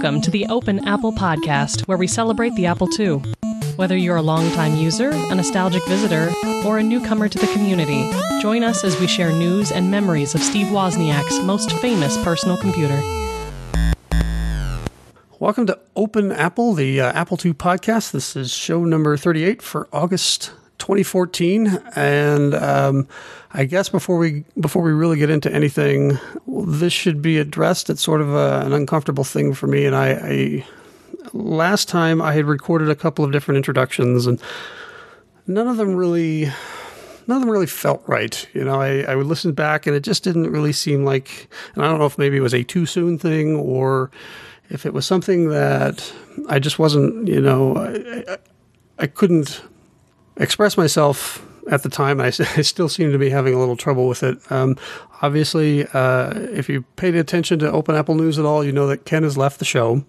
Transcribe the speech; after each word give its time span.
Welcome 0.00 0.22
to 0.22 0.30
the 0.30 0.46
Open 0.46 0.88
Apple 0.88 1.12
Podcast, 1.12 1.82
where 1.82 1.98
we 1.98 2.06
celebrate 2.06 2.54
the 2.54 2.64
Apple 2.64 2.88
II. 2.98 3.16
Whether 3.76 3.98
you're 3.98 4.16
a 4.16 4.22
longtime 4.22 4.76
user, 4.76 5.10
a 5.10 5.34
nostalgic 5.34 5.86
visitor, 5.86 6.32
or 6.64 6.78
a 6.78 6.82
newcomer 6.82 7.28
to 7.28 7.38
the 7.38 7.46
community, 7.48 8.10
join 8.40 8.64
us 8.64 8.82
as 8.82 8.98
we 8.98 9.06
share 9.06 9.30
news 9.30 9.70
and 9.70 9.90
memories 9.90 10.34
of 10.34 10.40
Steve 10.40 10.68
Wozniak's 10.68 11.40
most 11.40 11.70
famous 11.72 12.16
personal 12.24 12.56
computer. 12.56 12.98
Welcome 15.38 15.66
to 15.66 15.78
Open 15.94 16.32
Apple, 16.32 16.72
the 16.72 16.98
uh, 17.02 17.12
Apple 17.12 17.38
II 17.44 17.52
podcast. 17.52 18.12
This 18.12 18.34
is 18.34 18.50
show 18.50 18.86
number 18.86 19.18
38 19.18 19.60
for 19.60 19.86
August 19.92 20.52
2014, 20.80 21.68
and 21.94 22.54
um, 22.54 23.06
I 23.52 23.64
guess 23.64 23.88
before 23.88 24.18
we 24.18 24.44
before 24.58 24.82
we 24.82 24.90
really 24.90 25.16
get 25.16 25.30
into 25.30 25.52
anything, 25.52 26.18
this 26.48 26.92
should 26.92 27.22
be 27.22 27.38
addressed. 27.38 27.90
It's 27.90 28.02
sort 28.02 28.20
of 28.20 28.34
a, 28.34 28.62
an 28.64 28.72
uncomfortable 28.72 29.24
thing 29.24 29.54
for 29.54 29.68
me, 29.68 29.84
and 29.86 29.94
I, 29.94 30.08
I 30.10 30.66
last 31.32 31.88
time 31.88 32.20
I 32.20 32.32
had 32.32 32.46
recorded 32.46 32.90
a 32.90 32.96
couple 32.96 33.24
of 33.24 33.30
different 33.30 33.56
introductions, 33.56 34.26
and 34.26 34.42
none 35.46 35.68
of 35.68 35.76
them 35.76 35.94
really 35.94 36.50
none 37.26 37.36
of 37.36 37.42
them 37.42 37.50
really 37.50 37.66
felt 37.66 38.02
right. 38.06 38.48
You 38.54 38.64
know, 38.64 38.80
I, 38.80 39.02
I 39.02 39.14
would 39.14 39.26
listen 39.26 39.52
back, 39.52 39.86
and 39.86 39.94
it 39.94 40.00
just 40.00 40.24
didn't 40.24 40.50
really 40.50 40.72
seem 40.72 41.04
like. 41.04 41.48
And 41.74 41.84
I 41.84 41.88
don't 41.88 41.98
know 41.98 42.06
if 42.06 42.18
maybe 42.18 42.36
it 42.36 42.40
was 42.40 42.54
a 42.54 42.64
too 42.64 42.86
soon 42.86 43.18
thing 43.18 43.54
or 43.54 44.10
if 44.68 44.84
it 44.84 44.92
was 44.92 45.06
something 45.06 45.48
that 45.50 46.12
I 46.48 46.58
just 46.58 46.78
wasn't. 46.78 47.28
You 47.28 47.40
know, 47.40 47.76
I, 47.76 48.32
I, 48.32 48.38
I 48.98 49.06
couldn't 49.06 49.62
express 50.40 50.76
myself 50.76 51.46
at 51.70 51.82
the 51.82 51.88
time. 51.88 52.20
I, 52.20 52.26
I, 52.56 52.62
still 52.62 52.88
seem 52.88 53.12
to 53.12 53.18
be 53.18 53.30
having 53.30 53.54
a 53.54 53.58
little 53.58 53.76
trouble 53.76 54.08
with 54.08 54.22
it. 54.22 54.38
Um, 54.50 54.76
obviously, 55.22 55.86
uh, 55.92 56.32
if 56.52 56.68
you 56.68 56.82
paid 56.96 57.14
attention 57.14 57.58
to 57.60 57.70
Open 57.70 57.94
Apple 57.94 58.16
News 58.16 58.38
at 58.38 58.44
all, 58.44 58.64
you 58.64 58.72
know 58.72 58.86
that 58.88 59.04
Ken 59.04 59.22
has 59.22 59.36
left 59.36 59.58
the 59.58 59.64
show. 59.64 60.04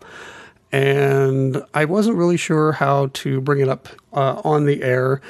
And 0.72 1.62
I 1.74 1.84
wasn't 1.84 2.18
really 2.18 2.38
sure 2.38 2.72
how 2.72 3.08
to 3.14 3.42
bring 3.42 3.60
it 3.60 3.68
up 3.68 3.90
uh, 4.14 4.42
on 4.46 4.66
the 4.66 4.82
air. 4.84 5.22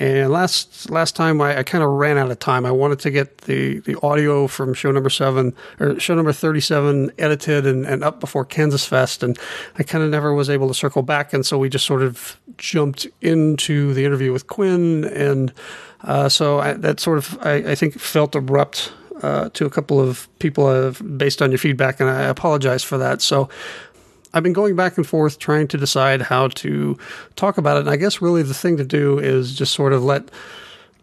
And 0.00 0.32
last 0.32 0.88
last 0.88 1.14
time 1.14 1.42
I, 1.42 1.58
I 1.58 1.62
kind 1.62 1.84
of 1.84 1.90
ran 1.90 2.16
out 2.16 2.30
of 2.30 2.38
time. 2.38 2.64
I 2.64 2.70
wanted 2.70 3.00
to 3.00 3.10
get 3.10 3.38
the, 3.42 3.80
the 3.80 4.00
audio 4.02 4.46
from 4.46 4.72
show 4.72 4.90
number 4.90 5.10
seven 5.10 5.54
or 5.78 6.00
show 6.00 6.14
number 6.14 6.32
thirty 6.32 6.60
seven 6.60 7.12
edited 7.18 7.66
and, 7.66 7.84
and 7.84 8.02
up 8.02 8.18
before 8.18 8.46
Kansas 8.46 8.86
Fest, 8.86 9.22
and 9.22 9.38
I 9.78 9.82
kind 9.82 10.02
of 10.02 10.08
never 10.08 10.32
was 10.32 10.48
able 10.48 10.68
to 10.68 10.74
circle 10.74 11.02
back. 11.02 11.34
And 11.34 11.44
so 11.44 11.58
we 11.58 11.68
just 11.68 11.84
sort 11.84 12.02
of 12.02 12.40
jumped 12.56 13.06
into 13.20 13.92
the 13.92 14.06
interview 14.06 14.32
with 14.32 14.46
Quinn, 14.46 15.04
and 15.04 15.52
uh, 16.02 16.30
so 16.30 16.60
I, 16.60 16.72
that 16.72 16.98
sort 16.98 17.18
of 17.18 17.38
I, 17.42 17.56
I 17.56 17.74
think 17.74 18.00
felt 18.00 18.34
abrupt 18.34 18.94
uh, 19.22 19.50
to 19.50 19.66
a 19.66 19.70
couple 19.70 20.00
of 20.00 20.28
people 20.38 20.66
uh, 20.66 20.92
based 21.18 21.42
on 21.42 21.50
your 21.50 21.58
feedback, 21.58 22.00
and 22.00 22.08
I 22.08 22.22
apologize 22.22 22.82
for 22.82 22.96
that. 22.96 23.20
So 23.20 23.50
I've 24.32 24.42
been 24.42 24.52
going 24.52 24.76
back 24.76 24.96
and 24.96 25.06
forth 25.06 25.38
trying 25.38 25.68
to 25.68 25.76
decide 25.76 26.22
how 26.22 26.48
to 26.48 26.98
talk 27.36 27.58
about 27.58 27.76
it. 27.76 27.80
And 27.80 27.90
I 27.90 27.96
guess 27.96 28.22
really 28.22 28.42
the 28.42 28.54
thing 28.54 28.76
to 28.76 28.84
do 28.84 29.18
is 29.18 29.54
just 29.54 29.74
sort 29.74 29.92
of 29.92 30.04
let 30.04 30.30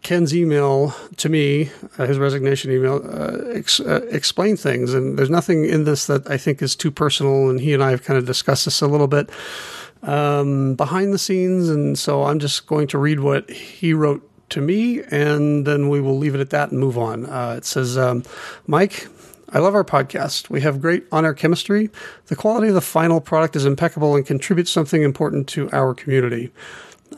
Ken's 0.02 0.34
email 0.34 0.94
to 1.16 1.28
me, 1.28 1.70
uh, 1.98 2.06
his 2.06 2.18
resignation 2.18 2.70
email, 2.70 3.02
uh, 3.04 3.50
ex- 3.50 3.80
uh, 3.80 4.06
explain 4.10 4.56
things. 4.56 4.94
And 4.94 5.18
there's 5.18 5.30
nothing 5.30 5.64
in 5.64 5.84
this 5.84 6.06
that 6.06 6.30
I 6.30 6.36
think 6.36 6.62
is 6.62 6.74
too 6.76 6.90
personal. 6.90 7.50
And 7.50 7.60
he 7.60 7.74
and 7.74 7.82
I 7.82 7.90
have 7.90 8.04
kind 8.04 8.16
of 8.16 8.24
discussed 8.24 8.64
this 8.64 8.80
a 8.80 8.86
little 8.86 9.08
bit 9.08 9.28
um, 10.02 10.74
behind 10.74 11.12
the 11.12 11.18
scenes. 11.18 11.68
And 11.68 11.98
so 11.98 12.24
I'm 12.24 12.38
just 12.38 12.66
going 12.66 12.86
to 12.88 12.98
read 12.98 13.20
what 13.20 13.50
he 13.50 13.92
wrote 13.92 14.24
to 14.50 14.60
me, 14.60 15.02
and 15.10 15.66
then 15.66 15.88
we 15.88 16.00
will 16.00 16.16
leave 16.16 16.34
it 16.34 16.40
at 16.40 16.50
that 16.50 16.70
and 16.70 16.80
move 16.80 16.96
on. 16.96 17.26
Uh, 17.26 17.56
it 17.58 17.64
says, 17.64 17.98
um, 17.98 18.22
Mike, 18.66 19.08
I 19.50 19.60
love 19.60 19.74
our 19.74 19.84
podcast. 19.84 20.50
We 20.50 20.60
have 20.60 20.80
great 20.80 21.06
on 21.10 21.24
air 21.24 21.32
chemistry. 21.32 21.90
The 22.26 22.36
quality 22.36 22.68
of 22.68 22.74
the 22.74 22.80
final 22.82 23.20
product 23.20 23.56
is 23.56 23.64
impeccable 23.64 24.14
and 24.14 24.26
contributes 24.26 24.70
something 24.70 25.02
important 25.02 25.48
to 25.48 25.70
our 25.72 25.94
community. 25.94 26.52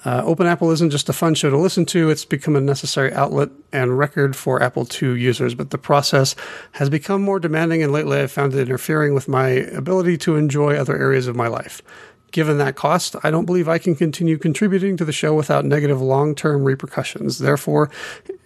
Uh, 0.05 0.23
Open 0.25 0.47
Apple 0.47 0.71
isn't 0.71 0.91
just 0.91 1.09
a 1.09 1.13
fun 1.13 1.35
show 1.35 1.51
to 1.51 1.59
listen 1.59 1.85
to, 1.87 2.11
it's 2.11 2.25
become 2.25 2.55
a 2.55 2.61
necessary 2.61 3.13
outlet 3.13 3.51
and 3.73 3.99
record 3.99 4.37
for 4.37 4.63
Apple 4.63 4.87
II 5.03 5.21
users, 5.21 5.55
but 5.55 5.71
the 5.71 5.79
process 5.79 6.37
has 6.73 6.89
become 6.89 7.23
more 7.23 7.41
demanding, 7.41 7.83
and 7.83 7.93
lately 7.93 8.19
I've 8.19 8.31
found 8.31 8.55
it 8.55 8.61
interfering 8.61 9.15
with 9.15 9.27
my 9.27 9.49
ability 9.49 10.17
to 10.19 10.37
enjoy 10.37 10.77
other 10.77 10.97
areas 10.97 11.27
of 11.27 11.35
my 11.35 11.49
life. 11.49 11.83
Given 12.31 12.59
that 12.59 12.77
cost, 12.77 13.17
I 13.25 13.31
don't 13.31 13.45
believe 13.45 13.69
I 13.69 13.79
can 13.79 13.95
continue 13.95 14.39
contributing 14.39 14.97
to 14.99 15.05
the 15.05 15.13
show 15.13 15.35
without 15.35 15.65
negative 15.65 16.01
long 16.01 16.35
term 16.35 16.65
repercussions. 16.65 17.39
Therefore, 17.39 17.91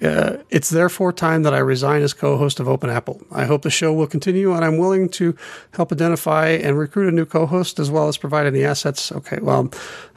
uh, 0.00 0.38
it's 0.50 0.70
therefore 0.70 1.12
time 1.12 1.42
that 1.42 1.54
I 1.54 1.58
resign 1.58 2.02
as 2.02 2.14
co 2.14 2.36
host 2.36 2.60
of 2.60 2.68
Open 2.68 2.88
Apple. 2.90 3.20
I 3.30 3.44
hope 3.44 3.62
the 3.62 3.70
show 3.70 3.92
will 3.92 4.06
continue, 4.06 4.52
and 4.54 4.64
I'm 4.64 4.78
willing 4.78 5.08
to 5.10 5.36
help 5.72 5.92
identify 5.92 6.48
and 6.48 6.78
recruit 6.78 7.08
a 7.08 7.12
new 7.12 7.26
co 7.26 7.46
host 7.46 7.78
as 7.78 7.90
well 7.90 8.08
as 8.08 8.16
provide 8.16 8.46
any 8.46 8.64
assets. 8.64 9.12
Okay, 9.12 9.38
well, 9.40 9.70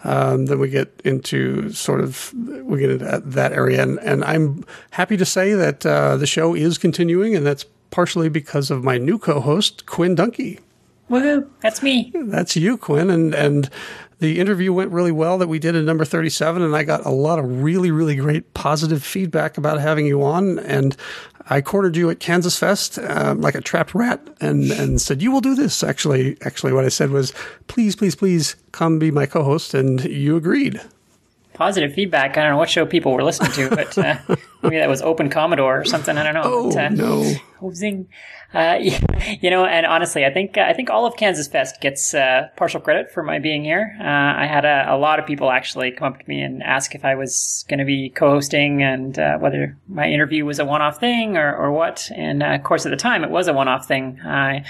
um, 0.03 0.45
then 0.45 0.59
we 0.59 0.69
get 0.69 1.01
into 1.03 1.72
sort 1.72 2.01
of 2.01 2.34
we 2.34 2.79
get 2.79 2.89
into 2.89 3.22
that 3.25 3.51
area, 3.51 3.81
and, 3.81 3.99
and 3.99 4.23
I'm 4.23 4.63
happy 4.91 5.17
to 5.17 5.25
say 5.25 5.53
that 5.53 5.85
uh, 5.85 6.17
the 6.17 6.28
show 6.28 6.53
is 6.53 6.78
continuing, 6.78 7.35
and 7.35 7.45
that's 7.45 7.66
partially 7.91 8.29
because 8.29 8.72
of 8.72 8.84
my 8.84 8.97
new 8.97 9.17
co 9.17 9.39
host, 9.39 9.85
Quinn 9.85 10.16
Dunki. 10.16 10.59
Woohoo! 11.09 11.47
That's 11.62 11.81
me. 11.81 12.12
That's 12.13 12.56
you, 12.56 12.78
Quinn. 12.78 13.09
And 13.09 13.34
and 13.34 13.69
the 14.19 14.40
interview 14.40 14.73
went 14.73 14.91
really 14.91 15.12
well 15.12 15.38
that 15.38 15.47
we 15.47 15.59
did 15.59 15.75
in 15.75 15.85
number 15.85 16.03
37 16.03 16.62
and 16.62 16.75
I 16.75 16.84
got 16.84 17.06
a 17.06 17.12
lot 17.12 17.40
of 17.40 17.62
really 17.62 17.91
really 17.91 18.16
great 18.16 18.53
positive 18.53 19.03
feedback 19.03 19.57
about 19.57 19.79
having 19.79 20.06
you 20.06 20.23
on 20.23 20.57
and 20.59 20.97
I 21.50 21.62
cornered 21.62 21.96
you 21.96 22.09
at 22.09 22.19
Kansas 22.19 22.57
Fest 22.57 22.97
um, 23.00 23.41
like 23.41 23.53
a 23.56 23.62
trapped 23.62 23.94
rat 23.94 24.28
and 24.41 24.72
and 24.72 25.00
said 25.00 25.22
you 25.22 25.31
will 25.31 25.41
do 25.41 25.53
this 25.53 25.84
actually 25.84 26.35
actually 26.41 26.73
what 26.73 26.84
I 26.84 26.90
said 26.90 27.12
was 27.12 27.31
please 27.67 27.96
please 27.96 28.16
please 28.16 28.56
come 28.72 28.97
be 28.97 29.12
my 29.12 29.28
co-host 29.28 29.75
and 29.75 30.03
you 30.06 30.35
agreed 30.35 30.81
positive 31.57 31.91
feedback. 31.94 32.38
I 32.38 32.44
don't 32.44 32.51
know 32.51 32.57
what 32.57 32.69
show 32.69 32.85
people 32.85 33.13
were 33.13 33.23
listening 33.23 33.51
to, 33.53 33.69
but 33.75 33.97
uh, 33.97 34.17
maybe 34.62 34.78
that 34.78 34.88
was 34.88 35.01
Open 35.01 35.29
Commodore 35.29 35.81
or 35.81 35.85
something. 35.85 36.16
I 36.17 36.23
don't 36.23 36.35
know. 36.35 36.44
Oh 36.46 36.69
but, 36.69 36.78
uh, 36.78 36.90
no! 36.90 37.34
Oh, 37.59 37.73
zing. 37.73 38.07
Uh, 38.53 38.78
you 39.41 39.50
know, 39.50 39.66
and 39.66 39.85
honestly, 39.85 40.25
I 40.25 40.31
think 40.31 40.58
I 40.58 40.74
think 40.74 40.90
all 40.90 41.06
of 41.06 41.16
Kansas 41.16 41.47
Fest 41.47 41.81
gets 41.81 42.13
uh, 42.13 42.50
partial 42.56 42.80
credit 42.80 43.12
for 43.12 43.24
my 43.24 43.40
being 43.40 43.63
here. 43.63 43.97
Uh, 44.00 44.03
I 44.03 44.46
had 44.46 44.66
a, 44.66 44.94
a, 44.94 44.97
lot 44.97 45.19
of 45.19 45.25
people 45.25 45.52
actually 45.52 45.91
come 45.91 46.13
up 46.13 46.19
to 46.19 46.28
me 46.28 46.41
and 46.41 46.63
ask 46.63 46.96
if 46.96 47.03
I 47.03 47.16
was 47.16 47.66
going 47.68 47.80
to 47.80 47.85
be 47.85 48.09
co-hosting 48.09 48.84
and 48.84 49.18
uh, 49.19 49.38
whether 49.38 49.78
my 49.88 50.08
interview 50.08 50.46
was 50.46 50.59
a 50.59 50.66
one-off 50.66 51.00
thing 51.00 51.38
or, 51.38 51.56
or 51.56 51.72
what. 51.72 52.09
And 52.16 52.41
of 52.41 52.63
course, 52.63 52.85
at 52.85 52.90
the 52.90 52.97
time, 52.97 53.24
it 53.24 53.30
was 53.30 53.47
a 53.47 53.53
one-off 53.53 53.88
thing. 53.88 54.19
I 54.24 54.64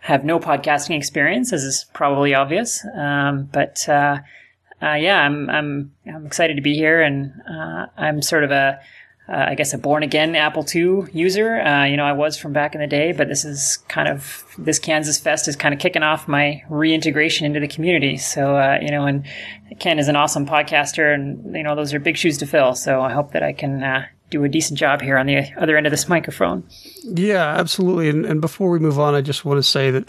have 0.00 0.24
no 0.24 0.38
podcasting 0.38 0.96
experience, 0.96 1.52
as 1.52 1.64
is 1.64 1.86
probably 1.92 2.34
obvious, 2.34 2.84
um, 2.96 3.48
but 3.52 3.86
uh, 3.88 4.18
yeah, 4.80 5.20
I'm 5.20 5.50
I'm 5.50 5.92
I'm 6.06 6.24
excited 6.26 6.54
to 6.54 6.62
be 6.62 6.74
here, 6.74 7.02
and 7.02 7.32
uh, 7.48 7.86
I'm 7.96 8.22
sort 8.22 8.44
of 8.44 8.50
a 8.52 8.78
uh, 9.28 9.46
I 9.48 9.54
guess 9.54 9.74
a 9.74 9.78
born 9.78 10.02
again 10.02 10.34
Apple 10.34 10.64
II 10.74 11.04
user. 11.12 11.60
Uh, 11.60 11.84
you 11.84 11.96
know, 11.96 12.04
I 12.04 12.12
was 12.12 12.38
from 12.38 12.52
back 12.52 12.74
in 12.74 12.80
the 12.80 12.86
day, 12.86 13.12
but 13.12 13.28
this 13.28 13.44
is 13.44 13.78
kind 13.88 14.08
of 14.08 14.44
this 14.56 14.78
Kansas 14.78 15.18
Fest 15.18 15.48
is 15.48 15.56
kind 15.56 15.74
of 15.74 15.80
kicking 15.80 16.02
off 16.02 16.26
my 16.26 16.62
reintegration 16.70 17.44
into 17.44 17.60
the 17.60 17.68
community. 17.68 18.16
So 18.16 18.56
uh, 18.56 18.78
you 18.80 18.90
know, 18.90 19.04
and 19.04 19.26
Ken 19.78 19.98
is 19.98 20.08
an 20.08 20.16
awesome 20.16 20.46
podcaster, 20.46 21.12
and 21.14 21.54
you 21.54 21.62
know 21.62 21.74
those 21.74 21.92
are 21.92 22.00
big 22.00 22.16
shoes 22.16 22.38
to 22.38 22.46
fill. 22.46 22.74
So 22.74 23.02
I 23.02 23.12
hope 23.12 23.32
that 23.32 23.42
I 23.42 23.52
can 23.52 23.82
uh, 23.82 24.06
do 24.30 24.44
a 24.44 24.48
decent 24.48 24.78
job 24.78 25.02
here 25.02 25.18
on 25.18 25.26
the 25.26 25.44
other 25.58 25.76
end 25.76 25.86
of 25.86 25.90
this 25.90 26.08
microphone. 26.08 26.66
Yeah, 27.04 27.44
absolutely. 27.44 28.08
And, 28.08 28.24
and 28.24 28.40
before 28.40 28.70
we 28.70 28.78
move 28.78 28.98
on, 28.98 29.14
I 29.14 29.20
just 29.20 29.44
want 29.44 29.58
to 29.58 29.62
say 29.62 29.90
that 29.90 30.08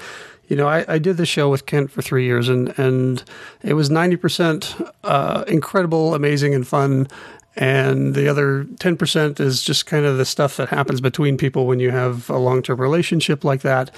you 0.49 0.55
know, 0.55 0.67
I, 0.67 0.83
I, 0.87 0.97
did 0.97 1.17
the 1.17 1.27
show 1.27 1.47
with 1.47 1.67
Kent 1.67 1.91
for 1.91 2.01
three 2.01 2.25
years, 2.25 2.49
and 2.49 2.77
and 2.79 3.23
it 3.61 3.75
was 3.75 3.91
ninety 3.91 4.15
percent 4.15 4.75
uh, 5.03 5.43
incredible, 5.47 6.15
amazing, 6.15 6.55
and 6.55 6.67
fun, 6.67 7.07
and 7.55 8.15
the 8.15 8.27
other 8.27 8.65
ten 8.79 8.97
percent 8.97 9.39
is 9.39 9.63
just 9.63 9.85
kind 9.85 10.05
of 10.05 10.17
the 10.17 10.25
stuff 10.25 10.57
that 10.57 10.69
happens 10.69 11.01
between 11.01 11.37
people 11.37 11.67
when 11.67 11.79
you 11.79 11.91
have 11.91 12.29
a 12.29 12.37
long 12.37 12.61
term 12.61 12.79
relationship 12.79 13.43
like 13.43 13.61
that. 13.61 13.91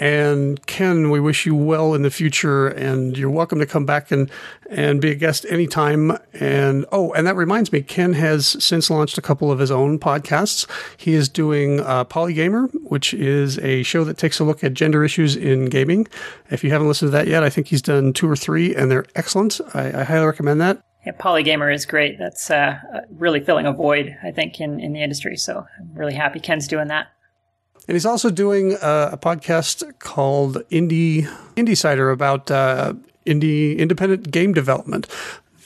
And 0.00 0.64
Ken, 0.66 1.10
we 1.10 1.18
wish 1.18 1.44
you 1.44 1.56
well 1.56 1.92
in 1.92 2.02
the 2.02 2.10
future, 2.10 2.68
and 2.68 3.18
you're 3.18 3.28
welcome 3.28 3.58
to 3.58 3.66
come 3.66 3.84
back 3.84 4.12
and 4.12 4.30
and 4.70 5.00
be 5.00 5.10
a 5.10 5.16
guest 5.16 5.44
anytime. 5.50 6.16
And 6.32 6.86
oh, 6.92 7.12
and 7.14 7.26
that 7.26 7.34
reminds 7.34 7.72
me, 7.72 7.82
Ken 7.82 8.12
has 8.12 8.62
since 8.62 8.90
launched 8.90 9.18
a 9.18 9.22
couple 9.22 9.50
of 9.50 9.58
his 9.58 9.72
own 9.72 9.98
podcasts. 9.98 10.70
He 10.96 11.14
is 11.14 11.28
doing 11.28 11.80
uh, 11.80 12.04
Polygamer, 12.04 12.70
which 12.84 13.12
is 13.12 13.58
a 13.58 13.82
show 13.82 14.04
that 14.04 14.18
takes 14.18 14.38
a 14.38 14.44
look 14.44 14.62
at 14.62 14.72
gender 14.72 15.04
issues 15.04 15.34
in 15.34 15.64
gaming. 15.64 16.06
If 16.48 16.62
you 16.62 16.70
haven't 16.70 16.86
listened 16.86 17.08
to 17.08 17.16
that 17.16 17.26
yet, 17.26 17.42
I 17.42 17.50
think 17.50 17.66
he's 17.66 17.82
done 17.82 18.12
two 18.12 18.30
or 18.30 18.36
three, 18.36 18.76
and 18.76 18.92
they're 18.92 19.06
excellent. 19.16 19.60
I, 19.74 20.00
I 20.00 20.04
highly 20.04 20.26
recommend 20.26 20.60
that. 20.60 20.80
Yeah, 21.08 21.14
Polygamer 21.14 21.74
is 21.74 21.86
great. 21.86 22.18
That's 22.18 22.50
uh, 22.50 22.78
really 23.08 23.40
filling 23.40 23.64
a 23.64 23.72
void, 23.72 24.14
I 24.22 24.30
think, 24.30 24.60
in, 24.60 24.78
in 24.78 24.92
the 24.92 25.02
industry. 25.02 25.38
So 25.38 25.64
I'm 25.78 25.90
really 25.94 26.12
happy 26.12 26.38
Ken's 26.38 26.68
doing 26.68 26.88
that. 26.88 27.06
And 27.86 27.94
he's 27.94 28.04
also 28.04 28.28
doing 28.28 28.72
a, 28.82 29.10
a 29.12 29.16
podcast 29.16 29.98
called 30.00 30.56
Indie 30.70 31.22
Indie 31.56 31.78
Cider 31.78 32.10
about 32.10 32.50
uh, 32.50 32.92
indie 33.24 33.78
independent 33.78 34.30
game 34.30 34.52
development. 34.52 35.06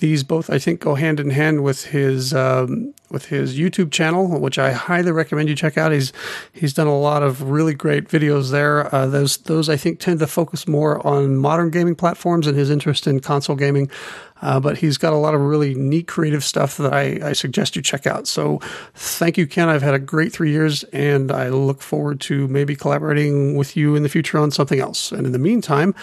These 0.02 0.24
both, 0.24 0.50
I 0.50 0.58
think, 0.58 0.80
go 0.80 0.96
hand 0.96 1.20
in 1.20 1.30
hand 1.30 1.62
with 1.62 1.84
his 1.84 2.34
um, 2.34 2.92
with 3.08 3.26
his 3.26 3.56
YouTube 3.56 3.92
channel, 3.92 4.40
which 4.40 4.58
I 4.58 4.72
highly 4.72 5.12
recommend 5.12 5.48
you 5.48 5.54
check 5.54 5.78
out. 5.78 5.92
He's 5.92 6.12
he's 6.52 6.74
done 6.74 6.88
a 6.88 6.98
lot 6.98 7.22
of 7.22 7.40
really 7.42 7.72
great 7.72 8.08
videos 8.08 8.50
there. 8.50 8.92
Uh, 8.92 9.06
those 9.06 9.36
those 9.36 9.68
I 9.68 9.76
think 9.76 10.00
tend 10.00 10.18
to 10.18 10.26
focus 10.26 10.66
more 10.66 11.06
on 11.06 11.36
modern 11.36 11.70
gaming 11.70 11.94
platforms 11.94 12.48
and 12.48 12.58
his 12.58 12.68
interest 12.68 13.06
in 13.06 13.20
console 13.20 13.54
gaming. 13.54 13.88
Uh, 14.42 14.58
but 14.58 14.76
he's 14.76 14.98
got 14.98 15.12
a 15.12 15.16
lot 15.16 15.34
of 15.34 15.40
really 15.40 15.72
neat 15.72 16.08
creative 16.08 16.42
stuff 16.42 16.76
that 16.78 16.92
I, 16.92 17.28
I 17.28 17.32
suggest 17.32 17.76
you 17.76 17.80
check 17.80 18.04
out. 18.08 18.26
So 18.26 18.58
thank 18.94 19.38
you, 19.38 19.46
Ken. 19.46 19.68
I've 19.68 19.82
had 19.82 19.94
a 19.94 20.00
great 20.00 20.32
three 20.32 20.50
years, 20.50 20.82
and 20.92 21.30
I 21.30 21.48
look 21.50 21.80
forward 21.80 22.20
to 22.22 22.48
maybe 22.48 22.74
collaborating 22.74 23.54
with 23.56 23.76
you 23.76 23.94
in 23.94 24.02
the 24.02 24.08
future 24.08 24.38
on 24.38 24.50
something 24.50 24.80
else. 24.80 25.12
And 25.12 25.26
in 25.26 25.32
the 25.32 25.38
meantime, 25.38 25.94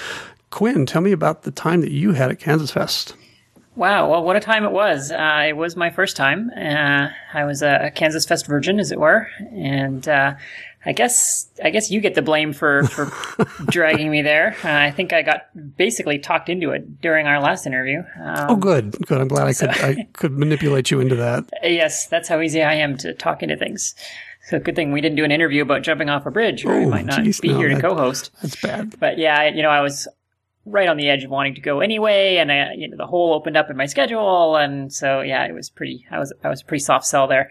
Quinn, 0.52 0.86
tell 0.86 1.02
me 1.02 1.12
about 1.12 1.44
the 1.44 1.52
time 1.52 1.82
that 1.82 1.92
you 1.92 2.14
had 2.14 2.32
at 2.32 2.40
Kansas 2.40 2.72
Fest. 2.72 3.14
Wow, 3.80 4.10
well, 4.10 4.24
what 4.24 4.36
a 4.36 4.42
time 4.42 4.66
it 4.66 4.74
was. 4.74 5.10
Uh, 5.10 5.46
it 5.48 5.56
was 5.56 5.78
my 5.78 5.90
first 5.90 6.18
time. 6.18 6.52
Uh, 6.54 7.08
I 7.34 7.46
was 7.46 7.62
a, 7.62 7.94
Kansas 7.96 8.26
Fest 8.26 8.46
virgin, 8.46 8.78
as 8.78 8.92
it 8.92 9.00
were, 9.00 9.30
and 9.54 10.06
uh, 10.06 10.36
I 10.86 10.92
guess 10.92 11.50
I 11.64 11.70
guess 11.70 11.90
you 11.90 12.02
get 12.02 12.14
the 12.14 12.22
blame 12.22 12.52
for, 12.52 12.84
for 12.84 13.10
dragging 13.72 14.12
me 14.12 14.22
there. 14.22 14.58
Uh, 14.66 14.70
I 14.70 14.92
think 14.92 15.14
I 15.14 15.22
got 15.22 15.44
basically 15.78 16.20
talked 16.20 16.50
into 16.50 16.72
it 16.72 17.00
during 17.00 17.26
our 17.26 17.40
last 17.40 17.66
interview. 17.66 18.00
Um, 18.22 18.48
oh, 18.50 18.56
good, 18.58 18.98
good. 19.08 19.22
I'm 19.22 19.30
glad 19.30 19.48
I 19.48 19.54
could 19.54 19.70
I 19.70 20.08
could 20.14 20.38
manipulate 20.38 20.92
you 20.92 21.00
into 21.00 21.16
that. 21.16 21.46
Yes, 21.64 22.06
that's 22.08 22.28
how 22.28 22.42
easy 22.42 22.62
I 22.62 22.74
am 22.74 22.98
to 22.98 23.14
talk 23.14 23.42
into 23.44 23.56
things. 23.56 23.96
So 24.50 24.60
good 24.60 24.76
thing 24.76 24.92
we 24.92 25.00
didn't 25.00 25.16
do 25.16 25.24
an 25.24 25.32
interview 25.32 25.62
about 25.62 25.84
jumping 25.84 26.10
off 26.10 26.26
a 26.26 26.32
bridge, 26.32 26.66
or 26.66 26.74
oh, 26.74 26.80
we 26.80 26.86
might 26.86 27.06
not 27.06 27.24
geez, 27.24 27.40
be 27.40 27.48
no, 27.48 27.60
here 27.60 27.70
to 27.70 27.80
co-host. 27.80 28.32
That's 28.42 28.62
bad. 28.62 29.00
But 29.00 29.18
yeah, 29.18 29.48
you 29.48 29.62
know, 29.62 29.70
I 29.70 29.80
was 29.80 30.06
right 30.70 30.88
on 30.88 30.98
the 30.98 31.10
edge 31.10 31.24
of 31.24 31.32
wanting 31.32 31.56
to 31.56 31.62
go 31.62 31.80
anyway, 31.80 32.38
and 32.38 32.52
I, 32.52 32.74
you 32.74 32.88
know, 32.88 32.98
the 32.98 33.08
hole 33.08 33.34
opened 33.34 33.58
up 33.58 33.70
in 33.70 33.78
my 33.78 33.86
schedule, 33.86 34.56
and 34.56 34.92
so 34.92 35.22
yeah, 35.22 35.46
it 35.46 35.54
was 35.54 35.70
pretty. 35.70 36.06
I 36.12 36.20
was 36.20 36.34
I 36.44 36.50
was 36.50 36.62
a 36.62 36.66
pretty 36.66 36.84
soft 36.84 37.06
sell 37.06 37.28
there. 37.28 37.50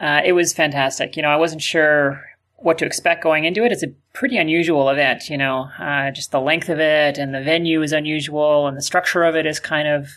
Uh, 0.00 0.20
it 0.24 0.32
was 0.32 0.52
fantastic. 0.52 1.16
You 1.16 1.22
know, 1.22 1.30
I 1.30 1.36
wasn't 1.36 1.62
sure 1.62 2.22
what 2.56 2.78
to 2.78 2.86
expect 2.86 3.22
going 3.22 3.44
into 3.44 3.64
it. 3.64 3.72
It's 3.72 3.82
a 3.82 3.92
pretty 4.12 4.36
unusual 4.38 4.88
event. 4.90 5.28
You 5.28 5.38
know, 5.38 5.68
uh, 5.78 6.10
just 6.10 6.32
the 6.32 6.40
length 6.40 6.68
of 6.68 6.80
it 6.80 7.18
and 7.18 7.34
the 7.34 7.42
venue 7.42 7.82
is 7.82 7.92
unusual, 7.92 8.66
and 8.66 8.76
the 8.76 8.82
structure 8.82 9.24
of 9.24 9.36
it 9.36 9.46
is 9.46 9.60
kind 9.60 9.88
of 9.88 10.08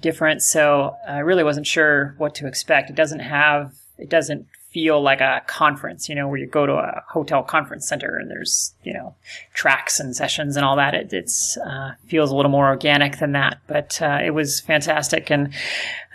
different. 0.00 0.42
So 0.42 0.96
I 1.08 1.18
really 1.18 1.44
wasn't 1.44 1.66
sure 1.66 2.14
what 2.18 2.34
to 2.36 2.46
expect. 2.46 2.90
It 2.90 2.96
doesn't 2.96 3.20
have. 3.20 3.74
It 3.98 4.10
doesn't 4.10 4.46
feel 4.76 5.00
like 5.00 5.22
a 5.22 5.40
conference, 5.46 6.06
you 6.06 6.14
know, 6.14 6.28
where 6.28 6.36
you 6.36 6.46
go 6.46 6.66
to 6.66 6.74
a 6.74 7.02
hotel 7.08 7.42
conference 7.42 7.88
center 7.88 8.18
and 8.18 8.30
there's, 8.30 8.74
you 8.84 8.92
know, 8.92 9.14
tracks 9.54 9.98
and 9.98 10.14
sessions 10.14 10.54
and 10.54 10.66
all 10.66 10.76
that. 10.76 10.92
It 10.94 11.14
it's, 11.14 11.56
uh, 11.56 11.94
feels 12.08 12.30
a 12.30 12.36
little 12.36 12.50
more 12.50 12.66
organic 12.68 13.18
than 13.18 13.32
that, 13.32 13.58
but, 13.66 13.98
uh, 14.02 14.18
it 14.22 14.32
was 14.32 14.60
fantastic. 14.60 15.30
And, 15.30 15.54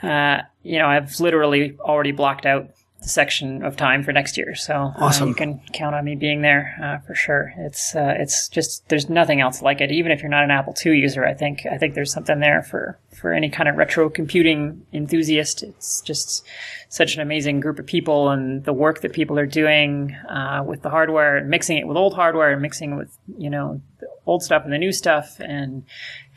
uh, 0.03 0.43
you 0.61 0.77
know, 0.77 0.85
I've 0.85 1.19
literally 1.19 1.75
already 1.79 2.11
blocked 2.11 2.45
out 2.45 2.69
section 3.01 3.63
of 3.63 3.75
time 3.75 4.03
for 4.03 4.11
next 4.11 4.37
year. 4.37 4.55
So 4.55 4.93
awesome. 4.97 5.23
uh, 5.23 5.27
you 5.29 5.35
can 5.35 5.61
count 5.73 5.95
on 5.95 6.05
me 6.05 6.15
being 6.15 6.41
there 6.41 6.75
uh, 6.81 7.05
for 7.05 7.15
sure. 7.15 7.53
It's 7.57 7.95
uh, 7.95 8.15
it's 8.17 8.47
just 8.47 8.87
there's 8.89 9.09
nothing 9.09 9.41
else 9.41 9.61
like 9.61 9.81
it. 9.81 9.91
Even 9.91 10.11
if 10.11 10.21
you're 10.21 10.29
not 10.29 10.43
an 10.43 10.51
Apple 10.51 10.75
II 10.85 10.97
user, 10.97 11.25
I 11.25 11.33
think 11.33 11.65
I 11.69 11.77
think 11.77 11.95
there's 11.95 12.13
something 12.13 12.39
there 12.39 12.61
for 12.61 12.99
for 13.11 13.33
any 13.33 13.49
kind 13.49 13.67
of 13.67 13.75
retro 13.75 14.09
computing 14.09 14.85
enthusiast. 14.93 15.63
It's 15.63 16.01
just 16.01 16.45
such 16.89 17.15
an 17.15 17.21
amazing 17.21 17.59
group 17.59 17.79
of 17.79 17.85
people 17.85 18.29
and 18.29 18.63
the 18.65 18.73
work 18.73 19.01
that 19.01 19.13
people 19.13 19.39
are 19.39 19.45
doing 19.45 20.13
uh, 20.29 20.63
with 20.65 20.81
the 20.81 20.89
hardware 20.89 21.37
and 21.37 21.49
mixing 21.49 21.77
it 21.77 21.87
with 21.87 21.97
old 21.97 22.13
hardware 22.13 22.51
and 22.51 22.61
mixing 22.61 22.93
it 22.93 22.95
with 22.95 23.17
you 23.37 23.49
know 23.49 23.81
the 23.99 24.07
old 24.25 24.43
stuff 24.43 24.63
and 24.63 24.71
the 24.71 24.77
new 24.77 24.91
stuff 24.91 25.39
and 25.39 25.83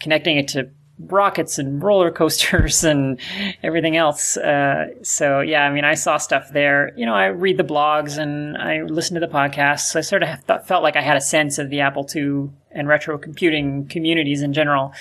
connecting 0.00 0.38
it 0.38 0.48
to 0.48 0.70
rockets 0.98 1.58
and 1.58 1.82
roller 1.82 2.10
coasters 2.10 2.84
and 2.92 3.18
everything 3.62 3.96
else. 3.96 4.36
Uh, 4.36 4.88
so 5.02 5.40
yeah, 5.40 5.64
I 5.64 5.70
mean, 5.70 5.84
I 5.84 5.94
saw 5.94 6.16
stuff 6.18 6.50
there. 6.52 6.92
You 6.96 7.06
know, 7.06 7.14
I 7.14 7.26
read 7.26 7.56
the 7.56 7.64
blogs 7.64 8.18
and 8.18 8.56
I 8.56 8.82
listen 8.82 9.14
to 9.14 9.20
the 9.20 9.32
podcasts. 9.32 9.90
So 9.90 9.98
I 9.98 10.02
sort 10.02 10.22
of 10.22 10.40
thought, 10.44 10.66
felt 10.66 10.82
like 10.82 10.96
I 10.96 11.02
had 11.02 11.16
a 11.16 11.20
sense 11.20 11.58
of 11.58 11.70
the 11.70 11.80
Apple 11.80 12.08
II 12.14 12.50
and 12.70 12.88
retro 12.88 13.18
computing 13.18 13.86
communities 13.86 14.42
in 14.42 14.52
general, 14.52 14.92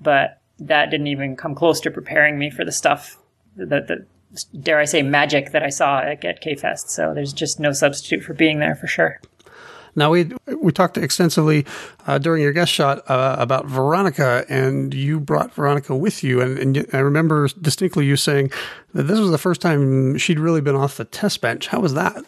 but 0.00 0.40
that 0.58 0.90
didn't 0.90 1.06
even 1.06 1.36
come 1.36 1.54
close 1.54 1.80
to 1.80 1.90
preparing 1.90 2.38
me 2.38 2.50
for 2.50 2.64
the 2.64 2.72
stuff 2.72 3.18
that, 3.56 3.86
the 3.86 4.06
dare 4.60 4.78
I 4.78 4.84
say, 4.84 5.02
magic 5.02 5.52
that 5.52 5.62
I 5.62 5.70
saw 5.70 6.00
at 6.00 6.20
Get 6.20 6.40
K 6.40 6.54
Fest. 6.54 6.90
So 6.90 7.14
there's 7.14 7.32
just 7.32 7.60
no 7.60 7.72
substitute 7.72 8.22
for 8.22 8.34
being 8.34 8.58
there 8.58 8.74
for 8.74 8.86
sure. 8.86 9.20
Now 9.94 10.10
we 10.10 10.30
we 10.60 10.72
talked 10.72 10.96
extensively 10.96 11.66
uh, 12.06 12.18
during 12.18 12.42
your 12.42 12.52
guest 12.52 12.72
shot 12.72 13.08
uh, 13.10 13.36
about 13.38 13.66
Veronica, 13.66 14.44
and 14.48 14.92
you 14.94 15.20
brought 15.20 15.54
Veronica 15.54 15.94
with 15.96 16.22
you, 16.22 16.40
and, 16.40 16.58
and 16.58 16.86
I 16.92 16.98
remember 16.98 17.48
distinctly 17.60 18.06
you 18.06 18.16
saying 18.16 18.50
that 18.94 19.04
this 19.04 19.18
was 19.18 19.30
the 19.30 19.38
first 19.38 19.60
time 19.60 20.16
she'd 20.18 20.38
really 20.38 20.60
been 20.60 20.76
off 20.76 20.96
the 20.96 21.04
test 21.04 21.40
bench. 21.40 21.68
How 21.68 21.80
was 21.80 21.94
that? 21.94 22.24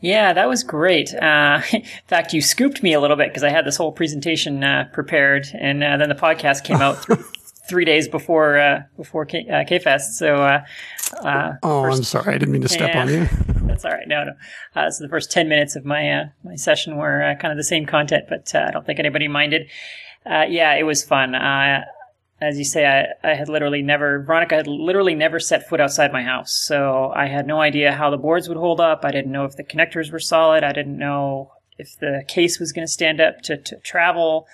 Yeah, 0.00 0.34
that 0.34 0.48
was 0.48 0.62
great. 0.62 1.14
Uh, 1.14 1.62
in 1.72 1.82
fact, 2.06 2.34
you 2.34 2.42
scooped 2.42 2.82
me 2.82 2.92
a 2.92 3.00
little 3.00 3.16
bit 3.16 3.28
because 3.28 3.42
I 3.42 3.48
had 3.48 3.64
this 3.64 3.76
whole 3.76 3.90
presentation 3.90 4.62
uh, 4.62 4.88
prepared, 4.92 5.46
and 5.58 5.82
uh, 5.82 5.96
then 5.96 6.10
the 6.10 6.14
podcast 6.14 6.64
came 6.64 6.76
out 6.76 7.02
th- 7.06 7.20
three 7.68 7.86
days 7.86 8.06
before 8.06 8.58
uh, 8.58 8.82
before 8.96 9.24
K- 9.24 9.48
uh, 9.48 9.64
K-Fest. 9.64 10.18
So, 10.18 10.42
uh, 10.42 11.54
oh, 11.62 11.84
first, 11.84 11.98
I'm 11.98 12.04
sorry, 12.04 12.34
I 12.34 12.38
didn't 12.38 12.52
mean 12.52 12.62
to 12.62 12.68
step 12.68 12.90
yeah. 12.92 13.00
on 13.00 13.08
you. 13.08 13.28
That's 13.74 13.84
all 13.84 13.90
right. 13.90 14.06
No, 14.06 14.22
no. 14.22 14.32
Uh, 14.76 14.88
so 14.88 15.02
the 15.02 15.08
first 15.08 15.32
10 15.32 15.48
minutes 15.48 15.74
of 15.74 15.84
my, 15.84 16.08
uh, 16.08 16.24
my 16.44 16.54
session 16.54 16.96
were 16.96 17.24
uh, 17.24 17.34
kind 17.34 17.50
of 17.50 17.56
the 17.56 17.64
same 17.64 17.86
content, 17.86 18.26
but 18.28 18.54
uh, 18.54 18.66
I 18.68 18.70
don't 18.70 18.86
think 18.86 19.00
anybody 19.00 19.26
minded. 19.26 19.68
Uh, 20.24 20.44
yeah, 20.48 20.74
it 20.74 20.84
was 20.84 21.02
fun. 21.02 21.34
Uh, 21.34 21.80
as 22.40 22.56
you 22.56 22.64
say, 22.64 22.86
I, 22.86 23.06
I 23.28 23.34
had 23.34 23.48
literally 23.48 23.82
never, 23.82 24.22
Veronica 24.22 24.54
had 24.54 24.68
literally 24.68 25.16
never 25.16 25.40
set 25.40 25.68
foot 25.68 25.80
outside 25.80 26.12
my 26.12 26.22
house. 26.22 26.54
So 26.54 27.12
I 27.16 27.26
had 27.26 27.48
no 27.48 27.60
idea 27.60 27.90
how 27.90 28.10
the 28.10 28.16
boards 28.16 28.48
would 28.48 28.58
hold 28.58 28.80
up. 28.80 29.00
I 29.04 29.10
didn't 29.10 29.32
know 29.32 29.44
if 29.44 29.56
the 29.56 29.64
connectors 29.64 30.12
were 30.12 30.20
solid. 30.20 30.62
I 30.62 30.72
didn't 30.72 30.96
know 30.96 31.50
if 31.76 31.98
the 31.98 32.22
case 32.28 32.60
was 32.60 32.70
going 32.70 32.86
to 32.86 32.92
stand 32.92 33.20
up 33.20 33.40
to, 33.42 33.56
to 33.56 33.76
travel. 33.78 34.46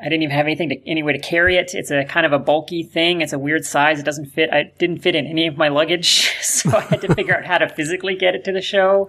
I, 0.00 0.04
didn't 0.04 0.22
even 0.22 0.36
have 0.36 0.46
anything 0.46 0.68
to 0.68 0.88
any 0.88 1.02
way 1.02 1.12
to 1.12 1.18
carry 1.18 1.56
it. 1.56 1.74
It's 1.74 1.90
a 1.90 2.04
kind 2.04 2.26
of 2.26 2.32
a 2.32 2.38
bulky 2.38 2.82
thing. 2.82 3.22
It's 3.22 3.32
a 3.32 3.38
weird 3.38 3.64
size. 3.64 3.98
It 3.98 4.04
doesn't 4.04 4.26
fit. 4.26 4.50
I 4.52 4.72
didn't 4.78 4.98
fit 4.98 5.14
in 5.14 5.26
any 5.26 5.46
of 5.46 5.56
my 5.56 5.68
luggage, 5.68 6.30
so 6.42 6.76
I 6.76 6.80
had 6.80 7.00
to 7.02 7.14
figure 7.14 7.36
out 7.36 7.44
how 7.44 7.58
to 7.58 7.68
physically 7.68 8.14
get 8.14 8.34
it 8.34 8.44
to 8.44 8.52
the 8.52 8.60
show. 8.60 9.08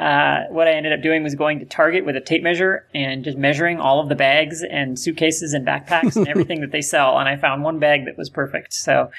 Uh, 0.00 0.44
what 0.50 0.66
I 0.66 0.72
ended 0.72 0.92
up 0.92 1.02
doing 1.02 1.22
was 1.22 1.36
going 1.36 1.60
to 1.60 1.64
Target 1.64 2.04
with 2.04 2.16
a 2.16 2.20
tape 2.20 2.42
measure 2.42 2.86
and 2.94 3.22
just 3.22 3.38
measuring 3.38 3.78
all 3.78 4.00
of 4.00 4.08
the 4.08 4.16
bags 4.16 4.64
and 4.68 4.98
suitcases 4.98 5.52
and 5.52 5.64
backpacks 5.66 6.16
and 6.16 6.26
everything 6.28 6.60
that 6.62 6.72
they 6.72 6.82
sell. 6.82 7.18
And 7.18 7.28
I 7.28 7.36
found 7.36 7.62
one 7.62 7.78
bag 7.78 8.06
that 8.06 8.18
was 8.18 8.28
perfect. 8.28 8.74
So 8.74 9.10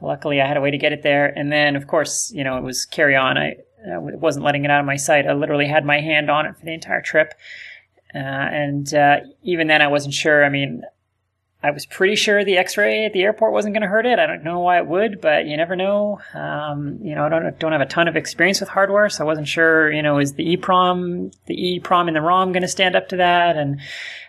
luckily, 0.00 0.40
I 0.40 0.46
had 0.46 0.56
a 0.56 0.62
way 0.62 0.70
to 0.70 0.78
get 0.78 0.92
it 0.92 1.02
there. 1.02 1.26
And 1.26 1.52
then, 1.52 1.76
of 1.76 1.86
course, 1.86 2.32
you 2.34 2.44
know, 2.44 2.56
it 2.56 2.62
was 2.62 2.86
carry 2.86 3.14
on. 3.14 3.36
I, 3.36 3.56
I 3.86 3.98
wasn't 3.98 4.44
letting 4.44 4.64
it 4.64 4.70
out 4.70 4.80
of 4.80 4.86
my 4.86 4.96
sight. 4.96 5.26
I 5.26 5.34
literally 5.34 5.66
had 5.66 5.84
my 5.84 6.00
hand 6.00 6.30
on 6.30 6.46
it 6.46 6.56
for 6.56 6.64
the 6.64 6.72
entire 6.72 7.02
trip. 7.02 7.34
Uh, 8.14 8.18
and 8.18 8.92
uh, 8.94 9.18
even 9.42 9.66
then, 9.66 9.82
I 9.82 9.88
wasn't 9.88 10.14
sure. 10.14 10.44
I 10.44 10.48
mean, 10.48 10.82
I 11.62 11.70
was 11.70 11.84
pretty 11.84 12.16
sure 12.16 12.44
the 12.44 12.58
X-ray 12.58 13.06
at 13.06 13.12
the 13.12 13.22
airport 13.22 13.52
wasn't 13.52 13.74
going 13.74 13.82
to 13.82 13.88
hurt 13.88 14.06
it. 14.06 14.18
I 14.18 14.26
don't 14.26 14.44
know 14.44 14.60
why 14.60 14.78
it 14.78 14.86
would, 14.86 15.20
but 15.20 15.46
you 15.46 15.56
never 15.56 15.74
know. 15.74 16.20
Um, 16.32 16.98
you 17.02 17.14
know, 17.14 17.24
I 17.24 17.28
don't 17.28 17.58
don't 17.58 17.72
have 17.72 17.80
a 17.80 17.86
ton 17.86 18.08
of 18.08 18.16
experience 18.16 18.60
with 18.60 18.68
hardware, 18.68 19.08
so 19.08 19.24
I 19.24 19.26
wasn't 19.26 19.48
sure. 19.48 19.90
You 19.90 20.02
know, 20.02 20.18
is 20.18 20.34
the 20.34 20.56
EEPROM 20.56 21.34
the 21.46 21.80
EEPROM 21.80 22.06
and 22.06 22.14
the 22.14 22.20
ROM 22.20 22.52
going 22.52 22.62
to 22.62 22.68
stand 22.68 22.94
up 22.94 23.08
to 23.08 23.16
that? 23.16 23.56
And 23.56 23.80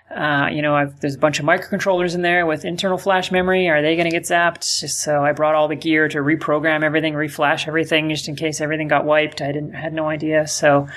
uh, 0.10 0.48
you 0.52 0.62
know, 0.62 0.74
I've, 0.74 1.00
there's 1.02 1.16
a 1.16 1.20
bunch 1.20 1.40
of 1.40 1.46
microcontrollers 1.46 2.16
in 2.16 2.22
there 2.22 2.46
with 2.46 2.64
internal 2.64 2.98
flash 2.98 3.30
memory. 3.30 3.68
Are 3.68 3.82
they 3.82 3.96
going 3.96 4.10
to 4.10 4.12
get 4.12 4.24
zapped? 4.24 4.64
So 4.64 5.24
I 5.24 5.34
brought 5.34 5.54
all 5.54 5.68
the 5.68 5.76
gear 5.76 6.08
to 6.08 6.20
reprogram 6.20 6.82
everything, 6.82 7.14
reflash 7.14 7.68
everything, 7.68 8.10
just 8.10 8.30
in 8.30 8.36
case 8.36 8.62
everything 8.62 8.88
got 8.88 9.06
wiped. 9.06 9.42
I 9.42 9.52
didn't 9.52 9.74
had 9.74 9.94
no 9.94 10.08
idea. 10.08 10.48
So 10.48 10.88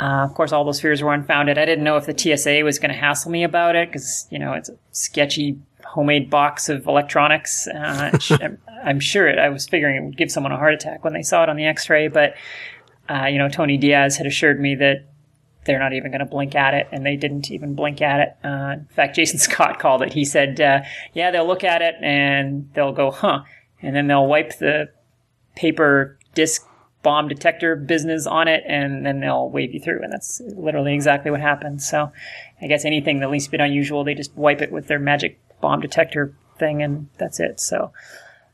uh, 0.00 0.24
of 0.24 0.34
course, 0.34 0.52
all 0.52 0.64
those 0.64 0.80
fears 0.80 1.02
were 1.02 1.14
unfounded. 1.14 1.56
I 1.56 1.64
didn't 1.64 1.84
know 1.84 1.96
if 1.96 2.06
the 2.06 2.16
TSA 2.16 2.64
was 2.64 2.78
going 2.78 2.90
to 2.90 2.96
hassle 2.96 3.30
me 3.30 3.44
about 3.44 3.76
it 3.76 3.88
because, 3.88 4.26
you 4.30 4.38
know, 4.38 4.52
it's 4.52 4.68
a 4.68 4.76
sketchy 4.90 5.58
homemade 5.84 6.30
box 6.30 6.68
of 6.68 6.86
electronics. 6.86 7.68
Uh, 7.68 8.18
I'm 8.84 9.00
sure 9.00 9.28
it, 9.28 9.38
I 9.38 9.48
was 9.50 9.68
figuring 9.68 9.96
it 9.96 10.04
would 10.04 10.16
give 10.16 10.30
someone 10.30 10.52
a 10.52 10.56
heart 10.56 10.74
attack 10.74 11.04
when 11.04 11.12
they 11.12 11.22
saw 11.22 11.44
it 11.44 11.48
on 11.48 11.56
the 11.56 11.66
x-ray, 11.66 12.08
but, 12.08 12.34
uh, 13.08 13.26
you 13.26 13.38
know, 13.38 13.48
Tony 13.48 13.76
Diaz 13.76 14.16
had 14.16 14.26
assured 14.26 14.60
me 14.60 14.74
that 14.74 15.06
they're 15.64 15.78
not 15.78 15.92
even 15.92 16.10
going 16.10 16.20
to 16.20 16.26
blink 16.26 16.54
at 16.54 16.74
it, 16.74 16.88
and 16.92 17.06
they 17.06 17.16
didn't 17.16 17.50
even 17.50 17.74
blink 17.74 18.02
at 18.02 18.20
it. 18.20 18.36
Uh, 18.44 18.74
in 18.74 18.88
fact, 18.90 19.16
Jason 19.16 19.38
Scott 19.38 19.78
called 19.78 20.02
it. 20.02 20.12
He 20.12 20.24
said, 20.24 20.60
uh, 20.60 20.80
yeah, 21.12 21.30
they'll 21.30 21.46
look 21.46 21.64
at 21.64 21.82
it 21.82 21.94
and 22.02 22.68
they'll 22.74 22.92
go, 22.92 23.10
huh, 23.10 23.42
and 23.80 23.94
then 23.94 24.08
they'll 24.08 24.26
wipe 24.26 24.58
the 24.58 24.90
paper 25.54 26.18
disc 26.34 26.66
bomb 27.04 27.28
detector 27.28 27.76
business 27.76 28.26
on 28.26 28.48
it, 28.48 28.64
and 28.66 29.06
then 29.06 29.20
they'll 29.20 29.48
wave 29.48 29.72
you 29.72 29.78
through. 29.78 30.02
And 30.02 30.12
that's 30.12 30.40
literally 30.40 30.94
exactly 30.94 31.30
what 31.30 31.40
happened. 31.40 31.82
So 31.82 32.10
I 32.60 32.66
guess 32.66 32.84
anything 32.84 33.20
the 33.20 33.28
least 33.28 33.52
bit 33.52 33.60
unusual, 33.60 34.02
they 34.02 34.14
just 34.14 34.34
wipe 34.34 34.60
it 34.60 34.72
with 34.72 34.88
their 34.88 34.98
magic 34.98 35.38
bomb 35.60 35.80
detector 35.80 36.34
thing, 36.58 36.82
and 36.82 37.08
that's 37.18 37.38
it. 37.38 37.60
So. 37.60 37.92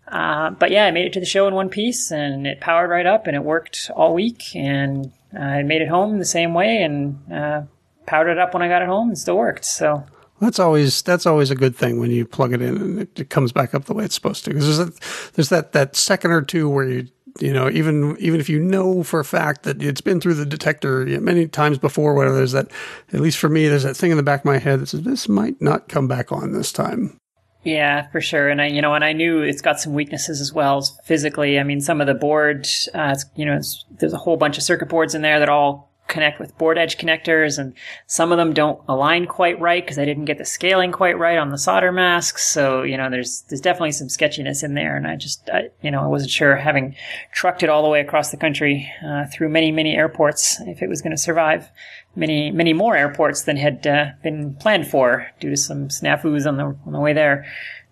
Uh, 0.08 0.50
but 0.50 0.72
yeah, 0.72 0.86
I 0.86 0.90
made 0.90 1.06
it 1.06 1.12
to 1.12 1.20
the 1.20 1.26
show 1.26 1.46
in 1.46 1.54
one 1.54 1.68
piece, 1.68 2.10
and 2.10 2.44
it 2.44 2.60
powered 2.60 2.90
right 2.90 3.06
up, 3.06 3.28
and 3.28 3.36
it 3.36 3.44
worked 3.44 3.92
all 3.94 4.12
week. 4.12 4.42
And 4.56 5.12
I 5.38 5.62
made 5.62 5.82
it 5.82 5.88
home 5.88 6.18
the 6.18 6.24
same 6.24 6.52
way, 6.52 6.82
and 6.82 7.32
uh, 7.32 7.62
powered 8.06 8.28
it 8.28 8.36
up 8.36 8.52
when 8.52 8.60
I 8.60 8.66
got 8.68 8.82
it 8.82 8.88
home, 8.88 9.10
and 9.10 9.16
still 9.16 9.36
worked. 9.36 9.64
So 9.64 10.04
That's 10.40 10.58
always 10.58 11.02
that's 11.02 11.26
always 11.26 11.50
a 11.50 11.54
good 11.54 11.76
thing 11.76 12.00
when 12.00 12.10
you 12.10 12.24
plug 12.24 12.52
it 12.54 12.62
in 12.62 12.76
and 12.78 12.98
it, 13.00 13.20
it 13.20 13.30
comes 13.30 13.52
back 13.52 13.74
up 13.74 13.84
the 13.84 13.94
way 13.94 14.04
it's 14.04 14.14
supposed 14.14 14.44
to. 14.46 14.50
Because 14.50 14.78
there's, 14.78 15.30
there's 15.32 15.48
that 15.50 15.72
that 15.72 15.94
second 15.96 16.30
or 16.32 16.40
two 16.42 16.68
where 16.68 16.88
you 16.88 17.08
you 17.38 17.52
know 17.52 17.70
even 17.70 18.16
even 18.18 18.40
if 18.40 18.48
you 18.48 18.58
know 18.58 19.02
for 19.02 19.20
a 19.20 19.24
fact 19.24 19.62
that 19.62 19.82
it's 19.82 20.00
been 20.00 20.20
through 20.20 20.34
the 20.34 20.46
detector 20.46 21.04
many 21.20 21.46
times 21.46 21.78
before, 21.78 22.14
whatever. 22.14 22.36
There's 22.36 22.52
that 22.52 22.70
at 23.12 23.20
least 23.20 23.38
for 23.38 23.48
me, 23.48 23.68
there's 23.68 23.82
that 23.84 23.96
thing 23.96 24.10
in 24.10 24.16
the 24.16 24.22
back 24.22 24.40
of 24.40 24.44
my 24.46 24.58
head 24.58 24.80
that 24.80 24.86
says 24.86 25.02
this 25.02 25.28
might 25.28 25.60
not 25.60 25.88
come 25.88 26.08
back 26.08 26.32
on 26.32 26.52
this 26.52 26.72
time. 26.72 27.16
Yeah, 27.62 28.08
for 28.10 28.20
sure. 28.20 28.48
And 28.48 28.62
I, 28.62 28.66
you 28.68 28.80
know, 28.80 28.94
and 28.94 29.04
I 29.04 29.12
knew 29.12 29.42
it's 29.42 29.60
got 29.60 29.80
some 29.80 29.92
weaknesses 29.92 30.40
as 30.40 30.52
well 30.52 30.80
physically. 31.04 31.58
I 31.58 31.62
mean, 31.62 31.80
some 31.82 32.00
of 32.00 32.06
the 32.06 32.14
board, 32.14 32.66
uh, 32.94 33.16
you 33.36 33.44
know, 33.44 33.60
there's 33.98 34.14
a 34.14 34.18
whole 34.18 34.38
bunch 34.38 34.56
of 34.56 34.64
circuit 34.64 34.88
boards 34.88 35.14
in 35.14 35.20
there 35.20 35.38
that 35.38 35.50
all 35.50 35.89
connect 36.10 36.38
with 36.38 36.56
board 36.58 36.76
edge 36.76 36.98
connectors 36.98 37.58
and 37.58 37.72
some 38.06 38.32
of 38.32 38.38
them 38.38 38.52
don't 38.52 38.80
align 38.88 39.26
quite 39.26 39.58
right 39.60 39.82
because 39.82 39.98
I 39.98 40.04
didn't 40.04 40.26
get 40.26 40.36
the 40.36 40.44
scaling 40.44 40.92
quite 40.92 41.18
right 41.18 41.38
on 41.38 41.50
the 41.50 41.56
solder 41.56 41.92
masks. 41.92 42.46
So, 42.46 42.82
you 42.82 42.96
know, 42.96 43.08
there's, 43.08 43.42
there's 43.48 43.60
definitely 43.60 43.92
some 43.92 44.08
sketchiness 44.08 44.62
in 44.62 44.74
there. 44.74 44.96
And 44.96 45.06
I 45.06 45.16
just, 45.16 45.48
I, 45.48 45.70
you 45.80 45.90
know, 45.90 46.02
I 46.02 46.06
wasn't 46.06 46.32
sure 46.32 46.56
having 46.56 46.94
trucked 47.32 47.62
it 47.62 47.70
all 47.70 47.82
the 47.82 47.88
way 47.88 48.00
across 48.00 48.30
the 48.30 48.36
country, 48.36 48.92
uh, 49.06 49.24
through 49.32 49.48
many, 49.48 49.72
many 49.72 49.96
airports 49.96 50.60
if 50.66 50.82
it 50.82 50.88
was 50.88 51.00
going 51.00 51.12
to 51.12 51.16
survive 51.16 51.70
many, 52.16 52.50
many 52.50 52.72
more 52.72 52.96
airports 52.96 53.42
than 53.42 53.56
had 53.56 53.86
uh, 53.86 54.06
been 54.22 54.54
planned 54.56 54.88
for 54.88 55.26
due 55.38 55.50
to 55.50 55.56
some 55.56 55.88
snafus 55.88 56.46
on 56.46 56.56
the, 56.56 56.76
on 56.84 56.92
the 56.92 57.00
way 57.00 57.12
there. 57.12 57.46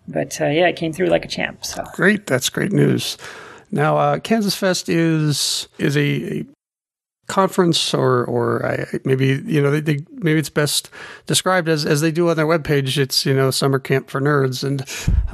But, 0.07 0.39
uh, 0.41 0.47
yeah, 0.47 0.67
it 0.67 0.75
came 0.75 0.91
through 0.91 1.07
like 1.07 1.25
a 1.25 1.29
champ. 1.29 1.65
So 1.65 1.83
great. 1.93 2.27
That's 2.27 2.49
great 2.49 2.73
news. 2.73 3.17
Now, 3.71 3.97
uh, 3.97 4.19
Kansas 4.19 4.55
Fest 4.55 4.89
is 4.89 5.67
is 5.77 5.95
a, 5.95 6.39
a 6.39 6.45
conference 7.29 7.93
or 7.93 8.25
or 8.25 8.65
I, 8.65 8.99
maybe 9.05 9.41
you 9.45 9.61
know 9.61 9.71
they, 9.71 9.79
they, 9.79 10.05
maybe 10.11 10.39
it's 10.39 10.49
best 10.49 10.89
described 11.25 11.69
as 11.69 11.85
as 11.85 12.01
they 12.01 12.11
do 12.11 12.29
on 12.29 12.35
their 12.35 12.45
webpage. 12.45 12.97
It's 12.97 13.25
you 13.25 13.33
know 13.33 13.51
summer 13.51 13.79
camp 13.79 14.09
for 14.09 14.19
nerds. 14.19 14.63
And 14.63 14.83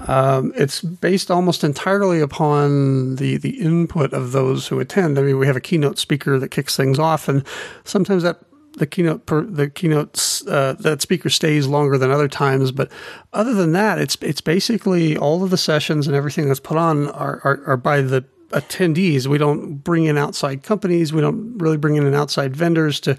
um, 0.08 0.54
it's 0.56 0.82
based 0.82 1.32
almost 1.32 1.64
entirely 1.64 2.22
upon 2.22 3.16
the 3.16 3.38
the 3.38 3.62
input 3.62 4.14
of 4.14 4.32
those 4.32 4.68
who 4.68 4.80
attend. 4.80 5.18
I 5.18 5.24
mean 5.24 5.40
we 5.40 5.48
have 5.48 5.56
a 5.56 5.62
keynote 5.62 5.98
speaker 5.98 6.38
that 6.38 6.50
kicks 6.50 6.78
things 6.78 7.00
off 7.00 7.28
and 7.28 7.44
sometimes 7.84 8.24
that 8.24 8.40
the 8.78 8.86
keynote 8.86 9.25
per, 9.25 9.42
the 9.42 9.70
keynote 9.70 10.42
uh, 10.48 10.74
that 10.74 11.02
speaker 11.02 11.30
stays 11.30 11.66
longer 11.66 11.98
than 11.98 12.12
other 12.12 12.28
times. 12.28 12.72
But 12.72 12.92
other 13.34 13.54
than 13.54 13.72
that 13.72 14.00
it's 14.00 14.18
it's 14.22 14.42
basically 14.42 15.18
all 15.18 15.44
of 15.44 15.50
the 15.50 15.58
sessions 15.58 16.08
and 16.08 16.16
everything 16.16 16.48
that's 16.48 16.60
put 16.60 16.78
on 16.78 17.08
are, 17.10 17.42
are, 17.44 17.64
are 17.66 17.78
by 17.78 18.02
the 18.02 18.25
attendees. 18.50 19.28
We 19.28 19.38
don't 19.38 19.75
bring 19.75 20.06
in 20.06 20.18
outside 20.18 20.64
companies. 20.64 21.14
We 21.14 21.22
don't 21.22 21.58
really 21.58 21.78
bring 21.78 21.96
in 21.96 22.14
outside 22.14 22.56
vendors 22.56 23.00
to 23.02 23.18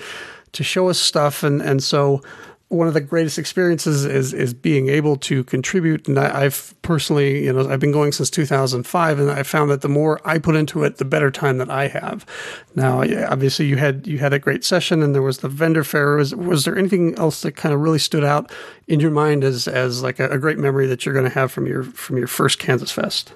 to 0.52 0.64
show 0.64 0.88
us 0.88 0.98
stuff. 0.98 1.42
And 1.42 1.60
and 1.60 1.82
so 1.82 2.22
one 2.68 2.88
of 2.88 2.94
the 2.94 3.00
greatest 3.00 3.38
experiences 3.38 4.04
is 4.04 4.34
is 4.34 4.52
being 4.52 4.88
able 4.88 5.16
to 5.16 5.44
contribute. 5.44 6.08
And 6.08 6.18
I, 6.18 6.42
have 6.42 6.74
personally, 6.82 7.44
you 7.44 7.52
know, 7.52 7.68
I've 7.68 7.78
been 7.78 7.92
going 7.92 8.10
since 8.10 8.28
2005, 8.28 9.20
and 9.20 9.30
I 9.30 9.44
found 9.44 9.70
that 9.70 9.82
the 9.82 9.88
more 9.88 10.20
I 10.24 10.38
put 10.38 10.56
into 10.56 10.82
it, 10.82 10.96
the 10.96 11.04
better 11.04 11.30
time 11.30 11.58
that 11.58 11.70
I 11.70 11.86
have. 11.86 12.26
Now, 12.74 13.02
obviously, 13.28 13.66
you 13.66 13.76
had 13.76 14.06
you 14.06 14.18
had 14.18 14.32
a 14.32 14.40
great 14.40 14.64
session, 14.64 15.00
and 15.02 15.14
there 15.14 15.22
was 15.22 15.38
the 15.38 15.48
vendor 15.48 15.84
fair. 15.84 16.16
Was 16.16 16.34
was 16.34 16.64
there 16.64 16.76
anything 16.76 17.14
else 17.16 17.42
that 17.42 17.52
kind 17.52 17.72
of 17.72 17.80
really 17.80 18.00
stood 18.00 18.24
out 18.24 18.50
in 18.88 18.98
your 18.98 19.12
mind 19.12 19.44
as 19.44 19.68
as 19.68 20.02
like 20.02 20.18
a, 20.18 20.28
a 20.30 20.38
great 20.38 20.58
memory 20.58 20.88
that 20.88 21.06
you're 21.06 21.14
going 21.14 21.28
to 21.28 21.34
have 21.34 21.52
from 21.52 21.66
your 21.66 21.84
from 21.84 22.16
your 22.16 22.26
first 22.26 22.58
Kansas 22.58 22.90
Fest? 22.90 23.32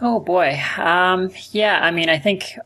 Oh 0.00 0.20
boy. 0.20 0.60
Um, 0.76 1.30
yeah, 1.50 1.80
I 1.82 1.90
mean, 1.90 2.08
I 2.08 2.18
think 2.18 2.58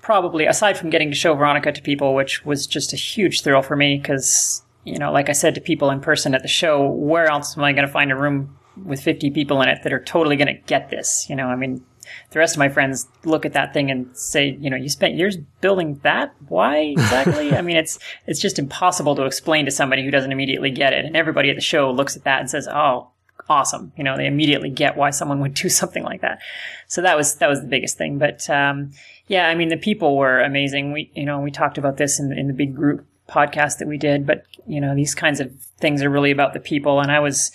probably 0.00 0.46
aside 0.46 0.78
from 0.78 0.90
getting 0.90 1.10
to 1.10 1.16
show 1.16 1.34
Veronica 1.34 1.72
to 1.72 1.82
people, 1.82 2.14
which 2.14 2.44
was 2.44 2.66
just 2.66 2.92
a 2.92 2.96
huge 2.96 3.42
thrill 3.42 3.62
for 3.62 3.76
me 3.76 3.98
because, 3.98 4.62
you 4.84 4.98
know, 4.98 5.12
like 5.12 5.28
I 5.28 5.32
said 5.32 5.54
to 5.56 5.60
people 5.60 5.90
in 5.90 6.00
person 6.00 6.34
at 6.34 6.42
the 6.42 6.48
show, 6.48 6.88
where 6.88 7.26
else 7.26 7.56
am 7.56 7.64
I 7.64 7.72
going 7.72 7.86
to 7.86 7.92
find 7.92 8.10
a 8.10 8.16
room 8.16 8.56
with 8.82 9.02
50 9.02 9.30
people 9.32 9.60
in 9.60 9.68
it 9.68 9.82
that 9.82 9.92
are 9.92 10.02
totally 10.02 10.36
going 10.36 10.48
to 10.48 10.62
get 10.62 10.88
this? 10.88 11.26
You 11.28 11.36
know, 11.36 11.48
I 11.48 11.56
mean, 11.56 11.84
the 12.30 12.38
rest 12.38 12.54
of 12.54 12.58
my 12.58 12.70
friends 12.70 13.06
look 13.24 13.44
at 13.44 13.52
that 13.52 13.74
thing 13.74 13.90
and 13.90 14.16
say, 14.16 14.56
you 14.58 14.70
know, 14.70 14.76
you 14.76 14.88
spent 14.88 15.14
years 15.14 15.36
building 15.60 16.00
that. 16.04 16.34
Why 16.48 16.78
exactly? 16.78 17.52
I 17.56 17.60
mean, 17.60 17.76
it's, 17.76 17.98
it's 18.26 18.40
just 18.40 18.58
impossible 18.58 19.14
to 19.16 19.24
explain 19.24 19.66
to 19.66 19.70
somebody 19.70 20.04
who 20.04 20.10
doesn't 20.10 20.32
immediately 20.32 20.70
get 20.70 20.94
it. 20.94 21.04
And 21.04 21.16
everybody 21.16 21.50
at 21.50 21.56
the 21.56 21.62
show 21.62 21.90
looks 21.90 22.16
at 22.16 22.24
that 22.24 22.40
and 22.40 22.48
says, 22.48 22.66
oh, 22.66 23.10
awesome. 23.48 23.92
You 23.96 24.04
know, 24.04 24.16
they 24.16 24.26
immediately 24.26 24.70
get 24.70 24.96
why 24.96 25.10
someone 25.10 25.40
would 25.40 25.54
do 25.54 25.68
something 25.80 26.04
like 26.04 26.20
that. 26.20 26.40
So 26.86 27.02
that 27.02 27.16
was 27.16 27.36
that 27.36 27.48
was 27.48 27.60
the 27.60 27.66
biggest 27.66 27.98
thing. 27.98 28.18
But 28.18 28.48
um, 28.50 28.92
yeah, 29.26 29.48
I 29.48 29.54
mean, 29.54 29.68
the 29.68 29.76
people 29.76 30.16
were 30.16 30.40
amazing. 30.40 30.92
We 30.92 31.10
you 31.14 31.24
know 31.24 31.40
we 31.40 31.50
talked 31.50 31.78
about 31.78 31.96
this 31.96 32.18
in 32.18 32.32
in 32.32 32.46
the 32.46 32.54
big 32.54 32.74
group 32.74 33.06
podcast 33.28 33.78
that 33.78 33.88
we 33.88 33.98
did. 33.98 34.26
But 34.26 34.44
you 34.66 34.80
know, 34.80 34.94
these 34.94 35.14
kinds 35.14 35.40
of 35.40 35.52
things 35.78 36.02
are 36.02 36.10
really 36.10 36.30
about 36.30 36.54
the 36.54 36.60
people, 36.60 37.00
and 37.00 37.10
I 37.10 37.20
was 37.20 37.52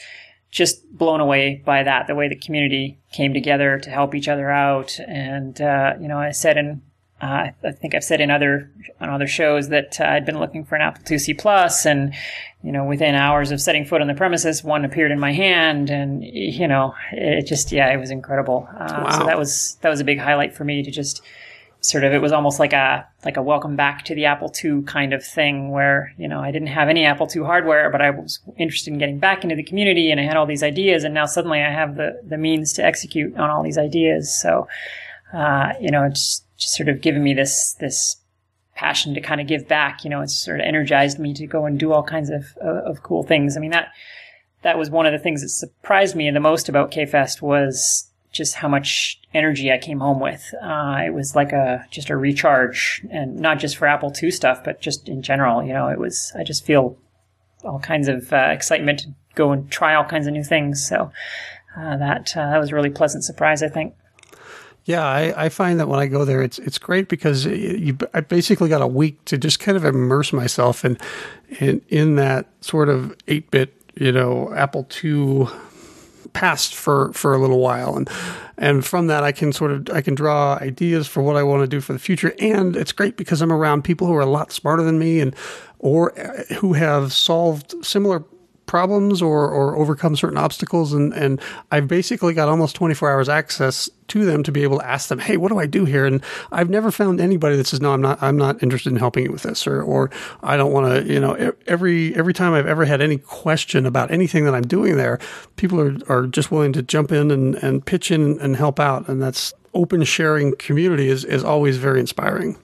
just 0.53 0.87
blown 0.95 1.19
away 1.19 1.63
by 1.65 1.81
that 1.81 2.05
the 2.05 2.13
way 2.13 2.29
the 2.29 2.35
community 2.35 2.99
came 3.11 3.33
together 3.33 3.79
to 3.79 3.89
help 3.89 4.13
each 4.13 4.27
other 4.27 4.51
out 4.51 4.99
and 5.07 5.59
uh, 5.59 5.95
you 5.99 6.07
know 6.07 6.19
i 6.19 6.29
said 6.29 6.57
in 6.57 6.79
uh, 7.23 7.51
I 7.63 7.71
think 7.71 7.95
I've 7.95 8.03
said 8.03 8.19
in 8.19 8.29
other 8.29 8.69
on 8.99 9.09
other 9.09 9.27
shows 9.27 9.69
that 9.69 9.99
uh, 10.01 10.03
I'd 10.03 10.25
been 10.25 10.39
looking 10.39 10.65
for 10.65 10.75
an 10.75 10.81
Apple 10.81 11.03
IIc 11.05 11.39
Plus, 11.39 11.85
and 11.85 12.13
you 12.61 12.71
know, 12.71 12.83
within 12.83 13.15
hours 13.15 13.49
of 13.51 13.61
setting 13.61 13.85
foot 13.85 14.01
on 14.01 14.07
the 14.07 14.13
premises, 14.13 14.61
one 14.61 14.83
appeared 14.83 15.09
in 15.09 15.19
my 15.19 15.31
hand, 15.31 15.89
and 15.89 16.21
you 16.21 16.67
know, 16.67 16.93
it 17.13 17.45
just 17.47 17.71
yeah, 17.71 17.93
it 17.93 17.97
was 17.97 18.11
incredible. 18.11 18.67
Uh, 18.77 19.03
wow. 19.05 19.19
So 19.19 19.25
that 19.25 19.37
was 19.37 19.77
that 19.81 19.89
was 19.89 20.01
a 20.01 20.03
big 20.03 20.19
highlight 20.19 20.53
for 20.53 20.65
me 20.65 20.83
to 20.83 20.91
just 20.91 21.21
sort 21.79 22.03
of 22.03 22.11
it 22.11 22.21
was 22.21 22.33
almost 22.33 22.59
like 22.59 22.73
a 22.73 23.07
like 23.23 23.37
a 23.37 23.41
welcome 23.41 23.77
back 23.77 24.03
to 24.05 24.15
the 24.15 24.25
Apple 24.25 24.51
II 24.61 24.81
kind 24.81 25.13
of 25.13 25.25
thing, 25.25 25.71
where 25.71 26.13
you 26.17 26.27
know 26.27 26.41
I 26.41 26.51
didn't 26.51 26.69
have 26.69 26.89
any 26.89 27.05
Apple 27.05 27.29
II 27.33 27.43
hardware, 27.43 27.89
but 27.89 28.01
I 28.01 28.09
was 28.09 28.39
interested 28.57 28.91
in 28.91 28.99
getting 28.99 29.19
back 29.19 29.45
into 29.45 29.55
the 29.55 29.63
community, 29.63 30.11
and 30.11 30.19
I 30.19 30.23
had 30.23 30.35
all 30.35 30.45
these 30.45 30.63
ideas, 30.63 31.05
and 31.05 31.13
now 31.13 31.25
suddenly 31.25 31.61
I 31.61 31.71
have 31.71 31.95
the 31.95 32.21
the 32.27 32.37
means 32.37 32.73
to 32.73 32.83
execute 32.83 33.37
on 33.37 33.49
all 33.49 33.63
these 33.63 33.77
ideas. 33.77 34.37
So. 34.37 34.67
Uh, 35.33 35.73
you 35.81 35.89
know, 35.89 36.03
it's 36.03 36.42
just 36.57 36.75
sort 36.75 36.89
of 36.89 37.01
given 37.01 37.23
me 37.23 37.33
this 37.33 37.73
this 37.79 38.17
passion 38.75 39.13
to 39.13 39.21
kind 39.21 39.41
of 39.41 39.47
give 39.47 39.67
back. 39.67 40.03
You 40.03 40.09
know, 40.09 40.21
it's 40.21 40.37
sort 40.37 40.59
of 40.59 40.65
energized 40.65 41.19
me 41.19 41.33
to 41.35 41.47
go 41.47 41.65
and 41.65 41.79
do 41.79 41.91
all 41.93 42.03
kinds 42.03 42.29
of 42.29 42.55
of 42.57 43.03
cool 43.03 43.23
things. 43.23 43.57
I 43.57 43.59
mean 43.59 43.71
that 43.71 43.89
that 44.63 44.77
was 44.77 44.89
one 44.89 45.05
of 45.05 45.11
the 45.11 45.19
things 45.19 45.41
that 45.41 45.49
surprised 45.49 46.15
me 46.15 46.29
the 46.31 46.39
most 46.39 46.69
about 46.69 46.91
KFest 46.91 47.41
was 47.41 48.09
just 48.31 48.55
how 48.55 48.67
much 48.67 49.21
energy 49.33 49.71
I 49.71 49.77
came 49.77 49.99
home 49.99 50.19
with. 50.19 50.53
Uh, 50.61 51.01
it 51.05 51.13
was 51.13 51.35
like 51.35 51.51
a 51.51 51.85
just 51.91 52.09
a 52.09 52.17
recharge, 52.17 53.05
and 53.11 53.35
not 53.35 53.59
just 53.59 53.77
for 53.77 53.87
Apple 53.87 54.11
II 54.21 54.31
stuff, 54.31 54.63
but 54.63 54.81
just 54.81 55.07
in 55.07 55.21
general. 55.21 55.63
You 55.63 55.73
know, 55.73 55.87
it 55.87 55.99
was. 55.99 56.33
I 56.37 56.43
just 56.43 56.65
feel 56.65 56.97
all 57.63 57.79
kinds 57.79 58.07
of 58.07 58.33
uh, 58.33 58.49
excitement 58.51 58.99
to 58.99 59.13
go 59.35 59.51
and 59.51 59.71
try 59.71 59.93
all 59.93 60.03
kinds 60.03 60.27
of 60.27 60.33
new 60.33 60.43
things. 60.43 60.85
So 60.85 61.11
uh, 61.77 61.97
that 61.97 62.35
uh, 62.35 62.49
that 62.49 62.57
was 62.57 62.71
a 62.71 62.75
really 62.75 62.89
pleasant 62.89 63.23
surprise, 63.23 63.61
I 63.61 63.69
think. 63.69 63.93
Yeah, 64.85 65.05
I, 65.05 65.45
I, 65.45 65.49
find 65.49 65.79
that 65.79 65.87
when 65.87 65.99
I 65.99 66.07
go 66.07 66.25
there, 66.25 66.41
it's 66.41 66.59
it's 66.59 66.77
great 66.77 67.07
because 67.07 67.45
you, 67.45 67.97
I 68.13 68.19
basically 68.19 68.67
got 68.67 68.81
a 68.81 68.87
week 68.87 69.23
to 69.25 69.37
just 69.37 69.61
kind 69.61 69.77
of 69.77 69.85
immerse 69.85 70.33
myself 70.33 70.83
in 70.83 70.97
in, 71.59 71.81
in 71.87 72.15
that 72.17 72.47
sort 72.59 72.89
of 72.89 73.15
eight 73.29 73.49
bit, 73.49 73.73
you 73.95 74.11
know, 74.11 74.53
Apple 74.53 74.85
II 75.01 75.47
past 76.33 76.75
for 76.75 77.13
for 77.13 77.33
a 77.33 77.37
little 77.37 77.59
while, 77.59 77.95
and 77.95 78.09
and 78.57 78.85
from 78.85 79.07
that 79.07 79.23
I 79.23 79.31
can 79.31 79.53
sort 79.53 79.71
of 79.71 79.89
I 79.89 80.01
can 80.01 80.15
draw 80.15 80.57
ideas 80.59 81.07
for 81.07 81.23
what 81.23 81.37
I 81.37 81.43
want 81.43 81.61
to 81.63 81.67
do 81.67 81.79
for 81.79 81.93
the 81.93 81.99
future, 81.99 82.33
and 82.39 82.75
it's 82.75 82.91
great 82.91 83.15
because 83.15 83.41
I'm 83.41 83.53
around 83.53 83.83
people 83.83 84.07
who 84.07 84.15
are 84.15 84.21
a 84.21 84.25
lot 84.25 84.51
smarter 84.51 84.83
than 84.83 84.99
me 84.99 85.21
and 85.21 85.33
or 85.79 86.17
uh, 86.19 86.43
who 86.55 86.73
have 86.73 87.13
solved 87.13 87.73
similar 87.85 88.23
problems 88.65 89.21
or, 89.21 89.49
or 89.49 89.75
overcome 89.75 90.15
certain 90.15 90.37
obstacles. 90.37 90.93
And, 90.93 91.13
and 91.13 91.41
I've 91.71 91.87
basically 91.87 92.33
got 92.33 92.49
almost 92.49 92.75
24 92.75 93.11
hours 93.11 93.29
access 93.29 93.89
to 94.07 94.25
them 94.25 94.43
to 94.43 94.51
be 94.51 94.63
able 94.63 94.79
to 94.79 94.85
ask 94.85 95.09
them, 95.09 95.19
Hey, 95.19 95.37
what 95.37 95.49
do 95.49 95.59
I 95.59 95.65
do 95.65 95.85
here? 95.85 96.05
And 96.05 96.23
I've 96.51 96.69
never 96.69 96.91
found 96.91 97.19
anybody 97.19 97.55
that 97.57 97.67
says, 97.67 97.81
no, 97.81 97.93
I'm 97.93 98.01
not, 98.01 98.21
I'm 98.21 98.37
not 98.37 98.61
interested 98.63 98.91
in 98.91 98.97
helping 98.97 99.25
you 99.25 99.31
with 99.31 99.43
this 99.43 99.67
or, 99.67 99.81
or 99.81 100.09
I 100.41 100.57
don't 100.57 100.71
want 100.71 100.87
to, 100.87 101.11
you 101.13 101.19
know, 101.19 101.53
every, 101.67 102.15
every 102.15 102.33
time 102.33 102.53
I've 102.53 102.67
ever 102.67 102.85
had 102.85 103.01
any 103.01 103.17
question 103.17 103.85
about 103.85 104.11
anything 104.11 104.45
that 104.45 104.55
I'm 104.55 104.67
doing 104.67 104.97
there, 104.97 105.19
people 105.55 105.79
are, 105.79 105.97
are 106.09 106.27
just 106.27 106.51
willing 106.51 106.73
to 106.73 106.81
jump 106.81 107.11
in 107.11 107.31
and, 107.31 107.55
and 107.55 107.85
pitch 107.85 108.11
in 108.11 108.39
and 108.39 108.55
help 108.55 108.79
out. 108.79 109.07
And 109.07 109.21
that's 109.21 109.53
open 109.73 110.03
sharing 110.03 110.55
community 110.55 111.09
is, 111.09 111.25
is 111.25 111.43
always 111.43 111.77
very 111.77 111.99
inspiring. 111.99 112.57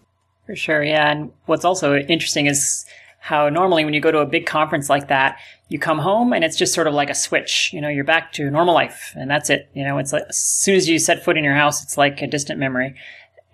For 0.46 0.56
sure. 0.56 0.84
Yeah. 0.84 1.12
And 1.12 1.32
what's 1.46 1.66
also 1.66 1.96
interesting 1.96 2.48
is 2.48 2.86
how 3.20 3.50
normally 3.50 3.86
when 3.86 3.94
you 3.94 4.02
go 4.02 4.12
to 4.12 4.20
a 4.20 4.26
big 4.26 4.46
conference 4.46 4.90
like 4.90 5.10
that, 5.10 5.38
you 5.70 5.78
come 5.78 6.00
home 6.00 6.34
and 6.34 6.44
it's 6.44 6.58
just 6.58 6.74
sort 6.74 6.88
of 6.88 6.94
like 6.94 7.10
a 7.10 7.16
switch. 7.16 7.72
You 7.72 7.80
know, 7.80 7.90
you're 7.90 8.04
back 8.04 8.34
to 8.34 8.50
normal 8.50 8.74
life 8.74 9.14
and 9.16 9.30
that's 9.30 9.50
it. 9.50 9.70
You 9.74 9.84
know, 9.84 10.00
it's 10.00 10.12
like 10.12 10.24
as 10.28 10.38
soon 10.38 10.76
as 10.76 10.90
you 10.90 11.00
set 11.00 11.24
foot 11.24 11.38
in 11.38 11.44
your 11.44 11.54
house, 11.54 11.84
it's 11.84 11.98
like 11.98 12.22
a 12.22 12.28
distant 12.28 12.60
memory. 12.60 12.96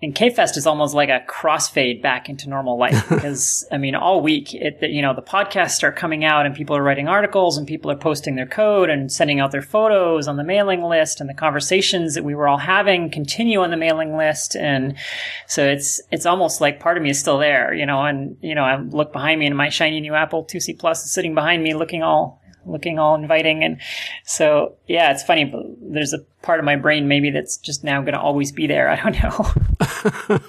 And 0.02 0.14
KFest 0.14 0.58
is 0.58 0.66
almost 0.66 0.94
like 0.94 1.08
a 1.08 1.24
crossfade 1.26 2.02
back 2.02 2.28
into 2.28 2.50
normal 2.50 2.76
life 2.76 3.08
because 3.08 3.66
I 3.72 3.78
mean, 3.78 3.94
all 3.94 4.20
week, 4.20 4.52
it, 4.52 4.78
you 4.82 5.00
know, 5.00 5.14
the 5.14 5.22
podcasts 5.22 5.82
are 5.82 5.90
coming 5.90 6.22
out 6.22 6.44
and 6.44 6.54
people 6.54 6.76
are 6.76 6.82
writing 6.82 7.08
articles 7.08 7.56
and 7.56 7.66
people 7.66 7.90
are 7.90 7.96
posting 7.96 8.34
their 8.34 8.46
code 8.46 8.90
and 8.90 9.10
sending 9.10 9.40
out 9.40 9.52
their 9.52 9.62
photos 9.62 10.28
on 10.28 10.36
the 10.36 10.44
mailing 10.44 10.82
list 10.82 11.20
and 11.20 11.30
the 11.30 11.34
conversations 11.34 12.14
that 12.14 12.24
we 12.24 12.34
were 12.34 12.46
all 12.46 12.58
having 12.58 13.10
continue 13.10 13.60
on 13.62 13.70
the 13.70 13.76
mailing 13.76 14.18
list. 14.18 14.54
And 14.54 14.96
so 15.46 15.66
it's, 15.66 16.00
it's 16.12 16.26
almost 16.26 16.60
like 16.60 16.78
part 16.78 16.98
of 16.98 17.02
me 17.02 17.10
is 17.10 17.18
still 17.18 17.38
there, 17.38 17.72
you 17.72 17.86
know, 17.86 18.04
and, 18.04 18.36
you 18.42 18.54
know, 18.54 18.64
I 18.64 18.78
look 18.78 19.14
behind 19.14 19.40
me 19.40 19.46
and 19.46 19.56
my 19.56 19.70
shiny 19.70 20.00
new 20.00 20.14
Apple 20.14 20.44
2C 20.44 20.78
Plus 20.78 21.06
is 21.06 21.10
sitting 21.10 21.34
behind 21.34 21.62
me 21.62 21.72
looking 21.72 22.02
all 22.02 22.42
looking 22.66 22.98
all 22.98 23.14
inviting. 23.14 23.64
And 23.64 23.80
so, 24.24 24.74
yeah, 24.86 25.12
it's 25.12 25.22
funny. 25.22 25.44
But 25.44 25.62
there's 25.80 26.12
a 26.12 26.18
part 26.42 26.58
of 26.58 26.64
my 26.64 26.76
brain 26.76 27.08
maybe 27.08 27.30
that's 27.30 27.56
just 27.56 27.84
now 27.84 28.00
going 28.00 28.14
to 28.14 28.20
always 28.20 28.52
be 28.52 28.66
there. 28.66 28.88
I 28.88 28.96
don't 28.96 29.22
know. 29.22 30.40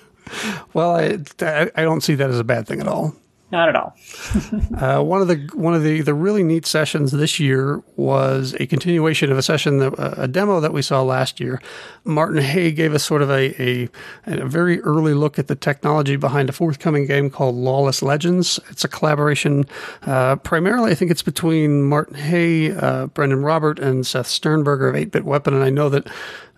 well, 0.74 0.96
I, 0.96 1.72
I 1.76 1.84
don't 1.84 2.02
see 2.02 2.16
that 2.16 2.30
as 2.30 2.40
a 2.40 2.44
bad 2.44 2.68
thing 2.68 2.80
at 2.80 2.88
all. 2.88 3.16
Not 3.50 3.70
at 3.70 3.76
all. 3.78 3.96
uh, 4.78 5.02
one 5.02 5.22
of 5.22 5.30
the 5.30 5.50
one 5.54 5.74
of 5.74 5.82
the, 5.82 6.02
the 6.02 6.14
really 6.14 6.44
neat 6.44 6.66
sessions 6.66 7.14
this 7.14 7.40
year 7.40 7.82
was 7.96 8.54
a 8.60 8.68
continuation 8.68 9.32
of 9.32 9.38
a 9.38 9.42
session 9.42 9.78
that 9.78 9.98
uh, 9.98 10.16
a 10.18 10.28
demo 10.28 10.60
that 10.60 10.74
we 10.74 10.82
saw 10.82 11.02
last 11.02 11.40
year. 11.40 11.62
Martin 12.04 12.42
Haye 12.42 12.74
gave 12.74 12.94
us 12.94 13.06
sort 13.06 13.22
of 13.22 13.30
a, 13.30 13.56
a, 13.62 13.90
a 14.26 14.46
very 14.46 14.82
early 14.82 15.14
look 15.14 15.40
at 15.40 15.48
the 15.48 15.56
technology 15.56 16.18
behind 16.18 16.50
a 16.50 16.52
forthcoming 16.52 17.06
game 17.06 17.30
called 17.30 17.56
Lawless 17.56 18.02
Legends. 18.02 18.60
It's 18.70 18.84
a 18.84 18.90
collaboration, 18.90 19.64
uh, 20.02 20.36
primarily 20.38 20.92
I 20.92 20.96
think 20.96 21.12
it's 21.12 21.24
between 21.24 21.84
Martin 21.84 22.16
Haye, 22.16 22.72
uh, 22.72 23.08
Brendan 23.08 23.44
Robert, 23.44 23.80
and 23.80 24.06
Seth 24.06 24.28
Sternberger 24.28 24.90
of 24.90 24.96
8-Bit 24.96 25.24
Weapon, 25.24 25.54
and 25.54 25.64
I 25.64 25.70
know 25.70 25.88
that 25.88 26.08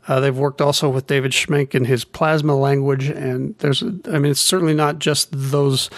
uh, 0.08 0.20
they've 0.20 0.38
worked 0.38 0.60
also 0.60 0.90
with 0.90 1.06
David 1.06 1.32
Schmenk 1.32 1.76
in 1.76 1.86
his 1.86 2.04
plasma 2.04 2.56
language, 2.56 3.10
and 3.10 3.56
there's, 3.60 3.84
I 3.84 4.18
mean, 4.18 4.32
it's 4.32 4.42
certainly 4.42 4.74
not 4.74 4.98
just 4.98 5.30
those 5.32 5.92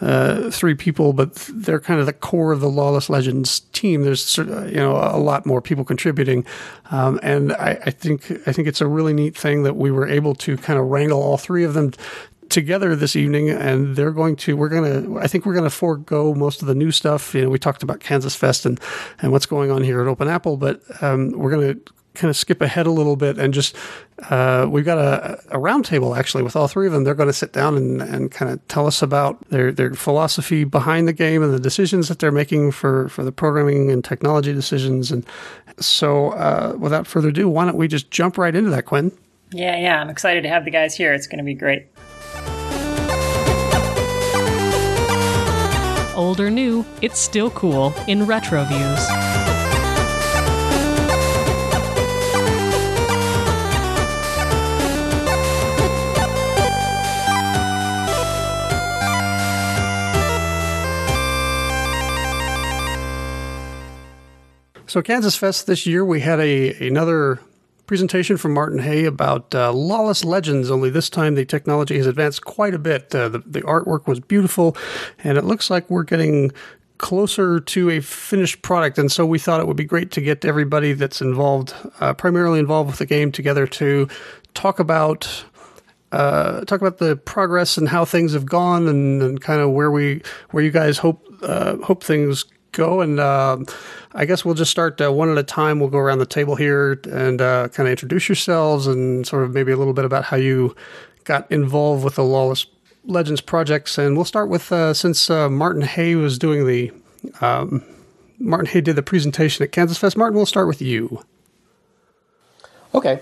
uh, 0.00 0.50
three 0.50 0.74
people, 0.74 1.12
but 1.12 1.34
they're 1.52 1.80
kind 1.80 2.00
of 2.00 2.06
the 2.06 2.12
core 2.12 2.52
of 2.52 2.60
the 2.60 2.68
Lawless 2.68 3.10
Legends 3.10 3.60
team. 3.72 4.02
There's 4.02 4.38
you 4.38 4.76
know 4.76 4.96
a 4.96 5.18
lot 5.18 5.46
more 5.46 5.60
people 5.60 5.84
contributing, 5.84 6.44
um, 6.90 7.18
and 7.22 7.52
I, 7.52 7.78
I, 7.86 7.90
think 7.90 8.30
I 8.46 8.52
think 8.52 8.68
it's 8.68 8.80
a 8.80 8.86
really 8.86 9.12
neat 9.12 9.36
thing 9.36 9.64
that 9.64 9.76
we 9.76 9.90
were 9.90 10.06
able 10.06 10.34
to 10.36 10.56
kind 10.56 10.78
of 10.78 10.86
wrangle 10.86 11.22
all 11.22 11.36
three 11.36 11.64
of 11.64 11.74
them 11.74 11.92
together 12.48 12.96
this 12.96 13.14
evening 13.14 13.50
and 13.50 13.94
they're 13.94 14.10
going 14.10 14.34
to 14.34 14.56
we're 14.56 14.70
to 14.82 15.18
i 15.20 15.26
think 15.26 15.44
we're 15.44 15.52
to 15.64 15.70
forego 15.70 16.32
most 16.32 16.62
of 16.62 16.68
the 16.68 16.74
new 16.74 16.90
stuff 16.90 17.34
you 17.34 17.42
know 17.42 17.50
we 17.50 17.58
talked 17.58 17.82
about 17.82 18.00
kansas 18.00 18.34
fest 18.34 18.64
and 18.64 18.80
and 19.20 19.32
what's 19.32 19.44
going 19.44 19.70
on 19.70 19.82
here 19.82 20.00
at 20.00 20.06
open 20.06 20.28
apple 20.28 20.56
but 20.56 20.80
um, 21.02 21.30
we're 21.32 21.50
to 21.74 21.92
kind 22.18 22.28
of 22.28 22.36
skip 22.36 22.60
ahead 22.60 22.86
a 22.86 22.90
little 22.90 23.16
bit 23.16 23.38
and 23.38 23.54
just 23.54 23.74
uh, 24.30 24.66
we've 24.68 24.84
got 24.84 24.98
a, 24.98 25.40
a 25.50 25.58
roundtable 25.58 26.18
actually 26.18 26.42
with 26.42 26.56
all 26.56 26.68
three 26.68 26.86
of 26.86 26.92
them. 26.92 27.04
They're 27.04 27.14
going 27.14 27.28
to 27.28 27.32
sit 27.32 27.52
down 27.52 27.76
and, 27.76 28.02
and 28.02 28.30
kind 28.30 28.50
of 28.50 28.66
tell 28.68 28.86
us 28.86 29.00
about 29.00 29.48
their 29.50 29.70
their 29.72 29.94
philosophy 29.94 30.64
behind 30.64 31.06
the 31.06 31.12
game 31.12 31.42
and 31.42 31.54
the 31.54 31.60
decisions 31.60 32.08
that 32.08 32.18
they're 32.18 32.32
making 32.32 32.72
for 32.72 33.08
for 33.08 33.22
the 33.22 33.32
programming 33.32 33.90
and 33.90 34.04
technology 34.04 34.52
decisions. 34.52 35.12
And 35.12 35.24
so, 35.78 36.30
uh, 36.30 36.76
without 36.78 37.06
further 37.06 37.28
ado, 37.28 37.48
why 37.48 37.64
don't 37.64 37.76
we 37.76 37.88
just 37.88 38.10
jump 38.10 38.36
right 38.36 38.54
into 38.54 38.70
that, 38.70 38.84
Quinn? 38.86 39.12
Yeah, 39.50 39.78
yeah, 39.78 40.00
I'm 40.00 40.10
excited 40.10 40.42
to 40.42 40.48
have 40.48 40.64
the 40.64 40.70
guys 40.70 40.94
here. 40.94 41.14
It's 41.14 41.26
going 41.26 41.38
to 41.38 41.44
be 41.44 41.54
great. 41.54 41.86
Old 46.14 46.40
or 46.40 46.50
new, 46.50 46.84
it's 47.00 47.18
still 47.20 47.50
cool 47.50 47.94
in 48.08 48.26
retro 48.26 48.64
views. 48.64 49.27
So 64.88 65.02
Kansas 65.02 65.36
Fest 65.36 65.66
this 65.66 65.84
year, 65.84 66.02
we 66.02 66.20
had 66.20 66.40
a 66.40 66.72
another 66.86 67.40
presentation 67.86 68.38
from 68.38 68.54
Martin 68.54 68.78
Haye 68.78 69.04
about 69.04 69.54
uh, 69.54 69.70
Lawless 69.70 70.24
Legends. 70.24 70.70
Only 70.70 70.88
this 70.88 71.10
time, 71.10 71.34
the 71.34 71.44
technology 71.44 71.98
has 71.98 72.06
advanced 72.06 72.46
quite 72.46 72.72
a 72.72 72.78
bit. 72.78 73.14
Uh, 73.14 73.28
the, 73.28 73.40
the 73.40 73.60
artwork 73.62 74.06
was 74.06 74.18
beautiful, 74.18 74.74
and 75.22 75.36
it 75.36 75.44
looks 75.44 75.68
like 75.68 75.90
we're 75.90 76.04
getting 76.04 76.52
closer 76.96 77.60
to 77.60 77.90
a 77.90 78.00
finished 78.00 78.62
product. 78.62 78.96
And 78.96 79.12
so 79.12 79.26
we 79.26 79.38
thought 79.38 79.60
it 79.60 79.66
would 79.66 79.76
be 79.76 79.84
great 79.84 80.10
to 80.12 80.22
get 80.22 80.42
everybody 80.46 80.94
that's 80.94 81.20
involved, 81.20 81.74
uh, 82.00 82.14
primarily 82.14 82.58
involved 82.58 82.88
with 82.88 82.98
the 82.98 83.06
game, 83.06 83.30
together 83.30 83.66
to 83.66 84.08
talk 84.54 84.78
about 84.78 85.44
uh, 86.12 86.64
talk 86.64 86.80
about 86.80 86.96
the 86.96 87.14
progress 87.14 87.76
and 87.76 87.90
how 87.90 88.06
things 88.06 88.32
have 88.32 88.46
gone, 88.46 88.88
and, 88.88 89.20
and 89.20 89.42
kind 89.42 89.60
of 89.60 89.70
where 89.70 89.90
we 89.90 90.22
where 90.52 90.64
you 90.64 90.70
guys 90.70 90.96
hope 90.96 91.28
uh, 91.42 91.76
hope 91.76 92.02
things 92.02 92.46
go. 92.78 93.02
And 93.02 93.20
uh, 93.20 93.58
I 94.14 94.24
guess 94.24 94.44
we'll 94.44 94.54
just 94.54 94.70
start 94.70 95.00
uh, 95.00 95.12
one 95.12 95.30
at 95.30 95.36
a 95.36 95.42
time. 95.42 95.80
We'll 95.80 95.90
go 95.90 95.98
around 95.98 96.20
the 96.20 96.26
table 96.26 96.56
here 96.56 96.98
and 97.10 97.40
uh, 97.42 97.68
kind 97.68 97.86
of 97.86 97.90
introduce 97.90 98.28
yourselves 98.28 98.86
and 98.86 99.26
sort 99.26 99.42
of 99.44 99.52
maybe 99.52 99.72
a 99.72 99.76
little 99.76 99.92
bit 99.92 100.04
about 100.04 100.24
how 100.24 100.36
you 100.36 100.74
got 101.24 101.50
involved 101.52 102.04
with 102.04 102.14
the 102.14 102.24
Lawless 102.24 102.66
Legends 103.04 103.40
projects. 103.40 103.98
And 103.98 104.16
we'll 104.16 104.24
start 104.24 104.48
with 104.48 104.72
uh, 104.72 104.94
since 104.94 105.28
uh, 105.28 105.50
Martin 105.50 105.82
Haye 105.82 106.14
was 106.14 106.38
doing 106.38 106.66
the 106.66 106.92
um, 107.40 107.84
Martin 108.38 108.66
Haye 108.66 108.80
did 108.80 108.96
the 108.96 109.02
presentation 109.02 109.64
at 109.64 109.72
Kansas 109.72 109.98
Fest. 109.98 110.16
Martin, 110.16 110.36
we'll 110.36 110.46
start 110.46 110.68
with 110.68 110.80
you. 110.80 111.22
Okay. 112.94 113.20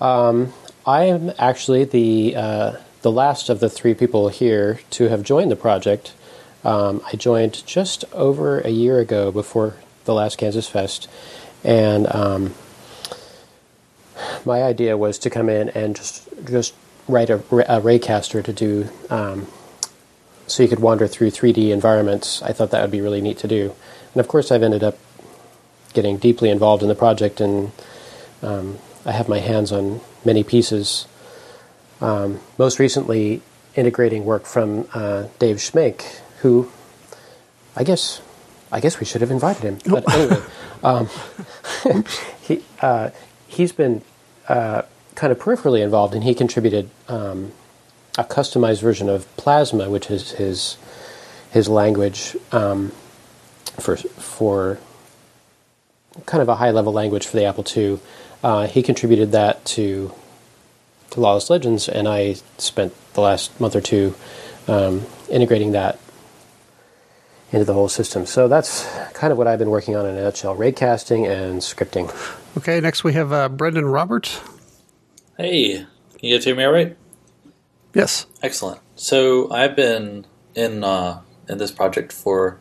Um, 0.00 0.52
I 0.86 1.04
am 1.04 1.32
actually 1.38 1.84
the 1.84 2.36
uh, 2.36 2.72
the 3.02 3.12
last 3.12 3.48
of 3.48 3.60
the 3.60 3.70
three 3.70 3.94
people 3.94 4.28
here 4.28 4.80
to 4.90 5.08
have 5.08 5.22
joined 5.22 5.50
the 5.50 5.56
project. 5.56 6.12
Um, 6.64 7.02
I 7.12 7.16
joined 7.16 7.64
just 7.66 8.04
over 8.12 8.60
a 8.60 8.70
year 8.70 8.98
ago 8.98 9.30
before 9.30 9.76
the 10.06 10.14
last 10.14 10.38
Kansas 10.38 10.68
Fest, 10.68 11.08
and 11.62 12.12
um, 12.14 12.54
my 14.46 14.62
idea 14.62 14.96
was 14.96 15.18
to 15.20 15.30
come 15.30 15.48
in 15.48 15.68
and 15.70 15.94
just 15.94 16.28
just 16.46 16.74
write 17.06 17.28
a, 17.28 17.36
a 17.36 17.80
raycaster 17.80 18.42
to 18.42 18.52
do 18.52 18.88
um, 19.10 19.46
so 20.46 20.62
you 20.62 20.68
could 20.68 20.80
wander 20.80 21.06
through 21.06 21.30
3D 21.30 21.70
environments. 21.70 22.40
I 22.40 22.52
thought 22.52 22.70
that 22.70 22.80
would 22.80 22.90
be 22.90 23.02
really 23.02 23.20
neat 23.20 23.38
to 23.38 23.48
do, 23.48 23.74
and 24.14 24.20
of 24.20 24.28
course, 24.28 24.50
I've 24.50 24.62
ended 24.62 24.82
up 24.82 24.98
getting 25.92 26.16
deeply 26.16 26.48
involved 26.50 26.82
in 26.82 26.88
the 26.88 26.94
project, 26.94 27.40
and 27.40 27.72
um, 28.42 28.78
I 29.04 29.12
have 29.12 29.28
my 29.28 29.38
hands 29.38 29.70
on 29.70 30.00
many 30.24 30.42
pieces. 30.42 31.06
Um, 32.00 32.40
most 32.58 32.78
recently, 32.78 33.42
integrating 33.76 34.24
work 34.24 34.46
from 34.46 34.88
uh, 34.94 35.28
Dave 35.38 35.56
Schmenk, 35.56 36.20
who 36.44 36.70
I 37.74 37.84
guess 37.84 38.20
I 38.70 38.78
guess 38.78 39.00
we 39.00 39.06
should 39.06 39.22
have 39.22 39.30
invited 39.30 39.62
him. 39.62 39.78
But 39.86 40.12
anyway, 40.12 40.42
um, 40.82 41.08
he 42.42 42.62
uh, 42.80 43.10
he's 43.48 43.72
been 43.72 44.02
uh, 44.46 44.82
kind 45.14 45.32
of 45.32 45.38
peripherally 45.38 45.82
involved, 45.82 46.14
and 46.14 46.22
he 46.22 46.34
contributed 46.34 46.90
um, 47.08 47.52
a 48.18 48.24
customized 48.24 48.82
version 48.82 49.08
of 49.08 49.34
Plasma, 49.36 49.88
which 49.88 50.10
is 50.10 50.32
his 50.32 50.76
his 51.50 51.66
language 51.68 52.36
um, 52.52 52.90
for 53.80 53.96
for 53.96 54.78
kind 56.26 56.42
of 56.42 56.48
a 56.48 56.56
high 56.56 56.70
level 56.70 56.92
language 56.92 57.26
for 57.26 57.38
the 57.38 57.44
Apple 57.44 57.64
II. 57.74 58.00
Uh, 58.42 58.66
he 58.66 58.82
contributed 58.82 59.32
that 59.32 59.64
to 59.64 60.12
to 61.10 61.20
Lawless 61.20 61.48
Legends, 61.48 61.88
and 61.88 62.06
I 62.06 62.34
spent 62.58 62.92
the 63.14 63.22
last 63.22 63.58
month 63.58 63.74
or 63.74 63.80
two 63.80 64.14
um, 64.68 65.06
integrating 65.30 65.72
that 65.72 65.98
into 67.54 67.64
the 67.64 67.72
whole 67.72 67.88
system. 67.88 68.26
So 68.26 68.48
that's 68.48 68.84
kind 69.12 69.32
of 69.32 69.38
what 69.38 69.46
I've 69.46 69.58
been 69.58 69.70
working 69.70 69.96
on 69.96 70.06
in 70.06 70.16
a 70.16 70.22
nutshell 70.22 70.56
raycasting 70.56 71.28
and 71.30 71.60
scripting. 71.60 72.12
Okay, 72.58 72.80
next 72.80 73.04
we 73.04 73.12
have 73.14 73.32
uh, 73.32 73.48
Brendan 73.48 73.86
Roberts. 73.86 74.40
Hey, 75.38 75.78
can 75.78 76.18
you 76.20 76.36
guys 76.36 76.44
hear 76.44 76.54
me 76.54 76.64
all 76.64 76.72
right? 76.72 76.96
Yes. 77.94 78.26
Excellent. 78.42 78.80
So 78.96 79.50
I've 79.50 79.76
been 79.76 80.26
in 80.54 80.84
uh, 80.84 81.22
in 81.48 81.58
this 81.58 81.70
project 81.70 82.12
for 82.12 82.60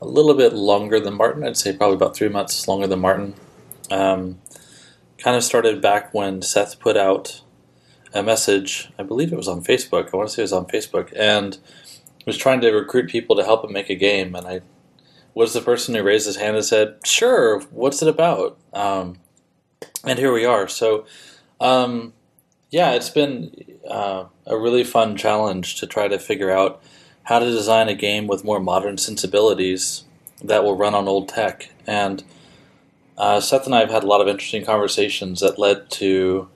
a 0.00 0.06
little 0.06 0.34
bit 0.34 0.52
longer 0.52 1.00
than 1.00 1.14
Martin. 1.14 1.44
I'd 1.44 1.56
say 1.56 1.76
probably 1.76 1.96
about 1.96 2.16
three 2.16 2.28
months 2.28 2.68
longer 2.68 2.86
than 2.86 3.00
Martin. 3.00 3.34
Um, 3.90 4.38
kind 5.18 5.36
of 5.36 5.42
started 5.42 5.80
back 5.80 6.12
when 6.14 6.42
Seth 6.42 6.78
put 6.78 6.96
out 6.96 7.42
a 8.12 8.22
message. 8.22 8.90
I 8.98 9.02
believe 9.02 9.32
it 9.32 9.36
was 9.36 9.48
on 9.48 9.62
Facebook. 9.62 10.10
I 10.12 10.16
want 10.16 10.28
to 10.28 10.34
say 10.34 10.42
it 10.42 10.44
was 10.44 10.52
on 10.52 10.66
Facebook, 10.66 11.12
and 11.16 11.58
was 12.26 12.36
trying 12.36 12.60
to 12.62 12.70
recruit 12.70 13.10
people 13.10 13.36
to 13.36 13.44
help 13.44 13.64
him 13.64 13.72
make 13.72 13.90
a 13.90 13.94
game, 13.94 14.34
and 14.34 14.46
I 14.46 14.60
was 15.34 15.52
the 15.52 15.60
person 15.60 15.94
who 15.94 16.02
raised 16.02 16.26
his 16.26 16.36
hand 16.36 16.56
and 16.56 16.64
said, 16.64 16.98
"Sure, 17.04 17.60
what's 17.70 18.02
it 18.02 18.08
about?" 18.08 18.56
Um, 18.72 19.18
and 20.04 20.18
here 20.18 20.32
we 20.32 20.44
are. 20.44 20.68
So, 20.68 21.06
um, 21.60 22.12
yeah, 22.70 22.92
it's 22.92 23.10
been 23.10 23.54
uh, 23.88 24.24
a 24.46 24.56
really 24.56 24.84
fun 24.84 25.16
challenge 25.16 25.76
to 25.80 25.86
try 25.86 26.08
to 26.08 26.18
figure 26.18 26.50
out 26.50 26.82
how 27.24 27.38
to 27.38 27.46
design 27.46 27.88
a 27.88 27.94
game 27.94 28.26
with 28.26 28.44
more 28.44 28.60
modern 28.60 28.98
sensibilities 28.98 30.04
that 30.42 30.62
will 30.62 30.76
run 30.76 30.94
on 30.94 31.08
old 31.08 31.28
tech. 31.28 31.70
And 31.86 32.22
uh, 33.16 33.40
Seth 33.40 33.66
and 33.66 33.74
I 33.74 33.80
have 33.80 33.90
had 33.90 34.04
a 34.04 34.08
lot 34.08 34.20
of 34.20 34.28
interesting 34.28 34.64
conversations 34.64 35.40
that 35.40 35.58
led 35.58 35.90
to 35.92 36.48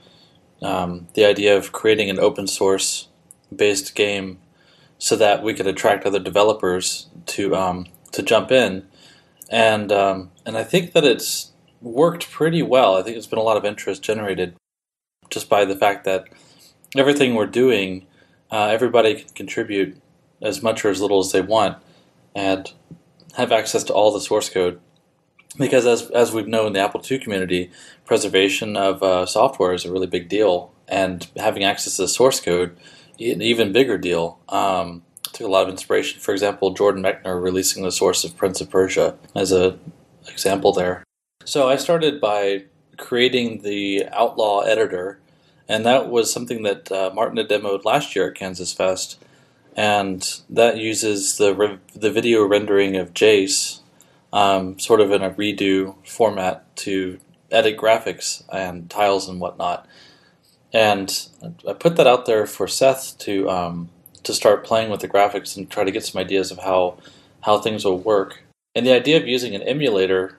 um, 0.61 1.09
the 1.15 1.25
idea 1.25 1.57
of 1.57 1.73
creating 1.73 2.11
an 2.11 2.19
open 2.19 2.47
source 2.47 3.09
based 3.55 3.95
game 3.95 4.39
so 4.99 5.17
that 5.17 5.43
we 5.43 5.55
could 5.55 5.67
attract 5.67 6.05
other 6.05 6.19
developers 6.19 7.09
to 7.27 7.55
um, 7.55 7.87
to 8.13 8.23
jump 8.23 8.51
in, 8.51 8.87
and 9.49 9.91
um, 9.93 10.31
and 10.45 10.57
I 10.59 10.65
think 10.65 10.93
that 10.93 11.05
it's 11.05 11.53
worked 11.81 12.31
pretty 12.31 12.63
well. 12.63 12.97
I 12.97 13.03
think 13.03 13.15
there's 13.15 13.27
been 13.27 13.39
a 13.39 13.43
lot 13.43 13.57
of 13.57 13.65
interest 13.65 14.03
generated 14.03 14.57
just 15.31 15.49
by 15.49 15.65
the 15.65 15.77
fact 15.77 16.05
that 16.05 16.27
everything 16.97 17.35
we're 17.35 17.47
doing, 17.47 18.07
uh, 18.51 18.67
everybody 18.67 19.15
can 19.15 19.29
contribute 19.35 20.01
as 20.41 20.63
much 20.63 20.85
or 20.85 20.91
as 20.91 21.01
little 21.01 21.21
as 21.21 21.33
they 21.33 21.41
want, 21.41 21.79
and 22.35 22.73
have 23.35 23.53
access 23.53 23.85
to 23.85 23.93
all 23.93 24.13
the 24.13 24.21
source 24.21 24.51
code. 24.51 24.81
Because 25.57 25.87
as 25.87 26.11
as 26.11 26.33
we 26.33 26.43
know 26.43 26.67
in 26.67 26.73
the 26.73 26.81
Apple 26.81 27.03
II 27.09 27.19
community, 27.19 27.71
preservation 28.05 28.77
of 28.77 29.03
uh, 29.03 29.27
software 29.27 29.73
is 29.73 29.85
a 29.85 29.93
really 29.93 30.07
big 30.07 30.29
deal, 30.29 30.73
and 30.87 31.29
having 31.37 31.65
access 31.65 31.97
to 31.97 32.03
the 32.03 32.09
source 32.09 32.41
code, 32.41 32.77
an 33.19 33.43
even 33.43 33.73
bigger 33.73 33.99
deal. 33.99 34.39
Um, 34.49 35.03
took 35.33 35.47
a 35.47 35.51
lot 35.51 35.65
of 35.65 35.69
inspiration. 35.69 36.21
For 36.21 36.33
example, 36.33 36.71
Jordan 36.73 37.03
Mechner 37.03 37.41
releasing 37.41 37.83
the 37.83 37.93
source 37.93 38.25
of 38.25 38.37
Prince 38.37 38.61
of 38.61 38.71
Persia 38.71 39.17
as 39.35 39.53
a 39.53 39.79
example 40.29 40.73
there. 40.73 41.05
So 41.45 41.69
I 41.69 41.77
started 41.77 42.21
by 42.21 42.65
creating 42.97 43.63
the 43.63 44.07
Outlaw 44.13 44.61
editor, 44.61 45.19
and 45.69 45.85
that 45.87 46.11
was 46.11 46.33
something 46.33 46.63
that 46.65 46.91
uh, 46.93 47.11
Martin 47.15 47.39
had 47.39 47.49
demoed 47.49 47.85
last 47.85 48.15
year 48.15 48.29
at 48.29 48.35
Kansas 48.35 48.73
Fest, 48.73 49.19
and 49.77 50.41
that 50.51 50.77
uses 50.79 51.39
the 51.39 51.55
re- 51.55 51.79
the 51.95 52.11
video 52.11 52.45
rendering 52.45 52.97
of 52.97 53.15
Jace, 53.15 53.81
um, 54.33 54.79
sort 54.79 55.01
of 55.01 55.11
in 55.13 55.23
a 55.23 55.31
redo 55.31 55.95
format 56.07 56.65
to 56.77 57.19
edit 57.51 57.79
graphics 57.79 58.43
and 58.53 58.91
tiles 58.91 59.29
and 59.29 59.41
whatnot. 59.41 59.87
And 60.73 61.29
I 61.67 61.73
put 61.73 61.97
that 61.97 62.07
out 62.07 62.27
there 62.27 62.47
for 62.47 62.69
Seth 62.69 63.17
to 63.19 63.49
um, 63.49 63.91
to 64.23 64.35
start 64.35 64.65
playing 64.65 64.91
with 64.91 65.01
the 65.01 65.09
graphics 65.09 65.57
and 65.57 65.71
try 65.71 65.85
to 65.85 65.91
get 65.91 66.05
some 66.05 66.21
ideas 66.21 66.51
of 66.51 66.59
how 66.59 66.99
how 67.43 67.59
things 67.59 67.85
will 67.85 67.99
work. 67.99 68.45
And 68.75 68.87
the 68.87 68.93
idea 68.93 69.17
of 69.17 69.27
using 69.27 69.55
an 69.55 69.63
emulator 69.63 70.39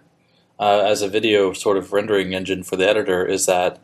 uh, 0.60 0.84
as 0.86 1.02
a 1.02 1.08
video 1.08 1.54
sort 1.54 1.78
of 1.78 1.94
rendering 1.94 2.34
engine 2.34 2.64
for 2.64 2.76
the 2.76 2.88
editor 2.88 3.26
is 3.26 3.46
that 3.46 3.80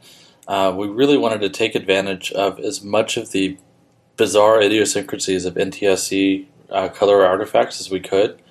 uh, 0.47 0.73
we 0.75 0.87
really 0.87 1.17
wanted 1.17 1.41
to 1.41 1.49
take 1.49 1.73
advantage 1.73 2.31
of 2.33 2.59
as 2.59 2.83
much 2.83 3.17
of 3.17 3.31
the 3.31 3.57
bizarre 4.17 4.61
idiosyncrasies 4.61 5.45
of 5.45 5.55
NTSC 5.55 6.45
uh, 6.69 6.89
color 6.89 7.25
artifacts 7.25 7.79
as 7.79 7.89
we 7.89 7.99
could. 7.99 8.41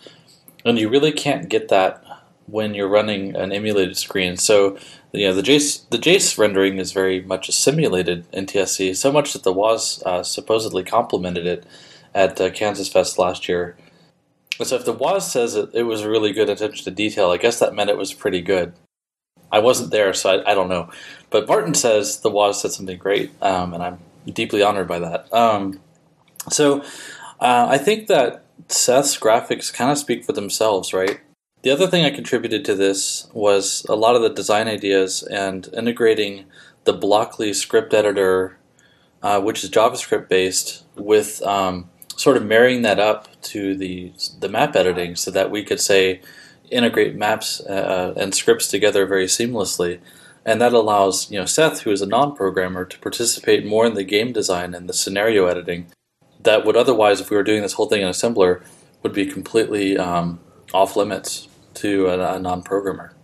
And 0.64 0.78
you 0.78 0.88
really 0.88 1.12
can't 1.12 1.48
get 1.48 1.68
that 1.68 2.02
when 2.46 2.74
you're 2.74 2.88
running 2.88 3.36
an 3.36 3.52
emulated 3.52 3.96
screen. 3.96 4.36
So 4.36 4.78
know 5.20 5.34
the 5.34 5.42
Jace 5.42 5.88
the 5.90 5.98
Jace 5.98 6.36
rendering 6.38 6.78
is 6.78 6.92
very 6.92 7.20
much 7.22 7.48
a 7.48 7.52
simulated 7.52 8.30
NTSC, 8.32 8.96
so 8.96 9.12
much 9.12 9.32
that 9.32 9.42
the 9.42 9.52
Woz 9.52 10.02
uh, 10.04 10.22
supposedly 10.22 10.82
complimented 10.82 11.46
it 11.46 11.66
at 12.14 12.40
uh, 12.40 12.50
Kansas 12.50 12.88
Fest 12.88 13.18
last 13.18 13.48
year. 13.48 13.76
So 14.62 14.76
if 14.76 14.84
the 14.84 14.92
Woz 14.92 15.30
says 15.30 15.56
it, 15.56 15.70
it 15.72 15.82
was 15.84 16.02
a 16.02 16.10
really 16.10 16.32
good 16.32 16.48
attention 16.48 16.84
to 16.84 16.90
detail, 16.90 17.30
I 17.30 17.38
guess 17.38 17.58
that 17.58 17.74
meant 17.74 17.90
it 17.90 17.98
was 17.98 18.12
pretty 18.12 18.40
good. 18.40 18.72
I 19.50 19.58
wasn't 19.58 19.90
there, 19.90 20.12
so 20.14 20.30
I, 20.30 20.50
I 20.50 20.54
don't 20.54 20.68
know. 20.68 20.90
But 21.30 21.48
Martin 21.48 21.74
says 21.74 22.20
the 22.20 22.30
Woz 22.30 22.60
said 22.60 22.72
something 22.72 22.98
great, 22.98 23.30
um, 23.42 23.74
and 23.74 23.82
I'm 23.82 23.98
deeply 24.26 24.62
honored 24.62 24.88
by 24.88 24.98
that. 25.00 25.32
Um, 25.32 25.80
so 26.50 26.82
uh, 27.40 27.66
I 27.68 27.78
think 27.78 28.08
that 28.08 28.44
Seth's 28.68 29.18
graphics 29.18 29.72
kind 29.72 29.90
of 29.90 29.98
speak 29.98 30.24
for 30.24 30.32
themselves, 30.32 30.92
right? 30.92 31.20
The 31.64 31.70
other 31.70 31.86
thing 31.86 32.04
I 32.04 32.10
contributed 32.10 32.62
to 32.66 32.74
this 32.74 33.26
was 33.32 33.86
a 33.88 33.96
lot 33.96 34.16
of 34.16 34.20
the 34.20 34.28
design 34.28 34.68
ideas 34.68 35.22
and 35.22 35.66
integrating 35.72 36.44
the 36.84 36.92
Blockly 36.92 37.54
script 37.54 37.94
editor, 37.94 38.58
uh, 39.22 39.40
which 39.40 39.64
is 39.64 39.70
JavaScript 39.70 40.28
based, 40.28 40.84
with 40.94 41.40
um, 41.42 41.88
sort 42.16 42.36
of 42.36 42.44
marrying 42.44 42.82
that 42.82 42.98
up 42.98 43.40
to 43.44 43.74
the 43.74 44.12
the 44.40 44.50
map 44.50 44.76
editing, 44.76 45.16
so 45.16 45.30
that 45.30 45.50
we 45.50 45.64
could 45.64 45.80
say 45.80 46.20
integrate 46.70 47.16
maps 47.16 47.60
uh, 47.62 48.12
and 48.14 48.34
scripts 48.34 48.68
together 48.68 49.06
very 49.06 49.24
seamlessly, 49.24 50.00
and 50.44 50.60
that 50.60 50.74
allows 50.74 51.30
you 51.30 51.40
know 51.40 51.46
Seth, 51.46 51.80
who 51.80 51.90
is 51.90 52.02
a 52.02 52.06
non-programmer, 52.06 52.84
to 52.84 52.98
participate 52.98 53.64
more 53.64 53.86
in 53.86 53.94
the 53.94 54.04
game 54.04 54.34
design 54.34 54.74
and 54.74 54.86
the 54.86 54.92
scenario 54.92 55.46
editing. 55.46 55.86
That 56.42 56.66
would 56.66 56.76
otherwise, 56.76 57.22
if 57.22 57.30
we 57.30 57.38
were 57.38 57.42
doing 57.42 57.62
this 57.62 57.72
whole 57.72 57.88
thing 57.88 58.02
in 58.02 58.08
assembler, 58.08 58.62
would 59.02 59.14
be 59.14 59.24
completely 59.24 59.96
um, 59.96 60.40
off 60.74 60.94
limits 60.94 61.48
to 61.74 62.08
a, 62.08 62.36
a 62.36 62.38
non-programmer. 62.38 63.14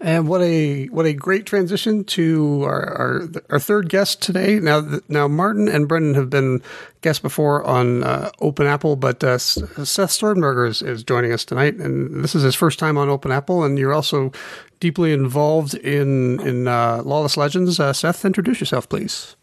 And 0.00 0.28
what 0.28 0.42
a 0.42 0.86
what 0.86 1.06
a 1.06 1.14
great 1.14 1.46
transition 1.46 2.04
to 2.04 2.62
our 2.64 2.84
our, 2.98 3.28
our 3.48 3.58
third 3.58 3.88
guest 3.88 4.20
today. 4.20 4.60
Now 4.60 5.00
now 5.08 5.28
Martin 5.28 5.66
and 5.66 5.88
Brendan 5.88 6.14
have 6.14 6.28
been 6.28 6.62
guests 7.00 7.22
before 7.22 7.64
on 7.64 8.02
uh, 8.04 8.30
Open 8.40 8.66
Apple, 8.66 8.96
but 8.96 9.24
uh, 9.24 9.38
Seth 9.38 10.10
Sternberger 10.10 10.66
is, 10.66 10.82
is 10.82 11.04
joining 11.04 11.32
us 11.32 11.44
tonight, 11.44 11.76
and 11.76 12.22
this 12.22 12.34
is 12.34 12.42
his 12.42 12.54
first 12.54 12.78
time 12.78 12.98
on 12.98 13.08
Open 13.08 13.32
Apple. 13.32 13.64
And 13.64 13.78
you're 13.78 13.94
also 13.94 14.30
deeply 14.78 15.12
involved 15.12 15.72
in 15.74 16.38
in 16.40 16.68
uh, 16.68 17.00
Lawless 17.02 17.38
Legends. 17.38 17.80
Uh, 17.80 17.94
Seth, 17.94 18.26
introduce 18.26 18.60
yourself, 18.60 18.86
please. 18.88 19.36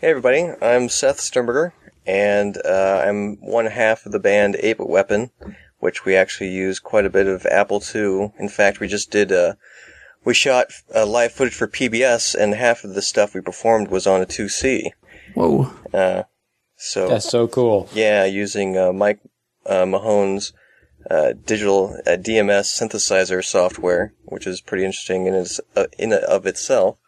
Hey 0.00 0.10
everybody, 0.10 0.48
I'm 0.62 0.88
Seth 0.88 1.18
Sternberger, 1.18 1.74
and 2.06 2.56
uh, 2.64 3.02
I'm 3.04 3.36
one 3.40 3.66
half 3.66 4.06
of 4.06 4.12
the 4.12 4.20
band 4.20 4.54
8-Bit 4.54 4.88
Weapon 4.88 5.30
which 5.80 6.04
we 6.04 6.14
actually 6.14 6.50
use 6.50 6.78
quite 6.78 7.06
a 7.06 7.10
bit 7.10 7.26
of 7.26 7.46
Apple 7.46 7.82
II. 7.94 8.32
In 8.38 8.48
fact, 8.48 8.80
we 8.80 8.86
just 8.86 9.10
did 9.10 9.32
a, 9.32 9.48
uh, 9.48 9.54
we 10.24 10.34
shot 10.34 10.66
uh, 10.94 11.06
live 11.06 11.32
footage 11.32 11.54
for 11.54 11.66
PBS, 11.66 12.34
and 12.34 12.54
half 12.54 12.84
of 12.84 12.94
the 12.94 13.02
stuff 13.02 13.34
we 13.34 13.40
performed 13.40 13.88
was 13.88 14.06
on 14.06 14.20
a 14.20 14.26
2C. 14.26 14.90
Whoa. 15.34 15.72
Uh, 15.92 16.24
so 16.76 17.08
that's 17.08 17.28
so 17.28 17.48
cool. 17.48 17.88
Yeah, 17.94 18.24
using 18.26 18.76
uh, 18.76 18.92
Mike 18.92 19.20
uh, 19.66 19.86
Mahon's 19.86 20.52
uh, 21.10 21.32
digital 21.46 21.98
DMS 22.06 22.66
synthesizer 22.66 23.44
software, 23.44 24.12
which 24.24 24.46
is 24.46 24.60
pretty 24.60 24.84
interesting 24.84 25.26
in 25.26 25.34
its 25.34 25.60
in 25.98 26.12
of 26.12 26.46
itself. 26.46 26.98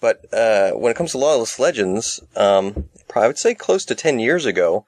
But 0.00 0.24
when 0.32 0.90
it 0.90 0.96
comes 0.96 1.12
to 1.12 1.18
Lawless 1.18 1.58
Legends, 1.58 2.20
um, 2.36 2.88
I 3.14 3.26
would 3.26 3.38
say 3.38 3.54
close 3.54 3.84
to 3.86 3.94
ten 3.94 4.18
years 4.18 4.46
ago, 4.46 4.86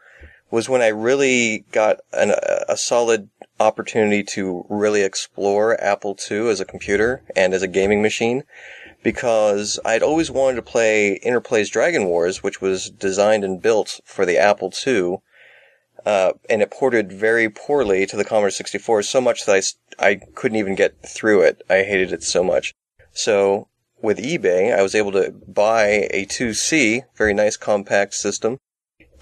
was 0.53 0.69
when 0.69 0.83
I 0.83 0.89
really 0.89 1.65
got 1.73 2.01
an, 2.13 2.35
a 2.69 2.77
solid 2.77 3.31
opportunity 3.59 4.23
to 4.23 4.67
really 4.69 5.03
explore 5.03 5.83
Apple 5.83 6.17
II 6.31 6.51
as 6.51 6.61
a 6.61 6.67
computer 6.67 7.23
and 7.35 7.55
as 7.55 7.63
a 7.63 7.69
gaming 7.69 8.03
machine 8.03 8.45
because 9.03 9.81
I'd 9.83 10.03
always 10.03 10.31
wanted 10.31 10.57
to 10.57 10.63
play 10.63 11.19
Interplay's 11.25 11.71
Dragon 11.71 12.05
Wars, 12.05 12.43
which 12.43 12.61
was 12.61 12.91
designed 12.91 13.45
and 13.45 13.63
built 13.63 14.01
for 14.05 14.27
the 14.27 14.37
Apple 14.37 14.71
II, 14.87 15.17
uh, 16.05 16.33
and 16.51 16.61
it 16.61 16.71
ported 16.71 17.11
very 17.11 17.49
poorly 17.49 18.05
to 18.07 18.17
the 18.17 18.25
Commodore 18.25 18.51
64, 18.51 19.03
so 19.05 19.21
much 19.23 19.47
that 19.47 19.75
I, 19.99 20.07
I 20.07 20.15
couldn't 20.35 20.59
even 20.59 20.75
get 20.75 21.01
through 21.03 21.41
it. 21.41 21.63
I 21.71 21.83
hated 21.83 22.13
it 22.13 22.23
so 22.23 22.45
much. 22.45 22.75
So, 23.13 23.69
with 24.03 24.19
eBay, 24.19 24.77
I 24.77 24.83
was 24.83 24.95
able 24.95 25.13
to 25.13 25.33
buy 25.49 26.09
a 26.11 26.27
2C, 26.27 27.05
very 27.17 27.33
nice 27.33 27.57
compact 27.57 28.15
system, 28.15 28.59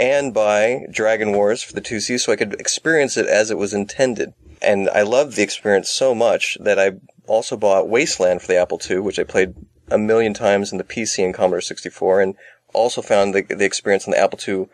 and 0.01 0.33
buy 0.33 0.87
Dragon 0.91 1.33
Wars 1.33 1.63
for 1.63 1.75
the 1.75 1.83
2C 1.83 2.19
so 2.19 2.33
I 2.33 2.37
could 2.37 2.55
experience 2.55 3.19
it 3.19 3.27
as 3.27 3.51
it 3.51 3.59
was 3.59 3.75
intended. 3.75 4.33
And 4.63 4.89
I 4.89 5.03
loved 5.03 5.37
the 5.37 5.43
experience 5.43 5.91
so 5.91 6.15
much 6.15 6.57
that 6.61 6.79
I 6.79 6.93
also 7.27 7.57
bought 7.57 7.89
Wasteland 7.89 8.41
for 8.41 8.49
the 8.49 8.57
Apple 8.57 8.81
II, 8.89 9.01
which 9.01 9.19
I 9.19 9.25
played 9.25 9.55
a 9.91 9.99
million 9.99 10.33
times 10.33 10.73
in 10.73 10.79
the 10.79 10.85
PC 10.85 11.23
and 11.23 11.35
Commodore 11.35 11.61
64, 11.61 12.23
and 12.23 12.35
also 12.73 13.03
found 13.03 13.35
the, 13.35 13.43
the 13.43 13.67
experience 13.67 14.07
on 14.07 14.13
the 14.13 14.19
Apple 14.19 14.39
II 14.47 14.69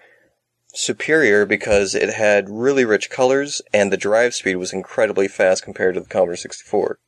superior 0.72 1.44
because 1.44 1.94
it 1.94 2.14
had 2.14 2.48
really 2.48 2.84
rich 2.84 3.10
colors 3.10 3.62
and 3.72 3.90
the 3.90 3.96
drive 3.96 4.34
speed 4.34 4.56
was 4.56 4.72
incredibly 4.72 5.26
fast 5.26 5.64
compared 5.64 5.94
to 5.94 6.00
the 6.00 6.08
Commodore 6.08 6.36
64. 6.36 6.98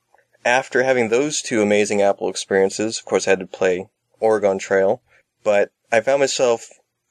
After 0.45 0.83
having 0.83 1.09
those 1.09 1.41
two 1.41 1.63
amazing 1.63 2.03
Apple 2.03 2.29
experiences, 2.29 2.99
of 2.99 3.05
course 3.05 3.29
I 3.29 3.31
had 3.31 3.41
to 3.41 3.47
play 3.47 3.89
Oregon 4.19 4.59
Trail, 4.59 5.03
but 5.45 5.71
I 5.93 6.01
found 6.01 6.21
myself 6.21 6.71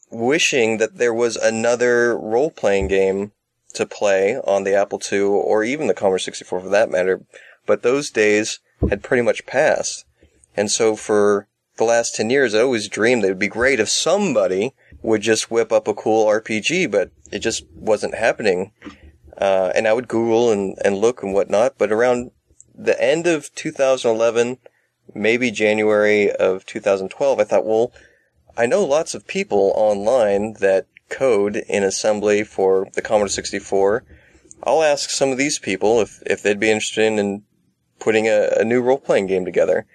wishing 0.10 0.78
that 0.78 0.98
there 0.98 1.14
was 1.14 1.36
another 1.36 2.18
role 2.18 2.52
playing 2.52 2.88
game 2.88 3.32
to 3.74 3.86
play 3.86 4.38
on 4.46 4.64
the 4.64 4.76
Apple 4.76 5.02
II 5.12 5.20
or 5.20 5.64
even 5.64 5.88
the 5.88 5.94
Commodore 5.94 6.20
64 6.20 6.62
for 6.62 6.70
that 6.70 6.90
matter, 6.90 7.22
but 7.66 7.84
those 7.84 8.10
days 8.10 8.60
had 8.90 9.04
pretty 9.04 9.22
much 9.22 9.46
passed. 9.46 10.06
And 10.56 10.72
so 10.72 10.96
for 10.96 11.48
the 11.78 11.84
last 11.84 12.16
10 12.16 12.30
years, 12.30 12.56
I 12.56 12.62
always 12.62 12.88
dreamed 12.88 13.24
that 13.24 13.28
it 13.28 13.32
would 13.32 13.40
be 13.40 13.48
great 13.48 13.80
if 13.80 13.90
somebody 13.90 14.74
would 15.02 15.22
just 15.22 15.52
whip 15.52 15.72
up 15.72 15.88
a 15.88 15.94
cool 15.94 16.26
RPG, 16.26 16.90
but 16.90 17.12
it 17.32 17.40
just 17.40 17.66
wasn't 17.74 18.16
happening. 18.16 18.72
Uh, 19.38 19.72
and 19.76 19.88
I 19.88 19.94
would 19.94 20.08
Google 20.08 20.52
and, 20.52 20.76
and 20.84 20.98
look 20.98 21.22
and 21.22 21.34
whatnot, 21.34 21.78
but 21.78 21.92
around 21.92 22.32
the 22.74 23.00
end 23.02 23.28
of 23.28 23.54
2011, 23.54 24.58
maybe 25.14 25.52
January 25.52 26.32
of 26.32 26.66
2012, 26.66 27.40
I 27.40 27.44
thought, 27.44 27.66
well, 27.66 27.92
I 28.58 28.66
know 28.66 28.84
lots 28.84 29.14
of 29.14 29.28
people 29.28 29.72
online 29.76 30.54
that 30.54 30.88
code 31.10 31.58
in 31.70 31.84
assembly 31.84 32.44
for 32.44 32.88
the 32.96 33.04
Commodore 33.04 33.28
64. 33.28 34.04
I'll 34.64 34.82
ask 34.82 35.12
some 35.12 35.30
of 35.30 35.38
these 35.38 35.60
people 35.60 36.02
if, 36.02 36.24
if 36.26 36.42
they'd 36.42 36.60
be 36.60 36.72
interested 36.72 37.06
in 37.06 37.44
putting 38.00 38.28
a, 38.28 38.50
a 38.58 38.66
new 38.66 38.82
role 38.82 38.98
playing 38.98 39.28
game 39.28 39.46
together. 39.46 39.86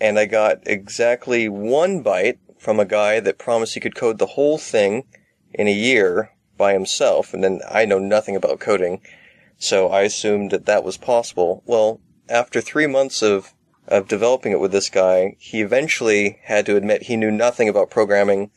and 0.00 0.18
I 0.18 0.24
got 0.26 0.66
exactly 0.66 1.46
one 1.48 2.02
byte 2.02 2.38
from 2.58 2.80
a 2.80 2.86
guy 2.86 3.20
that 3.20 3.38
promised 3.38 3.74
he 3.74 3.80
could 3.80 3.94
code 3.94 4.18
the 4.18 4.26
whole 4.26 4.56
thing 4.56 5.04
in 5.52 5.68
a 5.68 5.72
year 5.72 6.30
by 6.56 6.72
himself, 6.72 7.34
and 7.34 7.44
then 7.44 7.60
I 7.70 7.84
know 7.84 7.98
nothing 7.98 8.34
about 8.34 8.60
coding, 8.60 9.00
so 9.58 9.88
I 9.88 10.02
assumed 10.02 10.50
that 10.50 10.66
that 10.66 10.84
was 10.84 10.96
possible. 10.96 11.62
Well, 11.66 12.00
after 12.28 12.60
three 12.60 12.86
months 12.86 13.22
of 13.22 13.52
of 13.88 14.08
developing 14.08 14.52
it 14.52 14.60
with 14.60 14.72
this 14.72 14.90
guy, 14.90 15.36
he 15.38 15.60
eventually 15.60 16.38
had 16.44 16.66
to 16.66 16.76
admit 16.76 17.04
he 17.04 17.16
knew 17.16 17.30
nothing 17.30 17.68
about 17.68 17.90
programming, 17.90 18.50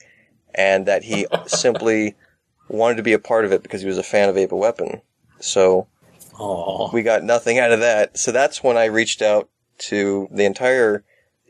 and 0.53 0.85
that 0.85 1.03
he 1.03 1.27
simply 1.47 2.15
wanted 2.67 2.97
to 2.97 3.03
be 3.03 3.13
a 3.13 3.19
part 3.19 3.45
of 3.45 3.51
it 3.51 3.63
because 3.63 3.81
he 3.81 3.87
was 3.87 3.97
a 3.97 4.03
fan 4.03 4.29
of 4.29 4.35
8-Bit 4.35 4.51
Weapon. 4.51 5.01
So 5.39 5.87
Aww. 6.33 6.93
we 6.93 7.01
got 7.01 7.23
nothing 7.23 7.59
out 7.59 7.71
of 7.71 7.79
that. 7.79 8.17
So 8.17 8.31
that's 8.31 8.63
when 8.63 8.77
I 8.77 8.85
reached 8.85 9.21
out 9.21 9.49
to 9.79 10.27
the 10.31 10.45
entire 10.45 11.03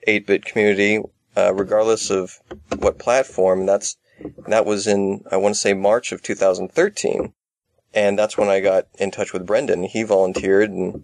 8-bit 0.08 0.46
community, 0.46 1.02
uh, 1.36 1.54
regardless 1.54 2.10
of 2.10 2.40
what 2.78 3.00
platform. 3.00 3.66
That's 3.66 3.98
that 4.48 4.66
was 4.66 4.88
in 4.88 5.24
I 5.32 5.38
want 5.38 5.56
to 5.56 5.60
say 5.62 5.74
March 5.74 6.12
of 6.12 6.22
2013, 6.22 7.34
and 7.94 8.20
that's 8.20 8.38
when 8.38 8.50
I 8.50 8.60
got 8.60 8.88
in 8.98 9.12
touch 9.12 9.34
with 9.34 9.46
Brendan. 9.46 9.84
He 9.84 10.04
volunteered, 10.04 10.70
and 10.70 11.04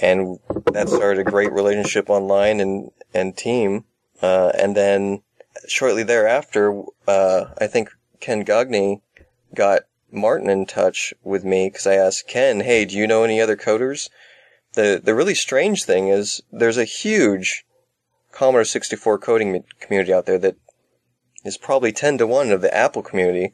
and 0.00 0.38
that 0.72 0.88
started 0.88 1.26
a 1.26 1.30
great 1.30 1.52
relationship 1.52 2.08
online 2.08 2.60
and 2.60 2.90
and 3.12 3.36
team. 3.36 3.84
Uh, 4.22 4.52
and 4.58 4.76
then 4.76 5.22
shortly 5.66 6.02
thereafter, 6.02 6.82
uh, 7.06 7.46
I 7.58 7.66
think 7.66 7.90
Ken 8.20 8.40
Gagne 8.40 9.00
got 9.54 9.82
Martin 10.10 10.50
in 10.50 10.66
touch 10.66 11.14
with 11.22 11.44
me 11.44 11.68
because 11.68 11.86
I 11.86 11.94
asked 11.94 12.28
Ken, 12.28 12.60
"Hey, 12.60 12.84
do 12.84 12.96
you 12.96 13.06
know 13.06 13.24
any 13.24 13.40
other 13.40 13.56
coders?" 13.56 14.08
The 14.74 15.00
the 15.02 15.14
really 15.14 15.34
strange 15.34 15.84
thing 15.84 16.08
is 16.08 16.42
there's 16.52 16.78
a 16.78 16.84
huge 16.84 17.64
Commodore 18.32 18.64
64 18.64 19.18
coding 19.18 19.64
community 19.80 20.12
out 20.12 20.26
there 20.26 20.38
that 20.38 20.56
is 21.44 21.56
probably 21.56 21.90
10 21.90 22.18
to 22.18 22.26
1 22.26 22.52
of 22.52 22.60
the 22.60 22.72
Apple 22.74 23.02
community, 23.02 23.52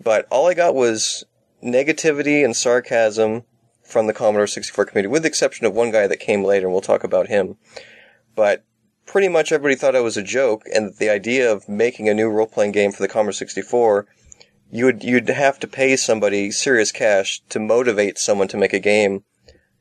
but 0.00 0.26
all 0.30 0.46
I 0.46 0.54
got 0.54 0.74
was 0.74 1.24
negativity 1.62 2.44
and 2.44 2.56
sarcasm 2.56 3.44
from 3.84 4.06
the 4.06 4.12
Commodore 4.12 4.46
64 4.46 4.86
community, 4.86 5.10
with 5.10 5.22
the 5.22 5.28
exception 5.28 5.66
of 5.66 5.74
one 5.74 5.90
guy 5.90 6.06
that 6.06 6.20
came 6.20 6.42
later, 6.42 6.66
and 6.66 6.72
we'll 6.72 6.80
talk 6.80 7.04
about 7.04 7.28
him. 7.28 7.56
But 8.34 8.64
pretty 9.06 9.28
much 9.28 9.52
everybody 9.52 9.76
thought 9.76 9.94
I 9.94 10.00
was 10.00 10.16
a 10.16 10.22
joke, 10.22 10.64
and 10.74 10.94
the 10.96 11.10
idea 11.10 11.50
of 11.50 11.68
making 11.68 12.08
a 12.08 12.14
new 12.14 12.28
role-playing 12.28 12.72
game 12.72 12.92
for 12.92 13.02
the 13.02 13.08
Commodore 13.08 13.32
64 13.32 14.06
you 14.74 14.86
would 14.86 15.04
you'd 15.04 15.28
have 15.28 15.60
to 15.60 15.68
pay 15.68 15.94
somebody 15.94 16.50
serious 16.50 16.90
cash 16.90 17.40
to 17.48 17.60
motivate 17.60 18.18
someone 18.18 18.48
to 18.48 18.56
make 18.56 18.72
a 18.72 18.80
game 18.80 19.22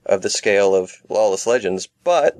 of 0.06 0.22
the 0.22 0.30
scale 0.30 0.76
of 0.76 1.02
Lawless 1.10 1.48
Legends. 1.48 1.88
But 2.04 2.38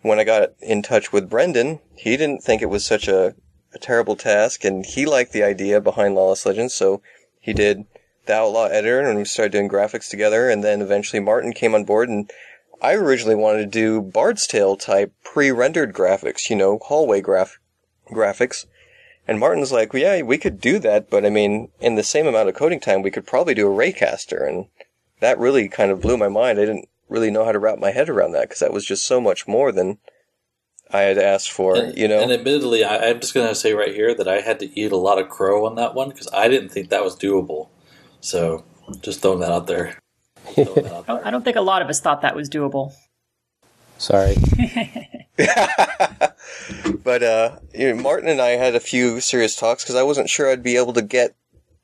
when 0.00 0.18
I 0.18 0.24
got 0.24 0.54
in 0.62 0.80
touch 0.80 1.12
with 1.12 1.28
Brendan, 1.28 1.80
he 1.94 2.16
didn't 2.16 2.42
think 2.42 2.62
it 2.62 2.70
was 2.70 2.86
such 2.86 3.06
a, 3.06 3.34
a 3.74 3.78
terrible 3.78 4.16
task, 4.16 4.64
and 4.64 4.86
he 4.86 5.04
liked 5.04 5.32
the 5.32 5.42
idea 5.42 5.78
behind 5.78 6.14
Lawless 6.14 6.46
Legends, 6.46 6.72
so 6.72 7.02
he 7.38 7.52
did 7.52 7.84
the 8.26 8.34
Outlaw 8.34 8.66
Editor, 8.66 9.00
and 9.00 9.18
we 9.18 9.24
started 9.24 9.52
doing 9.52 9.68
graphics 9.68 10.08
together, 10.08 10.48
and 10.48 10.62
then 10.62 10.80
eventually 10.80 11.20
Martin 11.20 11.52
came 11.52 11.74
on 11.74 11.84
board, 11.84 12.08
and 12.08 12.30
I 12.80 12.94
originally 12.94 13.34
wanted 13.34 13.58
to 13.58 13.66
do 13.66 14.00
Bard's 14.00 14.46
Tale 14.46 14.76
type 14.76 15.12
pre-rendered 15.24 15.92
graphics, 15.92 16.50
you 16.50 16.56
know, 16.56 16.78
hallway 16.82 17.20
graph 17.20 17.58
graphics. 18.10 18.66
And 19.26 19.38
Martin's 19.38 19.70
like, 19.70 19.92
well, 19.92 20.02
yeah, 20.02 20.22
we 20.22 20.38
could 20.38 20.60
do 20.60 20.78
that, 20.80 21.08
but 21.08 21.24
I 21.24 21.30
mean, 21.30 21.68
in 21.80 21.94
the 21.94 22.02
same 22.02 22.26
amount 22.26 22.48
of 22.48 22.56
coding 22.56 22.80
time, 22.80 23.02
we 23.02 23.10
could 23.10 23.26
probably 23.26 23.54
do 23.54 23.70
a 23.70 23.74
raycaster. 23.74 24.46
And 24.46 24.66
that 25.20 25.38
really 25.38 25.68
kind 25.68 25.92
of 25.92 26.00
blew 26.00 26.16
my 26.16 26.28
mind. 26.28 26.58
I 26.58 26.64
didn't 26.64 26.88
really 27.08 27.30
know 27.30 27.44
how 27.44 27.52
to 27.52 27.58
wrap 27.58 27.78
my 27.78 27.92
head 27.92 28.08
around 28.08 28.32
that 28.32 28.42
because 28.42 28.58
that 28.58 28.72
was 28.72 28.84
just 28.84 29.06
so 29.06 29.20
much 29.20 29.46
more 29.46 29.70
than 29.70 29.98
I 30.90 31.02
had 31.02 31.18
asked 31.18 31.52
for, 31.52 31.76
And, 31.76 31.96
you 31.96 32.08
know? 32.08 32.20
and 32.20 32.32
admittedly, 32.32 32.84
I, 32.84 33.10
I'm 33.10 33.20
just 33.20 33.32
going 33.32 33.48
to 33.48 33.54
say 33.54 33.72
right 33.74 33.94
here 33.94 34.14
that 34.14 34.28
I 34.28 34.40
had 34.40 34.58
to 34.60 34.78
eat 34.78 34.92
a 34.92 34.96
lot 34.96 35.20
of 35.20 35.28
crow 35.28 35.66
on 35.66 35.76
that 35.76 35.94
one 35.94 36.08
because 36.08 36.28
I 36.32 36.48
didn't 36.48 36.70
think 36.70 36.88
that 36.88 37.04
was 37.04 37.16
doable. 37.16 37.68
So 38.22 38.64
just 39.02 39.20
throwing 39.20 39.40
that 39.40 39.50
out 39.52 39.66
there. 39.66 39.98
That 40.56 40.86
out 40.86 41.04
I 41.08 41.12
don't- 41.12 41.26
I 41.26 41.30
don't 41.30 41.44
think 41.44 41.56
a 41.56 41.60
lot 41.60 41.82
of 41.82 41.88
us 41.88 42.00
thought 42.00 42.22
that 42.22 42.34
was 42.34 42.48
doable. 42.48 42.92
Sorry. 43.98 44.36
but 47.04 47.22
uh, 47.22 47.56
you 47.74 47.94
know, 47.94 48.02
Martin 48.02 48.28
and 48.28 48.40
I 48.40 48.50
had 48.50 48.74
a 48.74 48.80
few 48.80 49.20
serious 49.20 49.56
talks 49.56 49.82
because 49.84 49.94
I 49.96 50.02
wasn't 50.02 50.30
sure 50.30 50.50
I'd 50.50 50.62
be 50.62 50.76
able 50.76 50.92
to 50.94 51.02
get 51.02 51.34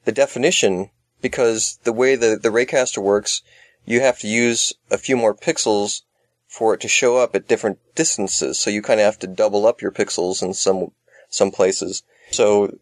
the 0.04 0.12
definition 0.12 0.90
because 1.20 1.78
the 1.84 1.92
way 1.92 2.16
the 2.16 2.38
the 2.40 2.50
Raycaster 2.50 2.98
works, 3.02 3.42
you 3.84 4.00
have 4.00 4.18
to 4.20 4.28
use 4.28 4.72
a 4.90 4.98
few 4.98 5.16
more 5.16 5.34
pixels 5.34 6.02
for 6.46 6.74
it 6.74 6.80
to 6.80 6.88
show 6.88 7.16
up 7.16 7.34
at 7.34 7.48
different 7.48 7.78
distances. 7.94 8.58
So 8.58 8.70
you 8.70 8.82
kind 8.82 9.00
of 9.00 9.04
have 9.06 9.18
to 9.20 9.26
double 9.26 9.66
up 9.66 9.80
your 9.82 9.92
pixels 9.92 10.42
in 10.42 10.54
some 10.54 10.92
some 11.30 11.50
places. 11.50 12.02
So 12.30 12.78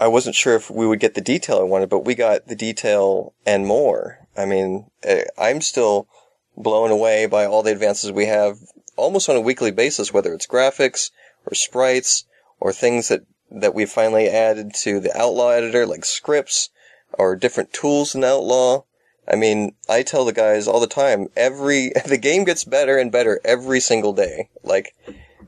I 0.00 0.08
wasn't 0.08 0.36
sure 0.36 0.54
if 0.54 0.70
we 0.70 0.86
would 0.86 1.00
get 1.00 1.14
the 1.14 1.20
detail 1.20 1.58
I 1.58 1.64
wanted, 1.64 1.88
but 1.88 2.04
we 2.04 2.14
got 2.14 2.46
the 2.46 2.54
detail 2.54 3.34
and 3.44 3.66
more. 3.66 4.26
I 4.36 4.46
mean, 4.46 4.90
eh, 5.02 5.24
I'm 5.36 5.60
still 5.60 6.08
blown 6.56 6.90
away 6.90 7.26
by 7.26 7.46
all 7.46 7.62
the 7.62 7.72
advances 7.72 8.12
we 8.12 8.26
have 8.26 8.58
almost 8.96 9.28
on 9.28 9.36
a 9.36 9.40
weekly 9.40 9.70
basis, 9.70 10.12
whether 10.12 10.32
it's 10.32 10.46
graphics 10.46 11.10
or 11.46 11.54
sprites 11.54 12.24
or 12.60 12.72
things 12.72 13.08
that, 13.08 13.22
that 13.50 13.74
we 13.74 13.86
finally 13.86 14.28
added 14.28 14.74
to 14.74 15.00
the 15.00 15.16
Outlaw 15.16 15.50
editor, 15.50 15.86
like 15.86 16.04
scripts 16.04 16.70
or 17.12 17.34
different 17.34 17.72
tools 17.72 18.14
in 18.14 18.22
Outlaw. 18.22 18.84
I 19.26 19.36
mean, 19.36 19.74
I 19.88 20.02
tell 20.02 20.24
the 20.24 20.32
guys 20.32 20.68
all 20.68 20.80
the 20.80 20.86
time, 20.86 21.28
every, 21.36 21.92
the 22.06 22.18
game 22.18 22.44
gets 22.44 22.64
better 22.64 22.98
and 22.98 23.10
better 23.10 23.40
every 23.44 23.80
single 23.80 24.12
day. 24.12 24.48
Like, 24.62 24.94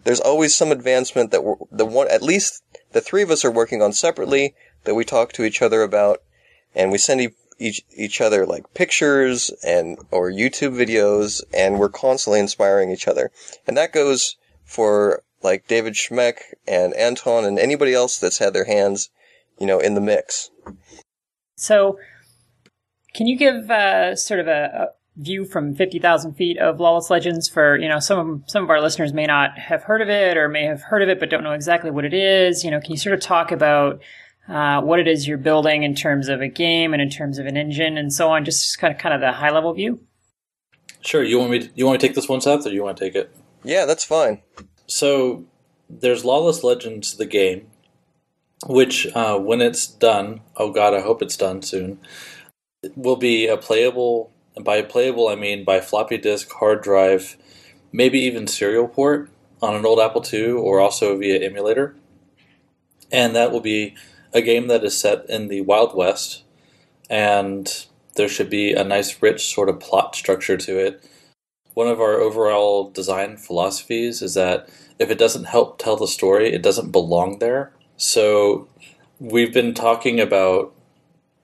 there's 0.05 0.21
always 0.21 0.55
some 0.55 0.73
advancement 0.73 1.31
that 1.31 1.45
we're, 1.45 1.57
the 1.71 1.85
one, 1.85 2.09
at 2.11 2.23
least 2.23 2.63
the 2.93 3.01
three 3.01 3.23
of 3.23 3.31
us 3.31 3.45
are 3.45 3.51
working 3.51 3.83
on 3.83 3.93
separately 3.93 4.55
that 4.85 4.95
we 4.95 5.05
talk 5.05 5.33
to 5.33 5.45
each 5.45 5.63
other 5.63 5.83
about 5.83 6.23
and 6.75 6.91
we 6.91 6.99
send 6.99 7.21
each 7.59 7.83
each 7.95 8.21
other 8.21 8.47
like 8.47 8.73
pictures 8.75 9.51
and 9.63 9.99
or 10.11 10.31
YouTube 10.31 10.75
videos, 10.75 11.43
and 11.53 11.79
we're 11.79 11.91
constantly 11.91 12.41
inspiring 12.41 12.91
each 12.91 13.07
other. 13.07 13.31
And 13.67 13.77
that 13.77 13.93
goes 13.93 14.37
for 14.65 15.23
like 15.43 15.69
David 15.69 15.95
Schmenk 15.95 16.39
and 16.67 16.95
Anton 16.95 17.45
and 17.45 17.59
anybody 17.59 17.93
else 17.93 18.19
that's 18.19 18.39
had 18.39 18.55
their 18.55 18.65
hands, 18.65 19.11
you 19.59 19.67
know, 19.67 19.79
in 19.79 19.95
the 19.95 20.01
mix. 20.01 20.51
So, 21.57 21.99
can 23.15 23.27
you 23.27 23.37
give 23.37 23.71
uh, 23.71 24.17
sort 24.17 24.41
of 24.41 24.49
a 24.49 24.89
view 25.17 25.45
from 25.45 25.75
fifty 25.75 25.99
thousand 25.99 26.35
feet 26.35 26.59
of 26.59 26.81
Lawless 26.81 27.11
Legends 27.11 27.49
for 27.49 27.77
you 27.77 27.89
know 27.89 27.99
some 27.99 28.19
of, 28.19 28.51
some 28.51 28.65
of 28.65 28.71
our 28.71 28.81
listeners 28.81 29.13
may 29.13 29.27
not 29.27 29.59
have 29.59 29.83
heard 29.83 30.03
of 30.03 30.09
it 30.09 30.37
or 30.37 30.49
may 30.49 30.65
have 30.65 30.83
heard 30.83 31.03
of 31.03 31.09
it 31.09 31.21
but 31.21 31.31
don't 31.31 31.45
know 31.45 31.53
exactly 31.53 31.91
what 31.91 32.05
it 32.05 32.15
is. 32.15 32.65
You 32.65 32.71
know, 32.71 32.81
can 32.81 32.93
you 32.93 32.97
sort 32.97 33.15
of 33.15 33.21
talk 33.21 33.53
about 33.53 34.01
uh, 34.49 34.81
what 34.81 34.99
it 34.99 35.09
is 35.09 35.29
you're 35.29 35.39
building 35.39 35.83
in 35.83 35.95
terms 35.95 36.29
of 36.29 36.41
a 36.41 36.49
game 36.49 36.93
and 36.93 37.03
in 37.03 37.11
terms 37.11 37.39
of 37.39 37.47
an 37.47 37.57
engine 37.57 37.99
and 37.99 38.13
so 38.13 38.31
on? 38.31 38.45
Just 38.45 38.79
kind 38.79 38.95
of 38.95 39.01
kind 39.01 39.15
of 39.15 39.21
the 39.21 39.33
high 39.33 39.51
level 39.51 39.73
view. 39.73 40.01
Sure. 41.03 41.23
You 41.23 41.39
want 41.39 41.51
me? 41.51 41.59
To, 41.61 41.71
you 41.75 41.87
want 41.87 41.95
me 41.95 41.99
to 41.99 42.07
take 42.07 42.15
this 42.15 42.29
one, 42.29 42.41
Seth, 42.41 42.67
or 42.67 42.71
you 42.71 42.83
want 42.83 42.97
to 42.97 43.05
take 43.05 43.15
it? 43.15 43.35
Yeah, 43.65 43.87
that's 43.87 44.05
fine. 44.05 44.43
So 44.87 45.45
there's 45.89 46.25
Lawless 46.25 46.63
Legends, 46.63 47.17
the 47.17 47.27
game, 47.27 47.67
which 48.67 49.07
uh, 49.15 49.39
when 49.39 49.61
it's 49.61 49.87
done, 49.87 50.41
oh 50.57 50.73
god, 50.73 50.95
I 50.95 51.01
hope 51.01 51.23
it's 51.23 51.37
done 51.37 51.63
soon, 51.63 52.01
it 52.83 52.97
will 52.97 53.17
be 53.17 53.47
a 53.47 53.57
playable. 53.57 54.33
By 54.63 54.83
playable, 54.83 55.29
I 55.29 55.35
mean 55.35 55.65
by 55.65 55.81
floppy 55.81 56.19
disk, 56.19 56.51
hard 56.53 56.83
drive, 56.83 57.37
maybe 57.93 58.19
even 58.21 58.47
serial 58.47 58.89
port 58.89 59.31
on 59.63 59.75
an 59.75 59.85
old 59.85 60.01
Apple 60.01 60.25
II, 60.33 60.53
or 60.53 60.81
also 60.81 61.17
via 61.19 61.39
emulator. 61.41 61.97
And 63.13 63.35
that 63.35 63.53
will 63.53 63.61
be 63.61 63.95
a 64.33 64.41
game 64.41 64.69
that 64.69 64.85
is 64.85 64.97
set 64.97 65.29
in 65.29 65.49
the 65.49 65.61
Wild 65.63 65.97
West, 65.97 66.45
and 67.09 67.87
there 68.15 68.29
should 68.29 68.51
be 68.51 68.73
a 68.73 68.85
nice, 68.85 69.21
rich 69.23 69.53
sort 69.53 69.69
of 69.69 69.81
plot 69.81 70.15
structure 70.15 70.57
to 70.57 70.79
it. 70.79 71.05
One 71.75 71.89
of 71.89 72.01
our 72.01 72.21
overall 72.21 72.91
design 72.91 73.37
philosophies 73.37 74.23
is 74.23 74.35
that 74.35 74.69
if 74.99 75.11
it 75.11 75.19
doesn't 75.19 75.45
help 75.45 75.79
tell 75.79 75.97
the 75.97 76.07
story, 76.07 76.53
it 76.53 76.63
doesn't 76.63 76.93
belong 76.93 77.39
there. 77.39 77.73
So 77.97 78.69
we've 79.19 79.53
been 79.53 79.75
talking 79.75 80.21
about, 80.21 80.75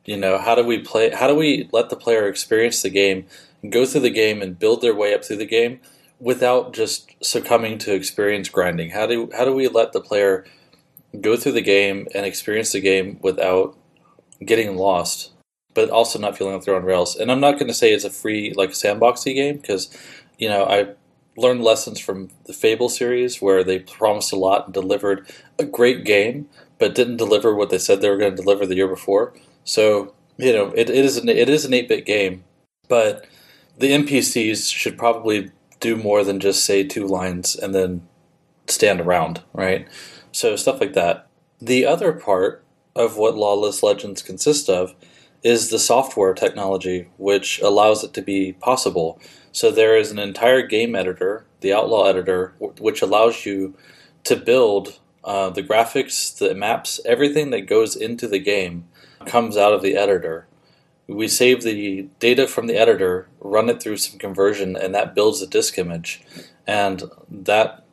you 0.07 0.17
know, 0.17 0.39
how 0.39 0.55
do 0.55 0.65
we 0.65 0.79
play, 0.79 1.11
how 1.11 1.27
do 1.27 1.35
we 1.35 1.69
let 1.73 1.91
the 1.91 1.97
player 1.97 2.29
experience 2.29 2.81
the 2.81 2.91
game, 2.91 3.27
go 3.69 3.85
through 3.85 4.03
the 4.03 4.11
game, 4.11 4.41
and 4.41 4.59
build 4.59 4.81
their 4.81 4.95
way 4.95 5.13
up 5.13 5.25
through 5.25 5.37
the 5.37 5.47
game 5.47 5.81
without 6.21 6.73
just 6.73 7.11
succumbing 7.23 7.79
to 7.79 7.95
experience 7.95 8.49
grinding? 8.49 8.91
How 8.91 9.07
do 9.07 9.29
how 9.37 9.45
do 9.45 9.53
we 9.53 9.69
let 9.69 9.93
the 9.93 10.01
player 10.01 10.45
go 11.21 11.37
through 11.37 11.53
the 11.53 11.61
game 11.61 12.07
and 12.15 12.25
experience 12.25 12.73
the 12.73 12.81
game 12.81 13.19
without 13.21 13.77
getting 14.45 14.77
lost, 14.77 15.33
but 15.75 15.91
also 15.91 16.19
not 16.19 16.39
feeling 16.39 16.55
like 16.55 16.65
they're 16.65 16.77
on 16.77 16.85
rails? 16.85 17.17
And 17.17 17.31
I'm 17.31 17.41
not 17.41 17.55
going 17.55 17.69
to 17.69 17.75
say 17.75 17.93
it's 17.93 18.05
a 18.05 18.11
free 18.11 18.55
like 18.57 18.71
sandboxy 18.71 19.35
game 19.35 19.57
because, 19.57 19.91
you 20.39 20.49
know, 20.49 20.65
I 20.65 20.95
learned 21.37 21.65
lessons 21.65 21.99
from 21.99 22.31
the 22.45 22.53
Fable 22.53 22.89
series 22.89 23.43
where 23.43 23.65
they 23.65 23.81
promised 23.81 24.33
a 24.33 24.37
lot 24.37 24.67
and 24.67 24.75
delivered 24.75 25.27
a 25.59 25.65
great 25.65 26.05
game, 26.05 26.49
but 26.79 26.95
didn't 26.95 27.17
deliver 27.17 27.55
what 27.55 27.71
they 27.71 27.79
said 27.79 28.01
they 28.01 28.09
were 28.09 28.17
going 28.17 28.35
to 28.37 28.43
deliver 28.43 28.67
the 28.67 28.77
year 28.77 28.89
before. 28.89 29.35
So 29.67 30.15
you 30.39 30.53
know, 30.53 30.73
it, 30.75 30.89
it 30.89 31.05
is 31.05 31.17
an 31.17 31.29
it 31.29 31.49
is 31.49 31.65
an 31.65 31.75
eight 31.75 31.89
bit 31.89 32.07
game, 32.07 32.45
but 32.89 33.27
the 33.79 33.93
NPCs 33.93 34.73
should 34.73 34.97
probably 34.97 35.51
do 35.81 35.97
more 35.97 36.25
than 36.25 36.41
just 36.41 36.65
say 36.65 36.83
two 36.83 37.07
lines 37.07 37.55
and 37.55 37.75
then 37.75 38.07
stand 38.67 39.01
around, 39.01 39.43
right? 39.53 39.87
So 40.33 40.57
stuff 40.57 40.81
like 40.81 40.95
that. 40.95 41.29
The 41.61 41.85
other 41.87 42.13
part 42.13 42.65
of 42.95 43.17
what 43.17 43.37
Lawless 43.37 43.83
Legends 43.83 44.23
consists 44.23 44.69
of 44.69 44.95
is 45.43 45.71
the 45.71 45.79
software 45.79 46.35
technology, 46.35 47.09
which 47.19 47.61
allows 47.61 48.03
it 48.03 48.13
to 48.15 48.23
be 48.23 48.55
possible. 48.55 49.21
So 49.53 49.71
there 49.71 49.97
is 49.97 50.11
an 50.11 50.19
entire 50.19 50.63
game 50.63 50.95
editor, 50.95 51.47
the 51.61 51.73
Outlaw 51.73 52.07
editor, 52.07 52.55
which 52.59 53.03
allows 53.03 53.47
you 53.47 53.75
to 54.25 54.37
build 54.37 54.99
uh, 55.25 55.51
the 55.51 55.63
graphics, 55.63 56.37
the 56.37 56.55
maps, 56.55 57.01
everything 57.05 57.51
that 57.51 57.63
goes 57.63 57.97
into 57.97 58.27
the 58.27 58.39
game 58.39 58.87
comes 59.27 59.57
out 59.57 59.73
of 59.73 59.83
the 59.83 59.97
editor. 59.97 60.47
We 61.09 61.29
save 61.29 61.63
the 61.63 62.09
data 62.19 62.49
from 62.49 62.67
the 62.67 62.77
editor, 62.77 63.29
run 63.41 63.69
it 63.69 63.81
through 63.81 63.99
some 63.99 64.19
conversion, 64.19 64.77
and 64.77 64.95
that 64.95 65.15
builds 65.15 65.41
a 65.41 65.47
disk 65.47 65.79
image. 65.79 66.23
And 66.67 67.05
that 67.31 67.85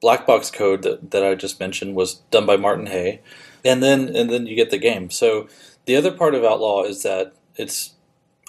black 0.00 0.26
box 0.26 0.50
code 0.50 0.82
that, 0.82 1.10
that 1.12 1.24
I 1.24 1.34
just 1.34 1.60
mentioned 1.60 1.94
was 1.94 2.14
done 2.30 2.46
by 2.46 2.56
Martin 2.56 2.86
Haye. 2.86 3.20
And 3.64 3.82
then 3.82 4.14
and 4.14 4.30
then 4.30 4.46
you 4.46 4.56
get 4.56 4.70
the 4.70 4.78
game. 4.78 5.10
So 5.10 5.48
the 5.86 5.96
other 5.96 6.10
part 6.10 6.34
of 6.34 6.44
Outlaw 6.44 6.84
is 6.84 7.02
that 7.02 7.34
it's 7.56 7.94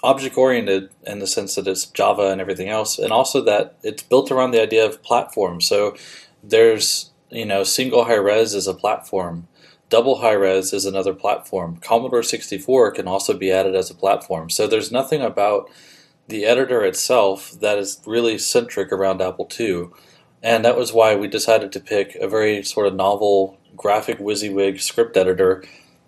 object 0.02 0.36
oriented 0.36 0.90
in 1.04 1.18
the 1.18 1.26
sense 1.26 1.54
that 1.54 1.66
it's 1.66 1.86
Java 1.86 2.30
and 2.30 2.40
everything 2.40 2.68
else, 2.68 2.98
and 2.98 3.12
also 3.12 3.40
that 3.42 3.76
it's 3.82 4.02
built 4.02 4.30
around 4.30 4.50
the 4.50 4.62
idea 4.62 4.84
of 4.84 5.02
platform. 5.02 5.60
So 5.60 5.96
there's 6.42 7.10
you 7.30 7.46
know 7.46 7.64
single 7.64 8.04
high 8.04 8.14
res 8.14 8.54
is 8.54 8.66
a 8.66 8.74
platform, 8.74 9.48
double 9.94 10.16
high 10.16 10.32
res 10.32 10.72
is 10.72 10.86
another 10.86 11.14
platform. 11.14 11.76
Commodore 11.76 12.24
64 12.24 12.90
can 12.90 13.06
also 13.06 13.32
be 13.32 13.52
added 13.52 13.76
as 13.76 13.92
a 13.92 13.94
platform. 13.94 14.50
So 14.50 14.66
there's 14.66 14.90
nothing 14.90 15.22
about 15.22 15.70
the 16.26 16.44
editor 16.44 16.84
itself 16.84 17.52
that 17.60 17.78
is 17.78 18.00
really 18.04 18.36
centric 18.36 18.90
around 18.90 19.22
Apple 19.22 19.48
II. 19.56 19.90
And 20.42 20.64
that 20.64 20.76
was 20.76 20.92
why 20.92 21.14
we 21.14 21.28
decided 21.28 21.70
to 21.70 21.78
pick 21.78 22.16
a 22.16 22.26
very 22.26 22.64
sort 22.64 22.88
of 22.88 22.96
novel 22.96 23.56
graphic 23.76 24.18
WYSIWYG 24.18 24.80
script 24.80 25.16
editor, 25.16 25.62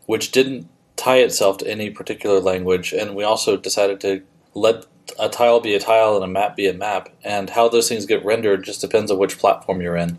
which 0.07 0.33
didn't 0.33 0.69
tie 0.97 1.19
itself 1.19 1.59
to 1.59 1.71
any 1.71 1.89
particular 1.89 2.41
language. 2.41 2.93
And 2.93 3.15
we 3.15 3.23
also 3.23 3.57
decided 3.57 4.01
to 4.01 4.25
let 4.53 4.85
a 5.17 5.29
tile 5.29 5.61
be 5.61 5.77
a 5.77 5.79
tile 5.79 6.17
and 6.17 6.25
a 6.25 6.27
map 6.27 6.57
be 6.57 6.67
a 6.67 6.75
map. 6.75 7.09
And 7.23 7.51
how 7.51 7.69
those 7.69 7.89
things 7.89 8.05
get 8.05 8.25
rendered 8.25 8.65
just 8.65 8.81
depends 8.81 9.13
on 9.13 9.19
which 9.19 9.39
platform 9.39 9.81
you're 9.81 9.97
in. 9.97 10.19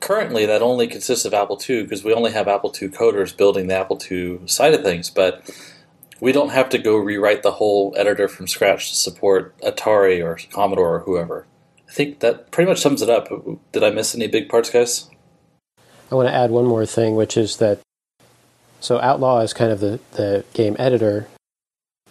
Currently, 0.00 0.46
that 0.46 0.62
only 0.62 0.86
consists 0.86 1.24
of 1.24 1.34
Apple 1.34 1.60
II 1.68 1.84
because 1.84 2.04
we 2.04 2.12
only 2.12 2.32
have 2.32 2.48
Apple 2.48 2.74
II 2.80 2.88
coders 2.88 3.36
building 3.36 3.66
the 3.66 3.74
Apple 3.74 4.00
II 4.10 4.46
side 4.46 4.74
of 4.74 4.82
things. 4.82 5.10
But 5.10 5.50
we 6.20 6.32
don't 6.32 6.50
have 6.50 6.68
to 6.70 6.78
go 6.78 6.96
rewrite 6.96 7.42
the 7.42 7.52
whole 7.52 7.94
editor 7.96 8.28
from 8.28 8.46
scratch 8.46 8.90
to 8.90 8.96
support 8.96 9.56
Atari 9.60 10.24
or 10.24 10.38
Commodore 10.50 10.96
or 10.96 11.00
whoever. 11.00 11.46
I 11.88 11.92
think 11.92 12.20
that 12.20 12.50
pretty 12.50 12.68
much 12.68 12.80
sums 12.80 13.02
it 13.02 13.10
up. 13.10 13.28
Did 13.72 13.82
I 13.82 13.90
miss 13.90 14.14
any 14.14 14.26
big 14.26 14.48
parts, 14.48 14.70
guys? 14.70 15.08
I 16.10 16.14
want 16.14 16.28
to 16.28 16.34
add 16.34 16.50
one 16.50 16.66
more 16.66 16.86
thing, 16.86 17.16
which 17.16 17.36
is 17.36 17.56
that 17.56 17.80
so 18.80 19.00
Outlaw 19.00 19.40
is 19.40 19.52
kind 19.52 19.72
of 19.72 19.80
the, 19.80 20.00
the 20.12 20.44
game 20.54 20.76
editor. 20.78 21.28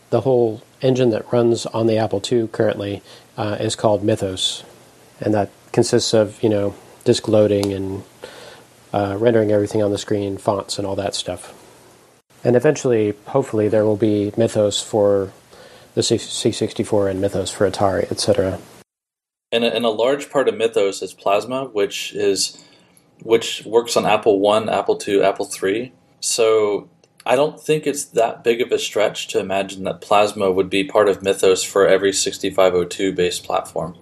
The 0.10 0.22
whole 0.22 0.62
engine 0.82 1.10
that 1.12 1.32
runs 1.32 1.66
on 1.68 1.88
the 1.88 1.98
Apple 1.98 2.22
II 2.30 2.48
currently 2.48 3.02
uh, 3.38 3.58
is 3.60 3.76
called 3.76 4.04
Mythos, 4.04 4.64
and 5.22 5.34
that 5.34 5.50
consists 5.72 6.14
of 6.14 6.42
you 6.44 6.50
know 6.50 6.76
disk 7.06 7.30
loading 7.30 7.72
and 7.72 8.04
uh, 8.94 9.16
rendering 9.18 9.52
everything 9.52 9.82
on 9.82 9.92
the 9.92 9.98
screen, 9.98 10.38
fonts, 10.38 10.78
and 10.78 10.86
all 10.86 10.96
that 10.96 11.16
stuff. 11.16 11.54
And 12.44 12.56
eventually, 12.56 13.14
hopefully, 13.28 13.70
there 13.70 13.86
will 13.86 13.96
be 13.96 14.34
Mythos 14.36 14.82
for 14.82 15.32
the 15.94 16.02
C64 16.02 17.10
and 17.10 17.22
Mythos 17.22 17.52
for 17.52 17.70
Atari, 17.70 18.12
etc. 18.12 18.60
And 19.52 19.64
a, 19.64 19.74
and 19.74 19.86
a 19.86 19.90
large 19.90 20.30
part 20.30 20.50
of 20.50 20.56
Mythos 20.56 21.02
is 21.02 21.14
Plasma, 21.14 21.66
which 21.66 22.14
is 22.14 22.62
which 23.24 23.64
works 23.66 23.96
on 23.96 24.06
Apple 24.06 24.40
One, 24.40 24.68
Apple 24.68 25.00
II, 25.08 25.24
Apple 25.24 25.46
Three. 25.46 25.94
So 26.20 26.90
I 27.26 27.36
don't 27.36 27.60
think 27.60 27.88
it's 27.88 28.06
that 28.06 28.44
big 28.44 28.62
of 28.62 28.72
a 28.72 28.78
stretch 28.78 29.28
to 29.30 29.40
imagine 29.40 29.84
that 29.86 30.02
Plasma 30.02 30.52
would 30.52 30.70
be 30.70 30.84
part 30.84 31.10
of 31.10 31.24
Mythos 31.24 31.64
for 31.64 31.88
every 31.88 32.14
6502 32.14 33.14
based 33.14 33.44
platform. 33.44 33.98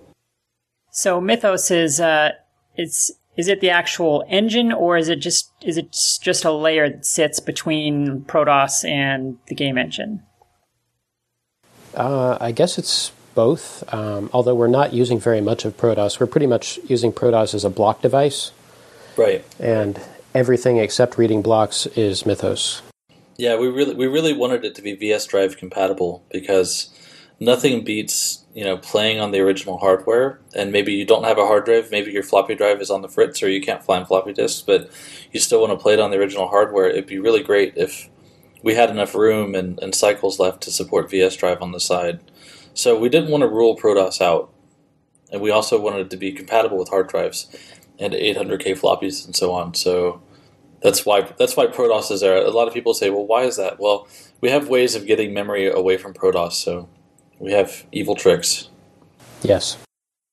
So 0.91 1.21
Mythos 1.21 1.71
is 1.71 1.99
uh, 1.99 2.31
it's 2.75 3.11
is 3.35 3.47
it 3.47 3.61
the 3.61 3.69
actual 3.69 4.23
engine 4.27 4.71
or 4.71 4.97
is 4.97 5.09
it 5.09 5.17
just 5.17 5.51
is 5.63 5.77
it 5.77 5.95
just 6.21 6.45
a 6.45 6.51
layer 6.51 6.89
that 6.89 7.05
sits 7.05 7.39
between 7.39 8.21
ProDOS 8.21 8.87
and 8.87 9.37
the 9.47 9.55
game 9.55 9.77
engine? 9.77 10.21
Uh, 11.95 12.37
I 12.39 12.51
guess 12.51 12.77
it's 12.77 13.11
both. 13.35 13.83
Um, 13.93 14.29
although 14.33 14.55
we're 14.55 14.67
not 14.67 14.93
using 14.93 15.19
very 15.19 15.41
much 15.41 15.65
of 15.65 15.77
ProDOS, 15.77 16.19
we're 16.19 16.27
pretty 16.27 16.47
much 16.47 16.79
using 16.87 17.11
ProDOS 17.11 17.53
as 17.53 17.65
a 17.65 17.69
block 17.69 18.01
device. 18.01 18.51
Right. 19.17 19.43
And 19.59 19.99
everything 20.33 20.77
except 20.77 21.17
reading 21.17 21.41
blocks 21.41 21.85
is 21.87 22.25
Mythos. 22.25 22.81
Yeah, 23.37 23.57
we 23.57 23.67
really 23.67 23.95
we 23.95 24.05
really 24.05 24.33
wanted 24.33 24.63
it 24.63 24.75
to 24.75 24.81
be 24.81 24.93
VS 24.93 25.25
Drive 25.27 25.57
compatible 25.57 26.23
because 26.31 26.89
nothing 27.39 27.83
beats 27.83 28.42
you 28.53 28.63
know 28.63 28.77
playing 28.77 29.19
on 29.19 29.31
the 29.31 29.39
original 29.39 29.77
hardware. 29.77 30.39
And 30.55 30.71
maybe 30.71 30.93
you 30.93 31.05
don't 31.05 31.23
have 31.23 31.37
a 31.37 31.45
hard 31.45 31.65
drive, 31.65 31.91
maybe 31.91 32.11
your 32.11 32.23
floppy 32.23 32.55
drive 32.55 32.81
is 32.81 32.89
on 32.91 33.01
the 33.01 33.09
fritz, 33.09 33.41
or 33.41 33.49
you 33.49 33.61
can't 33.61 33.83
find 33.83 34.07
floppy 34.07 34.33
disks, 34.33 34.61
but 34.61 34.89
you 35.31 35.39
still 35.39 35.61
want 35.61 35.71
to 35.71 35.81
play 35.81 35.93
it 35.93 35.99
on 35.99 36.11
the 36.11 36.17
original 36.17 36.47
hardware. 36.47 36.87
It'd 36.87 37.07
be 37.07 37.19
really 37.19 37.43
great 37.43 37.73
if 37.75 38.09
we 38.61 38.75
had 38.75 38.89
enough 38.89 39.13
room 39.13 39.55
and, 39.55 39.79
and 39.81 39.93
cycles 39.93 40.39
left 40.39 40.61
to 40.63 40.71
support 40.71 41.09
VS 41.09 41.35
Drive 41.35 41.61
on 41.61 41.73
the 41.73 41.79
side. 41.79 42.19
So 42.73 42.97
we 42.97 43.09
didn't 43.09 43.29
want 43.29 43.41
to 43.41 43.47
rule 43.47 43.77
ProDOS 43.77 44.21
out, 44.21 44.51
and 45.31 45.41
we 45.41 45.51
also 45.51 45.79
wanted 45.79 46.09
to 46.09 46.17
be 46.17 46.31
compatible 46.31 46.77
with 46.77 46.89
hard 46.89 47.07
drives 47.07 47.47
and 47.99 48.13
800k 48.13 48.79
floppies 48.79 49.25
and 49.25 49.35
so 49.35 49.51
on. 49.51 49.73
So 49.75 50.21
that's 50.81 51.05
why 51.05 51.21
that's 51.37 51.55
why 51.55 51.67
ProDOS 51.67 52.11
is 52.11 52.21
there. 52.21 52.37
A 52.37 52.49
lot 52.49 52.67
of 52.67 52.73
people 52.73 52.93
say, 52.93 53.09
"Well, 53.09 53.25
why 53.25 53.43
is 53.43 53.57
that?" 53.57 53.79
Well, 53.79 54.07
we 54.41 54.49
have 54.49 54.69
ways 54.69 54.95
of 54.95 55.05
getting 55.05 55.33
memory 55.33 55.69
away 55.69 55.97
from 55.97 56.13
ProDOS, 56.13 56.53
so 56.53 56.89
we 57.43 57.51
have 57.51 57.85
evil 57.91 58.15
tricks. 58.15 58.69
Yes. 59.41 59.77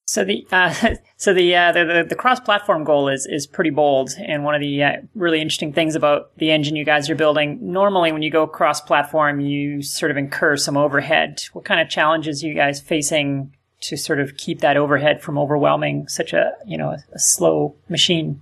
So 0.06 0.24
the 0.24 0.46
uh, 0.52 0.72
so 1.16 1.34
the, 1.34 1.54
uh, 1.54 1.72
the, 1.72 1.84
the 1.84 2.06
the 2.10 2.14
cross-platform 2.14 2.84
goal 2.84 3.08
is 3.08 3.26
is 3.26 3.46
pretty 3.46 3.70
bold, 3.70 4.10
and 4.18 4.44
one 4.44 4.54
of 4.54 4.60
the 4.60 4.82
uh, 4.82 4.92
really 5.14 5.40
interesting 5.40 5.72
things 5.72 5.96
about 5.96 6.30
the 6.38 6.52
engine 6.52 6.76
you 6.76 6.84
guys 6.84 7.10
are 7.10 7.16
building. 7.16 7.58
Normally, 7.60 8.12
when 8.12 8.22
you 8.22 8.30
go 8.30 8.46
cross-platform, 8.46 9.40
you 9.40 9.82
sort 9.82 10.10
of 10.10 10.16
incur 10.16 10.56
some 10.56 10.76
overhead. 10.76 11.42
What 11.52 11.64
kind 11.64 11.80
of 11.80 11.88
challenges 11.88 12.42
are 12.42 12.46
you 12.46 12.54
guys 12.54 12.80
facing 12.80 13.54
to 13.82 13.96
sort 13.96 14.20
of 14.20 14.36
keep 14.36 14.60
that 14.60 14.76
overhead 14.76 15.20
from 15.20 15.36
overwhelming 15.36 16.06
such 16.06 16.32
a 16.32 16.52
you 16.64 16.78
know 16.78 16.90
a, 16.90 16.98
a 17.12 17.18
slow 17.18 17.74
machine? 17.88 18.40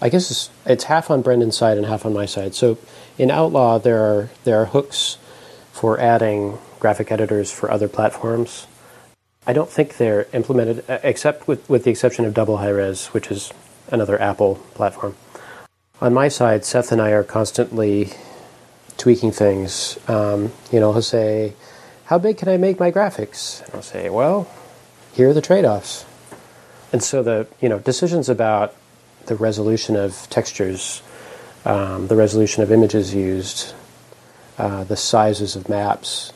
I 0.00 0.10
guess 0.10 0.30
it's, 0.30 0.50
it's, 0.66 0.84
half 0.84 1.10
on 1.10 1.22
Brendan's 1.22 1.56
side 1.56 1.78
and 1.78 1.86
half 1.86 2.04
on 2.04 2.12
my 2.12 2.26
side. 2.26 2.54
So 2.54 2.76
in 3.16 3.30
Outlaw, 3.30 3.78
there 3.78 4.02
are 4.02 4.28
there 4.44 4.60
are 4.60 4.66
hooks 4.66 5.16
for 5.72 5.98
adding 5.98 6.58
graphic 6.78 7.10
editors 7.10 7.50
for 7.50 7.70
other 7.70 7.88
platforms. 7.88 8.66
I 9.46 9.52
don't 9.52 9.70
think 9.70 9.96
they're 9.96 10.26
implemented, 10.32 10.84
except 10.88 11.46
with, 11.46 11.68
with 11.68 11.84
the 11.84 11.90
exception 11.90 12.24
of 12.24 12.34
Double 12.34 12.56
High 12.56 12.70
Res, 12.70 13.06
which 13.08 13.30
is 13.30 13.52
another 13.90 14.20
Apple 14.20 14.56
platform. 14.74 15.16
On 16.00 16.12
my 16.12 16.28
side, 16.28 16.64
Seth 16.64 16.92
and 16.92 17.00
I 17.00 17.10
are 17.10 17.22
constantly 17.22 18.10
tweaking 18.96 19.32
things. 19.32 19.98
Um, 20.08 20.52
you 20.72 20.80
know, 20.80 20.92
he'll 20.92 21.02
say, 21.02 21.54
how 22.06 22.18
big 22.18 22.38
can 22.38 22.48
I 22.48 22.56
make 22.56 22.78
my 22.78 22.90
graphics? 22.90 23.64
And 23.64 23.74
I'll 23.76 23.82
say, 23.82 24.10
well, 24.10 24.48
here 25.14 25.30
are 25.30 25.32
the 25.32 25.40
trade-offs. 25.40 26.04
And 26.92 27.02
so 27.02 27.22
the 27.22 27.46
you 27.60 27.68
know 27.68 27.78
decisions 27.78 28.28
about 28.28 28.74
the 29.26 29.34
resolution 29.34 29.96
of 29.96 30.28
textures, 30.30 31.02
um, 31.64 32.06
the 32.06 32.16
resolution 32.16 32.62
of 32.62 32.70
images 32.70 33.14
used, 33.14 33.74
uh, 34.56 34.84
the 34.84 34.96
sizes 34.96 35.56
of 35.56 35.68
maps, 35.68 36.32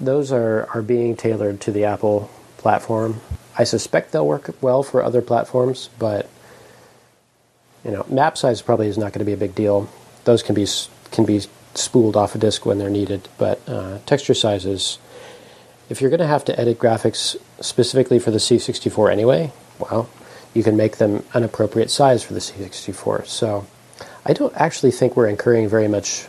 those 0.00 0.32
are, 0.32 0.68
are 0.74 0.82
being 0.82 1.16
tailored 1.16 1.60
to 1.62 1.72
the 1.72 1.84
Apple 1.84 2.30
platform. 2.56 3.20
I 3.56 3.64
suspect 3.64 4.12
they'll 4.12 4.26
work 4.26 4.54
well 4.60 4.82
for 4.82 5.02
other 5.02 5.22
platforms, 5.22 5.90
but 5.98 6.28
you 7.84 7.90
know, 7.90 8.04
map 8.08 8.36
size 8.36 8.62
probably 8.62 8.88
is 8.88 8.98
not 8.98 9.12
going 9.12 9.20
to 9.20 9.24
be 9.24 9.32
a 9.32 9.36
big 9.36 9.54
deal. 9.54 9.88
Those 10.24 10.42
can 10.42 10.54
be 10.54 10.66
can 11.10 11.24
be 11.24 11.42
spooled 11.74 12.16
off 12.16 12.34
a 12.34 12.38
disk 12.38 12.66
when 12.66 12.78
they're 12.78 12.90
needed. 12.90 13.28
But 13.38 13.66
uh, 13.68 13.98
texture 14.04 14.34
sizes, 14.34 14.98
if 15.88 16.00
you're 16.00 16.10
going 16.10 16.20
to 16.20 16.26
have 16.26 16.44
to 16.46 16.60
edit 16.60 16.78
graphics 16.78 17.36
specifically 17.60 18.18
for 18.18 18.30
the 18.30 18.38
C64 18.38 19.10
anyway, 19.10 19.52
well, 19.78 20.08
you 20.54 20.62
can 20.62 20.76
make 20.76 20.96
them 20.96 21.24
an 21.34 21.44
appropriate 21.44 21.90
size 21.90 22.22
for 22.22 22.34
the 22.34 22.40
C64. 22.40 23.26
So 23.26 23.66
I 24.24 24.32
don't 24.32 24.54
actually 24.56 24.90
think 24.90 25.16
we're 25.16 25.28
incurring 25.28 25.68
very 25.68 25.88
much 25.88 26.26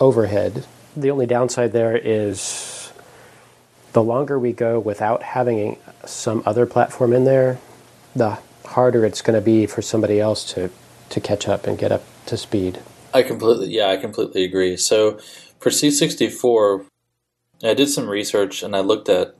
overhead. 0.00 0.66
The 0.96 1.10
only 1.10 1.26
downside 1.26 1.72
there 1.72 1.96
is 1.96 2.73
the 3.94 4.02
longer 4.02 4.38
we 4.38 4.52
go 4.52 4.78
without 4.78 5.22
having 5.22 5.78
some 6.04 6.42
other 6.44 6.66
platform 6.66 7.12
in 7.12 7.24
there, 7.24 7.58
the 8.14 8.38
harder 8.66 9.04
it's 9.04 9.22
going 9.22 9.38
to 9.38 9.44
be 9.44 9.66
for 9.66 9.82
somebody 9.82 10.20
else 10.20 10.44
to, 10.52 10.68
to 11.08 11.20
catch 11.20 11.48
up 11.48 11.66
and 11.66 11.78
get 11.78 11.92
up 11.92 12.02
to 12.26 12.36
speed. 12.36 12.80
I 13.14 13.22
completely, 13.22 13.68
yeah, 13.68 13.88
I 13.88 13.96
completely 13.96 14.44
agree. 14.44 14.76
So 14.76 15.18
for 15.60 15.70
C64, 15.70 16.86
I 17.62 17.74
did 17.74 17.88
some 17.88 18.10
research 18.10 18.62
and 18.64 18.74
I 18.74 18.80
looked 18.80 19.08
at 19.08 19.36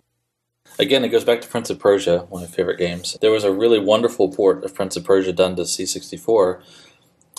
again, 0.78 1.04
it 1.04 1.08
goes 1.08 1.24
back 1.24 1.40
to 1.40 1.48
Prince 1.48 1.70
of 1.70 1.80
Persia, 1.80 2.20
one 2.28 2.44
of 2.44 2.50
my 2.50 2.56
favorite 2.56 2.78
games. 2.78 3.16
There 3.20 3.32
was 3.32 3.44
a 3.44 3.52
really 3.52 3.80
wonderful 3.80 4.32
port 4.32 4.64
of 4.64 4.74
Prince 4.74 4.96
of 4.96 5.04
Persia 5.04 5.32
done 5.32 5.56
to 5.56 5.62
C64 5.62 6.62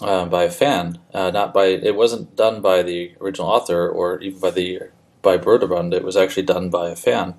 uh, 0.02 0.26
by 0.26 0.44
a 0.44 0.52
fan, 0.52 1.00
uh, 1.14 1.32
not 1.32 1.54
by. 1.54 1.68
It 1.68 1.96
wasn't 1.96 2.36
done 2.36 2.62
by 2.62 2.82
the 2.82 3.14
original 3.22 3.48
author 3.48 3.88
or 3.88 4.20
even 4.20 4.39
by 4.39 4.52
the 4.52 4.82
by 5.26 5.38
Broderbund. 5.38 5.94
It 5.94 6.06
was 6.06 6.16
actually 6.16 6.44
done 6.44 6.70
by 6.70 6.88
a 6.90 6.96
fan 6.96 7.36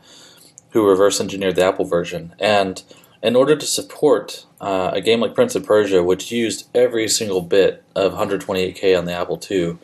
who 0.70 0.87
reverse 0.87 1.20
engineered 1.20 1.57
the 1.57 1.64
Apple 1.64 1.87
version. 1.87 2.34
And 2.39 2.82
in 3.22 3.34
order 3.34 3.57
to 3.57 3.64
support 3.64 4.45
uh, 4.61 4.91
a 4.93 5.01
game 5.01 5.20
like 5.20 5.34
Prince 5.34 5.55
of 5.55 5.64
Persia, 5.64 6.03
which 6.03 6.30
used 6.30 6.68
every 6.74 7.09
single 7.09 7.41
bit 7.41 7.82
of 7.95 8.12
128K 8.12 8.99
on 8.99 9.07
the 9.07 9.14
Apple 9.14 9.41
II, 9.51 9.78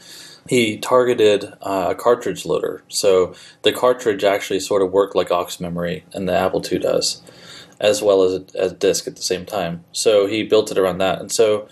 he 0.48 0.76
targeted 0.76 1.44
uh, 1.62 1.88
a 1.90 1.94
cartridge 1.94 2.44
loader. 2.44 2.82
So 2.88 3.34
the 3.62 3.72
cartridge 3.72 4.24
actually 4.24 4.60
sort 4.60 4.82
of 4.82 4.92
worked 4.92 5.14
like 5.14 5.30
aux 5.30 5.48
memory, 5.60 6.04
and 6.12 6.28
the 6.28 6.36
Apple 6.36 6.62
II 6.70 6.80
does, 6.80 7.22
as 7.80 8.02
well 8.02 8.22
as 8.22 8.32
a, 8.34 8.44
as 8.58 8.72
a 8.72 8.76
disk 8.76 9.06
at 9.06 9.16
the 9.16 9.22
same 9.22 9.46
time. 9.46 9.84
So 9.92 10.26
he 10.26 10.42
built 10.42 10.70
it 10.70 10.78
around 10.78 10.98
that. 10.98 11.20
And 11.20 11.30
so 11.30 11.68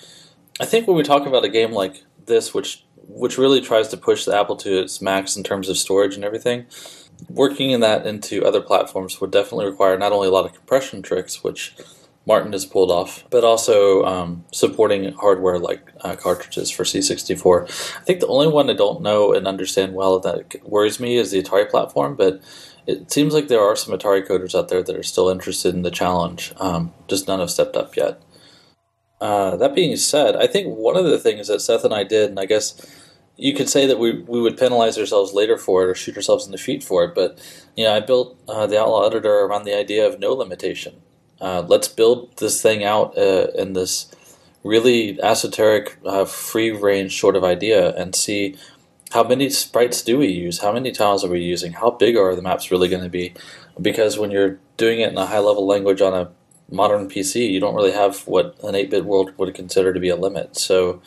I 0.60 0.66
think 0.66 0.86
when 0.86 0.96
we 0.96 1.02
talk 1.02 1.26
about 1.26 1.44
a 1.44 1.48
game 1.48 1.72
like 1.72 2.04
this, 2.26 2.54
which 2.54 2.84
which 3.12 3.38
really 3.38 3.60
tries 3.60 3.88
to 3.88 3.96
push 3.96 4.24
the 4.24 4.36
Apple 4.36 4.56
to 4.56 4.80
its 4.80 5.00
max 5.00 5.36
in 5.36 5.42
terms 5.42 5.68
of 5.68 5.76
storage 5.76 6.14
and 6.14 6.24
everything, 6.24 6.66
working 7.28 7.70
in 7.70 7.80
that 7.80 8.06
into 8.06 8.44
other 8.44 8.60
platforms 8.60 9.20
would 9.20 9.30
definitely 9.30 9.66
require 9.66 9.98
not 9.98 10.12
only 10.12 10.28
a 10.28 10.30
lot 10.30 10.46
of 10.46 10.54
compression 10.54 11.02
tricks, 11.02 11.44
which 11.44 11.74
Martin 12.26 12.52
has 12.52 12.66
pulled 12.66 12.90
off, 12.90 13.24
but 13.30 13.44
also 13.44 14.04
um, 14.04 14.44
supporting 14.52 15.12
hardware 15.14 15.58
like 15.58 15.90
uh, 16.02 16.14
cartridges 16.16 16.70
for 16.70 16.84
C64. 16.84 17.64
I 17.98 18.04
think 18.04 18.20
the 18.20 18.26
only 18.26 18.48
one 18.48 18.70
I 18.70 18.74
don't 18.74 19.02
know 19.02 19.32
and 19.32 19.46
understand 19.46 19.94
well 19.94 20.20
that 20.20 20.56
worries 20.64 21.00
me 21.00 21.16
is 21.16 21.30
the 21.30 21.42
Atari 21.42 21.68
platform, 21.68 22.16
but 22.16 22.40
it 22.86 23.10
seems 23.10 23.34
like 23.34 23.48
there 23.48 23.60
are 23.60 23.76
some 23.76 23.96
Atari 23.96 24.26
coders 24.26 24.54
out 24.54 24.68
there 24.68 24.82
that 24.82 24.96
are 24.96 25.02
still 25.02 25.28
interested 25.28 25.74
in 25.74 25.82
the 25.82 25.90
challenge. 25.90 26.52
Um, 26.58 26.92
just 27.08 27.26
none 27.26 27.40
have 27.40 27.50
stepped 27.50 27.76
up 27.76 27.96
yet. 27.96 28.22
Uh, 29.20 29.56
that 29.56 29.74
being 29.74 29.96
said, 29.96 30.36
I 30.36 30.46
think 30.46 30.76
one 30.76 30.96
of 30.96 31.04
the 31.04 31.18
things 31.18 31.48
that 31.48 31.60
Seth 31.60 31.84
and 31.84 31.92
I 31.92 32.04
did, 32.04 32.30
and 32.30 32.40
I 32.40 32.46
guess 32.46 32.74
you 33.40 33.54
could 33.54 33.68
say 33.68 33.86
that 33.86 33.98
we, 33.98 34.18
we 34.20 34.40
would 34.40 34.58
penalize 34.58 34.98
ourselves 34.98 35.32
later 35.32 35.56
for 35.56 35.82
it 35.82 35.88
or 35.88 35.94
shoot 35.94 36.14
ourselves 36.14 36.44
in 36.44 36.52
the 36.52 36.58
feet 36.58 36.84
for 36.84 37.04
it, 37.04 37.14
but 37.14 37.38
you 37.76 37.84
know, 37.84 37.94
I 37.94 38.00
built 38.00 38.38
uh, 38.46 38.66
the 38.66 38.78
Outlaw 38.78 39.06
Editor 39.06 39.40
around 39.40 39.64
the 39.64 39.74
idea 39.74 40.06
of 40.06 40.20
no 40.20 40.34
limitation. 40.34 41.00
Uh, 41.40 41.64
let's 41.66 41.88
build 41.88 42.36
this 42.36 42.60
thing 42.60 42.84
out 42.84 43.16
uh, 43.16 43.48
in 43.54 43.72
this 43.72 44.14
really 44.62 45.20
esoteric, 45.22 45.98
uh, 46.04 46.26
free 46.26 46.70
range 46.70 47.18
sort 47.18 47.34
of 47.34 47.42
idea 47.42 47.96
and 47.96 48.14
see 48.14 48.56
how 49.12 49.24
many 49.24 49.48
sprites 49.48 50.02
do 50.02 50.18
we 50.18 50.28
use? 50.28 50.60
How 50.60 50.72
many 50.72 50.92
tiles 50.92 51.24
are 51.24 51.30
we 51.30 51.40
using? 51.40 51.72
How 51.72 51.90
big 51.90 52.16
are 52.16 52.36
the 52.36 52.42
maps 52.42 52.70
really 52.70 52.88
going 52.88 53.02
to 53.02 53.08
be? 53.08 53.34
Because 53.80 54.18
when 54.18 54.30
you're 54.30 54.58
doing 54.76 55.00
it 55.00 55.10
in 55.10 55.18
a 55.18 55.26
high 55.26 55.38
level 55.38 55.66
language 55.66 56.00
on 56.00 56.14
a 56.14 56.30
modern 56.70 57.08
PC, 57.08 57.50
you 57.50 57.58
don't 57.58 57.74
really 57.74 57.92
have 57.92 58.20
what 58.28 58.56
an 58.62 58.74
8 58.74 58.90
bit 58.90 59.04
world 59.04 59.32
would 59.38 59.54
consider 59.54 59.92
to 59.92 59.98
be 59.98 60.10
a 60.10 60.16
limit. 60.16 60.56
So, 60.56 61.00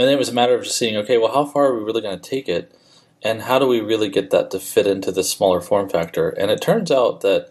and 0.00 0.08
then 0.08 0.14
it 0.14 0.18
was 0.18 0.30
a 0.30 0.34
matter 0.34 0.54
of 0.54 0.64
just 0.64 0.78
seeing, 0.78 0.96
okay, 0.96 1.18
well, 1.18 1.32
how 1.32 1.44
far 1.44 1.66
are 1.66 1.78
we 1.78 1.84
really 1.84 2.00
going 2.00 2.18
to 2.18 2.30
take 2.30 2.48
it? 2.48 2.74
And 3.22 3.42
how 3.42 3.58
do 3.58 3.66
we 3.66 3.80
really 3.80 4.08
get 4.08 4.30
that 4.30 4.50
to 4.50 4.58
fit 4.58 4.86
into 4.86 5.12
the 5.12 5.22
smaller 5.22 5.60
form 5.60 5.90
factor? 5.90 6.30
And 6.30 6.50
it 6.50 6.62
turns 6.62 6.90
out 6.90 7.20
that 7.20 7.50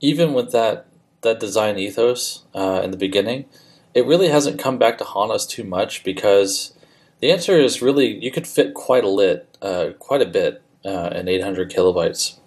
even 0.00 0.32
with 0.32 0.50
that, 0.52 0.86
that 1.20 1.40
design 1.40 1.78
ethos 1.78 2.44
uh, 2.54 2.80
in 2.82 2.90
the 2.90 2.96
beginning, 2.96 3.44
it 3.92 4.06
really 4.06 4.28
hasn't 4.28 4.58
come 4.58 4.78
back 4.78 4.96
to 4.98 5.04
haunt 5.04 5.30
us 5.30 5.46
too 5.46 5.62
much 5.62 6.04
because 6.04 6.72
the 7.20 7.30
answer 7.30 7.58
is 7.58 7.82
really 7.82 8.22
you 8.24 8.30
could 8.30 8.46
fit 8.46 8.72
quite 8.72 9.04
a 9.04 9.08
lit, 9.08 9.46
uh, 9.60 9.90
quite 9.98 10.22
a 10.22 10.26
bit 10.26 10.62
uh, 10.86 11.10
in 11.14 11.28
800 11.28 11.70
kilobytes. 11.70 12.38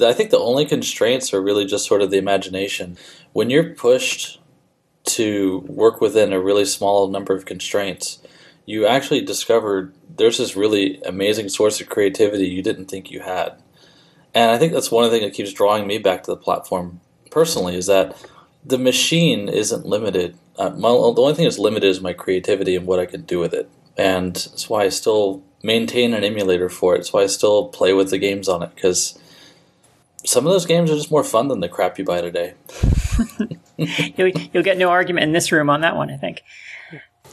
I 0.00 0.12
think 0.12 0.30
the 0.30 0.38
only 0.38 0.66
constraints 0.66 1.32
are 1.32 1.40
really 1.40 1.64
just 1.64 1.86
sort 1.86 2.02
of 2.02 2.10
the 2.10 2.18
imagination 2.18 2.98
when 3.32 3.48
you're 3.48 3.70
pushed 3.70 4.40
to 5.04 5.64
work 5.68 6.00
within 6.00 6.32
a 6.32 6.40
really 6.40 6.64
small 6.64 7.08
number 7.08 7.34
of 7.34 7.44
constraints, 7.44 8.18
you 8.64 8.86
actually 8.86 9.20
discovered 9.22 9.94
there's 10.16 10.38
this 10.38 10.56
really 10.56 11.00
amazing 11.02 11.48
source 11.48 11.80
of 11.80 11.88
creativity 11.88 12.46
you 12.46 12.62
didn't 12.62 12.86
think 12.86 13.10
you 13.10 13.20
had. 13.20 13.54
And 14.34 14.50
I 14.50 14.58
think 14.58 14.72
that's 14.72 14.90
one 14.90 15.04
of 15.04 15.10
the 15.10 15.18
things 15.18 15.30
that 15.30 15.36
keeps 15.36 15.52
drawing 15.52 15.86
me 15.86 15.98
back 15.98 16.22
to 16.24 16.30
the 16.30 16.36
platform 16.36 17.00
personally 17.30 17.76
is 17.76 17.86
that 17.86 18.16
the 18.64 18.78
machine 18.78 19.48
isn't 19.48 19.84
limited. 19.84 20.36
Uh, 20.56 20.70
my, 20.70 20.88
the 20.88 21.20
only 21.20 21.34
thing 21.34 21.44
that's 21.44 21.58
limited 21.58 21.88
is 21.88 22.00
my 22.00 22.12
creativity 22.12 22.76
and 22.76 22.86
what 22.86 23.00
I 23.00 23.06
can 23.06 23.22
do 23.22 23.38
with 23.38 23.52
it. 23.52 23.68
And 23.96 24.34
that's 24.34 24.70
why 24.70 24.84
I 24.84 24.88
still 24.88 25.42
maintain 25.62 26.14
an 26.14 26.24
emulator 26.24 26.68
for 26.68 26.94
it. 26.94 27.00
It's 27.00 27.12
why 27.12 27.22
I 27.22 27.26
still 27.26 27.68
play 27.68 27.92
with 27.92 28.10
the 28.10 28.18
games 28.18 28.48
on 28.48 28.62
it 28.62 28.74
because 28.74 29.18
some 30.24 30.46
of 30.46 30.52
those 30.52 30.66
games 30.66 30.90
are 30.90 30.96
just 30.96 31.10
more 31.10 31.24
fun 31.24 31.48
than 31.48 31.60
the 31.60 31.68
crap 31.68 31.98
you 31.98 32.04
buy 32.04 32.20
today. 32.20 32.54
you'll, 33.76 34.28
you'll 34.52 34.62
get 34.62 34.78
no 34.78 34.88
argument 34.88 35.24
in 35.24 35.32
this 35.32 35.50
room 35.52 35.68
on 35.68 35.80
that 35.80 35.96
one, 35.96 36.10
I 36.10 36.16
think. 36.16 36.42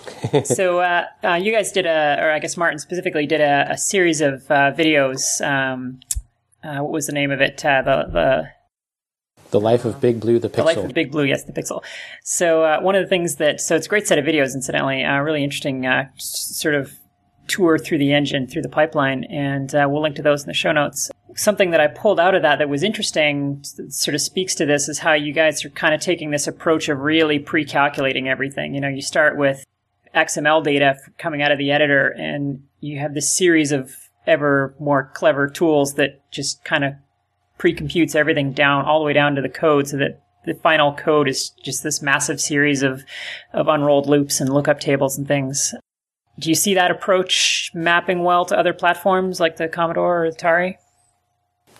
so 0.43 0.79
uh, 0.79 1.05
uh, 1.23 1.33
you 1.35 1.51
guys 1.51 1.71
did 1.71 1.85
a, 1.85 2.17
or 2.19 2.31
I 2.31 2.39
guess 2.39 2.57
Martin 2.57 2.79
specifically 2.79 3.25
did 3.25 3.41
a, 3.41 3.71
a 3.71 3.77
series 3.77 4.21
of 4.21 4.49
uh, 4.49 4.71
videos. 4.71 5.45
Um, 5.45 5.99
uh, 6.63 6.79
what 6.79 6.91
was 6.91 7.07
the 7.07 7.13
name 7.13 7.31
of 7.31 7.41
it? 7.41 7.63
Uh, 7.63 7.81
the 7.81 8.11
the 8.11 8.51
the 9.51 9.59
life 9.59 9.85
of 9.85 9.99
Big 9.99 10.19
Blue, 10.19 10.37
the 10.37 10.49
Pixel. 10.49 10.55
The 10.55 10.63
life 10.63 10.77
of 10.77 10.93
Big 10.93 11.11
Blue, 11.11 11.23
yes, 11.23 11.43
the 11.43 11.53
Pixel. 11.53 11.83
So 12.23 12.63
uh, 12.63 12.81
one 12.81 12.95
of 12.95 13.03
the 13.03 13.09
things 13.09 13.37
that 13.37 13.61
so 13.61 13.75
it's 13.75 13.87
a 13.87 13.89
great 13.89 14.07
set 14.07 14.19
of 14.19 14.25
videos, 14.25 14.53
incidentally, 14.53 15.03
really 15.03 15.43
interesting 15.43 15.85
sort 16.17 16.75
of 16.75 16.93
tour 17.47 17.79
through 17.79 17.97
the 17.97 18.13
engine, 18.13 18.45
through 18.45 18.61
the 18.61 18.69
pipeline, 18.69 19.23
and 19.25 19.71
we'll 19.73 20.01
link 20.01 20.15
to 20.17 20.21
those 20.21 20.43
in 20.43 20.47
the 20.47 20.53
show 20.53 20.71
notes 20.71 21.09
something 21.35 21.71
that 21.71 21.79
I 21.79 21.87
pulled 21.87 22.19
out 22.19 22.35
of 22.35 22.41
that 22.41 22.59
that 22.59 22.69
was 22.69 22.83
interesting, 22.83 23.63
sort 23.89 24.15
of 24.15 24.21
speaks 24.21 24.55
to 24.55 24.65
this, 24.65 24.89
is 24.89 24.99
how 24.99 25.13
you 25.13 25.31
guys 25.31 25.63
are 25.63 25.69
kind 25.69 25.93
of 25.93 26.01
taking 26.01 26.31
this 26.31 26.47
approach 26.47 26.89
of 26.89 26.99
really 26.99 27.39
pre-calculating 27.39 28.27
everything. 28.27 28.75
You 28.75 28.81
know, 28.81 28.89
you 28.89 29.01
start 29.01 29.37
with 29.37 29.63
XML 30.15 30.63
data 30.63 30.97
coming 31.17 31.41
out 31.41 31.51
of 31.51 31.57
the 31.57 31.71
editor, 31.71 32.09
and 32.09 32.63
you 32.79 32.99
have 32.99 33.13
this 33.13 33.35
series 33.35 33.71
of 33.71 33.95
ever 34.27 34.75
more 34.79 35.11
clever 35.13 35.47
tools 35.47 35.95
that 35.95 36.29
just 36.31 36.63
kind 36.63 36.83
of 36.83 36.93
pre-computes 37.57 38.15
everything 38.15 38.53
down 38.53 38.85
all 38.85 38.99
the 38.99 39.05
way 39.05 39.13
down 39.13 39.35
to 39.35 39.41
the 39.41 39.49
code, 39.49 39.87
so 39.87 39.97
that 39.97 40.23
the 40.45 40.53
final 40.55 40.93
code 40.93 41.27
is 41.27 41.49
just 41.63 41.83
this 41.83 42.01
massive 42.01 42.39
series 42.39 42.81
of 42.81 43.03
of 43.53 43.67
unrolled 43.67 44.07
loops 44.07 44.39
and 44.39 44.53
lookup 44.53 44.79
tables 44.79 45.17
and 45.17 45.27
things. 45.27 45.73
Do 46.39 46.49
you 46.49 46.55
see 46.55 46.73
that 46.75 46.89
approach 46.89 47.69
mapping 47.73 48.23
well 48.23 48.45
to 48.45 48.57
other 48.57 48.73
platforms 48.73 49.39
like 49.39 49.57
the 49.57 49.67
Commodore 49.67 50.25
or 50.25 50.31
Atari? 50.31 50.75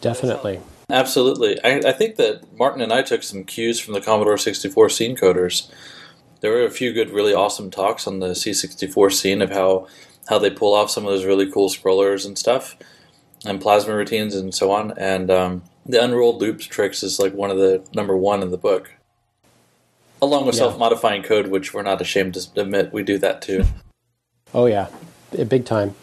Definitely. 0.02 0.60
Absolutely. 0.90 1.64
I, 1.64 1.90
I, 1.90 1.92
think 1.92 2.16
that 2.16 2.42
Martin 2.58 2.82
and 2.82 2.92
I 2.92 3.04
took 3.04 3.22
some 3.22 3.44
cues 3.44 3.80
from 3.80 3.94
the 3.94 4.02
Commodore 4.02 4.38
64 4.38 4.90
scene 4.90 5.16
coders. 5.16 5.70
There 6.42 6.52
were 6.52 6.64
a 6.64 6.72
few 6.72 6.94
good, 6.94 7.10
really 7.10 7.34
awesome 7.34 7.70
talks 7.70 8.08
on 8.08 8.20
the 8.20 8.30
C64 8.30 9.12
scene 9.12 9.42
of 9.42 9.52
how, 9.52 9.88
how 10.28 10.40
they 10.40 10.50
pull 10.50 10.74
off 10.74 10.90
some 10.90 11.06
of 11.06 11.12
those 11.12 11.26
really 11.26 11.52
cool 11.52 11.70
scrollers 11.70 12.26
and 12.26 12.38
stuff, 12.38 12.78
and 13.46 13.60
plasma 13.62 13.96
routines 13.96 14.36
and 14.36 14.54
so 14.54 14.72
on. 14.72 14.94
And 14.98 15.30
um, 15.30 15.64
the 15.86 16.02
unrolled 16.02 16.42
loops 16.42 16.66
tricks 16.66 17.04
is 17.04 17.20
like 17.20 17.34
one 17.34 17.52
of 17.52 17.58
the 17.58 17.84
number 17.94 18.16
one 18.16 18.42
in 18.42 18.52
the 18.52 18.58
book, 18.58 18.92
along 20.22 20.46
with 20.46 20.56
yeah. 20.56 20.60
self 20.60 20.78
modifying 20.78 21.24
code, 21.24 21.48
which 21.48 21.74
we're 21.74 21.84
not 21.84 22.02
ashamed 22.02 22.36
to 22.36 22.62
admit 22.62 22.94
we 22.94 23.04
do 23.04 23.18
that 23.18 23.42
too. 23.42 23.66
Oh, 24.54 24.66
yeah, 24.66 24.88
big 25.48 25.66
time. 25.66 25.96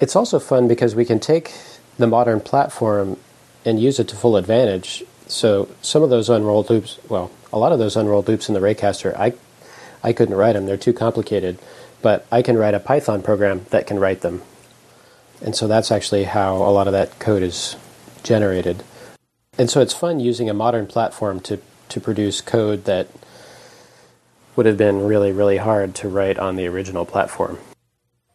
It's 0.00 0.16
also 0.16 0.38
fun 0.38 0.66
because 0.66 0.94
we 0.94 1.04
can 1.04 1.20
take 1.20 1.52
the 1.98 2.06
modern 2.06 2.40
platform 2.40 3.18
and 3.64 3.80
use 3.80 3.98
it 3.98 4.08
to 4.08 4.16
full 4.16 4.36
advantage. 4.36 5.04
So 5.26 5.68
some 5.80 6.02
of 6.02 6.10
those 6.10 6.28
unrolled 6.28 6.70
loops, 6.70 6.98
well, 7.08 7.30
a 7.52 7.58
lot 7.58 7.72
of 7.72 7.78
those 7.78 7.96
unrolled 7.96 8.28
loops 8.28 8.48
in 8.48 8.54
the 8.54 8.60
Raycaster, 8.60 9.16
I, 9.16 9.32
I 10.04 10.12
couldn't 10.12 10.36
write 10.36 10.52
them. 10.52 10.66
They're 10.66 10.76
too 10.76 10.92
complicated. 10.92 11.58
But 12.02 12.26
I 12.30 12.42
can 12.42 12.56
write 12.56 12.74
a 12.74 12.80
Python 12.80 13.22
program 13.22 13.66
that 13.70 13.86
can 13.86 13.98
write 13.98 14.20
them. 14.20 14.42
And 15.42 15.56
so 15.56 15.66
that's 15.66 15.90
actually 15.90 16.24
how 16.24 16.56
a 16.56 16.70
lot 16.70 16.86
of 16.86 16.92
that 16.92 17.18
code 17.18 17.42
is 17.42 17.76
generated. 18.22 18.84
And 19.58 19.70
so 19.70 19.80
it's 19.80 19.94
fun 19.94 20.20
using 20.20 20.48
a 20.50 20.54
modern 20.54 20.86
platform 20.86 21.40
to, 21.40 21.60
to 21.88 22.00
produce 22.00 22.40
code 22.40 22.84
that 22.84 23.08
would 24.54 24.66
have 24.66 24.76
been 24.76 25.06
really, 25.06 25.32
really 25.32 25.56
hard 25.56 25.94
to 25.96 26.08
write 26.08 26.38
on 26.38 26.56
the 26.56 26.66
original 26.66 27.04
platform. 27.04 27.58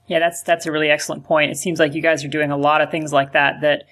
Yeah, 0.08 0.20
that's 0.20 0.42
that's 0.42 0.66
a 0.66 0.72
really 0.72 0.90
excellent 0.90 1.24
point. 1.24 1.52
It 1.52 1.58
seems 1.58 1.80
like 1.80 1.94
you 1.94 2.02
guys 2.02 2.26
are 2.26 2.30
doing 2.30 2.50
a 2.50 2.58
lot 2.58 2.82
of 2.82 2.90
things 2.90 3.14
like 3.14 3.34
that 3.34 3.62
that 3.62 3.84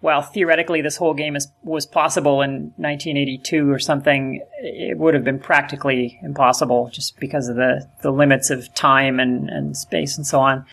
while 0.00 0.22
theoretically 0.22 0.80
this 0.80 0.96
whole 0.96 1.14
game 1.14 1.34
is, 1.34 1.48
was 1.64 1.84
possible 1.86 2.40
in 2.42 2.72
1982 2.76 3.70
or 3.70 3.78
something, 3.78 4.40
it 4.60 4.96
would 4.96 5.14
have 5.14 5.24
been 5.24 5.40
practically 5.40 6.18
impossible 6.22 6.88
just 6.92 7.18
because 7.18 7.48
of 7.48 7.56
the, 7.56 7.88
the 8.02 8.12
limits 8.12 8.50
of 8.50 8.72
time 8.74 9.18
and, 9.18 9.48
and 9.48 9.76
space 9.76 10.16
and 10.16 10.26
so 10.26 10.38
on. 10.38 10.64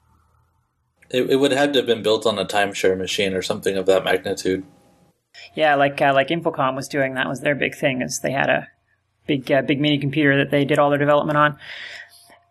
It, 1.09 1.29
it 1.29 1.35
would 1.37 1.51
have 1.51 1.71
to 1.71 1.79
have 1.79 1.87
been 1.87 2.03
built 2.03 2.25
on 2.25 2.37
a 2.37 2.45
timeshare 2.45 2.97
machine 2.97 3.33
or 3.33 3.41
something 3.41 3.77
of 3.77 3.85
that 3.87 4.03
magnitude. 4.03 4.63
Yeah, 5.53 5.75
like 5.75 6.01
uh, 6.01 6.13
like 6.13 6.29
Infocom 6.29 6.75
was 6.75 6.87
doing. 6.87 7.15
That 7.15 7.27
was 7.27 7.41
their 7.41 7.55
big 7.55 7.75
thing. 7.75 8.01
Is 8.01 8.19
they 8.21 8.31
had 8.31 8.49
a 8.49 8.67
big 9.27 9.51
uh, 9.51 9.61
big 9.61 9.81
mini 9.81 9.97
computer 9.97 10.37
that 10.37 10.49
they 10.49 10.65
did 10.65 10.79
all 10.79 10.89
their 10.89 10.99
development 10.99 11.37
on. 11.37 11.57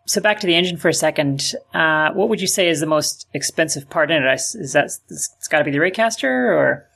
So 0.07 0.21
back 0.21 0.41
to 0.41 0.47
the 0.47 0.55
engine 0.55 0.77
for 0.77 0.89
a 0.89 0.95
second. 0.95 1.53
Uh, 1.73 2.13
what 2.13 2.29
would 2.29 2.41
you 2.41 2.47
say 2.47 2.69
is 2.69 2.81
the 2.81 2.87
most 2.87 3.27
expensive 3.33 3.89
part 3.89 4.11
in 4.11 4.23
it? 4.23 4.35
Is 4.35 4.73
that 4.75 4.91
it's 5.09 5.49
got 5.49 5.59
to 5.59 5.65
be 5.65 5.71
the 5.71 5.79
Raycaster, 5.79 6.25
or? 6.25 6.87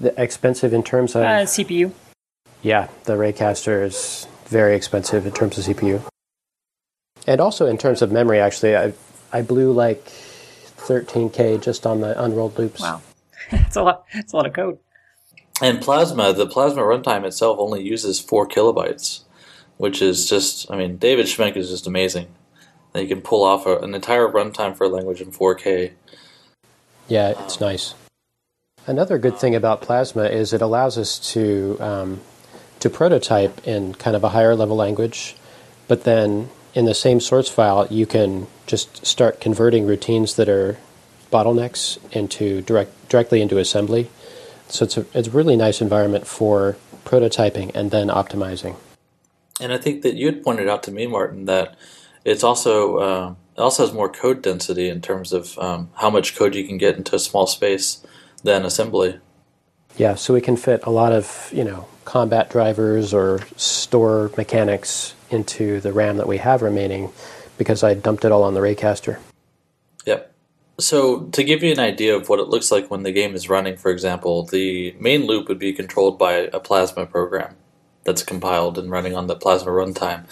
The 0.00 0.20
expensive 0.20 0.72
in 0.72 0.84
terms 0.84 1.16
of 1.16 1.22
Uh, 1.22 1.44
CPU. 1.44 1.90
yeah, 2.62 2.86
the 3.04 3.14
Raycaster 3.14 3.82
is 3.84 4.28
very 4.46 4.76
expensive 4.76 5.26
in 5.26 5.32
terms 5.32 5.58
of 5.58 5.64
CPU, 5.64 6.00
and 7.26 7.40
also 7.40 7.66
in 7.66 7.76
terms 7.76 8.02
of 8.02 8.12
memory. 8.12 8.38
Actually, 8.38 8.76
I 8.76 8.92
I 9.32 9.42
blew 9.42 9.72
like 9.72 10.04
13k 10.76 11.60
just 11.60 11.84
on 11.86 12.00
the 12.00 12.22
unrolled 12.22 12.56
loops. 12.56 12.80
Wow, 12.80 13.02
that's 13.50 13.74
a 13.76 13.82
lot. 13.82 14.04
That's 14.14 14.32
a 14.32 14.36
lot 14.36 14.46
of 14.46 14.52
code. 14.52 14.78
And 15.60 15.80
Plasma, 15.82 16.32
the 16.32 16.46
Plasma 16.46 16.82
runtime 16.82 17.24
itself 17.24 17.58
only 17.58 17.82
uses 17.82 18.20
four 18.20 18.46
kilobytes, 18.46 19.22
which 19.78 20.02
is 20.02 20.28
just, 20.28 20.70
I 20.70 20.76
mean, 20.76 20.98
David 20.98 21.26
Schmenk 21.26 21.56
is 21.56 21.70
just 21.70 21.86
amazing. 21.86 22.26
That 22.92 23.02
you 23.02 23.08
can 23.08 23.22
pull 23.22 23.44
off 23.44 23.66
a, 23.66 23.78
an 23.78 23.94
entire 23.94 24.28
runtime 24.28 24.76
for 24.76 24.84
a 24.84 24.88
language 24.88 25.20
in 25.20 25.30
4K. 25.30 25.92
Yeah, 27.06 27.34
it's 27.44 27.60
nice. 27.60 27.94
Another 28.86 29.18
good 29.18 29.38
thing 29.38 29.54
about 29.54 29.82
Plasma 29.82 30.24
is 30.24 30.52
it 30.52 30.62
allows 30.62 30.96
us 30.96 31.18
to 31.32 31.76
um, 31.78 32.20
to 32.80 32.88
prototype 32.88 33.66
in 33.66 33.92
kind 33.94 34.16
of 34.16 34.24
a 34.24 34.30
higher 34.30 34.54
level 34.54 34.76
language, 34.76 35.36
but 35.88 36.04
then 36.04 36.48
in 36.74 36.86
the 36.86 36.94
same 36.94 37.20
source 37.20 37.48
file 37.48 37.86
you 37.90 38.06
can 38.06 38.46
just 38.66 39.04
start 39.04 39.40
converting 39.40 39.86
routines 39.86 40.36
that 40.36 40.48
are 40.48 40.78
bottlenecks 41.30 41.98
into 42.12 42.62
direct 42.62 43.08
directly 43.10 43.42
into 43.42 43.58
assembly. 43.58 44.10
So 44.68 44.86
it's 44.86 44.96
a 44.96 45.06
it's 45.12 45.28
a 45.28 45.32
really 45.32 45.56
nice 45.56 45.82
environment 45.82 46.26
for 46.26 46.76
prototyping 47.04 47.70
and 47.74 47.90
then 47.90 48.08
optimizing. 48.08 48.76
And 49.60 49.72
I 49.72 49.78
think 49.78 50.02
that 50.02 50.14
you 50.14 50.26
had 50.26 50.42
pointed 50.42 50.68
out 50.68 50.82
to 50.84 50.92
me, 50.92 51.06
Martin, 51.06 51.46
that 51.46 51.76
it's 52.24 52.44
also 52.44 52.96
uh, 52.98 53.34
it 53.56 53.60
also 53.60 53.84
has 53.84 53.92
more 53.92 54.08
code 54.08 54.42
density 54.42 54.88
in 54.88 55.00
terms 55.00 55.32
of 55.32 55.58
um, 55.58 55.90
how 55.94 56.10
much 56.10 56.36
code 56.36 56.54
you 56.54 56.66
can 56.66 56.78
get 56.78 56.96
into 56.96 57.16
a 57.16 57.18
small 57.18 57.46
space 57.46 58.04
than 58.44 58.64
assembly. 58.64 59.18
Yeah, 59.96 60.14
so 60.14 60.32
we 60.32 60.40
can 60.40 60.56
fit 60.56 60.80
a 60.84 60.90
lot 60.90 61.12
of 61.12 61.50
you 61.52 61.64
know 61.64 61.88
combat 62.04 62.50
drivers 62.50 63.12
or 63.12 63.40
store 63.56 64.30
mechanics 64.36 65.14
into 65.30 65.80
the 65.80 65.92
RAM 65.92 66.16
that 66.16 66.28
we 66.28 66.38
have 66.38 66.62
remaining 66.62 67.12
because 67.58 67.82
I 67.82 67.94
dumped 67.94 68.24
it 68.24 68.32
all 68.32 68.44
on 68.44 68.54
the 68.54 68.60
Raycaster. 68.60 69.18
Yep. 70.06 70.32
So 70.78 71.22
to 71.24 71.42
give 71.42 71.64
you 71.64 71.72
an 71.72 71.80
idea 71.80 72.14
of 72.14 72.28
what 72.28 72.38
it 72.38 72.48
looks 72.48 72.70
like 72.70 72.90
when 72.90 73.02
the 73.02 73.10
game 73.10 73.34
is 73.34 73.48
running, 73.48 73.76
for 73.76 73.90
example, 73.90 74.44
the 74.44 74.94
main 75.00 75.26
loop 75.26 75.48
would 75.48 75.58
be 75.58 75.72
controlled 75.72 76.18
by 76.18 76.48
a 76.52 76.60
Plasma 76.60 77.04
program 77.04 77.56
that's 78.08 78.22
compiled 78.22 78.78
and 78.78 78.90
running 78.90 79.14
on 79.14 79.26
the 79.26 79.36
Plasma 79.36 79.70
runtime, 79.70 80.24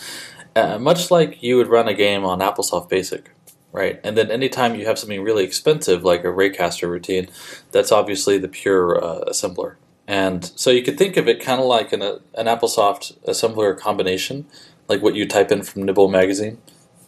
uh, 0.56 0.78
much 0.78 1.10
like 1.10 1.42
you 1.42 1.58
would 1.58 1.68
run 1.68 1.88
a 1.88 1.92
game 1.92 2.24
on 2.24 2.38
AppleSoft 2.38 2.88
Basic, 2.88 3.30
right? 3.70 4.00
And 4.02 4.16
then 4.16 4.30
anytime 4.30 4.74
you 4.74 4.86
have 4.86 4.98
something 4.98 5.22
really 5.22 5.44
expensive 5.44 6.02
like 6.02 6.24
a 6.24 6.28
Raycaster 6.28 6.88
routine, 6.88 7.28
that's 7.72 7.92
obviously 7.92 8.38
the 8.38 8.48
pure 8.48 9.04
uh, 9.04 9.24
assembler. 9.28 9.74
And 10.08 10.50
so 10.56 10.70
you 10.70 10.82
could 10.82 10.96
think 10.96 11.18
of 11.18 11.28
it 11.28 11.38
kind 11.38 11.60
of 11.60 11.66
like 11.66 11.92
an, 11.92 12.00
an 12.00 12.46
AppleSoft 12.46 13.18
assembler 13.24 13.78
combination, 13.78 14.46
like 14.88 15.02
what 15.02 15.14
you 15.14 15.28
type 15.28 15.52
in 15.52 15.62
from 15.62 15.82
Nibble 15.82 16.08
magazine 16.08 16.56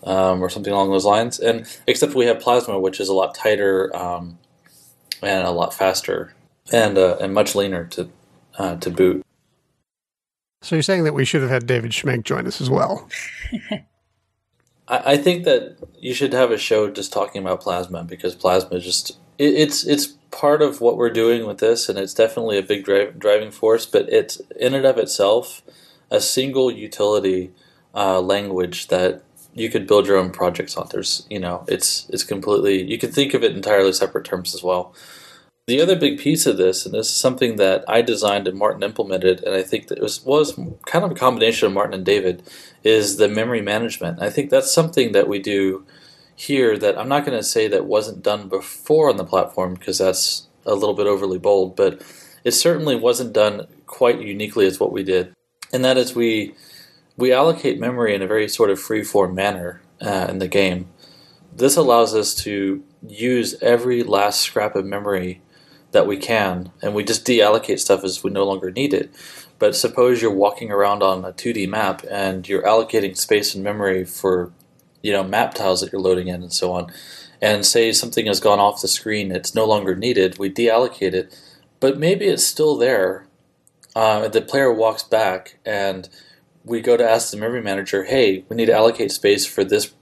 um, 0.03 0.43
or 0.43 0.51
something 0.51 0.73
along 0.73 0.91
those 0.91 1.07
lines. 1.07 1.41
And 1.41 1.67
except 1.87 2.15
we 2.15 2.27
have 2.27 2.41
Plasma, 2.41 2.79
which 2.79 3.01
is 3.01 3.09
a 3.09 3.15
lot 3.15 3.35
tighter 3.35 3.97
um, 3.97 4.39
and 5.23 5.47
a 5.47 5.51
lot 5.51 5.73
faster 5.73 6.35
and 6.71 6.99
uh, 6.99 7.17
and 7.23 7.33
much 7.33 7.55
leaner 7.55 7.87
to 7.87 8.11
uh, 8.59 8.77
to 8.77 8.91
boot. 8.91 9.25
So 10.63 10.75
you're 10.77 10.83
saying 10.83 11.05
that 11.05 11.15
we 11.15 11.25
should 11.25 11.43
have 11.43 11.51
had 11.51 11.67
David 11.67 11.93
Schmenk 11.93 12.25
join 12.25 12.47
us 12.47 12.61
as 12.61 12.69
well? 12.69 13.09
I, 14.89 15.19
think 15.19 15.45
that 15.45 15.77
you 15.99 16.15
should 16.15 16.33
have 16.33 16.51
a 16.51 16.57
show 16.57 16.91
just 16.91 17.13
talking 17.13 17.43
about 17.43 17.61
Plasma 17.61 18.05
because 18.05 18.35
Plasma 18.35 18.81
just 18.81 19.19
it, 19.37 19.55
it's 19.55 19.85
it's 19.85 20.07
part 20.31 20.63
of 20.63 20.81
what 20.81 20.97
we're 20.97 21.11
doing 21.11 21.47
with 21.47 21.59
this, 21.59 21.89
and 21.89 21.99
it's 21.99 22.15
definitely 22.15 22.57
a 22.57 22.63
big 22.63 22.85
drive, 22.85 23.19
driving 23.19 23.51
force. 23.51 23.85
But 23.85 24.09
it's 24.09 24.41
in 24.59 24.75
and 24.75 24.87
of 24.87 24.97
itself 24.97 25.63
a 26.11 26.21
single 26.21 26.71
utility 26.71 27.53
uh, 27.95 28.21
language 28.21 28.89
that 28.89 29.23
you 29.55 29.69
could 29.69 29.87
build 29.87 30.07
your 30.07 30.17
own 30.17 30.31
projects 30.31 30.77
on. 30.77 30.89
There's, 30.91 31.27
you 31.29 31.39
know, 31.39 31.65
it's 31.69 32.09
it's 32.09 32.25
completely. 32.25 32.83
You 32.83 32.99
can 32.99 33.13
think 33.13 33.35
of 33.35 33.45
it 33.45 33.55
entirely 33.55 33.93
separate 33.93 34.25
terms 34.25 34.55
as 34.55 34.63
well. 34.63 34.95
The 35.69 35.83
other 35.83 35.97
big 35.97 36.19
piece 36.19 36.47
of 36.47 36.57
this, 36.57 36.87
and 36.87 36.95
this 36.95 37.09
is 37.09 37.15
something 37.15 37.57
that 37.57 37.85
I 37.87 38.01
designed 38.01 38.49
and 38.49 38.59
Martin 38.59 38.83
implemented, 38.83 39.45
and 39.45 39.55
I 39.55 39.63
think 39.63 39.89
that 39.89 39.99
it 39.99 40.03
was 40.03 40.25
was 40.25 40.59
kind 40.87 41.05
of 41.05 41.11
a 41.11 41.15
combination 41.15 41.67
of 41.67 41.75
Martin 41.75 41.93
and 41.93 42.07
David, 42.07 42.43
is 42.83 43.19
the 43.19 43.29
memory 43.29 43.61
management. 43.61 44.23
I 44.23 44.31
think 44.31 44.49
that's 44.49 44.73
something 44.73 45.13
that 45.13 45.29
we 45.29 45.39
do 45.39 45.85
here 46.35 46.79
that 46.79 46.99
I'm 46.99 47.11
not 47.11 47.27
going 47.27 47.37
to 47.37 47.45
say 47.45 47.69
that 47.69 47.85
wasn't 47.85 48.23
done 48.23 48.49
before 48.49 49.11
on 49.11 49.19
the 49.19 49.27
platform 49.27 49.75
because 49.75 49.99
that's 49.99 50.49
a 50.65 50.75
little 50.75 50.95
bit 50.95 51.07
overly 51.07 51.39
bold, 51.39 51.77
but 51.77 52.01
it 52.45 52.53
certainly 52.53 52.97
wasn't 52.97 53.35
done 53.35 53.67
quite 53.85 54.23
uniquely 54.23 54.65
as 54.65 54.81
what 54.81 54.91
we 54.91 55.03
did, 55.03 55.35
and 55.71 55.85
that 55.85 55.99
is 55.99 56.15
we 56.15 56.55
we 57.19 57.31
allocate 57.31 57.79
memory 57.79 58.15
in 58.15 58.23
a 58.23 58.27
very 58.27 58.49
sort 58.49 58.71
of 58.71 58.81
free-form 58.81 59.35
manner 59.35 59.83
uh, 60.01 60.29
in 60.31 60.39
the 60.39 60.49
game. 60.49 60.89
This 61.55 61.77
allows 61.77 62.15
us 62.15 62.35
to 62.37 62.83
use 63.07 63.55
every 63.61 64.03
last 64.03 64.41
scrap 64.41 64.75
of 64.75 64.87
memory 64.87 65.43
that 65.93 66.07
we 66.07 66.17
can, 66.17 66.71
and 66.83 66.95
we 66.95 67.03
just 67.03 67.27
deallocate 67.27 67.79
stuff 67.79 68.05
as 68.05 68.23
we 68.23 68.31
no 68.31 68.45
longer 68.45 68.71
need 68.71 68.93
it. 68.93 69.11
But 69.59 69.75
suppose 69.75 70.23
you're 70.23 70.31
walking 70.33 70.71
around 70.71 71.03
on 71.03 71.25
a 71.25 71.33
2D 71.33 71.69
map 71.69 72.03
and 72.11 72.49
you're 72.49 72.63
allocating 72.63 73.17
space 73.17 73.55
and 73.55 73.65
memory 73.65 74.05
for, 74.05 74.53
you 75.03 75.13
know, 75.13 75.25
map 75.25 75.55
tiles 75.55 75.81
that 75.81 75.93
you're 75.93 76.01
loading 76.01 76.29
in 76.29 76.43
and 76.43 76.53
so 76.53 76.73
on. 76.73 76.93
And 77.41 77.65
say 77.65 77.93
something 77.93 78.27
has 78.27 78.41
gone 78.41 78.59
off 78.59 78.83
the 78.83 78.89
screen, 78.89 79.31
it's 79.31 79.55
no 79.55 79.65
longer 79.65 79.95
needed, 79.95 80.39
we 80.39 80.51
deallocate 80.51 81.13
it, 81.15 81.37
but 81.79 81.99
maybe 81.99 82.27
it's 82.27 82.45
still 82.45 82.77
there. 82.77 83.27
Uh, 83.95 84.29
the 84.29 84.43
player 84.43 84.73
walks 84.73 85.05
back 85.05 85.59
and 85.65 86.09
we 86.65 86.81
go 86.81 86.97
to 86.97 87.09
ask 87.09 87.31
the 87.31 87.37
memory 87.37 87.63
manager, 87.63 88.05
hey, 88.05 88.45
we 88.49 88.57
need 88.57 88.67
to 88.67 88.75
allocate 88.75 89.13
space 89.13 89.47
for 89.47 89.65
this 89.65 89.95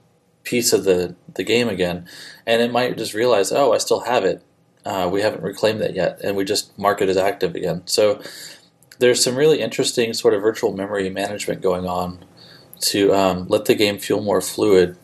piece 0.43 0.73
of 0.73 0.83
the, 0.83 1.15
the 1.35 1.43
game 1.43 1.69
again. 1.69 2.07
And 2.45 2.61
it 2.61 2.71
might 2.71 2.97
just 2.97 3.13
realize, 3.13 3.51
oh, 3.51 3.73
I 3.73 3.77
still 3.77 4.01
have 4.01 4.23
it. 4.23 4.43
Uh, 4.87 5.09
we 5.09 5.21
haven't 5.21 5.43
reclaimed 5.43 5.81
that 5.81 5.93
yet. 5.93 6.21
And 6.23 6.37
we 6.37 6.45
just 6.45 6.77
mark 6.79 7.01
it 7.01 7.09
as 7.09 7.17
active 7.17 7.55
again. 7.55 7.83
So 7.85 8.21
there's 8.99 9.21
some 9.21 9.35
really 9.35 9.59
interesting 9.59 10.13
sort 10.13 10.33
of 10.33 10.41
virtual 10.41 10.71
memory 10.71 11.09
management 11.09 11.61
going 11.61 11.85
on 11.85 12.23
to 12.79 13.13
um, 13.13 13.47
let 13.49 13.65
the 13.65 13.75
game 13.75 13.99
feel 13.99 14.21
more 14.21 14.39
fluid. 14.39 14.97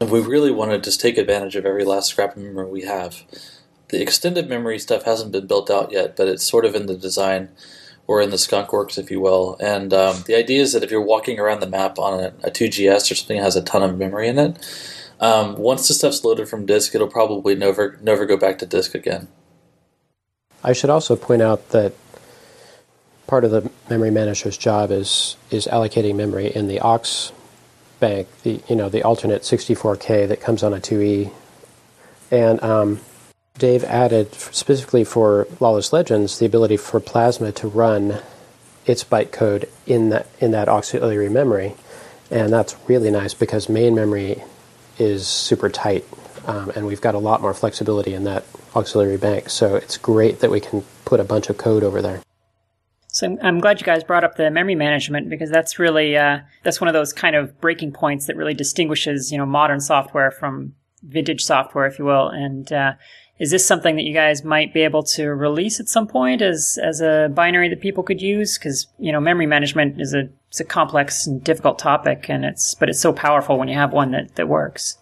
And 0.00 0.10
we 0.10 0.20
really 0.20 0.50
want 0.50 0.72
to 0.72 0.78
just 0.78 1.00
take 1.00 1.16
advantage 1.16 1.54
of 1.54 1.64
every 1.64 1.84
last 1.84 2.10
scrap 2.10 2.36
of 2.36 2.42
memory 2.42 2.68
we 2.68 2.82
have. 2.82 3.22
The 3.90 4.02
extended 4.02 4.48
memory 4.48 4.78
stuff 4.80 5.04
hasn't 5.04 5.30
been 5.30 5.46
built 5.46 5.70
out 5.70 5.92
yet, 5.92 6.16
but 6.16 6.26
it's 6.26 6.42
sort 6.42 6.64
of 6.64 6.74
in 6.74 6.86
the 6.86 6.96
design 6.96 7.50
or 8.08 8.20
in 8.20 8.30
the 8.30 8.38
skunk 8.38 8.72
works, 8.72 8.98
if 8.98 9.08
you 9.08 9.20
will. 9.20 9.56
And 9.60 9.94
um, 9.94 10.24
the 10.26 10.34
idea 10.34 10.62
is 10.62 10.72
that 10.72 10.82
if 10.82 10.90
you're 10.90 11.00
walking 11.00 11.38
around 11.38 11.60
the 11.60 11.68
map 11.68 11.96
on 12.00 12.18
a, 12.18 12.26
a 12.42 12.50
2GS 12.50 13.12
or 13.12 13.14
something 13.14 13.36
that 13.36 13.44
has 13.44 13.54
a 13.54 13.62
ton 13.62 13.84
of 13.84 13.96
memory 13.96 14.26
in 14.26 14.38
it, 14.38 14.56
um, 15.20 15.56
once 15.56 15.88
the 15.88 15.94
stuff's 15.94 16.24
loaded 16.24 16.48
from 16.48 16.66
disk, 16.66 16.94
it'll 16.94 17.08
probably 17.08 17.54
never 17.54 17.98
never 18.02 18.26
go 18.26 18.36
back 18.36 18.58
to 18.58 18.66
disk 18.66 18.94
again. 18.94 19.28
I 20.62 20.72
should 20.72 20.90
also 20.90 21.16
point 21.16 21.42
out 21.42 21.70
that 21.70 21.92
part 23.26 23.44
of 23.44 23.50
the 23.50 23.70
memory 23.88 24.10
manager's 24.10 24.56
job 24.56 24.90
is 24.90 25.36
is 25.50 25.66
allocating 25.66 26.16
memory 26.16 26.54
in 26.54 26.68
the 26.68 26.80
aux 26.80 27.32
bank, 28.00 28.28
the 28.42 28.60
you 28.68 28.76
know 28.76 28.88
the 28.88 29.02
alternate 29.02 29.42
64k 29.42 30.28
that 30.28 30.40
comes 30.40 30.62
on 30.62 30.72
a 30.72 30.78
2e, 30.78 31.32
and 32.30 32.62
um, 32.62 33.00
Dave 33.58 33.82
added 33.84 34.34
specifically 34.34 35.04
for 35.04 35.48
Lawless 35.58 35.92
Legends 35.92 36.38
the 36.38 36.46
ability 36.46 36.76
for 36.76 37.00
Plasma 37.00 37.50
to 37.52 37.66
run 37.66 38.20
its 38.86 39.04
bytecode 39.04 39.68
in 39.86 40.10
that 40.10 40.26
in 40.38 40.52
that 40.52 40.68
auxiliary 40.68 41.28
memory, 41.28 41.74
and 42.30 42.52
that's 42.52 42.76
really 42.86 43.10
nice 43.10 43.34
because 43.34 43.68
main 43.68 43.94
memory 43.94 44.44
is 44.98 45.26
super 45.26 45.68
tight, 45.68 46.04
um, 46.46 46.70
and 46.70 46.86
we've 46.86 47.00
got 47.00 47.14
a 47.14 47.18
lot 47.18 47.40
more 47.40 47.54
flexibility 47.54 48.14
in 48.14 48.24
that 48.24 48.44
auxiliary 48.74 49.16
bank. 49.16 49.50
So 49.50 49.76
it's 49.76 49.96
great 49.96 50.40
that 50.40 50.50
we 50.50 50.60
can 50.60 50.84
put 51.04 51.20
a 51.20 51.24
bunch 51.24 51.48
of 51.48 51.58
code 51.58 51.82
over 51.82 52.02
there. 52.02 52.22
So 53.08 53.36
I'm, 53.42 53.58
glad 53.58 53.80
you 53.80 53.84
guys 53.84 54.04
brought 54.04 54.22
up 54.22 54.36
the 54.36 54.50
memory 54.50 54.74
management 54.74 55.28
because 55.28 55.50
that's 55.50 55.78
really 55.78 56.16
uh, 56.16 56.40
that's 56.62 56.80
one 56.80 56.88
of 56.88 56.94
those 56.94 57.12
kind 57.12 57.34
of 57.34 57.60
breaking 57.60 57.92
points 57.92 58.26
that 58.26 58.36
really 58.36 58.54
distinguishes 58.54 59.32
you 59.32 59.38
know 59.38 59.46
modern 59.46 59.80
software 59.80 60.30
from 60.30 60.74
vintage 61.02 61.42
software, 61.42 61.86
if 61.86 61.98
you 61.98 62.04
will. 62.04 62.28
And 62.28 62.70
uh, 62.72 62.92
is 63.38 63.52
this 63.52 63.64
something 63.64 63.96
that 63.96 64.02
you 64.02 64.12
guys 64.12 64.42
might 64.42 64.74
be 64.74 64.82
able 64.82 65.04
to 65.04 65.28
release 65.28 65.78
at 65.78 65.88
some 65.88 66.08
point 66.08 66.42
as 66.42 66.78
as 66.82 67.00
a 67.00 67.30
binary 67.32 67.68
that 67.68 67.80
people 67.80 68.02
could 68.02 68.20
use? 68.20 68.58
Because 68.58 68.88
you 68.98 69.12
know 69.12 69.20
memory 69.20 69.46
management 69.46 70.00
is 70.00 70.12
a 70.12 70.28
it's 70.48 70.60
a 70.60 70.64
complex 70.64 71.26
and 71.26 71.42
difficult 71.42 71.78
topic, 71.78 72.28
and 72.28 72.44
it's 72.44 72.74
but 72.74 72.88
it's 72.88 73.00
so 73.00 73.12
powerful 73.12 73.58
when 73.58 73.68
you 73.68 73.74
have 73.74 73.92
one 73.92 74.10
that 74.10 74.34
that 74.34 74.48
works. 74.48 74.98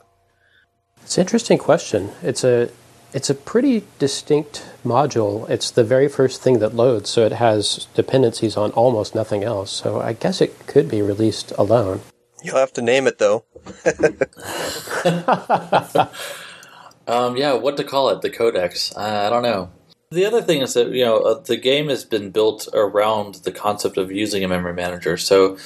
It's 1.03 1.16
an 1.16 1.22
interesting 1.22 1.59
question. 1.59 2.11
It's 2.22 2.45
a 2.45 2.70
it's 3.14 3.30
a 3.30 3.34
pretty 3.34 3.84
distinct 3.99 4.66
module. 4.84 5.49
It's 5.49 5.70
the 5.70 5.84
very 5.84 6.09
first 6.09 6.43
thing 6.43 6.59
that 6.59 6.74
loads, 6.74 7.09
so 7.09 7.24
it 7.24 7.32
has 7.32 7.89
dependencies 7.95 8.57
on 8.57 8.70
almost 8.72 9.14
nothing 9.14 9.45
else. 9.45 9.70
So 9.70 10.01
I 10.01 10.12
guess 10.12 10.43
it 10.43 10.66
could 10.66 10.91
be 10.91 11.01
released 11.01 11.53
alone. 11.53 12.03
You'll 12.43 12.59
have 12.59 12.74
to 12.74 12.82
name 12.82 13.07
it 13.07 13.18
though. 13.18 13.45
Um, 17.07 17.37
yeah, 17.37 17.55
what 17.55 17.77
to 17.77 17.85
call 17.85 18.09
it? 18.11 18.23
The 18.23 18.31
codex? 18.31 18.95
Uh, 18.97 19.25
I 19.27 19.31
don't 19.31 19.43
know. 19.43 19.71
The 20.11 20.25
other 20.25 20.43
thing 20.43 20.63
is 20.63 20.75
that 20.75 20.91
you 20.91 21.05
know 21.05 21.19
uh, 21.19 21.41
the 21.41 21.57
game 21.57 21.89
has 21.89 22.05
been 22.05 22.31
built 22.31 22.69
around 22.73 23.37
the 23.37 23.53
concept 23.53 23.97
of 23.97 24.13
using 24.13 24.45
a 24.45 24.49
memory 24.49 24.73
manager, 24.73 25.17
so 25.17 25.57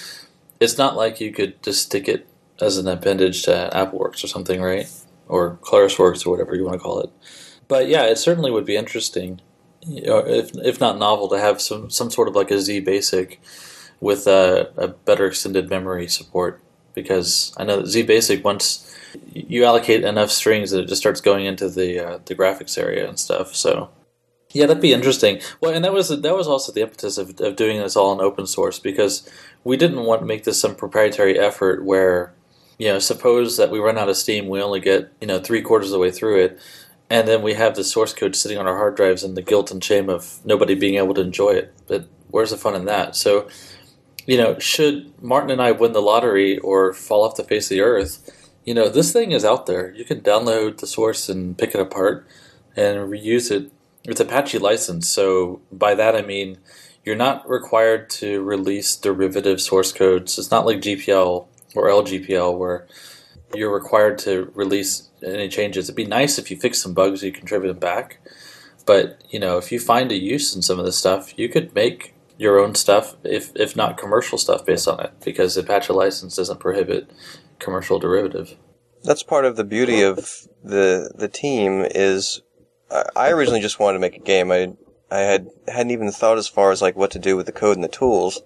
it's 0.60 0.78
not 0.78 0.96
like 0.96 1.20
you 1.20 1.32
could 1.32 1.62
just 1.62 1.82
stick 1.82 2.08
it 2.08 2.26
as 2.60 2.78
an 2.78 2.88
appendage 2.88 3.42
to 3.44 3.70
AppleWorks 3.72 4.24
or 4.24 4.26
something, 4.26 4.60
right? 4.60 4.90
Or 5.28 5.58
ClarisWorks 5.62 6.26
or 6.26 6.30
whatever 6.30 6.54
you 6.54 6.64
want 6.64 6.74
to 6.74 6.78
call 6.78 7.00
it. 7.00 7.10
But 7.68 7.88
yeah, 7.88 8.04
it 8.04 8.16
certainly 8.16 8.50
would 8.50 8.64
be 8.64 8.76
interesting, 8.76 9.40
you 9.86 10.02
know, 10.02 10.18
if 10.18 10.50
if 10.56 10.80
not 10.80 10.98
novel, 10.98 11.28
to 11.28 11.38
have 11.38 11.60
some 11.60 11.90
some 11.90 12.10
sort 12.10 12.28
of 12.28 12.34
like 12.34 12.50
a 12.50 12.60
Z 12.60 12.80
Basic 12.80 13.40
with 14.00 14.26
a, 14.26 14.72
a 14.76 14.88
better 14.88 15.26
extended 15.26 15.68
memory 15.68 16.08
support. 16.08 16.62
Because 16.94 17.54
I 17.56 17.64
know 17.64 17.76
that 17.76 17.86
Z 17.86 18.02
Basic 18.02 18.42
once 18.44 18.89
you 19.32 19.64
allocate 19.64 20.04
enough 20.04 20.30
strings 20.30 20.70
that 20.70 20.80
it 20.80 20.88
just 20.88 21.00
starts 21.00 21.20
going 21.20 21.46
into 21.46 21.68
the 21.68 21.98
uh, 21.98 22.18
the 22.24 22.34
graphics 22.34 22.78
area 22.78 23.08
and 23.08 23.18
stuff. 23.18 23.54
So 23.54 23.90
yeah, 24.52 24.66
that'd 24.66 24.82
be 24.82 24.92
interesting. 24.92 25.40
Well, 25.60 25.72
and 25.72 25.84
that 25.84 25.92
was 25.92 26.08
that 26.08 26.36
was 26.36 26.48
also 26.48 26.72
the 26.72 26.82
impetus 26.82 27.18
of, 27.18 27.40
of 27.40 27.56
doing 27.56 27.78
this 27.78 27.96
all 27.96 28.12
in 28.12 28.20
open 28.20 28.46
source 28.46 28.78
because 28.78 29.28
we 29.62 29.76
didn't 29.76 30.04
want 30.04 30.22
to 30.22 30.26
make 30.26 30.44
this 30.44 30.60
some 30.60 30.74
proprietary 30.74 31.38
effort 31.38 31.84
where 31.84 32.34
you 32.78 32.88
know 32.88 32.98
suppose 32.98 33.56
that 33.56 33.70
we 33.70 33.78
run 33.78 33.98
out 33.98 34.08
of 34.08 34.16
steam, 34.16 34.48
we 34.48 34.60
only 34.60 34.80
get 34.80 35.12
you 35.20 35.26
know 35.26 35.38
three 35.38 35.62
quarters 35.62 35.88
of 35.88 35.92
the 35.92 35.98
way 35.98 36.10
through 36.10 36.42
it, 36.42 36.58
and 37.08 37.28
then 37.28 37.42
we 37.42 37.54
have 37.54 37.76
the 37.76 37.84
source 37.84 38.12
code 38.12 38.34
sitting 38.34 38.58
on 38.58 38.66
our 38.66 38.76
hard 38.76 38.96
drives 38.96 39.22
and 39.22 39.36
the 39.36 39.42
guilt 39.42 39.70
and 39.70 39.84
shame 39.84 40.08
of 40.08 40.40
nobody 40.44 40.74
being 40.74 40.96
able 40.96 41.14
to 41.14 41.20
enjoy 41.20 41.50
it. 41.50 41.72
But 41.86 42.08
where's 42.28 42.50
the 42.50 42.56
fun 42.56 42.74
in 42.74 42.86
that? 42.86 43.14
So, 43.14 43.48
you 44.26 44.36
know, 44.36 44.58
should 44.58 45.12
Martin 45.22 45.50
and 45.50 45.62
I 45.62 45.72
win 45.72 45.92
the 45.92 46.02
lottery 46.02 46.58
or 46.58 46.92
fall 46.92 47.24
off 47.24 47.36
the 47.36 47.44
face 47.44 47.66
of 47.66 47.70
the 47.70 47.80
earth? 47.82 48.39
You 48.64 48.74
know, 48.74 48.88
this 48.88 49.12
thing 49.12 49.32
is 49.32 49.44
out 49.44 49.66
there. 49.66 49.92
You 49.94 50.04
can 50.04 50.20
download 50.20 50.78
the 50.78 50.86
source 50.86 51.28
and 51.28 51.56
pick 51.56 51.74
it 51.74 51.80
apart 51.80 52.26
and 52.76 53.10
reuse 53.10 53.50
it. 53.50 53.72
It's 54.04 54.20
Apache 54.20 54.58
license, 54.58 55.08
so 55.08 55.60
by 55.70 55.94
that 55.94 56.16
I 56.16 56.22
mean 56.22 56.58
you're 57.04 57.16
not 57.16 57.48
required 57.48 58.10
to 58.10 58.42
release 58.42 58.94
derivative 58.96 59.60
source 59.60 59.92
codes. 59.92 60.38
It's 60.38 60.50
not 60.50 60.66
like 60.66 60.78
GPL 60.78 61.46
or 61.74 61.88
LGPL 61.88 62.58
where 62.58 62.86
you're 63.54 63.72
required 63.72 64.18
to 64.18 64.50
release 64.54 65.08
any 65.22 65.48
changes. 65.48 65.86
It'd 65.86 65.96
be 65.96 66.04
nice 66.04 66.38
if 66.38 66.50
you 66.50 66.56
fix 66.56 66.82
some 66.82 66.94
bugs, 66.94 67.22
you 67.22 67.32
contribute 67.32 67.68
them 67.68 67.78
back. 67.78 68.20
But 68.86 69.22
you 69.30 69.38
know, 69.38 69.58
if 69.58 69.72
you 69.72 69.78
find 69.80 70.10
a 70.12 70.16
use 70.16 70.54
in 70.54 70.62
some 70.62 70.78
of 70.78 70.84
this 70.84 70.98
stuff, 70.98 71.38
you 71.38 71.48
could 71.48 71.74
make 71.74 72.14
your 72.38 72.58
own 72.58 72.74
stuff, 72.74 73.16
if 73.22 73.52
if 73.54 73.76
not 73.76 73.98
commercial 73.98 74.38
stuff, 74.38 74.64
based 74.64 74.88
on 74.88 75.00
it, 75.00 75.12
because 75.24 75.56
Apache 75.56 75.92
license 75.92 76.36
doesn't 76.36 76.60
prohibit 76.60 77.10
commercial 77.60 77.98
derivative. 77.98 78.56
That's 79.02 79.22
part 79.22 79.44
of 79.44 79.56
the 79.56 79.64
beauty 79.64 80.02
of 80.02 80.16
the 80.62 81.12
the 81.14 81.28
team 81.28 81.86
is 81.88 82.42
I 83.14 83.30
originally 83.30 83.60
just 83.60 83.78
wanted 83.78 83.98
to 83.98 84.00
make 84.00 84.16
a 84.16 84.20
game. 84.20 84.50
I 84.50 84.72
I 85.10 85.20
had 85.20 85.48
hadn't 85.68 85.92
even 85.92 86.10
thought 86.10 86.38
as 86.38 86.48
far 86.48 86.70
as 86.70 86.82
like 86.82 86.96
what 86.96 87.10
to 87.12 87.18
do 87.18 87.36
with 87.36 87.46
the 87.46 87.52
code 87.52 87.76
and 87.76 87.84
the 87.84 87.88
tools. 87.88 88.42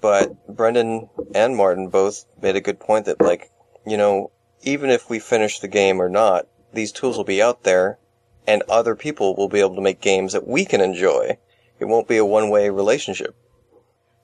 But 0.00 0.46
Brendan 0.46 1.08
and 1.34 1.56
Martin 1.56 1.88
both 1.88 2.24
made 2.40 2.56
a 2.56 2.60
good 2.60 2.78
point 2.78 3.06
that 3.06 3.20
like, 3.20 3.50
you 3.86 3.96
know, 3.96 4.30
even 4.62 4.90
if 4.90 5.10
we 5.10 5.18
finish 5.18 5.58
the 5.58 5.68
game 5.68 6.00
or 6.00 6.08
not, 6.08 6.46
these 6.72 6.92
tools 6.92 7.16
will 7.16 7.24
be 7.24 7.42
out 7.42 7.64
there 7.64 7.98
and 8.46 8.62
other 8.68 8.94
people 8.94 9.34
will 9.34 9.48
be 9.48 9.60
able 9.60 9.74
to 9.74 9.80
make 9.80 10.00
games 10.00 10.32
that 10.32 10.46
we 10.46 10.64
can 10.64 10.80
enjoy. 10.80 11.36
It 11.78 11.86
won't 11.86 12.08
be 12.08 12.16
a 12.16 12.24
one-way 12.24 12.70
relationship. 12.70 13.36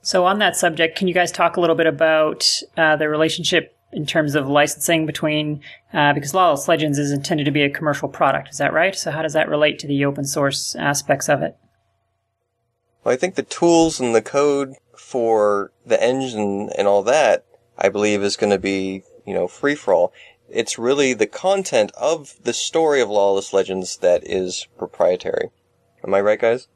So 0.01 0.25
on 0.25 0.39
that 0.39 0.55
subject, 0.55 0.97
can 0.97 1.07
you 1.07 1.13
guys 1.13 1.31
talk 1.31 1.57
a 1.57 1.61
little 1.61 1.75
bit 1.75 1.87
about 1.87 2.47
uh, 2.77 2.95
the 2.95 3.09
relationship 3.09 3.75
in 3.95 4.05
terms 4.05 4.35
of 4.35 4.47
licensing 4.47 5.05
between 5.05 5.61
uh, 5.93 6.13
because 6.13 6.33
Lawless 6.33 6.67
Legends 6.67 6.99
is 6.99 7.11
intended 7.11 7.45
to 7.45 7.51
be 7.51 7.63
a 7.63 7.69
commercial 7.69 8.09
product. 8.09 8.49
Is 8.49 8.57
that 8.57 8.73
right? 8.73 8.93
So 8.93 9.09
how 9.09 9.21
does 9.21 9.33
that 9.33 9.49
relate 9.49 9.79
to 9.79 9.87
the 9.87 10.03
open 10.03 10.25
source 10.25 10.75
aspects 10.75 11.29
of 11.29 11.41
it? 11.41 11.55
Well, 13.03 13.13
I 13.13 13.17
think 13.17 13.35
the 13.35 13.43
tools 13.43 13.99
and 13.99 14.13
the 14.13 14.21
code 14.21 14.73
for 14.97 15.71
the 15.85 16.01
engine 16.03 16.69
and 16.77 16.87
all 16.87 17.03
that, 17.03 17.45
I 17.77 17.89
believe, 17.89 18.21
is 18.21 18.35
going 18.35 18.51
to 18.51 18.59
be 18.59 19.03
you 19.25 19.33
know 19.33 19.47
free 19.47 19.75
for 19.75 19.93
all. 19.93 20.13
It's 20.49 20.77
really 20.77 21.13
the 21.13 21.25
content 21.25 21.91
of 21.97 22.35
the 22.43 22.53
story 22.53 23.01
of 23.01 23.09
Lawless 23.09 23.53
Legends 23.53 23.97
that 23.97 24.21
is 24.25 24.67
proprietary. 24.77 25.49
Am 26.05 26.13
I 26.13 26.21
right, 26.21 26.39
guys? 26.39 26.67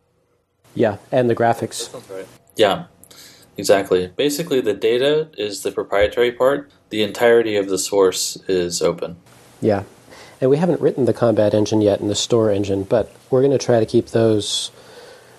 Yeah, 0.73 0.97
and 1.11 1.29
the 1.29 1.35
graphics. 1.35 1.93
Right. 2.09 2.27
Yeah, 2.55 2.85
exactly. 3.57 4.07
Basically, 4.15 4.61
the 4.61 4.73
data 4.73 5.29
is 5.37 5.61
the 5.63 5.71
proprietary 5.71 6.31
part 6.31 6.71
the 6.89 7.03
entirety 7.03 7.55
of 7.55 7.69
the 7.69 7.77
source 7.77 8.37
is 8.47 8.81
open. 8.81 9.17
Yeah. 9.61 9.83
And 10.41 10.49
we 10.49 10.57
haven't 10.57 10.81
written 10.81 11.05
the 11.05 11.13
combat 11.13 11.53
engine 11.53 11.81
yet 11.81 11.99
and 11.99 12.09
the 12.09 12.15
store 12.15 12.49
engine, 12.49 12.83
but 12.83 13.13
we're 13.29 13.41
going 13.41 13.57
to 13.57 13.63
try 13.63 13.79
to 13.79 13.85
keep 13.85 14.07
those. 14.07 14.71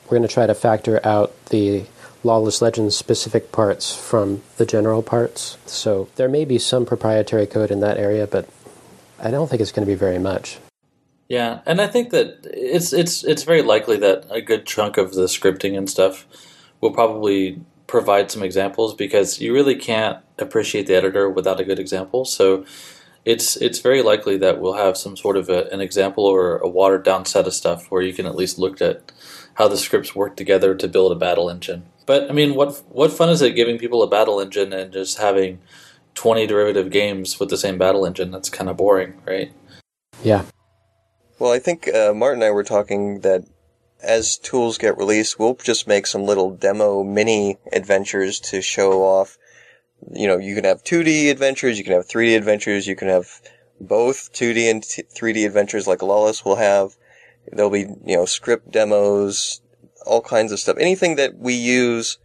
We're 0.05 0.19
going 0.19 0.29
to 0.29 0.35
try 0.35 0.47
to 0.47 0.55
factor 0.55 1.05
out 1.07 1.47
the 1.47 1.87
Lawless 2.23 2.61
Legends 2.61 2.97
specific 2.97 3.51
parts 3.51 3.95
from 3.95 4.43
the 4.59 4.67
general 4.67 5.03
parts. 5.03 5.57
So 5.67 6.09
there 6.17 6.29
may 6.29 6.45
be 6.45 6.59
some 6.59 6.85
proprietary 6.85 7.47
code 7.47 7.71
in 7.71 7.81
that 7.81 7.97
area, 7.97 8.27
but 8.27 8.49
I 9.19 9.31
don't 9.31 9.49
think 9.49 9.63
it's 9.63 9.73
going 9.73 9.87
to 9.87 9.91
be 9.91 9.97
very 9.97 10.19
much. 10.19 10.59
Yeah, 11.29 11.61
and 11.65 11.81
I 11.81 11.87
think 11.87 12.11
that 12.11 12.41
it's 12.45 12.93
it's 12.93 13.23
it's 13.23 13.45
very 13.45 13.63
likely 13.63 13.97
that 13.99 14.27
a 14.31 14.41
good 14.41 14.67
chunk 14.67 14.97
of 14.97 15.15
the 15.15 15.27
scripting 15.27 15.79
and 15.79 15.89
stuff 15.89 16.27
will 16.81 16.91
probably 16.91 17.61
provide 17.87 18.31
some 18.31 18.43
examples 18.43 18.95
because 18.95 19.41
you 19.41 19.53
really 19.55 19.77
can't 19.77 20.19
appreciate 20.41 20.87
the 20.87 20.95
editor 20.95 21.29
without 21.29 21.61
a 21.61 21.65
good 21.65 21.79
example. 21.79 22.25
So 22.25 22.65
it's 23.25 23.57
it's 23.57 23.81
very 23.81 24.03
likely 24.03 24.37
that 24.39 24.61
we'll 24.61 24.75
have 24.75 24.97
some 24.97 25.17
sort 25.17 25.37
of 25.37 25.49
a, 25.49 25.69
an 25.73 25.81
example 25.81 26.25
or 26.25 26.57
a 26.59 26.69
watered 26.69 27.05
down 27.05 27.25
set 27.27 27.47
of 27.47 27.55
stuff 27.55 27.91
where 27.91 28.03
you 28.03 28.13
can 28.13 28.27
at 28.27 28.35
least 28.35 28.59
look 28.59 28.81
at 28.81 29.13
how 29.55 29.69
the 29.69 29.77
scripts 29.77 30.15
work 30.15 30.37
together 30.37 30.75
to 30.75 30.89
build 30.89 31.13
a 31.13 31.17
battle 31.17 31.51
engine. 31.51 31.85
But 32.07 32.31
I 32.31 32.33
mean, 32.33 32.55
what 32.55 32.83
what 32.89 33.13
fun 33.13 33.29
is 33.29 33.43
it 33.43 33.55
giving 33.55 33.79
people 33.79 34.03
a 34.03 34.09
battle 34.09 34.41
engine 34.41 34.73
and 34.73 34.93
just 34.93 35.19
having 35.19 35.61
twenty 36.15 36.47
derivative 36.47 36.91
games 36.91 37.39
with 37.39 37.51
the 37.51 37.59
same 37.59 37.79
battle 37.79 38.07
engine? 38.07 38.31
That's 38.31 38.49
kind 38.49 38.71
of 38.71 38.77
boring, 38.77 39.21
right? 39.27 39.53
Yeah. 40.23 40.45
Well, 41.39 41.53
I 41.53 41.59
think 41.59 41.89
uh, 41.89 42.13
Martin 42.15 42.43
and 42.43 42.49
I 42.49 42.51
were 42.51 42.65
talking 42.65 43.21
that 43.21 43.45
as 44.03 44.37
tools 44.37 44.79
get 44.79 44.97
released, 44.97 45.39
we'll 45.39 45.55
just 45.55 45.87
make 45.87 46.07
some 46.07 46.23
little 46.23 46.51
demo 46.51 47.03
mini 47.03 47.59
adventures 47.73 48.41
to 48.41 48.63
show 48.63 49.03
off. 49.03 49.39
You 50.13 50.27
know, 50.27 50.39
you 50.39 50.55
can 50.55 50.65
have 50.65 50.83
2D 50.83 51.31
adventures, 51.31 51.79
you 51.79 51.85
can 51.85 51.93
have 51.93 52.09
3D 52.09 52.37
adventures, 52.37 52.87
you 52.87 52.97
can 52.97 53.09
have 53.09 53.41
both 53.81 54.33
2D 54.33 54.71
and 54.71 54.83
3D 54.83 55.47
adventures 55.47 55.87
like 55.87 56.03
Lawless 56.03 56.45
will 56.45 56.57
have. 56.57 56.97
There'll 57.51 57.71
be, 57.71 57.87
you 58.05 58.17
know, 58.17 58.27
script 58.27 58.71
demos, 58.71 59.61
all 60.07 60.21
kinds 60.21 60.53
of 60.53 60.61
stuff. 60.61 60.77
Anything 60.79 61.17
that 61.17 61.39
we 61.39 61.55
use 61.55 62.19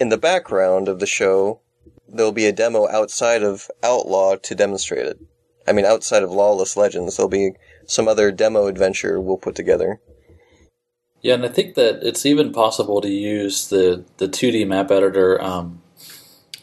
in 0.00 0.10
the 0.10 0.18
background 0.18 0.88
of 0.88 1.00
the 1.00 1.06
show, 1.06 1.60
there'll 2.08 2.32
be 2.32 2.46
a 2.46 2.52
demo 2.52 2.88
outside 2.88 3.42
of 3.42 3.70
Outlaw 3.82 4.36
to 4.36 4.54
demonstrate 4.54 5.06
it. 5.06 5.18
I 5.66 5.72
mean, 5.72 5.84
outside 5.84 6.22
of 6.22 6.30
Lawless 6.30 6.76
Legends, 6.76 7.16
there'll 7.16 7.28
be 7.28 7.52
some 7.86 8.08
other 8.08 8.30
demo 8.30 8.66
adventure 8.66 9.20
we'll 9.20 9.36
put 9.36 9.54
together. 9.54 10.00
Yeah, 11.20 11.34
and 11.34 11.44
I 11.44 11.48
think 11.48 11.74
that 11.74 12.02
it's 12.02 12.24
even 12.24 12.52
possible 12.52 13.00
to 13.00 13.10
use 13.10 13.68
the, 13.68 14.04
the 14.18 14.28
2D 14.28 14.66
map 14.66 14.90
editor. 14.90 15.42
Um, 15.42 15.82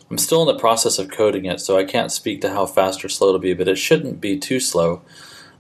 I'm 0.10 0.18
still 0.18 0.42
in 0.42 0.48
the 0.48 0.60
process 0.60 1.00
of 1.00 1.10
coding 1.10 1.46
it, 1.46 1.60
so 1.60 1.78
I 1.78 1.84
can't 1.84 2.12
speak 2.12 2.42
to 2.42 2.52
how 2.52 2.66
fast 2.66 3.04
or 3.04 3.10
slow 3.10 3.30
it'll 3.30 3.40
be, 3.40 3.54
but 3.54 3.68
it 3.68 3.78
shouldn't 3.78 4.22
be 4.22 4.38
too 4.38 4.60
slow 4.60 5.02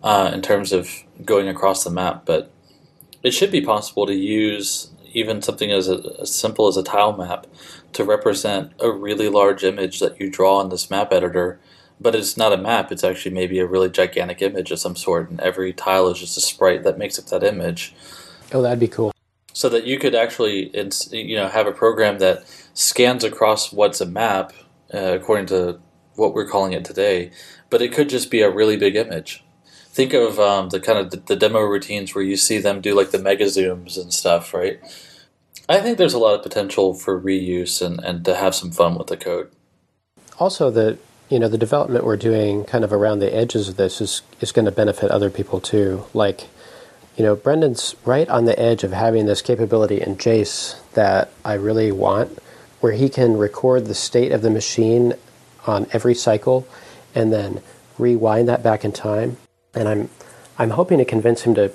uh, 0.03 0.31
in 0.33 0.41
terms 0.41 0.71
of 0.71 0.89
going 1.23 1.47
across 1.47 1.83
the 1.83 1.89
map. 1.89 2.23
But 2.25 2.51
it 3.23 3.31
should 3.31 3.51
be 3.51 3.61
possible 3.61 4.05
to 4.05 4.13
use 4.13 4.91
even 5.13 5.41
something 5.41 5.71
as, 5.71 5.89
a, 5.89 6.17
as 6.21 6.33
simple 6.33 6.67
as 6.67 6.77
a 6.77 6.83
tile 6.83 7.15
map 7.15 7.47
to 7.93 8.03
represent 8.03 8.73
a 8.79 8.91
really 8.91 9.29
large 9.29 9.63
image 9.63 9.99
that 9.99 10.19
you 10.19 10.29
draw 10.29 10.61
in 10.61 10.69
this 10.69 10.91
map 10.91 11.11
editor. 11.11 11.59
But 11.99 12.13
it's 12.13 12.35
not 12.35 12.53
a 12.53 12.57
map, 12.57 12.91
it's 12.91 13.05
actually 13.05 13.33
maybe 13.33 13.57
a 13.59 13.65
really 13.65 13.89
gigantic 13.89 14.41
image 14.41 14.69
of 14.69 14.79
some 14.79 14.97
sort, 14.97 15.29
and 15.29 15.39
every 15.39 15.71
tile 15.71 16.09
is 16.09 16.19
just 16.19 16.37
a 16.37 16.41
sprite 16.41 16.83
that 16.83 16.97
makes 16.97 17.17
up 17.17 17.27
that 17.27 17.41
image. 17.41 17.95
Oh, 18.51 18.61
that'd 18.61 18.79
be 18.79 18.89
cool. 18.89 19.14
So 19.55 19.69
that 19.69 19.85
you 19.85 19.97
could 19.97 20.15
actually, 20.15 20.69
you 21.11 21.37
know, 21.37 21.47
have 21.47 21.65
a 21.65 21.71
program 21.71 22.19
that 22.19 22.45
scans 22.73 23.23
across 23.23 23.71
what's 23.71 24.01
a 24.01 24.05
map 24.05 24.51
uh, 24.93 25.13
according 25.13 25.45
to 25.45 25.79
what 26.15 26.33
we're 26.33 26.47
calling 26.47 26.73
it 26.73 26.83
today, 26.83 27.31
but 27.69 27.81
it 27.81 27.93
could 27.93 28.09
just 28.09 28.29
be 28.29 28.41
a 28.41 28.51
really 28.51 28.75
big 28.75 28.97
image. 28.97 29.45
Think 29.87 30.13
of 30.13 30.39
um, 30.41 30.69
the 30.69 30.81
kind 30.81 30.99
of 30.99 31.11
the, 31.11 31.17
the 31.17 31.37
demo 31.37 31.61
routines 31.61 32.13
where 32.13 32.23
you 32.23 32.35
see 32.35 32.57
them 32.57 32.81
do 32.81 32.93
like 32.93 33.11
the 33.11 33.19
mega 33.19 33.45
zooms 33.45 33.97
and 33.97 34.13
stuff, 34.13 34.53
right? 34.53 34.81
I 35.69 35.79
think 35.79 35.97
there's 35.97 36.13
a 36.13 36.19
lot 36.19 36.35
of 36.35 36.43
potential 36.43 36.93
for 36.93 37.19
reuse 37.19 37.81
and, 37.81 38.03
and 38.03 38.25
to 38.25 38.35
have 38.35 38.53
some 38.53 38.71
fun 38.71 38.97
with 38.97 39.07
the 39.07 39.17
code. 39.17 39.51
Also, 40.37 40.69
the 40.69 40.97
you 41.29 41.39
know 41.39 41.47
the 41.47 41.57
development 41.57 42.03
we're 42.03 42.17
doing 42.17 42.65
kind 42.65 42.83
of 42.83 42.93
around 42.93 43.19
the 43.19 43.33
edges 43.33 43.69
of 43.69 43.77
this 43.77 44.01
is 44.01 44.21
is 44.41 44.51
going 44.51 44.65
to 44.65 44.71
benefit 44.71 45.09
other 45.11 45.29
people 45.29 45.61
too. 45.61 46.05
Like 46.13 46.49
you 47.15 47.23
know, 47.23 47.35
Brendan's 47.35 47.95
right 48.03 48.27
on 48.27 48.45
the 48.45 48.59
edge 48.59 48.83
of 48.83 48.91
having 48.91 49.25
this 49.25 49.41
capability 49.41 50.01
in 50.01 50.17
Jace 50.17 50.75
that 50.93 51.31
I 51.45 51.53
really 51.53 51.91
want, 51.91 52.37
where 52.81 52.93
he 52.93 53.09
can 53.09 53.37
record 53.37 53.85
the 53.85 53.95
state 53.95 54.31
of 54.31 54.41
the 54.41 54.49
machine 54.49 55.13
on 55.65 55.87
every 55.91 56.13
cycle 56.13 56.67
and 57.13 57.31
then 57.31 57.61
rewind 57.97 58.49
that 58.49 58.61
back 58.61 58.83
in 58.83 58.91
time. 58.91 59.37
And 59.73 59.87
I'm 59.87 60.09
I'm 60.57 60.71
hoping 60.71 60.99
to 60.99 61.05
convince 61.05 61.41
him 61.41 61.55
to 61.55 61.69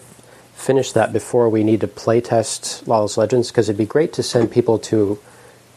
finish 0.55 0.93
that 0.93 1.13
before 1.13 1.49
we 1.49 1.65
need 1.65 1.81
to 1.81 1.89
playtest 1.89 2.87
Lawless 2.87 3.17
Legends 3.17 3.51
because 3.51 3.69
it'd 3.69 3.79
be 3.79 3.87
great 3.87 4.13
to 4.15 4.23
send 4.23 4.51
people 4.51 4.79
to 4.79 5.19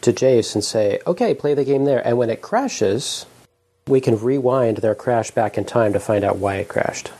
to 0.02 0.12
Jace 0.12 0.54
and 0.54 0.62
say, 0.62 1.00
"Okay, 1.06 1.34
play 1.34 1.54
the 1.54 1.64
game 1.64 1.84
there." 1.84 2.06
And 2.06 2.18
when 2.18 2.28
it 2.28 2.42
crashes, 2.42 3.24
we 3.86 4.00
can 4.00 4.20
rewind 4.20 4.78
their 4.78 4.94
crash 4.94 5.30
back 5.30 5.56
in 5.56 5.64
time 5.64 5.94
to 5.94 6.00
find 6.00 6.24
out 6.24 6.36
why 6.36 6.56
it 6.56 6.68
crashed. 6.68 7.10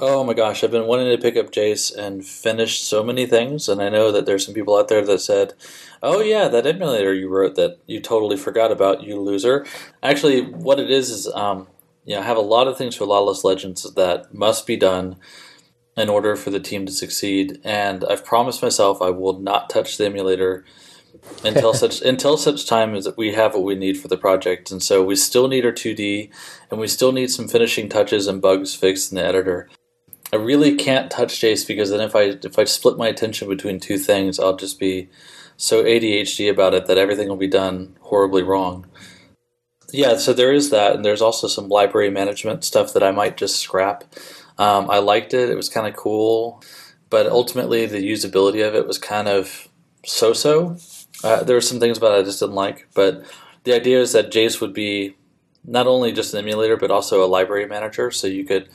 Oh 0.00 0.22
my 0.22 0.32
gosh, 0.32 0.62
I've 0.62 0.70
been 0.70 0.86
wanting 0.86 1.10
to 1.10 1.20
pick 1.20 1.36
up 1.36 1.50
Jace 1.50 1.92
and 1.92 2.24
finish 2.24 2.80
so 2.80 3.02
many 3.02 3.26
things, 3.26 3.68
and 3.68 3.82
I 3.82 3.88
know 3.88 4.12
that 4.12 4.26
there's 4.26 4.44
some 4.44 4.54
people 4.54 4.76
out 4.76 4.86
there 4.86 5.04
that 5.04 5.20
said, 5.20 5.54
"Oh 6.04 6.20
yeah, 6.20 6.46
that 6.46 6.68
emulator 6.68 7.12
you 7.12 7.28
wrote 7.28 7.56
that 7.56 7.78
you 7.86 7.98
totally 7.98 8.36
forgot 8.36 8.70
about, 8.70 9.02
you 9.02 9.20
loser." 9.20 9.66
Actually, 10.00 10.42
what 10.42 10.78
it 10.78 10.88
is 10.88 11.10
is, 11.10 11.26
um, 11.34 11.66
you 12.04 12.14
know, 12.14 12.20
I 12.20 12.24
have 12.24 12.36
a 12.36 12.40
lot 12.40 12.68
of 12.68 12.78
things 12.78 12.94
for 12.94 13.06
Lawless 13.06 13.42
Legends 13.42 13.82
that 13.94 14.32
must 14.32 14.68
be 14.68 14.76
done 14.76 15.16
in 15.96 16.08
order 16.08 16.36
for 16.36 16.50
the 16.50 16.60
team 16.60 16.86
to 16.86 16.92
succeed, 16.92 17.58
and 17.64 18.04
I've 18.04 18.24
promised 18.24 18.62
myself 18.62 19.02
I 19.02 19.10
will 19.10 19.40
not 19.40 19.68
touch 19.68 19.96
the 19.96 20.06
emulator 20.06 20.64
until 21.44 21.74
such 21.82 22.02
until 22.02 22.36
such 22.36 22.66
time 22.68 22.94
as 22.94 23.08
we 23.16 23.32
have 23.32 23.54
what 23.54 23.64
we 23.64 23.74
need 23.74 23.98
for 23.98 24.06
the 24.06 24.16
project. 24.16 24.70
And 24.70 24.80
so 24.80 25.02
we 25.02 25.16
still 25.16 25.48
need 25.48 25.66
our 25.66 25.72
2D, 25.72 26.30
and 26.70 26.78
we 26.78 26.86
still 26.86 27.10
need 27.10 27.32
some 27.32 27.48
finishing 27.48 27.88
touches 27.88 28.28
and 28.28 28.40
bugs 28.40 28.76
fixed 28.76 29.10
in 29.10 29.16
the 29.16 29.24
editor. 29.24 29.68
I 30.32 30.36
really 30.36 30.76
can't 30.76 31.10
touch 31.10 31.40
Jace 31.40 31.66
because 31.66 31.90
then 31.90 32.00
if 32.00 32.14
I 32.14 32.36
if 32.42 32.58
I 32.58 32.64
split 32.64 32.98
my 32.98 33.08
attention 33.08 33.48
between 33.48 33.80
two 33.80 33.98
things, 33.98 34.38
I'll 34.38 34.56
just 34.56 34.78
be 34.78 35.08
so 35.56 35.84
ADHD 35.84 36.50
about 36.50 36.74
it 36.74 36.86
that 36.86 36.98
everything 36.98 37.28
will 37.28 37.36
be 37.36 37.48
done 37.48 37.96
horribly 38.02 38.42
wrong. 38.42 38.86
Yeah, 39.90 40.18
so 40.18 40.34
there 40.34 40.52
is 40.52 40.68
that, 40.70 40.96
and 40.96 41.04
there's 41.04 41.22
also 41.22 41.48
some 41.48 41.68
library 41.68 42.10
management 42.10 42.62
stuff 42.62 42.92
that 42.92 43.02
I 43.02 43.10
might 43.10 43.38
just 43.38 43.58
scrap. 43.58 44.04
Um, 44.58 44.90
I 44.90 44.98
liked 44.98 45.32
it; 45.32 45.48
it 45.48 45.56
was 45.56 45.70
kind 45.70 45.86
of 45.86 45.96
cool, 45.96 46.62
but 47.08 47.26
ultimately 47.26 47.86
the 47.86 47.98
usability 47.98 48.66
of 48.66 48.74
it 48.74 48.86
was 48.86 48.98
kind 48.98 49.28
of 49.28 49.68
so-so. 50.04 50.76
Uh, 51.24 51.42
there 51.42 51.56
were 51.56 51.62
some 51.62 51.80
things 51.80 51.96
about 51.96 52.12
it 52.14 52.20
I 52.20 52.22
just 52.22 52.40
didn't 52.40 52.54
like, 52.54 52.86
but 52.94 53.24
the 53.64 53.74
idea 53.74 54.00
is 54.00 54.12
that 54.12 54.30
Jace 54.30 54.60
would 54.60 54.74
be 54.74 55.16
not 55.64 55.86
only 55.86 56.12
just 56.12 56.32
an 56.34 56.40
emulator 56.40 56.76
but 56.76 56.90
also 56.90 57.24
a 57.24 57.26
library 57.26 57.66
manager, 57.66 58.10
so 58.10 58.26
you 58.26 58.44
could 58.44 58.68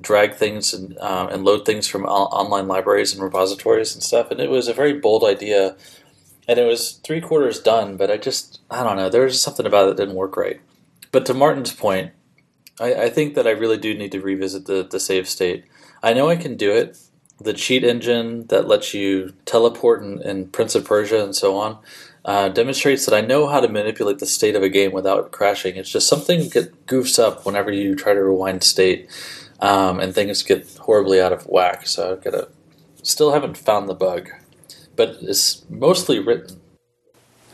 drag 0.00 0.34
things 0.34 0.72
and, 0.72 0.96
uh, 0.98 1.28
and 1.30 1.44
load 1.44 1.66
things 1.66 1.86
from 1.86 2.04
online 2.04 2.68
libraries 2.68 3.12
and 3.12 3.22
repositories 3.22 3.94
and 3.94 4.02
stuff. 4.02 4.30
And 4.30 4.40
it 4.40 4.50
was 4.50 4.68
a 4.68 4.74
very 4.74 4.94
bold 4.94 5.24
idea, 5.24 5.76
and 6.48 6.58
it 6.58 6.66
was 6.66 7.00
three 7.04 7.20
quarters 7.20 7.60
done. 7.60 7.96
But 7.96 8.10
I 8.10 8.16
just 8.16 8.60
I 8.70 8.82
don't 8.82 8.96
know. 8.96 9.08
There 9.08 9.24
was 9.24 9.40
something 9.40 9.66
about 9.66 9.88
it 9.88 9.96
that 9.96 10.02
didn't 10.02 10.16
work 10.16 10.36
right. 10.36 10.60
But 11.12 11.26
to 11.26 11.34
Martin's 11.34 11.74
point, 11.74 12.12
I, 12.78 12.94
I 12.94 13.10
think 13.10 13.34
that 13.34 13.46
I 13.46 13.50
really 13.50 13.78
do 13.78 13.94
need 13.94 14.12
to 14.12 14.20
revisit 14.20 14.66
the 14.66 14.86
the 14.88 15.00
save 15.00 15.28
state. 15.28 15.64
I 16.02 16.12
know 16.12 16.28
I 16.28 16.36
can 16.36 16.56
do 16.56 16.72
it. 16.72 16.98
The 17.38 17.54
cheat 17.54 17.84
engine 17.84 18.46
that 18.48 18.68
lets 18.68 18.92
you 18.92 19.32
teleport 19.46 20.02
in, 20.02 20.20
in 20.22 20.48
Prince 20.48 20.74
of 20.74 20.84
Persia 20.84 21.24
and 21.24 21.34
so 21.34 21.56
on 21.56 21.78
uh, 22.24 22.48
demonstrates 22.50 23.06
that 23.06 23.14
I 23.14 23.22
know 23.22 23.46
how 23.46 23.60
to 23.60 23.68
manipulate 23.68 24.18
the 24.18 24.26
state 24.26 24.54
of 24.54 24.62
a 24.62 24.68
game 24.68 24.92
without 24.92 25.32
crashing. 25.32 25.76
It's 25.76 25.90
just 25.90 26.08
something 26.08 26.50
that 26.50 26.86
goofs 26.86 27.18
up 27.18 27.46
whenever 27.46 27.72
you 27.72 27.94
try 27.94 28.12
to 28.12 28.22
rewind 28.22 28.62
state 28.62 29.08
um, 29.60 30.00
and 30.00 30.14
things 30.14 30.42
get 30.42 30.76
horribly 30.78 31.20
out 31.20 31.32
of 31.32 31.44
whack. 31.44 31.86
So 31.86 32.12
I've 32.12 32.24
got 32.24 32.30
to 32.30 32.48
still 33.02 33.32
haven't 33.32 33.56
found 33.56 33.88
the 33.88 33.94
bug, 33.94 34.30
but 34.96 35.18
it's 35.20 35.64
mostly 35.68 36.18
written. 36.18 36.60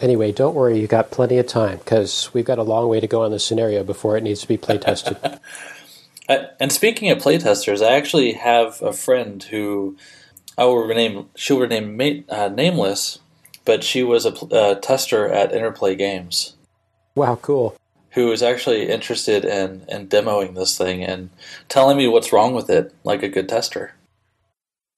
Anyway, 0.00 0.30
don't 0.30 0.54
worry, 0.54 0.78
you 0.78 0.86
got 0.86 1.10
plenty 1.10 1.38
of 1.38 1.46
time 1.46 1.78
because 1.78 2.32
we've 2.34 2.44
got 2.44 2.58
a 2.58 2.62
long 2.62 2.88
way 2.88 3.00
to 3.00 3.06
go 3.06 3.22
on 3.22 3.30
the 3.30 3.38
scenario 3.38 3.82
before 3.82 4.16
it 4.16 4.22
needs 4.22 4.42
to 4.42 4.48
be 4.48 4.58
play 4.58 4.76
tested. 4.76 5.16
and 6.28 6.70
speaking 6.70 7.10
of 7.10 7.18
playtesters, 7.18 7.84
I 7.84 7.96
actually 7.96 8.32
have 8.32 8.82
a 8.82 8.92
friend 8.92 9.42
who 9.42 9.96
I 10.58 10.64
will 10.64 10.86
rename. 10.86 11.30
She'll 11.34 11.60
rename 11.60 12.24
uh, 12.28 12.48
nameless, 12.48 13.20
but 13.64 13.82
she 13.82 14.02
was 14.02 14.26
a 14.26 14.34
uh, 14.34 14.74
tester 14.74 15.28
at 15.28 15.52
Interplay 15.52 15.94
Games. 15.94 16.56
Wow, 17.14 17.38
cool 17.40 17.74
who 18.16 18.32
is 18.32 18.42
actually 18.42 18.88
interested 18.88 19.44
in, 19.44 19.84
in 19.88 20.08
demoing 20.08 20.54
this 20.54 20.76
thing 20.76 21.04
and 21.04 21.28
telling 21.68 21.98
me 21.98 22.08
what's 22.08 22.32
wrong 22.32 22.54
with 22.54 22.70
it 22.70 22.92
like 23.04 23.22
a 23.22 23.28
good 23.28 23.46
tester. 23.46 23.92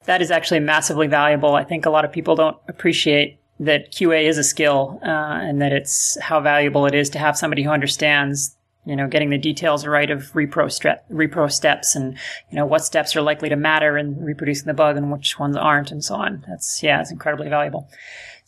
That 0.04 0.22
is 0.22 0.30
actually 0.30 0.60
massively 0.60 1.08
valuable. 1.08 1.54
I 1.54 1.64
think 1.64 1.84
a 1.84 1.90
lot 1.90 2.04
of 2.04 2.12
people 2.12 2.36
don't 2.36 2.56
appreciate 2.68 3.38
that 3.58 3.92
QA 3.92 4.22
is 4.22 4.38
a 4.38 4.44
skill 4.44 5.00
uh, 5.02 5.08
and 5.08 5.60
that 5.60 5.72
it's 5.72 6.16
how 6.20 6.40
valuable 6.40 6.86
it 6.86 6.94
is 6.94 7.10
to 7.10 7.18
have 7.18 7.36
somebody 7.36 7.64
who 7.64 7.70
understands 7.70 8.54
you 8.86 8.96
know, 8.96 9.06
getting 9.06 9.28
the 9.28 9.36
details 9.36 9.86
right 9.86 10.10
of 10.10 10.32
repro, 10.32 10.64
stre- 10.66 11.00
repro 11.12 11.52
steps 11.52 11.94
and, 11.94 12.16
you 12.50 12.56
know, 12.56 12.64
what 12.64 12.82
steps 12.82 13.14
are 13.14 13.20
likely 13.20 13.50
to 13.50 13.56
matter 13.56 13.98
in 13.98 14.18
reproducing 14.24 14.64
the 14.64 14.72
bug 14.72 14.96
and 14.96 15.12
which 15.12 15.38
ones 15.38 15.56
aren't 15.56 15.90
and 15.90 16.02
so 16.02 16.14
on. 16.14 16.42
That's, 16.48 16.82
yeah, 16.82 17.02
it's 17.02 17.10
incredibly 17.10 17.50
valuable. 17.50 17.86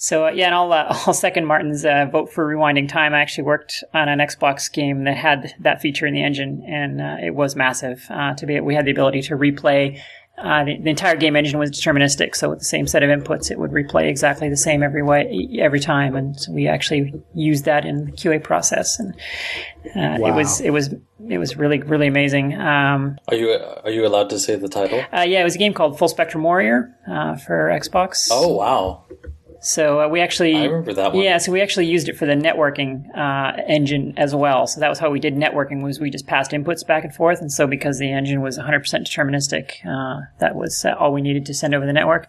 So 0.03 0.29
uh, 0.29 0.31
yeah, 0.31 0.47
and 0.47 0.55
I'll 0.55 0.73
uh, 0.73 0.87
I'll 1.07 1.13
second 1.13 1.45
Martin's 1.45 1.85
uh, 1.85 2.07
vote 2.11 2.33
for 2.33 2.47
rewinding 2.47 2.89
time. 2.89 3.13
I 3.13 3.21
actually 3.21 3.45
worked 3.45 3.85
on 3.93 4.09
an 4.09 4.19
Xbox 4.19 4.73
game 4.73 5.05
that 5.05 5.17
had 5.17 5.55
that 5.61 5.83
feature 5.83 6.07
in 6.07 6.15
the 6.15 6.23
engine, 6.23 6.65
and 6.67 7.03
uh, 7.03 7.17
it 7.23 7.35
was 7.35 7.55
massive. 7.55 8.07
Uh, 8.09 8.35
to 8.35 8.47
be, 8.47 8.59
we 8.61 8.75
had 8.75 8.87
the 8.87 8.91
ability 8.91 9.21
to 9.23 9.37
replay. 9.37 10.01
Uh, 10.39 10.65
the, 10.65 10.79
the, 10.79 10.89
entire 10.89 11.17
game 11.17 11.37
engine 11.37 11.59
was 11.59 11.71
deterministic, 11.71 12.35
so 12.35 12.49
with 12.49 12.61
the 12.61 12.65
same 12.65 12.87
set 12.87 13.03
of 13.03 13.11
inputs, 13.11 13.51
it 13.51 13.59
would 13.59 13.73
replay 13.73 14.09
exactly 14.09 14.49
the 14.49 14.57
same 14.57 14.83
every 14.83 15.03
way 15.03 15.47
every 15.61 15.81
time, 15.81 16.17
and 16.17 16.41
so 16.41 16.51
we 16.51 16.67
actually 16.67 17.13
used 17.35 17.67
that 17.67 17.85
in 17.85 18.07
the 18.07 18.13
QA 18.13 18.43
process, 18.43 18.99
and 18.99 19.15
wow. 19.95 20.29
it 20.29 20.35
was 20.35 20.63
it 20.63 20.71
was 20.71 20.95
it 21.29 21.37
was 21.37 21.59
really 21.59 21.83
really 21.83 22.07
amazing. 22.07 22.55
Um, 22.55 23.19
are 23.29 23.37
you 23.37 23.51
are 23.85 23.91
you 23.91 24.07
allowed 24.07 24.31
to 24.31 24.39
say 24.39 24.57
the 24.57 24.69
title? 24.69 25.05
yeah, 25.13 25.43
it 25.43 25.45
was 25.45 25.57
a 25.57 25.59
game 25.59 25.75
called 25.75 25.99
Full 25.99 26.09
Spectrum 26.09 26.43
Warrior 26.43 26.91
for 27.45 27.69
Xbox. 27.79 28.29
Oh 28.31 28.55
wow! 28.55 29.05
So 29.63 30.01
uh, 30.01 30.09
we 30.09 30.21
actually, 30.21 30.57
I 30.57 30.65
remember 30.65 30.95
that 30.95 31.13
one. 31.13 31.23
Yeah, 31.23 31.37
so 31.39 31.53
we 31.53 31.61
actually 31.61 31.87
used 31.87 32.09
it 32.09 32.17
for 32.17 32.25
the 32.25 32.33
networking 32.35 33.05
uh, 33.17 33.61
engine 33.67 34.15
as 34.17 34.35
well. 34.35 34.67
So 34.67 34.81
that 34.81 34.89
was 34.89 34.99
how 34.99 35.11
we 35.11 35.21
did 35.21 35.35
networking. 35.35 35.83
Was 35.83 36.01
we 36.01 36.09
just 36.11 36.27
passed 36.27 36.53
inputs 36.53 36.87
back 36.87 37.05
and 37.05 37.15
forth, 37.15 37.41
and 37.43 37.53
so 37.53 37.67
because 37.67 37.99
the 37.99 38.11
engine 38.11 38.41
was 38.41 38.59
100% 38.59 38.83
deterministic, 38.83 39.85
uh, 39.87 40.23
that 40.39 40.55
was 40.55 40.85
uh, 40.85 40.95
all 40.99 41.13
we 41.13 41.21
needed 41.21 41.45
to 41.47 41.55
send 41.55 41.75
over 41.75 41.85
the 41.85 41.93
network, 41.93 42.29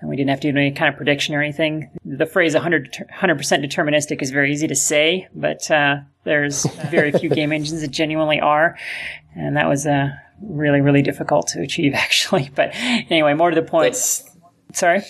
and 0.00 0.10
we 0.10 0.16
didn't 0.16 0.28
have 0.30 0.40
to 0.40 0.52
do 0.52 0.58
any 0.58 0.70
kind 0.72 0.90
of 0.92 0.96
prediction 0.96 1.34
or 1.34 1.42
anything. 1.42 1.88
The 2.04 2.26
phrase 2.26 2.52
100 2.52 3.06
percent 3.38 3.64
deterministic 3.64 4.20
is 4.20 4.30
very 4.30 4.52
easy 4.52 4.68
to 4.68 4.76
say, 4.76 5.28
but 5.34 5.70
uh, 5.70 6.00
there's 6.24 6.66
very 6.90 7.10
few 7.12 7.28
game 7.34 7.52
engines 7.52 7.80
that 7.80 7.90
genuinely 7.90 8.38
are, 8.38 8.76
and 9.34 9.56
that 9.56 9.66
was 9.66 9.86
uh, 9.86 10.10
really 10.42 10.82
really 10.82 11.00
difficult 11.02 11.46
to 11.48 11.62
achieve 11.62 11.94
actually. 11.96 12.50
But 12.54 12.70
anyway, 12.74 13.32
more 13.32 13.48
to 13.48 13.54
the 13.56 13.66
point. 13.66 13.84
That's- 13.94 14.26
Sorry. 14.72 15.00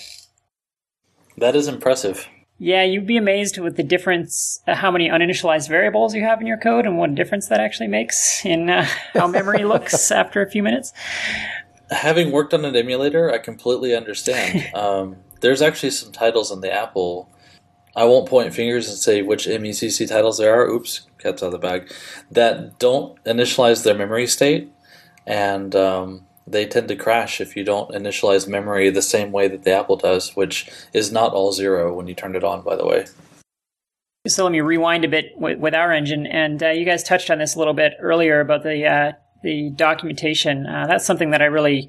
That 1.40 1.56
is 1.56 1.68
impressive. 1.68 2.28
Yeah, 2.58 2.84
you'd 2.84 3.06
be 3.06 3.16
amazed 3.16 3.56
with 3.56 3.76
the 3.76 3.82
difference, 3.82 4.60
uh, 4.68 4.74
how 4.74 4.90
many 4.90 5.08
uninitialized 5.08 5.70
variables 5.70 6.14
you 6.14 6.22
have 6.22 6.42
in 6.42 6.46
your 6.46 6.58
code, 6.58 6.84
and 6.84 6.98
what 6.98 7.14
difference 7.14 7.48
that 7.48 7.60
actually 7.60 7.88
makes 7.88 8.44
in 8.44 8.68
uh, 8.68 8.86
how 9.14 9.26
memory 9.26 9.64
looks 9.64 10.10
after 10.22 10.42
a 10.42 10.50
few 10.50 10.62
minutes. 10.62 10.92
Having 11.90 12.30
worked 12.30 12.52
on 12.52 12.66
an 12.66 12.76
emulator, 12.76 13.32
I 13.32 13.38
completely 13.38 13.96
understand. 13.96 14.68
um, 14.74 15.16
there's 15.40 15.62
actually 15.62 15.90
some 15.90 16.12
titles 16.12 16.52
in 16.52 16.60
the 16.60 16.70
Apple. 16.70 17.30
I 17.96 18.04
won't 18.04 18.28
point 18.28 18.52
fingers 18.52 18.90
and 18.90 18.98
say 18.98 19.22
which 19.22 19.46
MECC 19.46 20.06
titles 20.06 20.36
there 20.36 20.54
are. 20.54 20.68
Oops, 20.68 21.06
cat's 21.18 21.42
out 21.42 21.46
of 21.46 21.52
the 21.52 21.58
bag. 21.58 21.90
That 22.30 22.78
don't 22.78 23.22
initialize 23.24 23.82
their 23.82 23.94
memory 23.94 24.26
state, 24.26 24.70
and 25.26 25.74
um, 25.74 26.26
they 26.46 26.66
tend 26.66 26.88
to 26.88 26.96
crash 26.96 27.40
if 27.40 27.56
you 27.56 27.64
don't 27.64 27.90
initialize 27.90 28.48
memory 28.48 28.90
the 28.90 29.02
same 29.02 29.32
way 29.32 29.48
that 29.48 29.64
the 29.64 29.72
Apple 29.72 29.96
does, 29.96 30.34
which 30.36 30.68
is 30.92 31.12
not 31.12 31.32
all 31.32 31.52
zero 31.52 31.94
when 31.94 32.06
you 32.06 32.14
turn 32.14 32.36
it 32.36 32.44
on, 32.44 32.62
by 32.62 32.76
the 32.76 32.86
way. 32.86 33.06
So 34.28 34.44
let 34.44 34.52
me 34.52 34.60
rewind 34.60 35.04
a 35.04 35.08
bit 35.08 35.32
with, 35.36 35.58
with 35.58 35.74
our 35.74 35.92
engine, 35.92 36.26
and 36.26 36.62
uh, 36.62 36.68
you 36.70 36.84
guys 36.84 37.02
touched 37.02 37.30
on 37.30 37.38
this 37.38 37.54
a 37.54 37.58
little 37.58 37.72
bit 37.72 37.94
earlier 38.00 38.40
about 38.40 38.62
the 38.62 38.86
uh, 38.86 39.12
the 39.42 39.70
documentation. 39.70 40.66
Uh, 40.66 40.86
that's 40.86 41.06
something 41.06 41.30
that 41.30 41.40
I 41.40 41.46
really 41.46 41.88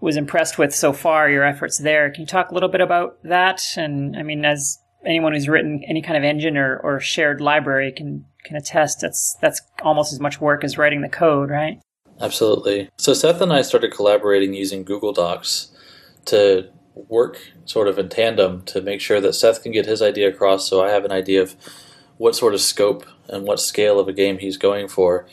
was 0.00 0.16
impressed 0.16 0.58
with 0.58 0.74
so 0.74 0.92
far. 0.92 1.30
Your 1.30 1.44
efforts 1.44 1.78
there. 1.78 2.10
Can 2.10 2.22
you 2.22 2.26
talk 2.26 2.50
a 2.50 2.54
little 2.54 2.68
bit 2.68 2.80
about 2.80 3.22
that? 3.22 3.62
And 3.76 4.16
I 4.16 4.24
mean, 4.24 4.44
as 4.44 4.78
anyone 5.06 5.32
who's 5.32 5.48
written 5.48 5.84
any 5.86 6.02
kind 6.02 6.16
of 6.16 6.24
engine 6.24 6.56
or, 6.56 6.78
or 6.78 6.98
shared 6.98 7.40
library 7.40 7.92
can 7.92 8.24
can 8.44 8.56
attest, 8.56 9.00
that's 9.00 9.36
that's 9.40 9.60
almost 9.82 10.12
as 10.12 10.18
much 10.18 10.40
work 10.40 10.64
as 10.64 10.78
writing 10.78 11.02
the 11.02 11.08
code, 11.08 11.48
right? 11.48 11.80
Absolutely. 12.20 12.88
So 12.96 13.14
Seth 13.14 13.40
and 13.40 13.52
I 13.52 13.62
started 13.62 13.92
collaborating 13.92 14.54
using 14.54 14.84
Google 14.84 15.12
Docs 15.12 15.70
to 16.26 16.68
work 16.94 17.38
sort 17.64 17.86
of 17.86 17.98
in 17.98 18.08
tandem 18.08 18.62
to 18.62 18.80
make 18.80 19.00
sure 19.00 19.20
that 19.20 19.34
Seth 19.34 19.62
can 19.62 19.72
get 19.72 19.86
his 19.86 20.02
idea 20.02 20.28
across 20.28 20.68
so 20.68 20.82
I 20.82 20.90
have 20.90 21.04
an 21.04 21.12
idea 21.12 21.40
of 21.40 21.54
what 22.16 22.34
sort 22.34 22.54
of 22.54 22.60
scope 22.60 23.06
and 23.28 23.44
what 23.46 23.60
scale 23.60 24.00
of 24.00 24.08
a 24.08 24.12
game 24.12 24.38
he's 24.38 24.56
going 24.56 24.88
for. 24.88 25.26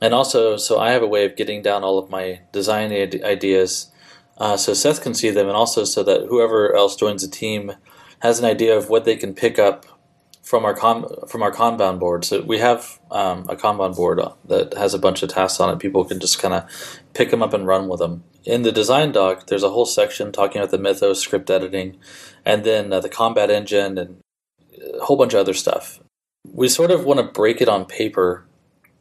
And 0.00 0.12
also, 0.12 0.56
so 0.56 0.78
I 0.78 0.90
have 0.90 1.02
a 1.02 1.08
way 1.08 1.24
of 1.24 1.34
getting 1.34 1.62
down 1.62 1.82
all 1.82 1.98
of 1.98 2.10
my 2.10 2.42
design 2.52 2.92
ideas 2.92 3.90
uh, 4.38 4.56
so 4.56 4.72
Seth 4.72 5.02
can 5.02 5.14
see 5.14 5.30
them, 5.30 5.48
and 5.48 5.56
also 5.56 5.84
so 5.84 6.02
that 6.04 6.26
whoever 6.28 6.74
else 6.74 6.94
joins 6.94 7.22
the 7.22 7.28
team 7.28 7.72
has 8.20 8.38
an 8.38 8.44
idea 8.44 8.76
of 8.76 8.88
what 8.88 9.04
they 9.04 9.16
can 9.16 9.34
pick 9.34 9.58
up 9.58 9.84
from 10.48 10.64
our 10.64 10.72
con 10.72 11.04
from 11.28 11.42
our 11.42 11.52
Kanban 11.52 11.98
board. 11.98 12.24
So 12.24 12.40
we 12.40 12.56
have 12.56 12.98
um, 13.10 13.40
a 13.50 13.54
Kanban 13.54 13.94
board 13.94 14.18
that 14.46 14.72
has 14.72 14.94
a 14.94 14.98
bunch 14.98 15.22
of 15.22 15.28
tasks 15.28 15.60
on 15.60 15.68
it. 15.68 15.78
People 15.78 16.06
can 16.06 16.18
just 16.18 16.38
kind 16.38 16.54
of 16.54 17.00
pick 17.12 17.30
them 17.30 17.42
up 17.42 17.52
and 17.52 17.66
run 17.66 17.86
with 17.86 18.00
them. 18.00 18.24
in 18.46 18.62
the 18.62 18.72
design 18.72 19.12
doc, 19.12 19.48
there's 19.48 19.62
a 19.62 19.68
whole 19.68 19.84
section 19.84 20.32
talking 20.32 20.62
about 20.62 20.70
the 20.70 20.78
mythos, 20.78 21.20
script 21.20 21.50
editing, 21.50 21.98
and 22.46 22.64
then 22.64 22.90
uh, 22.94 22.98
the 22.98 23.10
combat 23.10 23.50
engine 23.50 23.98
and 23.98 24.22
a 24.98 25.04
whole 25.04 25.18
bunch 25.18 25.34
of 25.34 25.40
other 25.40 25.52
stuff. 25.52 26.00
We 26.50 26.70
sort 26.70 26.90
of 26.90 27.04
want 27.04 27.20
to 27.20 27.26
break 27.40 27.60
it 27.60 27.68
on 27.68 27.84
paper 27.84 28.46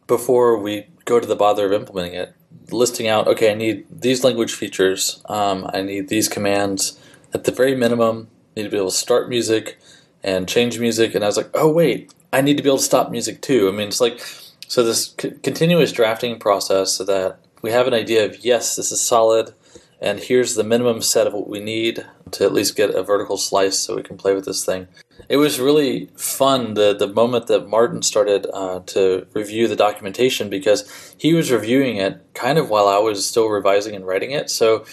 before 0.06 0.58
we 0.58 0.88
go 1.06 1.18
to 1.22 1.26
the 1.26 1.38
bother 1.38 1.66
of 1.68 1.72
implementing 1.72 2.20
it. 2.20 2.36
Listing 2.72 3.08
out, 3.08 3.26
okay, 3.26 3.52
I 3.52 3.56
need 3.56 3.86
these 3.90 4.26
language 4.26 4.54
features, 4.54 5.22
um, 5.30 5.70
I 5.74 5.82
need 5.82 6.10
these 6.10 6.28
commands. 6.28 7.00
At 7.34 7.46
the 7.46 7.54
very 7.54 7.74
minimum, 7.74 8.28
I 8.28 8.60
need 8.60 8.64
to 8.64 8.70
be 8.70 8.76
able 8.76 8.92
to 8.92 8.98
start 8.98 9.30
music 9.30 9.80
and 10.28 10.48
change 10.48 10.78
music. 10.78 11.16
And 11.16 11.24
I 11.24 11.28
was 11.28 11.38
like, 11.38 11.50
oh, 11.54 11.72
wait, 11.72 12.14
I 12.34 12.42
need 12.42 12.58
to 12.58 12.64
be 12.64 12.68
able 12.70 12.80
to 12.80 12.84
stop 12.84 13.10
music 13.10 13.42
too. 13.42 13.70
I 13.70 13.72
mean, 13.72 13.88
it's 13.88 14.02
like, 14.02 14.20
so 14.68 14.84
this 14.84 15.16
c- 15.20 15.32
continuous 15.42 15.94
drafting 15.94 16.38
process 16.38 16.92
so 16.92 17.06
that 17.06 17.40
we 17.62 17.72
have 17.72 17.88
an 17.88 17.94
idea 17.94 18.26
of, 18.26 18.44
yes, 18.44 18.76
this 18.76 18.92
is 18.92 19.00
solid, 19.00 19.54
and 20.02 20.20
here's 20.20 20.56
the 20.56 20.66
minimum 20.66 21.02
set 21.02 21.28
of 21.28 21.34
what 21.34 21.50
we 21.50 21.62
need 21.62 22.06
to 22.32 22.44
at 22.44 22.52
least 22.54 22.76
get 22.76 22.94
a 22.94 23.02
vertical 23.02 23.38
slice 23.38 23.80
so 23.80 23.96
we 23.96 24.04
can 24.04 24.18
play 24.18 24.36
with 24.36 24.44
this 24.44 24.66
thing. 24.66 24.88
It 25.30 25.38
was 25.38 25.60
really 25.60 26.08
fun 26.16 26.74
the 26.76 26.94
the 26.94 27.08
moment 27.08 27.48
that 27.48 27.68
Martin 27.68 28.02
started 28.02 28.46
uh, 28.54 28.82
to 28.88 29.26
review 29.34 29.68
the 29.68 29.76
documentation 29.76 30.50
because 30.50 31.16
he 31.18 31.34
was 31.34 31.52
reviewing 31.52 31.98
it 31.98 32.22
kind 32.34 32.58
of 32.60 32.70
while 32.70 32.88
I 32.88 33.00
was 33.00 33.26
still 33.26 33.48
revising 33.48 33.96
and 33.96 34.06
writing 34.06 34.32
it. 34.32 34.50
So 34.50 34.86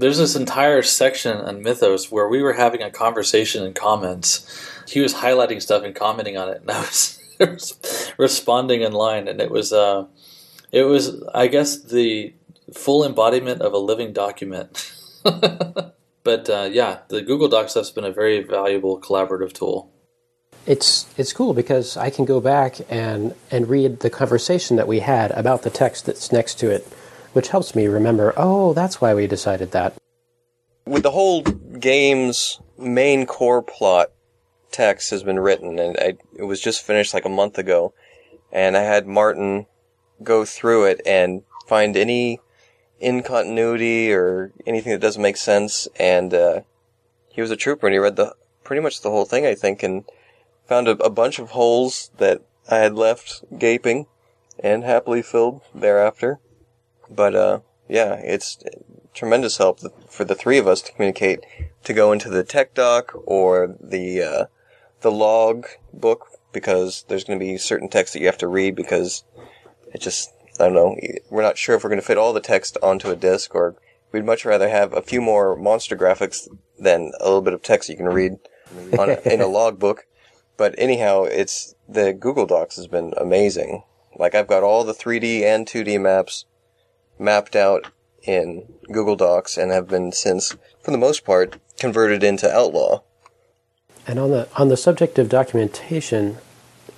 there's 0.00 0.18
this 0.18 0.36
entire 0.36 0.82
section 0.82 1.38
on 1.38 1.62
Mythos 1.62 2.10
where 2.10 2.28
we 2.28 2.42
were 2.42 2.54
having 2.54 2.82
a 2.82 2.90
conversation 2.90 3.64
in 3.64 3.74
comments. 3.74 4.46
He 4.88 5.00
was 5.00 5.14
highlighting 5.14 5.62
stuff 5.62 5.82
and 5.84 5.94
commenting 5.94 6.36
on 6.36 6.48
it, 6.48 6.62
and 6.62 6.70
I 6.70 6.80
was 6.80 8.14
responding 8.18 8.82
in 8.82 8.92
line, 8.92 9.28
and 9.28 9.40
it 9.40 9.50
was 9.50 9.72
uh, 9.72 10.06
it 10.72 10.84
was 10.84 11.22
I 11.34 11.46
guess 11.46 11.80
the 11.80 12.34
full 12.72 13.04
embodiment 13.04 13.62
of 13.62 13.72
a 13.72 13.78
living 13.78 14.12
document. 14.12 14.92
but 15.22 16.50
uh, 16.50 16.68
yeah, 16.70 17.00
the 17.08 17.22
Google 17.22 17.48
Docs 17.48 17.72
stuff's 17.72 17.90
been 17.90 18.04
a 18.04 18.12
very 18.12 18.42
valuable 18.42 19.00
collaborative 19.00 19.52
tool. 19.52 19.92
It's 20.66 21.06
it's 21.16 21.32
cool 21.32 21.54
because 21.54 21.96
I 21.96 22.10
can 22.10 22.24
go 22.24 22.40
back 22.40 22.76
and 22.88 23.34
and 23.50 23.68
read 23.68 24.00
the 24.00 24.10
conversation 24.10 24.76
that 24.76 24.88
we 24.88 25.00
had 25.00 25.30
about 25.32 25.62
the 25.62 25.70
text 25.70 26.06
that's 26.06 26.30
next 26.32 26.58
to 26.60 26.70
it, 26.70 26.86
which 27.32 27.48
helps 27.48 27.74
me 27.74 27.86
remember. 27.86 28.32
Oh, 28.36 28.72
that's 28.72 29.00
why 29.00 29.14
we 29.14 29.26
decided 29.26 29.72
that. 29.72 29.94
With 30.86 31.02
the 31.02 31.12
whole 31.12 31.42
game's 31.42 32.60
main 32.78 33.26
core 33.26 33.62
plot, 33.62 34.10
text 34.70 35.10
has 35.10 35.22
been 35.22 35.38
written, 35.38 35.78
and 35.78 35.96
I, 35.98 36.16
it 36.36 36.44
was 36.44 36.60
just 36.60 36.82
finished 36.82 37.14
like 37.14 37.24
a 37.24 37.30
month 37.30 37.58
ago, 37.58 37.92
and 38.52 38.76
I 38.76 38.82
had 38.82 39.06
Martin 39.06 39.66
go 40.22 40.44
through 40.44 40.86
it 40.86 41.00
and 41.06 41.42
find 41.66 41.96
any 41.96 42.40
incontinuity 43.00 44.12
or 44.12 44.52
anything 44.66 44.92
that 44.92 45.00
doesn't 45.00 45.22
make 45.22 45.36
sense. 45.36 45.88
And 45.98 46.34
uh, 46.34 46.60
he 47.28 47.40
was 47.40 47.50
a 47.50 47.56
trooper, 47.56 47.86
and 47.86 47.94
he 47.94 47.98
read 47.98 48.16
the 48.16 48.34
pretty 48.64 48.82
much 48.82 49.00
the 49.00 49.10
whole 49.10 49.24
thing, 49.24 49.46
I 49.46 49.54
think, 49.54 49.82
and 49.82 50.04
found 50.66 50.88
a, 50.88 50.92
a 51.02 51.10
bunch 51.10 51.38
of 51.38 51.50
holes 51.50 52.10
that 52.18 52.42
I 52.68 52.78
had 52.78 52.94
left 52.94 53.44
gaping 53.58 54.06
and 54.58 54.84
happily 54.84 55.22
filled 55.22 55.62
thereafter. 55.74 56.38
But 57.10 57.34
uh, 57.34 57.60
yeah, 57.88 58.14
it's 58.14 58.58
tremendous 59.12 59.58
help 59.58 59.80
for 60.08 60.24
the 60.24 60.34
three 60.34 60.58
of 60.58 60.66
us 60.66 60.82
to 60.82 60.92
communicate 60.92 61.44
to 61.84 61.92
go 61.92 62.12
into 62.12 62.28
the 62.28 62.44
tech 62.44 62.74
doc 62.74 63.12
or 63.26 63.76
the 63.80 64.22
uh, 64.22 64.44
the 65.00 65.10
log 65.10 65.66
book 65.92 66.28
because 66.52 67.04
there's 67.08 67.24
going 67.24 67.38
to 67.38 67.44
be 67.44 67.58
certain 67.58 67.88
text 67.88 68.12
that 68.12 68.20
you 68.20 68.26
have 68.26 68.38
to 68.38 68.48
read 68.48 68.74
because 68.74 69.24
it 69.92 70.00
just 70.00 70.32
I 70.58 70.64
don't 70.64 70.74
know. 70.74 70.96
We're 71.30 71.42
not 71.42 71.58
sure 71.58 71.74
if 71.74 71.82
we're 71.82 71.90
going 71.90 72.00
to 72.00 72.06
fit 72.06 72.18
all 72.18 72.32
the 72.32 72.40
text 72.40 72.76
onto 72.82 73.10
a 73.10 73.16
disk, 73.16 73.54
or 73.54 73.76
we'd 74.12 74.24
much 74.24 74.44
rather 74.44 74.68
have 74.68 74.92
a 74.92 75.02
few 75.02 75.20
more 75.20 75.56
monster 75.56 75.96
graphics 75.96 76.48
than 76.78 77.12
a 77.18 77.24
little 77.24 77.40
bit 77.40 77.54
of 77.54 77.62
text 77.62 77.88
you 77.88 77.96
can 77.96 78.06
read 78.06 78.38
on, 78.98 79.10
in 79.24 79.40
a 79.40 79.46
log 79.48 79.78
book. 79.78 80.06
But 80.58 80.74
anyhow, 80.76 81.22
it's 81.22 81.74
the 81.88 82.12
Google 82.12 82.44
Docs 82.44 82.76
has 82.76 82.86
been 82.86 83.14
amazing. 83.16 83.84
Like 84.16 84.34
I've 84.34 84.48
got 84.48 84.62
all 84.62 84.84
the 84.84 84.92
3D 84.92 85.42
and 85.42 85.66
2D 85.66 85.98
maps 85.98 86.44
mapped 87.20 87.54
out 87.54 87.86
in 88.22 88.64
Google 88.86 89.14
Docs 89.14 89.56
and 89.56 89.70
have 89.70 89.86
been 89.86 90.10
since, 90.10 90.56
for 90.82 90.90
the 90.90 90.98
most 90.98 91.24
part, 91.24 91.56
converted 91.78 92.24
into 92.24 92.50
Outlaw. 92.50 93.02
And 94.06 94.18
on 94.18 94.30
the 94.30 94.48
on 94.56 94.68
the 94.68 94.76
subject 94.76 95.18
of 95.18 95.28
documentation, 95.28 96.38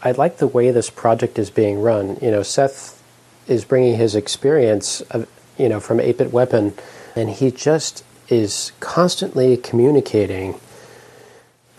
I 0.03 0.13
like 0.13 0.39
the 0.39 0.47
way 0.47 0.71
this 0.71 0.89
project 0.89 1.39
is 1.39 1.51
being 1.51 1.81
run. 1.81 2.17
You 2.23 2.31
know, 2.31 2.43
Seth 2.43 3.03
is 3.49 3.65
bringing 3.65 3.97
his 3.97 4.15
experience, 4.15 5.01
of, 5.03 5.29
you 5.59 5.69
know, 5.69 5.81
from 5.81 5.99
8-bit 5.99 6.33
Weapon, 6.33 6.75
and 7.15 7.29
he 7.29 7.51
just 7.51 8.05
is 8.29 8.73
constantly 8.81 9.57
communicating 9.57 10.59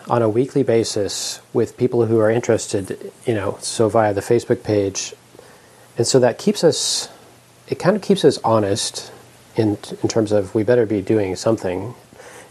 on 0.10 0.22
a 0.22 0.30
weekly 0.30 0.64
basis 0.64 1.40
with 1.54 1.78
people 1.78 2.06
who 2.06 2.20
are 2.20 2.30
interested, 2.30 3.12
you 3.26 3.34
know, 3.34 3.58
so 3.62 3.88
via 3.88 4.14
the 4.14 4.22
Facebook 4.22 4.62
page. 4.64 5.14
And 5.98 6.06
so 6.06 6.20
that 6.20 6.38
keeps 6.38 6.64
us, 6.64 7.10
it 7.68 7.80
kind 7.80 7.96
of 7.96 8.02
keeps 8.02 8.26
us 8.26 8.38
honest 8.44 9.12
in, 9.56 9.78
in 10.02 10.10
terms 10.10 10.32
of 10.32 10.54
we 10.56 10.64
better 10.64 10.86
be 10.86 11.02
doing 11.02 11.36
something 11.36 11.94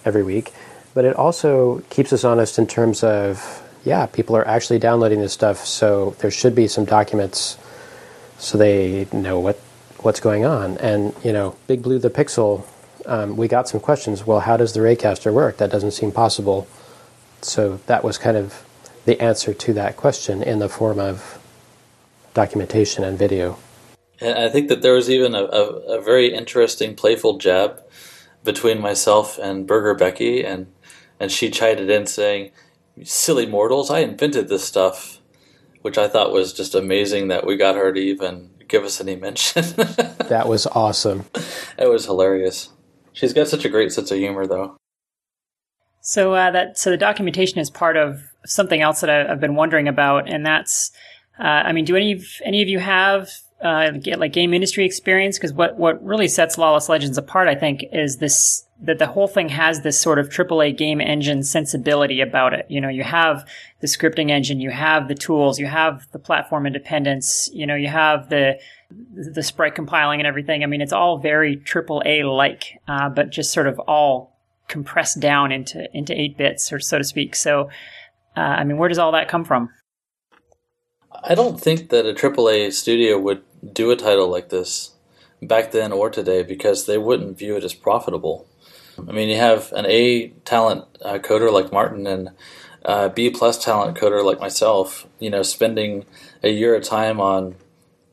every 0.04 0.22
week. 0.22 0.52
But 0.94 1.04
it 1.04 1.16
also 1.16 1.80
keeps 1.90 2.12
us 2.12 2.24
honest 2.24 2.58
in 2.58 2.66
terms 2.66 3.02
of, 3.02 3.62
yeah, 3.84 4.06
people 4.06 4.36
are 4.36 4.46
actually 4.46 4.78
downloading 4.78 5.20
this 5.20 5.32
stuff, 5.32 5.64
so 5.64 6.14
there 6.18 6.30
should 6.30 6.54
be 6.54 6.68
some 6.68 6.84
documents 6.84 7.58
so 8.38 8.58
they 8.58 9.06
know 9.12 9.38
what 9.38 9.56
what's 9.98 10.20
going 10.20 10.44
on. 10.44 10.76
And 10.78 11.14
you 11.24 11.32
know, 11.32 11.56
Big 11.66 11.82
Blue 11.82 11.98
the 11.98 12.10
Pixel, 12.10 12.66
um, 13.06 13.36
we 13.36 13.48
got 13.48 13.68
some 13.68 13.80
questions. 13.80 14.26
Well, 14.26 14.40
how 14.40 14.56
does 14.56 14.72
the 14.72 14.80
Raycaster 14.80 15.32
work? 15.32 15.58
That 15.58 15.70
doesn't 15.70 15.92
seem 15.92 16.12
possible. 16.12 16.66
So 17.40 17.80
that 17.86 18.04
was 18.04 18.18
kind 18.18 18.36
of 18.36 18.64
the 19.04 19.20
answer 19.20 19.54
to 19.54 19.72
that 19.74 19.96
question 19.96 20.42
in 20.42 20.58
the 20.58 20.68
form 20.68 20.98
of 20.98 21.38
documentation 22.34 23.04
and 23.04 23.18
video. 23.18 23.58
And 24.22 24.38
I 24.38 24.48
think 24.48 24.68
that 24.68 24.82
there 24.82 24.94
was 24.94 25.10
even 25.10 25.34
a, 25.34 25.44
a, 25.44 25.98
a 25.98 26.00
very 26.00 26.32
interesting, 26.32 26.94
playful 26.94 27.38
jab 27.38 27.82
between 28.44 28.80
myself 28.80 29.38
and 29.38 29.66
Burger 29.66 29.94
Becky, 29.94 30.44
and 30.44 30.66
and 31.18 31.30
she 31.30 31.50
chided 31.50 31.90
in 31.90 32.06
saying, 32.06 32.52
"Silly 33.02 33.46
mortals! 33.46 33.90
I 33.90 34.00
invented 34.00 34.48
this 34.48 34.64
stuff." 34.64 35.18
which 35.82 35.98
I 35.98 36.08
thought 36.08 36.32
was 36.32 36.52
just 36.52 36.74
amazing 36.74 37.28
that 37.28 37.44
we 37.44 37.56
got 37.56 37.76
her 37.76 37.92
to 37.92 38.00
even 38.00 38.50
give 38.68 38.84
us 38.84 39.00
any 39.00 39.16
mention. 39.16 39.62
that 39.76 40.44
was 40.46 40.66
awesome. 40.68 41.26
It 41.76 41.90
was 41.90 42.06
hilarious. 42.06 42.70
She's 43.12 43.32
got 43.32 43.48
such 43.48 43.64
a 43.64 43.68
great 43.68 43.92
sense 43.92 44.10
of 44.10 44.18
humor, 44.18 44.46
though. 44.46 44.76
So 46.00 46.34
uh, 46.34 46.50
that 46.52 46.78
so 46.78 46.90
the 46.90 46.96
documentation 46.96 47.58
is 47.58 47.70
part 47.70 47.96
of 47.96 48.22
something 48.46 48.80
else 48.80 49.00
that 49.02 49.10
I, 49.10 49.28
have 49.28 49.40
been 49.40 49.54
wondering 49.54 49.86
about, 49.86 50.28
and 50.28 50.46
that's, 50.46 50.90
uh, 51.38 51.42
I 51.42 51.72
mean, 51.72 51.84
do 51.84 51.94
any 51.94 52.12
of 52.12 52.24
any 52.44 52.62
of 52.62 52.68
you 52.68 52.78
have 52.78 53.30
uh, 53.62 53.90
get 53.92 54.18
like 54.18 54.32
game 54.32 54.52
industry 54.54 54.84
experience? 54.84 55.38
Because 55.38 55.52
what 55.52 55.78
what 55.78 56.02
really 56.04 56.28
sets 56.28 56.58
Lawless 56.58 56.88
Legends 56.88 57.18
apart, 57.18 57.48
I 57.48 57.54
think, 57.54 57.84
is 57.92 58.18
this 58.18 58.66
that 58.82 58.98
the 58.98 59.06
whole 59.06 59.28
thing 59.28 59.48
has 59.48 59.82
this 59.82 60.00
sort 60.00 60.18
of 60.18 60.28
AAA 60.28 60.76
game 60.76 61.00
engine 61.00 61.44
sensibility 61.44 62.20
about 62.20 62.52
it. 62.52 62.66
You 62.68 62.80
know, 62.80 62.88
you 62.88 63.04
have 63.04 63.48
the 63.80 63.86
scripting 63.86 64.30
engine, 64.30 64.60
you 64.60 64.70
have 64.70 65.06
the 65.06 65.14
tools, 65.14 65.60
you 65.60 65.66
have 65.66 66.06
the 66.10 66.18
platform 66.18 66.66
independence, 66.66 67.48
you 67.52 67.66
know, 67.66 67.76
you 67.76 67.88
have 67.88 68.28
the 68.28 68.58
the 69.14 69.42
sprite 69.42 69.74
compiling 69.74 70.20
and 70.20 70.26
everything. 70.26 70.62
I 70.62 70.66
mean, 70.66 70.80
it's 70.80 70.92
all 70.92 71.18
very 71.18 71.56
AAA 71.56 72.24
like, 72.36 72.78
uh, 72.88 73.08
but 73.08 73.30
just 73.30 73.52
sort 73.52 73.66
of 73.66 73.78
all 73.80 74.36
compressed 74.68 75.20
down 75.20 75.52
into 75.52 75.88
into 75.96 76.18
eight 76.18 76.36
bits, 76.36 76.72
or 76.72 76.80
so 76.80 76.98
to 76.98 77.04
speak. 77.04 77.36
So, 77.36 77.70
uh, 78.36 78.40
I 78.40 78.64
mean, 78.64 78.78
where 78.78 78.88
does 78.88 78.98
all 78.98 79.12
that 79.12 79.28
come 79.28 79.44
from? 79.44 79.70
I 81.24 81.34
don't 81.34 81.60
think 81.60 81.90
that 81.90 82.06
a 82.06 82.14
AAA 82.14 82.72
studio 82.72 83.18
would 83.18 83.42
do 83.70 83.90
a 83.90 83.96
title 83.96 84.28
like 84.28 84.48
this 84.48 84.92
back 85.40 85.72
then 85.72 85.92
or 85.92 86.10
today 86.10 86.42
because 86.42 86.86
they 86.86 86.98
wouldn't 86.98 87.38
view 87.38 87.56
it 87.56 87.64
as 87.64 87.74
profitable. 87.74 88.46
I 88.98 89.12
mean, 89.12 89.28
you 89.28 89.36
have 89.36 89.72
an 89.72 89.86
A 89.86 90.28
talent 90.44 90.84
uh, 91.02 91.18
coder 91.18 91.52
like 91.52 91.72
Martin 91.72 92.06
and 92.06 92.30
uh, 92.84 93.08
B 93.08 93.30
plus 93.30 93.62
talent 93.62 93.96
coder 93.96 94.24
like 94.24 94.40
myself. 94.40 95.06
You 95.18 95.30
know, 95.30 95.42
spending 95.42 96.04
a 96.42 96.50
year 96.50 96.74
of 96.74 96.84
time 96.84 97.20
on, 97.20 97.56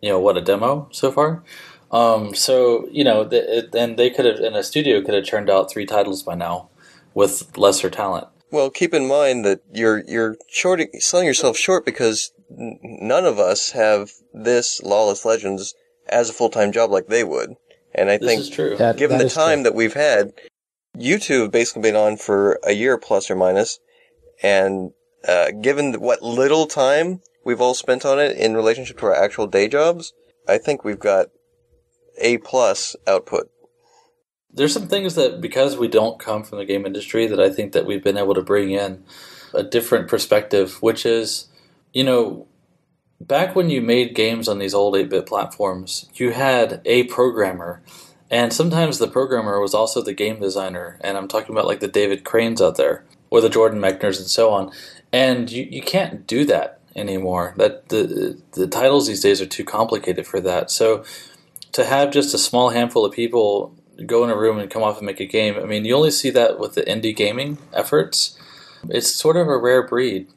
you 0.02 0.10
know, 0.10 0.20
what 0.20 0.38
a 0.38 0.42
demo 0.42 0.88
so 0.92 1.12
far. 1.12 1.44
Um, 1.92 2.36
so 2.36 2.88
you 2.92 3.04
know, 3.04 3.28
th- 3.28 3.66
and 3.74 3.98
they 3.98 4.10
could 4.10 4.26
have, 4.26 4.40
in 4.40 4.56
a 4.56 4.64
studio, 4.64 5.02
could 5.02 5.16
have 5.16 5.26
turned 5.26 5.50
out 5.50 5.72
three 5.72 5.86
titles 5.86 6.24
by 6.24 6.36
now 6.36 6.70
with 7.14 7.58
lesser 7.58 7.90
talent. 7.90 8.28
Well, 8.52 8.70
keep 8.70 8.94
in 8.94 9.08
mind 9.08 9.46
that 9.46 9.62
you're 9.72 10.04
you're 10.08 10.38
short, 10.50 10.82
selling 11.00 11.28
yourself 11.28 11.58
short 11.58 11.86
because 11.86 12.32
n- 12.50 12.80
none 12.82 13.26
of 13.26 13.38
us 13.40 13.72
have 13.72 14.12
this 14.34 14.82
Lawless 14.82 15.26
Legends 15.26 15.76
as 16.08 16.30
a 16.30 16.34
full 16.34 16.50
time 16.50 16.72
job 16.72 16.90
like 16.92 17.08
they 17.08 17.24
would. 17.24 17.56
And 17.94 18.10
I 18.10 18.18
this 18.18 18.28
think, 18.28 18.42
is 18.42 18.50
true. 18.50 18.76
That- 18.78 18.98
given 18.98 19.18
that 19.18 19.24
the 19.26 19.28
is 19.28 19.34
time 19.34 19.60
true. 19.60 19.64
that 19.66 19.76
we've 19.76 19.94
had, 19.94 20.34
you 20.98 21.20
two 21.20 21.44
have 21.44 21.52
basically 21.52 21.84
been 21.84 21.96
on 21.96 22.18
for 22.18 22.60
a 22.64 22.72
year 22.74 22.98
plus 22.98 23.30
or 23.30 23.36
minus. 23.36 23.80
minus, 23.80 23.80
and 24.42 24.92
uh, 25.28 25.52
given 25.62 25.94
what 25.96 26.22
little 26.22 26.66
time 26.66 27.22
we've 27.44 27.62
all 27.62 27.74
spent 27.74 28.06
on 28.06 28.20
it 28.20 28.38
in 28.38 28.56
relationship 28.56 28.98
to 29.00 29.06
our 29.08 29.16
actual 29.16 29.48
day 29.48 29.68
jobs, 29.68 30.14
I 30.48 30.58
think 30.58 30.84
we've 30.84 31.00
got 31.00 31.28
a 32.20 32.38
plus 32.40 32.96
output. 33.06 33.50
There's 34.54 34.74
some 34.74 34.88
things 34.88 35.16
that 35.16 35.42
because 35.42 35.78
we 35.78 35.88
don't 35.88 36.20
come 36.20 36.44
from 36.44 36.58
the 36.58 36.66
game 36.66 36.86
industry 36.86 37.28
that 37.28 37.40
I 37.40 37.50
think 37.50 37.74
that 37.74 37.86
we've 37.86 38.04
been 38.04 38.18
able 38.18 38.34
to 38.36 38.42
bring 38.42 38.72
in 38.72 39.04
a 39.54 39.64
different 39.64 40.08
perspective, 40.08 40.82
which 40.82 41.06
is, 41.06 41.48
you 41.94 42.04
know, 42.04 42.48
back 43.22 43.56
when 43.56 43.70
you 43.70 43.82
made 43.82 44.16
games 44.16 44.48
on 44.48 44.60
these 44.60 44.74
old 44.74 44.96
8-bit 44.96 45.26
platforms, 45.26 46.10
you 46.16 46.32
had 46.32 46.82
a 46.86 47.04
programmer 47.06 47.82
and 48.32 48.54
sometimes 48.54 49.00
the 49.00 49.08
programmer 49.08 49.60
was 49.60 49.74
also 49.74 50.02
the 50.02 50.14
game 50.14 50.40
designer, 50.40 51.00
and 51.02 51.18
I'm 51.18 51.28
talking 51.28 51.54
about 51.54 51.66
like 51.66 51.80
the 51.80 51.88
David 51.88 52.24
Cranes 52.24 52.62
out 52.62 52.78
there, 52.78 53.04
or 53.30 53.42
the 53.42 53.50
Jordan 53.50 53.80
Mechner's 53.80 54.20
and 54.20 54.28
so 54.28 54.52
on. 54.52 54.72
And 55.12 55.52
you, 55.52 55.68
you 55.70 55.82
can't 55.82 56.28
do 56.28 56.46
that 56.46 56.80
anymore. 56.96 57.56
That 57.58 57.90
the 57.90 58.40
the 58.52 58.68
titles 58.68 59.08
these 59.08 59.22
days 59.22 59.42
are 59.42 59.48
too 59.48 59.64
complicated 59.64 60.28
for 60.28 60.40
that. 60.42 60.70
So 60.70 61.04
to 61.72 61.86
have 61.86 62.12
just 62.12 62.36
a 62.36 62.38
small 62.38 62.70
handful 62.70 63.04
of 63.04 63.14
people 63.14 63.76
go 64.06 64.24
in 64.24 64.30
a 64.30 64.38
room 64.38 64.60
and 64.60 64.70
come 64.70 64.84
off 64.84 64.98
and 64.98 65.06
make 65.06 65.20
a 65.20 65.26
game, 65.26 65.56
I 65.58 65.66
mean, 65.66 65.86
you 65.86 65.96
only 65.96 66.12
see 66.12 66.30
that 66.32 66.60
with 66.60 66.76
the 66.76 66.84
indie 66.84 67.16
gaming 67.16 67.58
efforts. 67.74 68.38
It's 68.90 69.14
sort 69.14 69.38
of 69.38 69.48
a 69.48 69.58
rare 69.58 69.86
breed. 69.86 70.28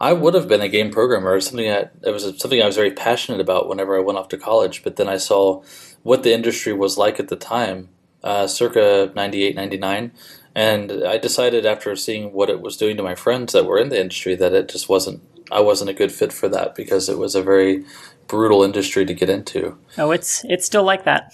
I 0.00 0.12
would 0.12 0.34
have 0.34 0.48
been 0.48 0.60
a 0.60 0.68
game 0.68 0.90
programmer. 0.90 1.40
Something 1.40 1.68
that 1.68 1.92
it 2.02 2.10
was 2.10 2.24
something 2.38 2.60
I 2.60 2.66
was 2.66 2.76
very 2.76 2.90
passionate 2.90 3.40
about 3.40 3.68
whenever 3.68 3.96
I 3.96 4.02
went 4.02 4.18
off 4.18 4.28
to 4.28 4.36
college. 4.36 4.82
But 4.82 4.96
then 4.96 5.08
I 5.08 5.16
saw 5.16 5.62
what 6.02 6.22
the 6.22 6.34
industry 6.34 6.72
was 6.72 6.98
like 6.98 7.18
at 7.18 7.28
the 7.28 7.36
time, 7.36 7.88
uh, 8.22 8.46
circa 8.46 9.12
98, 9.14 9.56
99. 9.56 10.12
And 10.54 11.04
I 11.04 11.18
decided 11.18 11.66
after 11.66 11.96
seeing 11.96 12.32
what 12.32 12.50
it 12.50 12.60
was 12.60 12.76
doing 12.76 12.96
to 12.96 13.02
my 13.02 13.14
friends 13.14 13.52
that 13.52 13.66
were 13.66 13.78
in 13.78 13.88
the 13.88 14.00
industry 14.00 14.34
that 14.36 14.52
it 14.52 14.68
just 14.68 14.88
wasn't, 14.88 15.22
I 15.50 15.60
wasn't 15.60 15.90
a 15.90 15.94
good 15.94 16.12
fit 16.12 16.32
for 16.32 16.48
that 16.48 16.74
because 16.74 17.08
it 17.08 17.18
was 17.18 17.34
a 17.34 17.42
very 17.42 17.84
brutal 18.28 18.62
industry 18.62 19.04
to 19.04 19.14
get 19.14 19.30
into. 19.30 19.76
Oh, 19.98 20.10
it's, 20.10 20.44
it's 20.44 20.66
still 20.66 20.84
like 20.84 21.04
that. 21.04 21.32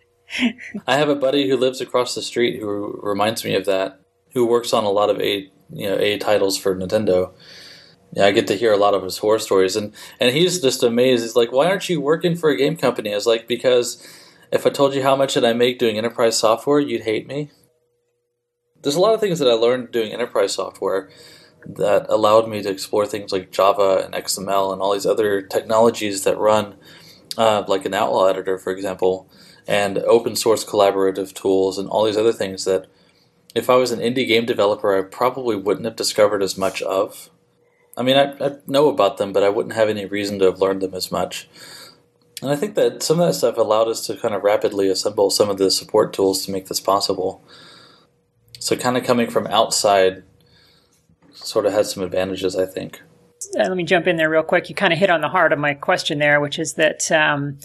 I 0.87 0.97
have 0.97 1.09
a 1.09 1.15
buddy 1.15 1.49
who 1.49 1.57
lives 1.57 1.81
across 1.81 2.15
the 2.15 2.23
street 2.23 2.61
who 2.61 3.01
reminds 3.03 3.45
me 3.45 3.55
of 3.55 3.67
that, 3.67 4.01
who 4.33 4.47
works 4.47 4.73
on 4.73 4.85
a 4.85 4.91
lot 4.91 5.11
of 5.11 5.21
A, 5.21 5.51
you 5.73 5.89
know, 5.89 5.97
A 5.97 6.19
titles 6.19 6.57
for 6.57 6.75
Nintendo 6.77 7.33
yeah, 8.13 8.27
I 8.27 8.33
get 8.33 8.47
to 8.49 8.57
hear 8.57 8.73
a 8.73 8.77
lot 8.77 8.95
of 8.95 9.05
his 9.05 9.19
horror 9.19 9.39
stories, 9.39 9.77
and 9.77 9.95
and 10.19 10.35
he's 10.35 10.61
just 10.61 10.83
amazed. 10.83 11.23
He's 11.23 11.37
like, 11.37 11.53
"Why 11.53 11.67
aren't 11.67 11.89
you 11.89 12.01
working 12.01 12.35
for 12.35 12.51
a 12.51 12.57
game 12.57 12.77
company?" 12.77 13.13
I 13.13 13.15
was 13.15 13.27
like, 13.27 13.47
"Because 13.47 14.05
if 14.53 14.67
I 14.67 14.71
told 14.71 14.95
you 14.95 15.03
how 15.03 15.15
much 15.15 15.35
did 15.35 15.45
I 15.45 15.53
make 15.53 15.79
doing 15.79 15.97
enterprise 15.97 16.37
software, 16.37 16.81
you'd 16.81 17.03
hate 17.03 17.27
me." 17.27 17.51
There's 18.83 18.97
a 18.97 19.01
lot 19.01 19.15
of 19.15 19.21
things 19.21 19.39
that 19.39 19.49
I 19.49 19.53
learned 19.53 19.93
doing 19.93 20.13
enterprise 20.13 20.55
software 20.55 21.11
that 21.67 22.07
allowed 22.09 22.49
me 22.49 22.63
to 22.63 22.71
explore 22.71 23.07
things 23.07 23.33
like 23.33 23.53
Java 23.53 24.03
and 24.05 24.15
XML 24.15 24.73
and 24.73 24.81
all 24.83 24.95
these 24.95 25.07
other 25.07 25.43
technologies 25.43 26.25
that 26.25 26.39
run, 26.39 26.77
uh, 27.37 27.65
like 27.69 27.85
an 27.85 27.95
Outlaw 27.95 28.27
editor, 28.27 28.59
for 28.59 28.73
example, 28.73 29.31
and 29.71 29.99
open 29.99 30.37
source 30.37 30.65
collaborative 30.65 31.33
tools 31.33 31.79
and 31.79 31.89
all 31.89 32.05
these 32.05 32.19
other 32.19 32.33
things 32.33 32.67
that, 32.67 32.87
if 33.55 33.71
I 33.71 33.77
was 33.77 33.91
an 33.91 34.01
indie 34.01 34.29
game 34.29 34.45
developer, 34.45 34.97
I 34.97 35.03
probably 35.03 35.57
wouldn't 35.57 35.87
have 35.87 35.97
discovered 35.97 36.43
as 36.43 36.59
much 36.59 36.83
of 36.83 37.31
I 37.97 38.03
mean, 38.03 38.17
I, 38.17 38.33
I 38.41 38.57
know 38.67 38.89
about 38.89 39.19
them, 39.19 39.33
but 39.33 39.43
I 39.43 39.49
wouldn't 39.49 39.75
have 39.75 39.89
any 39.89 40.07
reason 40.07 40.39
to 40.39 40.47
have 40.47 40.61
learned 40.61 40.81
them 40.81 40.95
as 40.95 41.11
much. 41.11 41.49
And 42.41 42.51
I 42.51 42.57
think 42.57 42.75
that 42.77 43.03
some 43.03 43.21
of 43.21 43.27
that 43.27 43.35
stuff 43.35 43.59
allowed 43.59 43.89
us 43.89 44.07
to 44.07 44.17
kind 44.17 44.35
of 44.35 44.43
rapidly 44.43 44.89
assemble 44.89 45.29
some 45.29 45.51
of 45.51 45.59
the 45.59 45.71
support 45.71 46.13
tools 46.13 46.47
to 46.47 46.53
make 46.53 46.69
this 46.69 46.81
possible. 46.81 47.45
So, 48.59 48.77
kind 48.77 48.97
of 48.97 49.05
coming 49.05 49.29
from 49.29 49.47
outside 49.49 50.23
sort 51.33 51.67
of 51.67 51.73
had 51.73 51.87
some 51.87 52.03
advantages, 52.03 52.57
I 52.57 52.67
think. 52.67 53.03
Uh, 53.59 53.65
let 53.65 53.77
me 53.77 53.85
jump 53.85 54.07
in 54.07 54.17
there 54.17 54.31
real 54.31 54.43
quick. 54.43 54.69
You 54.69 54.75
kind 54.75 54.93
of 54.93 54.99
hit 54.99 55.11
on 55.11 55.21
the 55.21 55.29
heart 55.29 55.53
of 55.53 55.59
my 55.59 55.75
question 55.75 56.19
there, 56.19 56.41
which 56.41 56.59
is 56.59 56.75
that, 56.75 57.11
um, 57.11 57.59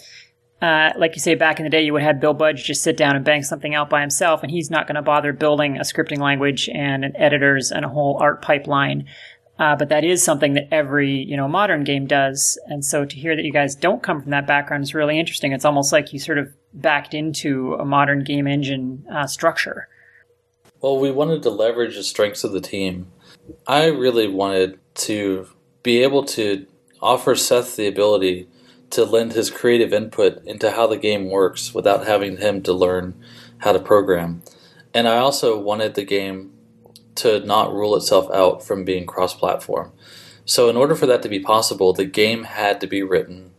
uh, 0.62 0.90
like 0.96 1.14
you 1.14 1.20
say, 1.20 1.34
back 1.34 1.60
in 1.60 1.64
the 1.64 1.70
day, 1.70 1.82
you 1.82 1.92
would 1.92 2.02
have 2.02 2.18
Bill 2.18 2.32
Budge 2.32 2.64
just 2.64 2.82
sit 2.82 2.96
down 2.96 3.14
and 3.14 3.24
bang 3.24 3.42
something 3.42 3.74
out 3.74 3.90
by 3.90 4.00
himself, 4.00 4.42
and 4.42 4.50
he's 4.50 4.70
not 4.70 4.86
going 4.86 4.94
to 4.94 5.02
bother 5.02 5.32
building 5.32 5.76
a 5.76 5.82
scripting 5.82 6.18
language 6.18 6.68
and 6.72 7.04
an 7.04 7.12
editors 7.16 7.70
and 7.70 7.84
a 7.84 7.88
whole 7.88 8.16
art 8.20 8.40
pipeline. 8.40 9.06
Uh, 9.58 9.76
but 9.76 9.88
that 9.88 10.04
is 10.04 10.22
something 10.22 10.54
that 10.54 10.68
every 10.70 11.10
you 11.10 11.36
know 11.36 11.48
modern 11.48 11.84
game 11.84 12.06
does, 12.06 12.58
and 12.66 12.84
so 12.84 13.04
to 13.04 13.16
hear 13.16 13.36
that 13.36 13.44
you 13.44 13.52
guys 13.52 13.74
don't 13.74 14.02
come 14.02 14.22
from 14.22 14.30
that 14.30 14.46
background 14.46 14.82
is 14.82 14.94
really 14.94 15.18
interesting. 15.18 15.52
It's 15.52 15.64
almost 15.64 15.92
like 15.92 16.12
you 16.12 16.18
sort 16.18 16.38
of 16.38 16.52
backed 16.72 17.14
into 17.14 17.74
a 17.74 17.84
modern 17.84 18.24
game 18.24 18.46
engine 18.46 19.04
uh, 19.10 19.26
structure. 19.26 19.88
Well, 20.80 20.98
we 20.98 21.10
wanted 21.10 21.42
to 21.44 21.50
leverage 21.50 21.96
the 21.96 22.02
strengths 22.02 22.44
of 22.44 22.52
the 22.52 22.60
team. 22.60 23.10
I 23.66 23.86
really 23.86 24.28
wanted 24.28 24.78
to 24.96 25.48
be 25.82 26.02
able 26.02 26.24
to 26.24 26.66
offer 27.00 27.34
Seth 27.34 27.76
the 27.76 27.86
ability 27.86 28.48
to 28.90 29.04
lend 29.04 29.32
his 29.32 29.50
creative 29.50 29.92
input 29.92 30.44
into 30.44 30.70
how 30.70 30.86
the 30.86 30.96
game 30.96 31.30
works 31.30 31.74
without 31.74 32.06
having 32.06 32.36
him 32.38 32.62
to 32.62 32.72
learn 32.72 33.20
how 33.58 33.72
to 33.72 33.78
program. 33.78 34.42
And 34.94 35.08
I 35.08 35.18
also 35.18 35.58
wanted 35.58 35.94
the 35.94 36.04
game 36.04 36.52
to 37.16 37.40
not 37.40 37.72
rule 37.72 37.96
itself 37.96 38.30
out 38.32 38.64
from 38.64 38.84
being 38.84 39.06
cross 39.06 39.34
platform. 39.34 39.92
So, 40.44 40.68
in 40.68 40.76
order 40.76 40.94
for 40.94 41.06
that 41.06 41.22
to 41.22 41.28
be 41.28 41.40
possible, 41.40 41.92
the 41.92 42.04
game 42.04 42.44
had 42.44 42.80
to 42.80 42.86
be 42.86 43.02
written 43.02 43.52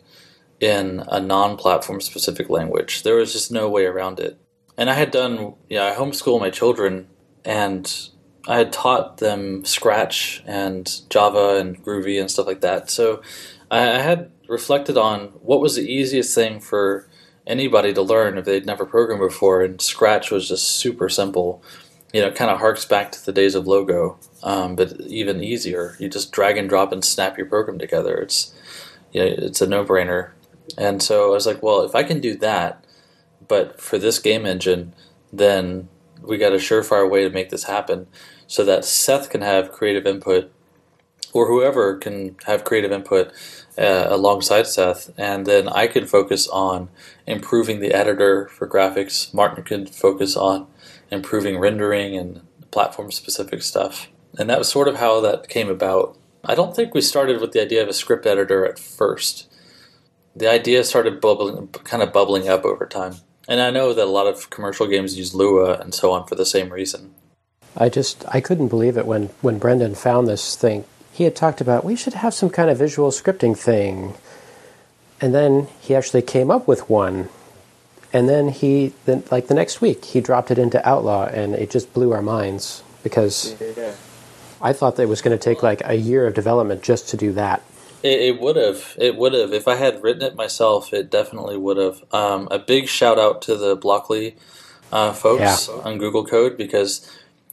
in 0.60 1.04
a 1.10 1.20
non 1.20 1.58
platform 1.58 2.02
specific 2.02 2.50
language. 2.50 3.04
There 3.04 3.16
was 3.16 3.34
just 3.34 3.52
no 3.52 3.70
way 3.70 3.86
around 3.86 4.20
it. 4.20 4.40
And 4.78 4.90
I 4.90 4.94
had 4.94 5.12
done, 5.12 5.56
yeah, 5.70 5.86
I 5.86 5.96
homeschool 5.96 6.40
my 6.40 6.50
children 6.50 7.08
and 7.44 8.10
I 8.48 8.58
had 8.58 8.72
taught 8.72 9.18
them 9.18 9.66
Scratch 9.66 10.44
and 10.46 10.90
Java 11.10 11.58
and 11.58 11.84
Groovy 11.84 12.20
and 12.20 12.32
stuff 12.32 12.48
like 12.48 12.62
that. 12.62 12.90
So 12.90 13.22
I 13.70 13.82
had 13.82 14.32
reflected 14.48 14.98
on 14.98 15.28
what 15.42 15.62
was 15.62 15.76
the 15.76 15.92
easiest 15.92 16.34
thing 16.36 16.60
for 16.60 17.08
anybody 17.46 17.94
to 17.94 18.02
learn 18.02 18.38
if 18.38 18.46
they'd 18.46 18.66
never 18.66 18.86
programmed 18.86 19.22
before, 19.22 19.62
and 19.62 19.82
Scratch 19.82 20.32
was 20.32 20.48
just 20.48 20.70
super 20.70 21.10
simple 21.10 21.64
you 22.14 22.22
know, 22.22 22.32
kind 22.32 22.50
of 22.50 22.60
harks 22.60 22.86
back 22.86 23.12
to 23.12 23.26
the 23.26 23.34
days 23.34 23.56
of 23.56 23.68
Logo, 23.68 24.18
um, 24.44 24.76
but 24.76 25.00
even 25.02 25.44
easier. 25.44 25.96
You 26.00 26.10
just 26.10 26.32
drag 26.32 26.58
and 26.58 26.70
drop 26.70 26.92
and 26.92 27.04
snap 27.04 27.38
your 27.38 27.48
program 27.48 27.78
together. 27.78 28.18
It's 28.18 28.54
you 29.12 29.22
know, 29.22 29.36
it's 29.38 29.62
a 29.62 29.68
no 29.68 29.84
brainer. 29.84 30.32
And 30.78 31.02
so 31.02 31.28
I 31.28 31.34
was 31.34 31.46
like, 31.46 31.64
well, 31.64 31.82
if 31.82 31.96
I 31.96 32.04
can 32.04 32.20
do 32.20 32.36
that, 32.38 32.84
but 33.48 33.80
for 33.80 33.98
this 33.98 34.20
game 34.20 34.46
engine, 34.46 34.94
then 35.32 35.90
we 36.22 36.38
got 36.38 36.54
a 36.54 36.58
surefire 36.58 37.10
way 37.10 37.24
to 37.24 37.30
make 37.30 37.50
this 37.50 37.66
happen, 37.66 38.08
so 38.48 38.64
that 38.64 38.86
Seth 38.86 39.30
can 39.30 39.42
have 39.42 39.72
creative 39.72 40.06
input, 40.06 40.52
or 41.34 41.48
whoever 41.48 41.98
can 41.98 42.36
have 42.46 42.64
creative 42.64 42.92
input 42.92 43.32
uh, 43.78 44.08
alongside 44.10 44.68
Seth, 44.68 45.12
and 45.18 45.46
then 45.46 45.68
I 45.68 45.88
can 45.88 46.06
focus 46.06 46.48
on 46.48 46.90
improving 47.26 47.80
the 47.80 47.94
editor 47.94 48.48
for 48.48 48.68
graphics. 48.68 49.34
Martin 49.34 49.64
can 49.64 49.86
focus 49.86 50.36
on 50.36 50.68
improving 51.12 51.60
rendering 51.60 52.16
and 52.16 52.42
platform 52.72 53.12
specific 53.12 53.62
stuff. 53.62 54.08
And 54.38 54.50
that 54.50 54.60
was 54.60 54.70
sort 54.70 54.88
of 54.88 54.98
how 54.98 55.22
that 55.22 55.50
came 55.50 55.70
about. 55.70 56.18
I 56.44 56.56
don't 56.56 56.76
think 56.76 56.94
we 56.94 57.02
started 57.02 57.42
with 57.42 57.52
the 57.52 57.62
idea 57.62 57.82
of 57.82 57.90
a 57.90 57.94
script 57.94 58.26
editor 58.26 58.66
at 58.66 58.80
first. 58.80 59.52
The 60.36 60.50
idea 60.50 60.84
started 60.84 61.20
bubbling, 61.20 61.68
kind 61.70 62.04
of 62.04 62.14
bubbling 62.14 62.48
up 62.48 62.64
over 62.66 62.86
time. 62.86 63.16
And 63.48 63.62
I 63.62 63.72
know 63.72 63.94
that 63.94 64.06
a 64.06 64.06
lot 64.06 64.28
of 64.28 64.50
commercial 64.50 64.88
games 64.88 65.18
use 65.18 65.34
Lua 65.34 65.80
and 65.80 65.94
so 65.94 66.12
on 66.12 66.28
for 66.28 66.36
the 66.36 66.46
same 66.46 66.72
reason. 66.72 67.16
I 67.76 67.90
just 67.90 68.26
I 68.28 68.42
couldn't 68.42 68.70
believe 68.70 68.98
it 68.98 69.06
when 69.06 69.30
when 69.42 69.60
Brendan 69.60 69.96
found 69.96 70.28
this 70.28 70.56
thing. 70.56 70.84
He 71.18 71.24
had 71.24 71.36
talked 71.36 71.62
about 71.62 71.84
we 71.84 71.96
should 71.96 72.14
have 72.14 72.34
some 72.34 72.50
kind 72.50 72.70
of 72.70 72.78
visual 72.78 73.10
scripting 73.10 73.58
thing. 73.58 74.14
And 75.20 75.34
then 75.34 75.68
he 75.82 75.96
actually 75.96 76.22
came 76.22 76.52
up 76.52 76.68
with 76.68 76.90
one 76.90 77.30
and 78.14 78.28
then 78.30 78.50
he 78.50 78.94
then 79.06 79.24
like 79.32 79.48
the 79.48 79.54
next 79.54 79.82
week 79.82 80.06
he 80.06 80.22
dropped 80.22 80.52
it 80.52 80.58
into 80.58 80.86
outlaw 80.88 81.26
and 81.26 81.54
it 81.56 81.70
just 81.70 81.94
blew 81.94 82.12
our 82.14 82.22
minds 82.22 82.84
because 83.04 83.56
yeah. 83.78 83.94
i 84.62 84.74
thought 84.74 84.96
that 84.96 85.04
it 85.04 85.10
was 85.10 85.22
going 85.22 85.38
to 85.38 85.44
take 85.44 85.62
like 85.64 85.82
a 85.86 85.96
year 85.96 86.26
of 86.26 86.34
development 86.34 86.82
just 86.82 87.10
to 87.10 87.18
do 87.18 87.32
that 87.34 87.62
it, 88.04 88.22
it 88.22 88.42
would 88.42 88.56
have 88.56 88.96
it 88.98 89.16
would 89.16 89.34
have 89.34 89.54
if 89.54 89.68
i 89.68 89.76
had 89.76 90.02
written 90.02 90.22
it 90.22 90.36
myself 90.36 90.94
it 90.94 91.10
definitely 91.10 91.58
would 91.58 91.78
have 91.78 92.04
um, 92.14 92.48
a 92.50 92.60
big 92.60 92.88
shout 92.88 93.20
out 93.20 93.42
to 93.42 93.56
the 93.56 93.76
blockly 93.76 94.36
uh, 94.92 95.12
folks 95.12 95.68
yeah. 95.68 95.82
on 95.84 95.98
google 95.98 96.26
code 96.26 96.58
because 96.58 97.10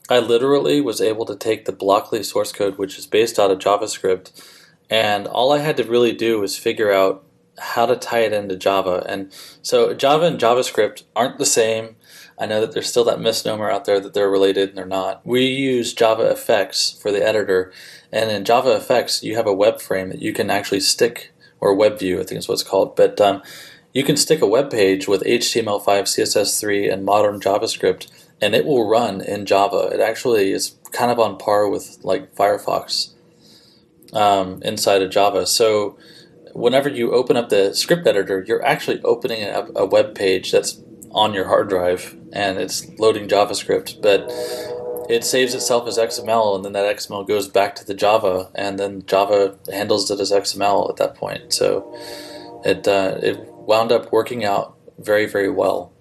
i 0.09 0.18
literally 0.18 0.80
was 0.80 1.00
able 1.00 1.24
to 1.24 1.36
take 1.36 1.64
the 1.64 1.72
blockly 1.72 2.22
source 2.22 2.52
code 2.52 2.78
which 2.78 2.98
is 2.98 3.07
based 3.07 3.38
out 3.38 3.50
of 3.50 3.59
javascript 3.59 4.30
and 4.90 5.26
all 5.26 5.52
i 5.52 5.59
had 5.59 5.76
to 5.76 5.84
really 5.84 6.12
do 6.12 6.40
was 6.40 6.57
figure 6.57 6.92
out 6.92 7.24
how 7.59 7.86
to 7.86 7.96
tie 7.96 8.20
it 8.20 8.32
into 8.32 8.57
Java. 8.57 9.05
And 9.09 9.32
so 9.62 9.94
Java 9.94 10.26
and 10.26 10.40
JavaScript 10.40 11.05
aren't 11.14 11.38
the 11.38 11.46
same. 11.46 11.96
I 12.38 12.46
know 12.46 12.61
that 12.61 12.72
there's 12.72 12.88
still 12.88 13.05
that 13.05 13.20
misnomer 13.20 13.70
out 13.70 13.84
there 13.84 14.00
that 14.00 14.12
they're 14.12 14.30
related 14.30 14.70
and 14.70 14.78
they're 14.78 14.86
not. 14.86 15.24
We 15.24 15.46
use 15.46 15.94
JavaFX 15.94 17.00
for 17.00 17.12
the 17.12 17.24
editor, 17.24 17.72
and 18.11 18.30
in 18.30 18.42
JavaFX, 18.42 19.22
you 19.22 19.36
have 19.36 19.46
a 19.46 19.55
web 19.55 19.80
frame 19.80 20.09
that 20.09 20.22
you 20.22 20.32
can 20.32 20.50
actually 20.50 20.80
stick, 20.80 21.32
or 21.61 21.74
web 21.74 21.98
view, 21.98 22.20
I 22.20 22.24
think 22.24 22.40
is 22.40 22.48
what 22.48 22.55
it's 22.55 22.64
called. 22.64 22.96
But 22.96 23.20
um, 23.20 23.42
you 23.92 24.02
can 24.02 24.16
stick 24.16 24.42
a 24.42 24.48
web 24.48 24.68
page 24.70 25.07
with 25.07 25.22
HTML5, 25.22 25.84
CSS3, 25.84 26.92
and 26.92 27.05
modern 27.05 27.38
JavaScript, 27.38 28.11
and 28.41 28.55
it 28.55 28.64
will 28.64 28.89
run 28.89 29.20
in 29.20 29.47
Java. 29.47 29.91
It 29.93 30.01
actually 30.01 30.53
is 30.53 30.76
kind 30.93 31.11
of 31.11 31.18
on 31.18 31.39
par 31.39 31.68
with 31.68 31.99
like 32.03 32.35
Firefox 32.35 33.12
um, 34.12 34.62
inside 34.62 35.03
of 35.03 35.11
Java. 35.11 35.47
So 35.47 35.99
whenever 36.53 36.89
you 36.89 37.12
open 37.12 37.37
up 37.37 37.49
the 37.49 37.74
script 37.74 38.07
editor, 38.07 38.45
you're 38.47 38.64
actually 38.64 39.01
opening 39.03 39.45
up 39.49 39.70
a 39.74 39.87
web 39.87 40.14
page 40.14 40.53
that's 40.53 40.80
on 41.11 41.32
your 41.32 41.47
hard 41.47 41.68
drive 41.68 42.16
and 42.32 42.59
it's 42.59 42.89
loading 42.99 43.28
JavaScript, 43.28 44.03
but 44.03 44.28
it 45.09 45.24
saves 45.24 45.55
itself 45.55 45.87
as 45.87 45.99
XML, 45.99 46.57
and 46.57 46.64
then 46.64 46.72
that 46.72 46.97
XML 46.97 47.26
goes 47.26 47.49
back 47.49 47.74
to 47.76 47.85
the 47.85 47.95
Java, 47.95 48.51
and 48.55 48.78
then 48.78 49.05
Java 49.07 49.59
handles 49.70 50.11
it 50.11 50.20
as 50.20 50.32
XML 50.32 50.91
at 50.91 50.97
that 50.97 51.14
point. 51.14 51.53
So 51.53 51.95
it 52.64 52.89
uh, 52.89 53.18
it 53.22 53.39
wound 53.53 53.93
up 53.93 54.12
working 54.12 54.45
out 54.45 54.76
very 54.99 55.26
very 55.26 55.51
well. 55.51 55.93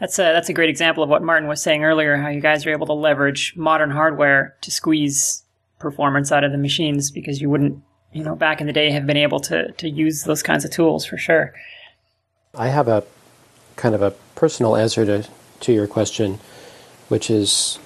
That's 0.00 0.18
a 0.18 0.22
that's 0.22 0.48
a 0.48 0.54
great 0.54 0.70
example 0.70 1.02
of 1.02 1.10
what 1.10 1.22
Martin 1.22 1.46
was 1.46 1.62
saying 1.62 1.84
earlier. 1.84 2.16
How 2.16 2.28
you 2.28 2.40
guys 2.40 2.64
are 2.64 2.70
able 2.70 2.86
to 2.86 2.94
leverage 2.94 3.54
modern 3.54 3.90
hardware 3.90 4.56
to 4.62 4.70
squeeze 4.70 5.44
performance 5.78 6.32
out 6.32 6.42
of 6.42 6.52
the 6.52 6.58
machines 6.58 7.10
because 7.10 7.40
you 7.40 7.50
wouldn't, 7.50 7.82
you 8.12 8.24
know, 8.24 8.34
back 8.34 8.60
in 8.60 8.66
the 8.66 8.72
day 8.72 8.90
have 8.90 9.06
been 9.06 9.18
able 9.18 9.40
to 9.40 9.72
to 9.72 9.88
use 9.88 10.24
those 10.24 10.42
kinds 10.42 10.64
of 10.64 10.70
tools 10.70 11.04
for 11.04 11.18
sure. 11.18 11.52
I 12.54 12.68
have 12.68 12.88
a 12.88 13.04
kind 13.76 13.94
of 13.94 14.00
a 14.00 14.12
personal 14.34 14.74
answer 14.74 15.04
to 15.04 15.28
to 15.60 15.72
your 15.72 15.86
question, 15.86 16.40
which 17.08 17.30
is 17.30 17.78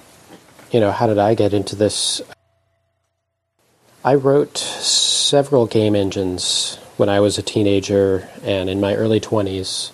you 0.71 0.79
know, 0.79 0.91
how 0.91 1.07
did 1.07 1.17
I 1.17 1.35
get 1.35 1.53
into 1.53 1.75
this? 1.75 2.21
I 4.03 4.15
wrote 4.15 4.57
several 4.57 5.67
game 5.67 5.95
engines 5.95 6.77
when 6.97 7.09
I 7.09 7.19
was 7.19 7.37
a 7.37 7.41
teenager 7.41 8.29
and 8.43 8.69
in 8.69 8.79
my 8.79 8.95
early 8.95 9.19
20s. 9.19 9.91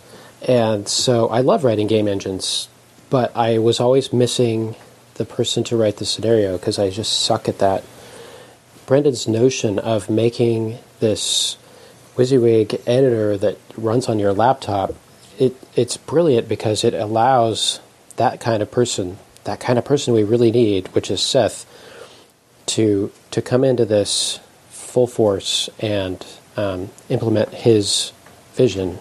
And 0.47 0.87
so 0.87 1.27
I 1.29 1.41
love 1.41 1.63
writing 1.63 1.87
game 1.87 2.07
engines, 2.07 2.67
but 3.09 3.35
I 3.35 3.57
was 3.57 3.79
always 3.79 4.11
missing 4.11 4.75
the 5.15 5.25
person 5.25 5.63
to 5.65 5.77
write 5.77 5.97
the 5.97 6.05
scenario 6.05 6.57
because 6.57 6.79
I 6.79 6.89
just 6.89 7.21
suck 7.21 7.47
at 7.47 7.59
that. 7.59 7.83
Brendan's 8.85 9.27
notion 9.27 9.79
of 9.79 10.09
making 10.09 10.79
this 10.99 11.57
WYSIWYG 12.15 12.81
editor 12.87 13.37
that 13.37 13.57
runs 13.77 14.09
on 14.09 14.19
your 14.19 14.33
laptop, 14.33 14.93
it, 15.39 15.55
it's 15.75 15.97
brilliant 15.97 16.49
because 16.49 16.83
it 16.83 16.93
allows 16.93 17.79
that 18.17 18.39
kind 18.39 18.61
of 18.61 18.71
person 18.71 19.17
that 19.43 19.59
kind 19.59 19.79
of 19.79 19.85
person 19.85 20.13
we 20.13 20.23
really 20.23 20.51
need, 20.51 20.87
which 20.89 21.09
is 21.09 21.21
Seth, 21.21 21.65
to 22.67 23.11
to 23.31 23.41
come 23.41 23.63
into 23.63 23.85
this 23.85 24.39
full 24.69 25.07
force 25.07 25.69
and 25.79 26.25
um, 26.57 26.89
implement 27.09 27.49
his 27.49 28.11
vision. 28.53 28.99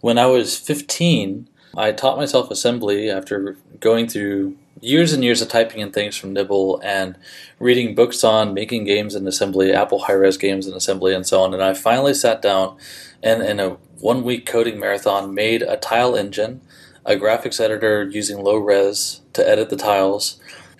When 0.00 0.18
I 0.18 0.26
was 0.26 0.56
15, 0.56 1.48
I 1.76 1.92
taught 1.92 2.16
myself 2.16 2.50
assembly 2.50 3.10
after 3.10 3.56
going 3.80 4.08
through 4.08 4.56
years 4.80 5.12
and 5.12 5.24
years 5.24 5.42
of 5.42 5.48
typing 5.48 5.80
in 5.80 5.90
things 5.90 6.16
from 6.16 6.32
Nibble 6.32 6.80
and 6.84 7.16
reading 7.58 7.94
books 7.94 8.22
on 8.22 8.54
making 8.54 8.84
games 8.84 9.14
in 9.14 9.26
assembly, 9.26 9.72
Apple 9.72 10.00
high 10.00 10.12
res 10.12 10.36
games 10.36 10.66
in 10.68 10.74
assembly, 10.74 11.14
and 11.14 11.26
so 11.26 11.42
on. 11.42 11.52
And 11.52 11.62
I 11.62 11.74
finally 11.74 12.14
sat 12.14 12.40
down 12.40 12.76
and 13.22 13.42
in 13.42 13.58
a 13.58 13.76
one 13.98 14.22
week 14.22 14.46
coding 14.46 14.78
marathon 14.78 15.34
made 15.34 15.62
a 15.62 15.76
tile 15.76 16.14
engine 16.14 16.60
a 17.04 17.16
graphics 17.16 17.58
editor 17.58 18.04
using 18.04 18.44
low 18.44 18.56
res 18.56 19.22
to 19.32 19.48
edit 19.48 19.70
the 19.70 19.76
tiles. 19.76 20.38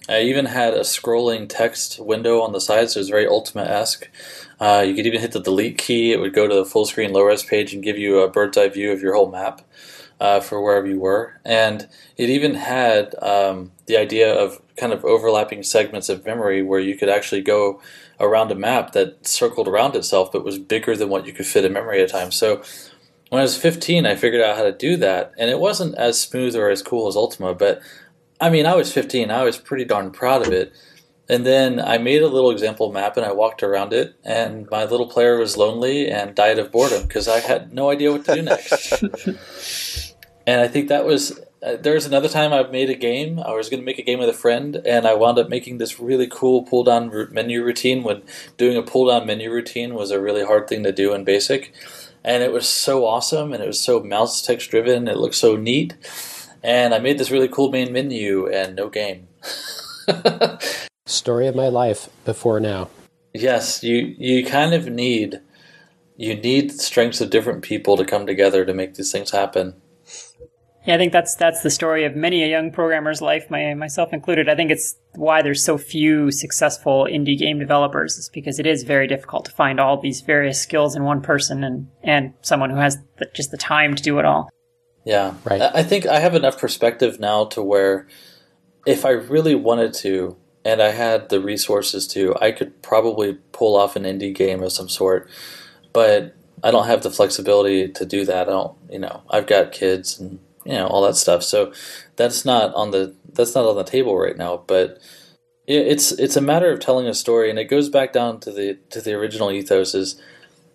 I 0.09 0.23
even 0.23 0.47
had 0.47 0.75
a 0.75 0.81
scrolling 0.81 1.49
text 1.49 1.99
window 2.01 2.41
on 2.41 2.53
the 2.53 2.61
side, 2.61 2.91
so 2.91 2.99
it 2.99 3.03
was 3.03 3.11
very 3.11 3.27
Ultima 3.27 3.63
esque. 3.63 4.09
Uh, 4.59 4.85
you 4.87 4.95
could 4.95 5.07
even 5.07 5.21
hit 5.21 5.33
the 5.33 5.41
delete 5.41 5.79
key, 5.79 6.13
it 6.13 6.21
would 6.21 6.33
go 6.33 6.49
to 6.49 6.55
the 6.55 6.65
full 6.65 6.87
screen 6.87 7.13
low 7.13 7.23
res 7.23 7.43
page 7.43 7.75
and 7.75 7.83
give 7.83 7.99
you 7.99 8.21
a 8.21 8.29
bird's 8.29 8.57
eye 8.57 8.69
view 8.69 8.91
of 8.91 9.03
your 9.03 9.15
whole 9.15 9.31
map 9.31 9.61
uh, 10.21 10.41
for 10.41 10.63
wherever 10.63 10.87
you 10.87 10.99
were. 10.99 11.41
And 11.45 11.89
it 12.17 12.31
even 12.31 12.55
had 12.55 13.15
um, 13.23 13.73
the 13.87 13.97
idea 13.97 14.33
of 14.33 14.61
kind 14.77 14.93
of 14.93 15.05
overlapping 15.05 15.63
segments 15.63 16.09
of 16.09 16.25
memory 16.25 16.63
where 16.63 16.81
you 16.81 16.97
could 16.97 17.09
actually 17.09 17.43
go 17.43 17.81
around 18.21 18.51
a 18.51 18.55
map 18.55 18.93
that 18.93 19.27
circled 19.27 19.69
around 19.69 19.95
itself 19.95 20.33
but 20.33 20.45
was 20.45 20.59
bigger 20.59 20.97
than 20.97 21.09
what 21.09 21.27
you 21.27 21.33
could 21.33 21.47
fit 21.47 21.65
in 21.65 21.73
memory 21.73 22.03
at 22.03 22.09
a 22.09 22.13
time. 22.13 22.33
So 22.33 22.63
when 23.31 23.41
I 23.41 23.43
was 23.43 23.59
15, 23.59 24.07
I 24.07 24.15
figured 24.15 24.41
out 24.41 24.57
how 24.57 24.63
to 24.63 24.73
do 24.73 24.97
that, 24.97 25.33
and 25.37 25.51
it 25.51 25.61
wasn't 25.61 25.95
as 25.97 26.19
smooth 26.19 26.57
or 26.57 26.71
as 26.71 26.83
cool 26.83 27.09
as 27.09 27.17
Ultima, 27.17 27.55
but 27.55 27.83
I 28.41 28.51
mean, 28.51 28.67
I 28.67 28.75
was 28.75 28.93
15, 28.93 29.31
I 29.31 29.45
was 29.45 29.59
pretty 29.59 29.85
darn 29.85 30.11
proud 30.11 30.47
of 30.47 30.53
it. 30.53 30.73
And 31.29 31.45
then 31.45 31.79
I 31.79 31.99
made 31.99 32.23
a 32.23 32.29
little 32.29 32.51
example 32.51 32.91
map 32.91 33.17
and 33.17 33.27
I 33.27 33.33
walked 33.33 33.63
around 33.63 33.93
it, 33.93 34.17
and 34.25 34.69
my 34.71 34.85
little 34.85 35.07
player 35.07 35.37
was 35.37 35.59
lonely 35.59 36.11
and 36.11 36.35
died 36.35 36.59
of 36.59 36.73
boredom 36.73 37.03
because 37.03 37.29
I 37.29 37.41
had 37.41 37.73
no 37.73 37.91
idea 37.91 38.13
what 38.13 38.25
to 38.25 38.35
do 38.37 38.43
next. 38.43 39.03
and 40.47 40.61
I 40.61 40.69
think 40.69 40.89
that 40.89 41.05
was. 41.05 41.39
Uh, 41.61 41.75
there 41.75 41.95
was 41.95 42.07
another 42.07 42.29
time 42.29 42.53
I 42.53 42.63
made 42.63 42.89
a 42.89 42.95
game. 42.95 43.41
I 43.41 43.53
was 43.53 43.69
going 43.69 43.81
to 43.81 43.85
make 43.85 43.99
a 43.99 44.03
game 44.03 44.21
with 44.21 44.29
a 44.29 44.33
friend, 44.33 44.77
and 44.87 45.09
I 45.09 45.15
wound 45.15 45.41
up 45.41 45.49
making 45.49 45.79
this 45.79 45.99
really 45.99 46.29
cool 46.29 46.63
pull 46.63 46.85
down 46.85 47.11
menu 47.33 47.65
routine 47.65 48.05
when 48.05 48.23
doing 48.57 48.77
a 48.77 48.83
pull 48.83 49.09
down 49.09 49.27
menu 49.27 49.51
routine 49.51 49.93
was 49.93 50.13
a 50.13 50.21
really 50.21 50.45
hard 50.45 50.69
thing 50.69 50.85
to 50.85 50.93
do 50.93 51.13
in 51.13 51.25
BASIC 51.25 51.73
and 52.25 52.43
it 52.43 52.53
was 52.53 52.69
so 52.69 53.07
awesome 53.07 53.53
and 53.53 53.63
it 53.63 53.67
was 53.67 53.81
so 53.81 54.01
mouse 54.01 54.43
text 54.43 54.71
driven. 54.71 55.09
It 55.09 55.17
looked 55.17 55.35
so 55.35 55.57
neat, 55.57 55.95
and 56.63 56.95
I 56.95 56.99
made 56.99 57.19
this 57.19 57.31
really 57.31 57.49
cool 57.49 57.71
main 57.71 57.93
menu 57.93 58.49
and 58.49 58.77
no 58.77 58.89
game. 58.89 59.29
Story 61.07 61.47
of 61.47 61.55
my 61.55 61.69
life 61.69 62.09
before 62.25 62.61
now. 62.61 62.91
Yes, 63.35 63.83
you 63.83 64.15
you 64.19 64.45
kind 64.45 64.75
of 64.75 64.89
need 64.89 65.41
you 66.17 66.35
need 66.35 66.73
strengths 66.73 67.21
of 67.21 67.31
different 67.31 67.63
people 67.63 67.97
to 67.97 68.05
come 68.05 68.27
together 68.27 68.65
to 68.65 68.75
make 68.75 68.95
these 68.95 69.13
things 69.13 69.31
happen. 69.31 69.75
Yeah, 70.85 70.95
I 70.95 70.99
think 70.99 71.13
that's 71.13 71.35
that's 71.35 71.63
the 71.63 71.71
story 71.71 72.05
of 72.05 72.17
many 72.17 72.43
a 72.43 72.49
young 72.49 72.73
programmer's 72.73 73.21
life, 73.21 73.51
my, 73.51 73.75
myself 73.75 74.13
included. 74.13 74.49
I 74.49 74.55
think 74.55 74.71
it's 74.71 74.97
why 75.17 75.43
there's 75.43 75.63
so 75.63 75.77
few 75.77 76.31
successful 76.31 77.07
indie 77.11 77.39
game 77.39 77.59
developers 77.59 78.17
is 78.17 78.31
because 78.31 78.59
it 78.59 78.67
is 78.67 78.85
very 78.85 79.07
difficult 79.07 79.45
to 79.45 79.51
find 79.51 79.81
all 79.81 80.01
these 80.01 80.23
various 80.23 80.61
skills 80.61 80.97
in 80.97 81.05
one 81.05 81.21
person 81.21 81.63
and 81.63 81.89
and 82.03 82.33
someone 82.41 82.71
who 82.71 82.77
has 82.77 82.97
the, 83.19 83.27
just 83.35 83.51
the 83.51 83.59
time 83.59 83.95
to 83.95 84.03
do 84.03 84.19
it 84.19 84.25
all. 84.25 84.49
Yeah, 85.09 85.37
right. 85.43 85.63
I 85.63 85.83
think 85.85 86.05
I 86.05 86.21
have 86.21 86.35
enough 86.35 86.59
perspective 86.59 87.19
now 87.19 87.47
to 87.47 87.63
where 87.63 88.07
if 88.85 89.07
I 89.07 89.13
really 89.13 89.55
wanted 89.55 89.95
to 89.95 90.37
and 90.67 90.83
I 90.83 90.91
had 90.91 91.31
the 91.31 91.41
resources 91.41 92.07
to, 92.09 92.37
I 92.43 92.53
could 92.53 92.83
probably 92.83 93.39
pull 93.53 93.75
off 93.75 93.97
an 93.97 94.03
indie 94.03 94.35
game 94.35 94.63
of 94.63 94.71
some 94.71 94.91
sort. 94.91 95.27
But 95.95 96.35
I 96.63 96.71
don't 96.71 96.89
have 96.89 97.03
the 97.03 97.11
flexibility 97.11 97.89
to 97.89 98.05
do 98.05 98.27
that. 98.27 98.49
I 98.49 98.53
don't, 98.53 98.77
you 98.91 98.99
know, 98.99 99.23
I've 99.31 99.47
got 99.47 99.73
kids 99.73 100.21
and 100.21 100.41
you 100.67 100.75
know 100.75 100.87
all 100.89 101.01
that 101.07 101.17
stuff. 101.17 101.43
So 101.43 101.73
that's 102.17 102.45
not 102.45 102.75
on 102.75 102.91
the 102.91 103.15
that's 103.33 103.55
not 103.55 103.65
on 103.65 103.77
the 103.77 103.85
table 103.85 104.19
right 104.19 104.37
now. 104.37 104.63
But 104.67 104.99
it's 105.67 106.13
it's 106.13 106.37
a 106.37 106.43
matter 106.43 106.71
of 106.71 106.81
telling 106.81 107.07
a 107.07 107.15
story, 107.15 107.49
and 107.49 107.59
it 107.59 107.65
goes 107.65 107.89
back 107.89 108.13
down 108.13 108.41
to 108.41 108.53
the 108.53 108.79
to 108.91 109.01
the 109.01 109.15
original 109.15 109.51
ethos 109.51 109.95
is 109.95 110.21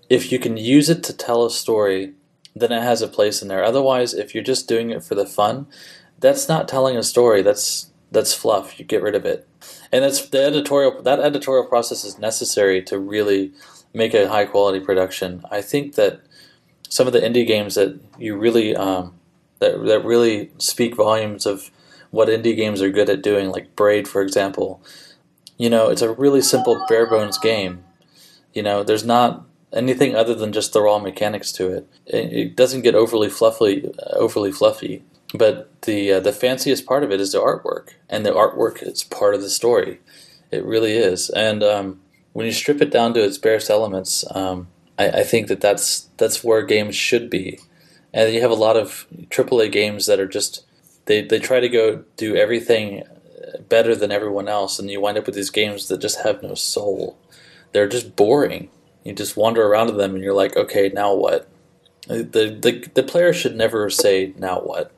if 0.09 0.31
you 0.31 0.39
can 0.39 0.57
use 0.57 0.89
it 0.89 1.03
to 1.03 1.13
tell 1.15 1.45
a 1.45 1.51
story, 1.51 2.13
then 2.56 2.72
it 2.72 2.82
has 2.82 3.01
a 3.01 3.08
place 3.08 3.41
in 3.41 3.47
there. 3.47 3.64
Otherwise, 3.64 4.14
if 4.14 4.34
you're 4.34 4.43
just 4.43 4.68
doing 4.68 4.89
it 4.89 5.04
for 5.04 5.16
the 5.16 5.26
fun, 5.26 5.68
that's 6.20 6.47
not 6.47 6.68
telling 6.68 6.97
a 6.97 7.04
story. 7.04 7.41
That's 7.41 7.91
that's 8.12 8.34
fluff. 8.34 8.80
You 8.80 8.86
get 8.86 9.01
rid 9.01 9.16
of 9.16 9.26
it, 9.26 9.47
and 9.91 10.04
that's 10.04 10.28
the 10.30 10.43
editorial. 10.43 11.01
That 11.01 11.20
editorial 11.20 11.66
process 11.66 12.04
is 12.04 12.20
necessary 12.20 12.82
to 12.84 12.99
really 12.99 13.51
make 13.93 14.14
a 14.14 14.30
high 14.30 14.45
quality 14.45 14.80
production. 14.80 15.43
I 15.51 15.62
think 15.62 15.95
that 15.95 16.22
some 16.89 17.08
of 17.08 17.14
the 17.14 17.20
indie 17.20 17.47
games 17.47 17.76
that 17.76 17.99
you 18.20 18.38
really 18.38 18.76
um, 18.76 19.16
that 19.60 19.84
that 19.86 20.06
really 20.06 20.51
speak 20.60 20.95
volumes 20.95 21.45
of 21.45 21.72
what 22.12 22.30
indie 22.30 22.56
games 22.56 22.82
are 22.82 22.91
good 22.91 23.10
at 23.10 23.24
doing, 23.24 23.49
like 23.49 23.76
Braid, 23.76 24.08
for 24.08 24.22
example. 24.22 24.82
You 25.58 25.70
know, 25.70 25.89
it's 25.89 26.01
a 26.01 26.12
really 26.14 26.41
simple, 26.41 26.84
bare 26.88 27.08
bones 27.08 27.38
game. 27.38 27.84
You 28.54 28.62
know, 28.62 28.84
there's 28.84 29.06
not 29.06 29.45
anything 29.74 30.15
other 30.15 30.36
than 30.36 30.53
just 30.53 30.74
the 30.74 30.82
raw 30.82 30.99
mechanics 30.99 31.51
to 31.53 31.71
it. 31.71 31.88
It, 32.05 32.55
doesn't 32.55 32.82
get 32.82 32.95
overly 32.95 33.30
fluffy, 33.30 33.91
overly 34.13 34.51
fluffy. 34.51 35.03
But 35.34 35.82
the 35.82 36.13
uh, 36.13 36.19
the 36.19 36.32
fanciest 36.32 36.86
part 36.86 37.03
of 37.03 37.11
it 37.11 37.19
is 37.19 37.32
the 37.32 37.39
artwork, 37.39 37.93
and 38.07 38.24
the 38.24 38.32
artwork 38.32 38.84
is 38.84 39.03
part 39.03 39.34
of 39.34 39.41
the 39.41 39.49
story. 39.49 39.99
It 40.51 40.63
really 40.63 40.93
is. 40.93 41.32
And 41.32 41.63
um, 41.63 42.01
when 42.34 42.45
you 42.45 42.51
strip 42.51 42.82
it 42.82 42.91
down 42.91 43.15
to 43.15 43.24
its 43.24 43.39
barest 43.39 43.72
elements, 43.72 44.23
um, 44.35 44.68
I, 44.99 45.10
I 45.10 45.23
think 45.23 45.48
that 45.48 45.60
that's 45.60 46.10
that's 46.18 46.43
where 46.43 46.61
games 46.61 46.95
should 46.95 47.31
be 47.31 47.57
and 48.14 48.34
you 48.34 48.41
have 48.41 48.52
a 48.52 48.56
lot 48.56 48.77
of 48.77 49.07
AAA 49.30 49.72
games 49.72 50.06
that 50.06 50.19
are 50.19 50.27
just 50.27 50.65
they 51.06 51.22
they 51.22 51.39
try 51.39 51.60
to 51.60 51.68
go 51.68 52.03
do 52.15 52.35
everything 52.35 53.03
better 53.68 53.95
than 53.95 54.11
everyone 54.11 54.48
else, 54.48 54.80
and 54.80 54.89
you 54.89 55.02
wind 55.02 55.18
up 55.18 55.26
with 55.26 55.35
these 55.35 55.49
games 55.49 55.88
that 55.88 55.99
just 55.99 56.22
have 56.22 56.43
no 56.43 56.53
soul. 56.53 57.18
They're 57.72 57.88
just 57.88 58.15
boring. 58.15 58.69
You 59.03 59.13
just 59.13 59.38
wander 59.38 59.65
around 59.65 59.88
to 59.88 59.93
them, 59.93 60.15
and 60.15 60.23
you're 60.23 60.34
like, 60.34 60.55
okay, 60.55 60.89
now 60.93 61.13
what? 61.13 61.49
The 62.07 62.23
the 62.23 62.89
the 62.93 63.03
player 63.03 63.34
should 63.34 63.55
never 63.55 63.89
say 63.89 64.34
now 64.38 64.59
what. 64.59 64.91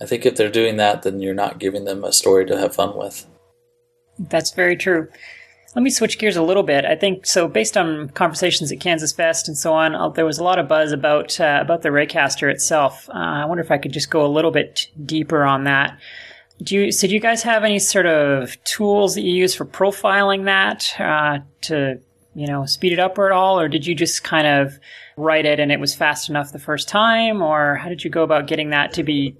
I 0.00 0.06
think 0.06 0.24
if 0.24 0.36
they're 0.36 0.50
doing 0.50 0.76
that, 0.78 1.02
then 1.02 1.20
you're 1.20 1.34
not 1.34 1.58
giving 1.58 1.84
them 1.84 2.04
a 2.04 2.12
story 2.12 2.46
to 2.46 2.58
have 2.58 2.74
fun 2.74 2.96
with. 2.96 3.26
That's 4.18 4.52
very 4.52 4.76
true. 4.76 5.08
Let 5.76 5.82
me 5.82 5.90
switch 5.90 6.18
gears 6.18 6.36
a 6.36 6.42
little 6.42 6.64
bit. 6.64 6.84
I 6.84 6.96
think 6.96 7.26
so. 7.26 7.46
Based 7.46 7.76
on 7.76 8.08
conversations 8.10 8.72
at 8.72 8.80
Kansas 8.80 9.12
Fest 9.12 9.46
and 9.46 9.56
so 9.56 9.72
on, 9.72 9.94
uh, 9.94 10.08
there 10.08 10.24
was 10.24 10.38
a 10.38 10.44
lot 10.44 10.58
of 10.58 10.66
buzz 10.66 10.90
about 10.90 11.38
uh, 11.40 11.58
about 11.60 11.82
the 11.82 11.90
Raycaster 11.90 12.50
itself. 12.50 13.08
Uh, 13.10 13.18
I 13.18 13.44
wonder 13.44 13.62
if 13.62 13.70
I 13.70 13.78
could 13.78 13.92
just 13.92 14.10
go 14.10 14.24
a 14.24 14.28
little 14.28 14.50
bit 14.50 14.88
deeper 15.04 15.44
on 15.44 15.64
that. 15.64 15.96
Do 16.62 16.74
you 16.74 16.92
so? 16.92 17.06
Do 17.06 17.14
you 17.14 17.20
guys 17.20 17.42
have 17.44 17.62
any 17.62 17.78
sort 17.78 18.06
of 18.06 18.62
tools 18.64 19.14
that 19.14 19.22
you 19.22 19.32
use 19.32 19.54
for 19.54 19.64
profiling 19.64 20.44
that 20.46 20.92
uh, 20.98 21.38
to 21.62 22.00
you 22.34 22.46
know, 22.46 22.64
speed 22.66 22.92
it 22.92 22.98
up 22.98 23.18
at 23.18 23.32
all, 23.32 23.58
or 23.58 23.68
did 23.68 23.86
you 23.86 23.94
just 23.94 24.22
kind 24.22 24.46
of 24.46 24.78
write 25.16 25.46
it 25.46 25.60
and 25.60 25.72
it 25.72 25.80
was 25.80 25.94
fast 25.94 26.28
enough 26.28 26.52
the 26.52 26.58
first 26.58 26.88
time, 26.88 27.42
or 27.42 27.76
how 27.76 27.88
did 27.88 28.04
you 28.04 28.10
go 28.10 28.22
about 28.22 28.46
getting 28.46 28.70
that 28.70 28.92
to 28.94 29.02
be, 29.02 29.36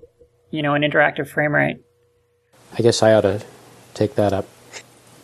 you 0.50 0.62
know, 0.62 0.74
an 0.74 0.82
interactive 0.82 1.28
frame 1.28 1.54
rate? 1.54 1.78
I 2.78 2.82
guess 2.82 3.02
I 3.02 3.12
ought 3.12 3.22
to 3.22 3.42
take 3.94 4.14
that 4.14 4.32
up. 4.32 4.46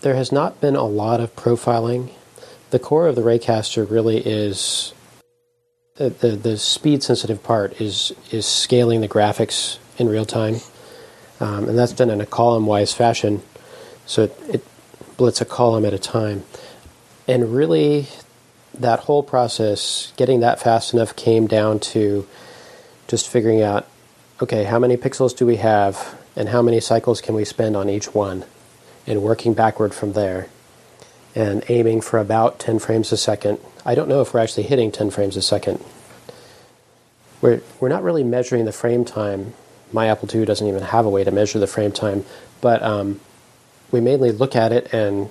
There 0.03 0.15
has 0.15 0.31
not 0.31 0.61
been 0.61 0.77
a 0.77 0.87
lot 0.87 1.21
of 1.21 1.35
profiling. 1.37 2.13
The 2.71 2.79
core 2.79 3.09
of 3.09 3.17
the 3.17 3.23
Raycaster 3.23 3.89
really 3.89 4.19
is 4.19 4.93
the, 5.97 6.11
the, 6.11 6.31
the 6.31 6.59
speed 6.59 7.03
sensitive 7.03 7.43
part 7.43 7.81
is 7.81 8.13
is 8.31 8.47
scaling 8.47 9.01
the 9.01 9.09
graphics 9.09 9.79
in 9.99 10.09
real 10.09 10.27
time, 10.27 10.57
um, 11.41 11.69
and 11.69 11.79
that's 11.79 11.93
done 11.93 12.11
in 12.11 12.21
a 12.21 12.27
column 12.27 12.67
wise 12.67 12.93
fashion. 12.93 13.43
So 14.05 14.25
it, 14.25 14.37
it 14.49 14.65
blitz 15.17 15.41
a 15.41 15.45
column 15.45 15.85
at 15.85 15.95
a 15.95 15.99
time, 15.99 16.45
and 17.29 17.55
really, 17.55 18.07
that 18.75 19.01
whole 19.01 19.23
process, 19.23 20.13
getting 20.17 20.41
that 20.41 20.61
fast 20.61 20.93
enough, 20.93 21.17
came 21.17 21.47
down 21.47 21.81
to 21.81 22.27
just 23.09 23.29
figuring 23.29 23.63
out, 23.63 23.87
okay, 24.43 24.65
how 24.65 24.79
many 24.79 24.97
pixels 24.97 25.37
do 25.37 25.47
we 25.47 25.57
have, 25.57 26.17
and 26.37 26.49
how 26.49 26.63
many 26.63 26.81
cycles 26.81 27.21
can 27.21 27.35
we 27.35 27.45
spend 27.45 27.77
on 27.77 27.89
each 27.89 28.15
one, 28.15 28.45
and 29.07 29.23
working 29.23 29.55
backward 29.55 29.95
from 29.95 30.13
there, 30.13 30.49
and 31.35 31.65
aiming 31.69 32.01
for 32.01 32.19
about 32.19 32.59
10 32.59 32.79
frames 32.79 33.11
a 33.13 33.17
second. 33.17 33.59
I 33.85 33.95
don't 33.95 34.09
know 34.09 34.21
if 34.21 34.35
we're 34.35 34.41
actually 34.41 34.65
hitting 34.65 34.93
10 34.93 35.11
frames 35.11 35.37
a 35.37 35.43
second. 35.43 35.83
We're, 37.41 37.61
we're 37.81 37.89
not 37.89 38.03
really 38.03 38.25
measuring 38.25 38.65
the 38.65 38.73
frame 38.73 39.05
time. 39.05 39.55
My 39.93 40.07
Apple 40.09 40.29
II 40.35 40.45
doesn't 40.45 40.67
even 40.67 40.83
have 40.83 41.07
a 41.07 41.11
way 41.11 41.25
to 41.25 41.31
measure 41.31 41.59
the 41.59 41.67
frame 41.67 41.93
time, 41.93 42.25
but 42.61 42.83
um, 42.83 43.21
we 43.91 44.01
mainly 44.01 44.33
look 44.33 44.57
at 44.57 44.73
it, 44.73 44.93
and 44.93 45.29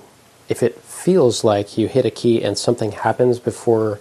if 0.48 0.62
it 0.62 0.76
feels 1.06 1.44
like 1.44 1.78
you 1.78 1.86
hit 1.86 2.04
a 2.04 2.10
key 2.10 2.42
and 2.42 2.58
something 2.58 2.90
happens 2.90 3.38
before 3.38 4.00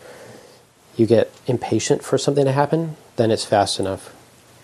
you 0.98 1.06
get 1.06 1.32
impatient 1.46 2.04
for 2.04 2.18
something 2.18 2.46
to 2.46 2.52
happen, 2.52 2.96
then 3.16 3.30
it's 3.30 3.46
fast 3.46 3.80
enough. 3.80 4.12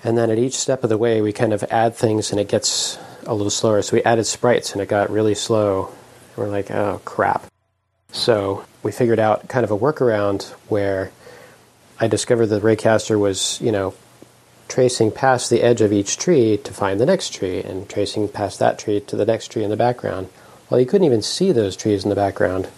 And 0.04 0.18
then 0.18 0.32
at 0.32 0.40
each 0.40 0.56
step 0.56 0.84
of 0.84 0.90
the 0.90 0.98
way, 0.98 1.22
we 1.22 1.34
kind 1.34 1.54
of 1.54 1.64
add 1.70 1.94
things 1.94 2.32
and 2.32 2.40
it 2.40 2.48
gets 2.48 2.98
a 3.28 3.36
little 3.36 3.52
slower. 3.52 3.84
So 3.84 3.96
we 3.96 4.02
added 4.02 4.26
sprites 4.26 4.74
and 4.74 4.82
it 4.82 4.90
got 4.90 5.12
really 5.12 5.36
slow. 5.36 5.94
We're 6.36 6.48
like, 6.48 6.72
oh 6.72 7.00
crap. 7.06 7.46
So 8.12 8.66
we 8.82 8.92
figured 8.92 9.20
out 9.20 9.48
kind 9.48 9.64
of 9.64 9.70
a 9.70 9.78
workaround 9.78 10.50
where 10.68 11.12
I 12.00 12.08
discovered 12.08 12.48
the 12.48 12.60
Raycaster 12.60 13.20
was, 13.20 13.62
you 13.62 13.72
know, 13.72 13.94
tracing 14.68 15.12
past 15.12 15.52
the 15.52 15.62
edge 15.62 15.82
of 15.82 15.94
each 15.94 16.18
tree 16.18 16.58
to 16.58 16.74
find 16.74 17.00
the 17.00 17.06
next 17.06 17.36
tree 17.36 17.62
and 17.62 17.88
tracing 17.88 18.28
past 18.28 18.58
that 18.58 18.80
tree 18.80 19.00
to 19.02 19.16
the 19.16 19.28
next 19.28 19.50
tree 19.50 19.64
in 19.64 19.70
the 19.70 19.78
background. 19.78 20.28
Well, 20.72 20.80
you 20.80 20.86
couldn't 20.86 21.06
even 21.06 21.22
see 21.22 21.52
those 21.52 21.76
trees 21.76 22.06
in 22.06 22.10
the 22.10 22.16
background. 22.16 22.70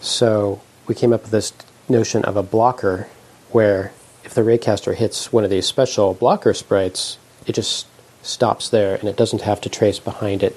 So 0.00 0.62
we 0.86 0.94
came 0.94 1.12
up 1.12 1.20
with 1.20 1.30
this 1.30 1.52
notion 1.86 2.24
of 2.24 2.34
a 2.34 2.42
blocker 2.42 3.08
where 3.50 3.92
if 4.24 4.32
the 4.32 4.40
Raycaster 4.40 4.94
hits 4.94 5.30
one 5.30 5.44
of 5.44 5.50
these 5.50 5.66
special 5.66 6.14
blocker 6.14 6.54
sprites, 6.54 7.18
it 7.46 7.52
just 7.52 7.86
stops 8.22 8.70
there 8.70 8.94
and 8.94 9.06
it 9.06 9.18
doesn't 9.18 9.42
have 9.42 9.60
to 9.60 9.68
trace 9.68 9.98
behind 9.98 10.42
it. 10.42 10.56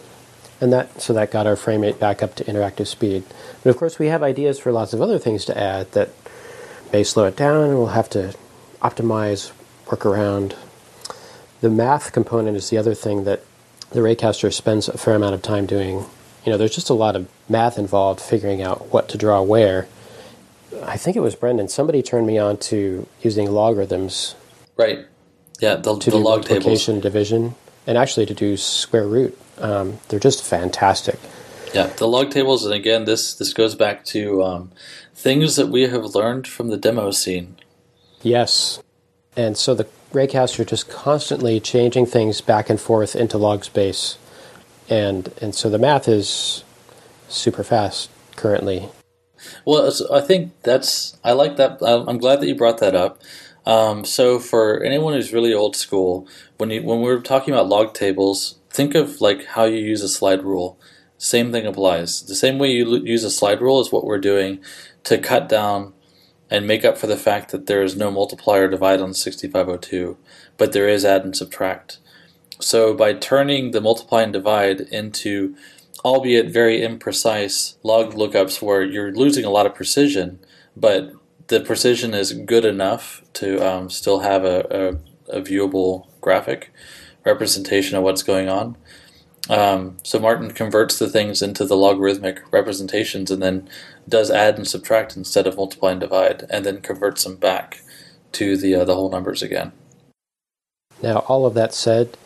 And 0.62 0.72
that 0.72 1.02
so 1.02 1.12
that 1.12 1.32
got 1.32 1.48
our 1.48 1.58
frame 1.58 1.82
rate 1.82 2.00
back 2.00 2.24
up 2.24 2.34
to 2.36 2.46
interactive 2.46 2.88
speed. 2.88 3.26
But 3.62 3.72
of 3.72 3.76
course 3.76 4.00
we 4.00 4.08
have 4.08 4.24
ideas 4.24 4.58
for 4.58 4.72
lots 4.72 4.94
of 4.94 5.02
other 5.02 5.20
things 5.20 5.44
to 5.46 5.58
add 5.58 5.92
that 5.92 6.12
may 6.94 7.04
slow 7.04 7.26
it 7.26 7.36
down 7.36 7.72
and 7.72 7.78
we'll 7.78 7.88
have 7.88 8.10
to 8.12 8.36
optimize, 8.82 9.52
work 9.92 10.06
around. 10.06 10.56
The 11.60 11.70
math 11.70 12.14
component 12.14 12.56
is 12.56 12.70
the 12.70 12.78
other 12.78 12.94
thing 12.94 13.26
that 13.26 13.44
the 13.90 14.00
Raycaster 14.00 14.54
spends 14.54 14.88
a 14.88 14.98
fair 14.98 15.16
amount 15.16 15.36
of 15.36 15.42
time 15.42 15.66
doing. 15.66 16.06
You 16.46 16.52
know, 16.52 16.58
there's 16.58 16.76
just 16.76 16.90
a 16.90 16.94
lot 16.94 17.16
of 17.16 17.28
math 17.48 17.78
involved 17.78 18.20
figuring 18.20 18.62
out 18.62 18.92
what 18.92 19.08
to 19.10 19.18
draw 19.18 19.42
where. 19.42 19.88
I 20.84 20.98
think 20.98 21.16
it 21.16 21.22
was 21.22 21.36
Brendan. 21.36 21.68
Somebody 21.68 22.02
turned 22.02 22.28
me 22.28 22.38
on 22.38 22.58
to 22.58 23.08
using 23.22 23.52
logarithms. 23.52 24.36
Right. 24.76 25.06
Yeah, 25.60 25.76
the, 25.76 25.98
to 25.98 26.12
the 26.12 26.18
do 26.18 26.24
log 26.24 26.40
multiplication, 26.40 26.96
tables. 26.96 27.04
division, 27.04 27.56
and 27.88 27.98
actually 27.98 28.26
to 28.26 28.34
do 28.34 28.58
square 28.58 29.08
root. 29.08 29.38
Um, 29.60 30.00
they're 30.10 30.20
just 30.20 30.44
fantastic. 30.44 31.20
Yeah, 31.74 31.88
the 31.88 32.08
log 32.08 32.32
tables, 32.32 32.66
and 32.66 32.74
again, 32.74 33.06
this 33.06 33.34
this 33.34 33.54
goes 33.54 33.76
back 33.76 34.04
to 34.06 34.44
um, 34.44 34.72
things 35.14 35.56
that 35.56 35.68
we 35.68 35.84
have 35.84 36.16
learned 36.16 36.48
from 36.48 36.68
the 36.68 36.78
demo 36.78 37.12
scene. 37.12 37.56
Yes, 38.22 38.82
and 39.36 39.58
so 39.58 39.74
the 39.74 39.88
Raycaster 40.12 40.68
just 40.68 40.90
constantly 40.90 41.60
changing 41.60 42.06
things 42.06 42.42
back 42.42 42.70
and 42.70 42.80
forth 42.80 43.16
into 43.16 43.38
log 43.38 43.64
space, 43.64 44.18
and 44.90 45.32
and 45.42 45.56
so 45.56 45.70
the 45.70 45.80
math 45.80 46.08
is 46.08 46.64
super 47.28 47.64
fast 47.64 48.10
currently. 48.36 48.90
Well, 49.66 49.92
I 50.12 50.22
think 50.22 50.54
that's 50.64 51.18
I 51.24 51.34
like 51.34 51.58
that. 51.58 51.82
I'm 51.82 52.18
glad 52.18 52.42
that 52.42 52.48
you 52.48 52.56
brought 52.56 52.80
that 52.80 52.96
up. 52.96 53.22
Um, 53.66 54.04
so 54.04 54.40
for 54.40 54.84
anyone 54.84 55.14
who's 55.14 55.34
really 55.34 55.54
old 55.54 55.76
school, 55.76 56.28
when 56.58 56.70
you 56.70 56.84
when 56.84 57.02
we're 57.02 57.22
talking 57.22 57.54
about 57.54 57.70
log 57.70 57.94
tables, 57.94 58.58
think 58.70 58.96
of 58.96 59.22
like 59.22 59.46
how 59.46 59.64
you 59.66 59.78
use 59.78 60.02
a 60.02 60.10
slide 60.10 60.44
rule. 60.44 60.80
Same 61.18 61.52
thing 61.52 61.66
applies. 61.66 62.24
The 62.24 62.36
same 62.36 62.58
way 62.60 62.72
you 62.72 62.98
use 62.98 63.24
a 63.24 63.32
slide 63.32 63.62
rule 63.62 63.80
is 63.80 63.92
what 63.92 64.04
we're 64.04 64.18
doing 64.18 64.60
to 65.06 65.18
cut 65.18 65.48
down 65.48 65.94
and 66.50 66.68
make 66.68 66.84
up 66.84 66.98
for 66.98 67.08
the 67.08 67.18
fact 67.18 67.52
that 67.52 67.66
there 67.66 67.82
is 67.82 67.96
no 67.96 68.12
multiplier 68.12 68.66
or 68.66 68.68
divide 68.68 69.00
on 69.00 69.14
6502, 69.14 70.18
but 70.58 70.74
there 70.74 70.88
is 70.88 71.06
add 71.06 71.24
and 71.24 71.36
subtract. 71.36 72.00
So 72.60 72.94
by 72.94 73.14
turning 73.14 73.72
the 73.72 73.82
multiply 73.82 74.22
and 74.22 74.34
divide 74.34 74.82
into 74.82 75.56
albeit 76.06 76.50
very 76.50 76.82
imprecise 76.82 77.76
log 77.84 78.14
lookups 78.14 78.62
where 78.62 78.84
you're 78.84 79.14
losing 79.14 79.46
a 79.46 79.50
lot 79.50 79.66
of 79.66 79.76
precision, 79.76 80.40
but 80.76 81.14
the 81.48 81.62
precision 81.62 82.14
is 82.14 82.34
good 82.34 82.66
enough 82.66 83.22
to 83.34 83.66
um, 83.66 83.90
still 83.90 84.20
have 84.20 84.44
a, 84.44 85.00
a, 85.30 85.38
a, 85.38 85.42
viewable 85.42 86.08
graphic 86.22 86.74
representation 87.26 87.98
of 87.98 88.04
what's 88.04 88.24
going 88.24 88.50
on. 88.50 88.78
Um, 89.50 89.98
so 90.04 90.20
Martin 90.20 90.52
converts 90.52 91.00
the 91.00 91.10
things 91.10 91.42
into 91.42 91.66
the 91.66 91.76
logarithmic 91.76 92.42
representations 92.52 93.30
and 93.30 93.42
then 93.42 93.70
does 94.08 94.32
add 94.32 94.58
and 94.58 94.68
subtract 94.68 95.18
instead 95.18 95.48
of 95.48 95.58
multiply 95.58 95.92
and 95.92 96.00
divide, 96.00 96.46
and 96.50 96.66
then 96.66 96.82
converts 96.82 97.24
them 97.24 97.36
back 97.36 97.82
to 98.34 98.58
the 98.58 98.76
uh, 98.76 98.86
the 98.86 98.96
whole 98.96 99.10
numbers 99.10 99.42
again. 99.42 99.74
Now, 101.02 101.20
all 101.28 101.46
of 101.46 101.54
that 101.56 101.74
said, 101.74 102.18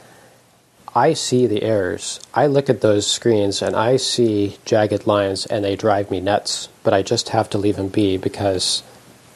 I 0.97 1.13
see 1.13 1.45
the 1.45 1.61
errors. 1.61 2.19
I 2.33 2.47
look 2.47 2.71
at 2.71 2.81
those 2.81 3.05
screens 3.05 3.61
and 3.61 3.75
I 3.75 3.97
see 3.97 4.57
jagged 4.65 5.05
lines 5.05 5.45
and 5.45 5.63
they 5.63 5.75
drive 5.75 6.09
me 6.09 6.19
nuts, 6.19 6.69
but 6.81 6.91
I 6.91 7.03
just 7.03 7.29
have 7.29 7.51
to 7.51 7.59
leave 7.59 7.75
them 7.75 7.89
be 7.89 8.17
because 8.17 8.81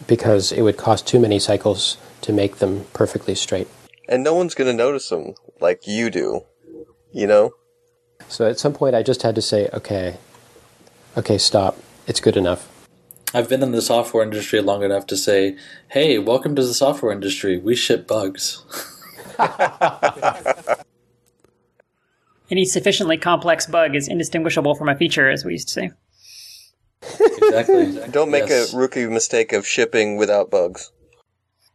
because 0.07 0.51
it 0.51 0.63
would 0.63 0.77
cost 0.77 1.05
too 1.05 1.19
many 1.19 1.37
cycles 1.37 1.97
to 2.21 2.33
make 2.33 2.55
them 2.55 2.85
perfectly 2.93 3.35
straight. 3.35 3.67
And 4.09 4.23
no 4.23 4.33
one's 4.33 4.55
going 4.55 4.71
to 4.71 4.75
notice 4.75 5.09
them 5.09 5.35
like 5.59 5.85
you 5.85 6.09
do, 6.09 6.45
you 7.11 7.27
know? 7.27 7.53
So 8.27 8.49
at 8.49 8.57
some 8.57 8.73
point 8.73 8.95
I 8.95 9.03
just 9.03 9.21
had 9.21 9.35
to 9.35 9.41
say, 9.43 9.69
okay, 9.71 10.17
okay, 11.15 11.37
stop. 11.37 11.77
It's 12.07 12.19
good 12.19 12.37
enough. 12.37 12.67
I've 13.35 13.49
been 13.49 13.61
in 13.61 13.71
the 13.71 13.83
software 13.83 14.23
industry 14.23 14.61
long 14.61 14.81
enough 14.81 15.05
to 15.05 15.15
say, 15.15 15.57
hey, 15.89 16.17
welcome 16.17 16.55
to 16.55 16.65
the 16.65 16.73
software 16.73 17.11
industry. 17.11 17.59
We 17.59 17.75
ship 17.75 18.07
bugs. 18.07 18.65
Any 22.51 22.65
sufficiently 22.65 23.17
complex 23.17 23.65
bug 23.65 23.95
is 23.95 24.09
indistinguishable 24.09 24.75
from 24.75 24.89
a 24.89 24.95
feature, 24.95 25.29
as 25.29 25.45
we 25.45 25.53
used 25.53 25.69
to 25.69 25.73
say. 25.73 25.91
Exactly. 27.01 27.97
Don't 28.11 28.29
make 28.29 28.49
Yes. 28.49 28.73
a 28.73 28.77
rookie 28.77 29.07
mistake 29.07 29.53
of 29.53 29.65
shipping 29.65 30.17
without 30.17 30.51
bugs. 30.51 30.91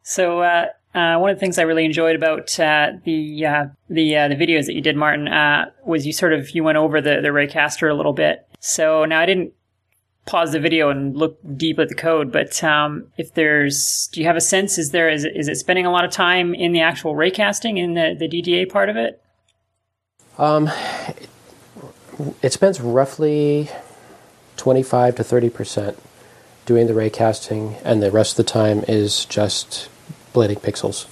So 0.02 0.42
uh, 0.42 0.66
uh, 0.94 1.18
one 1.18 1.30
of 1.30 1.36
the 1.36 1.40
things 1.40 1.58
I 1.58 1.62
really 1.62 1.84
enjoyed 1.84 2.14
about 2.14 2.60
uh, 2.60 2.92
the 3.04 3.46
uh, 3.46 3.64
the 3.88 4.16
uh, 4.16 4.28
the 4.28 4.36
videos 4.36 4.66
that 4.66 4.74
you 4.74 4.82
did, 4.82 4.96
Martin, 4.96 5.28
uh, 5.28 5.70
was 5.84 6.06
you 6.06 6.12
sort 6.12 6.32
of 6.32 6.50
you 6.50 6.62
went 6.62 6.78
over 6.78 7.00
the 7.00 7.20
the 7.22 7.28
Raycaster 7.28 7.90
a 7.90 7.94
little 7.94 8.12
bit. 8.12 8.46
So 8.60 9.04
now 9.04 9.20
I 9.20 9.26
didn't 9.26 9.52
pause 10.26 10.52
the 10.52 10.60
video 10.60 10.90
and 10.90 11.16
look 11.16 11.38
deep 11.56 11.78
at 11.78 11.88
the 11.88 11.94
code, 11.94 12.32
but 12.32 12.62
um, 12.64 13.06
if 13.16 13.34
there's, 13.34 14.08
do 14.12 14.20
you 14.20 14.26
have 14.26 14.34
a 14.34 14.40
sense? 14.40 14.76
Is 14.76 14.90
there 14.90 15.08
is 15.08 15.24
it, 15.24 15.36
is 15.36 15.48
it 15.48 15.54
spending 15.56 15.86
a 15.86 15.90
lot 15.90 16.04
of 16.04 16.10
time 16.10 16.54
in 16.54 16.72
the 16.72 16.80
actual 16.80 17.14
raycasting 17.14 17.78
in 17.78 17.94
the 17.94 18.14
the 18.18 18.28
DDA 18.28 18.68
part 18.68 18.88
of 18.88 18.96
it? 18.96 19.22
Um, 20.38 20.70
it, 22.42 22.52
spends 22.52 22.80
roughly 22.80 23.70
25 24.56 25.16
to 25.16 25.24
30 25.24 25.50
percent 25.50 26.02
doing 26.66 26.86
the 26.86 26.94
ray 26.94 27.10
casting, 27.10 27.76
and 27.84 28.02
the 28.02 28.10
rest 28.10 28.38
of 28.38 28.44
the 28.44 28.52
time 28.52 28.84
is 28.88 29.24
just 29.24 29.88
blending 30.32 30.58
pixels. 30.58 31.06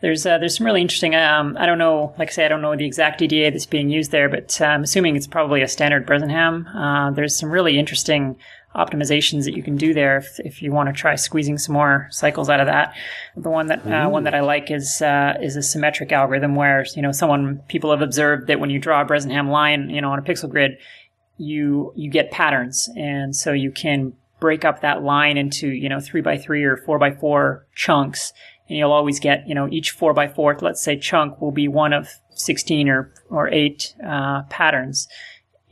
There's 0.00 0.26
uh, 0.26 0.36
there's 0.36 0.58
some 0.58 0.66
really 0.66 0.82
interesting. 0.82 1.14
Um, 1.14 1.56
I 1.58 1.64
don't 1.64 1.78
know, 1.78 2.14
like 2.18 2.28
I 2.28 2.32
say, 2.32 2.44
I 2.44 2.48
don't 2.48 2.60
know 2.60 2.76
the 2.76 2.84
exact 2.84 3.20
DDA 3.20 3.50
that's 3.52 3.64
being 3.64 3.88
used 3.88 4.10
there, 4.10 4.28
but 4.28 4.60
uh, 4.60 4.66
I'm 4.66 4.82
assuming 4.82 5.16
it's 5.16 5.26
probably 5.26 5.62
a 5.62 5.68
standard 5.68 6.06
Bresenham. 6.06 6.66
Uh, 6.74 7.10
there's 7.12 7.38
some 7.38 7.50
really 7.50 7.78
interesting 7.78 8.36
optimizations 8.74 9.44
that 9.44 9.56
you 9.56 9.62
can 9.62 9.76
do 9.76 9.94
there 9.94 10.18
if, 10.18 10.40
if 10.40 10.62
you 10.62 10.72
want 10.72 10.88
to 10.88 10.92
try 10.92 11.14
squeezing 11.14 11.58
some 11.58 11.74
more 11.74 12.08
cycles 12.10 12.50
out 12.50 12.60
of 12.60 12.66
that. 12.66 12.94
The 13.36 13.50
one 13.50 13.66
that 13.68 13.86
uh, 13.86 14.08
one 14.08 14.24
that 14.24 14.34
I 14.34 14.40
like 14.40 14.70
is 14.70 15.00
uh, 15.00 15.34
is 15.40 15.56
a 15.56 15.62
symmetric 15.62 16.10
algorithm 16.12 16.54
where 16.56 16.84
you 16.96 17.02
know 17.02 17.12
someone 17.12 17.62
people 17.68 17.90
have 17.90 18.02
observed 18.02 18.48
that 18.48 18.60
when 18.60 18.70
you 18.70 18.78
draw 18.78 19.02
a 19.02 19.04
Bresenham 19.04 19.48
line, 19.50 19.90
you 19.90 20.00
know, 20.00 20.10
on 20.10 20.18
a 20.18 20.22
pixel 20.22 20.50
grid, 20.50 20.78
you 21.38 21.92
you 21.94 22.10
get 22.10 22.30
patterns, 22.30 22.88
and 22.96 23.34
so 23.34 23.52
you 23.52 23.70
can 23.70 24.14
break 24.40 24.64
up 24.64 24.80
that 24.80 25.02
line 25.02 25.36
into 25.36 25.68
you 25.68 25.88
know 25.88 26.00
three 26.00 26.20
by 26.20 26.36
three 26.36 26.64
or 26.64 26.76
four 26.76 26.98
by 26.98 27.12
four 27.12 27.66
chunks, 27.74 28.32
and 28.68 28.76
you'll 28.76 28.92
always 28.92 29.20
get 29.20 29.48
you 29.48 29.54
know 29.54 29.68
each 29.68 29.92
four 29.92 30.12
by 30.12 30.26
four, 30.26 30.56
let's 30.60 30.82
say 30.82 30.98
chunk 30.98 31.40
will 31.40 31.52
be 31.52 31.68
one 31.68 31.92
of 31.92 32.08
sixteen 32.34 32.88
or 32.88 33.12
or 33.30 33.48
eight 33.48 33.94
uh, 34.04 34.42
patterns. 34.50 35.06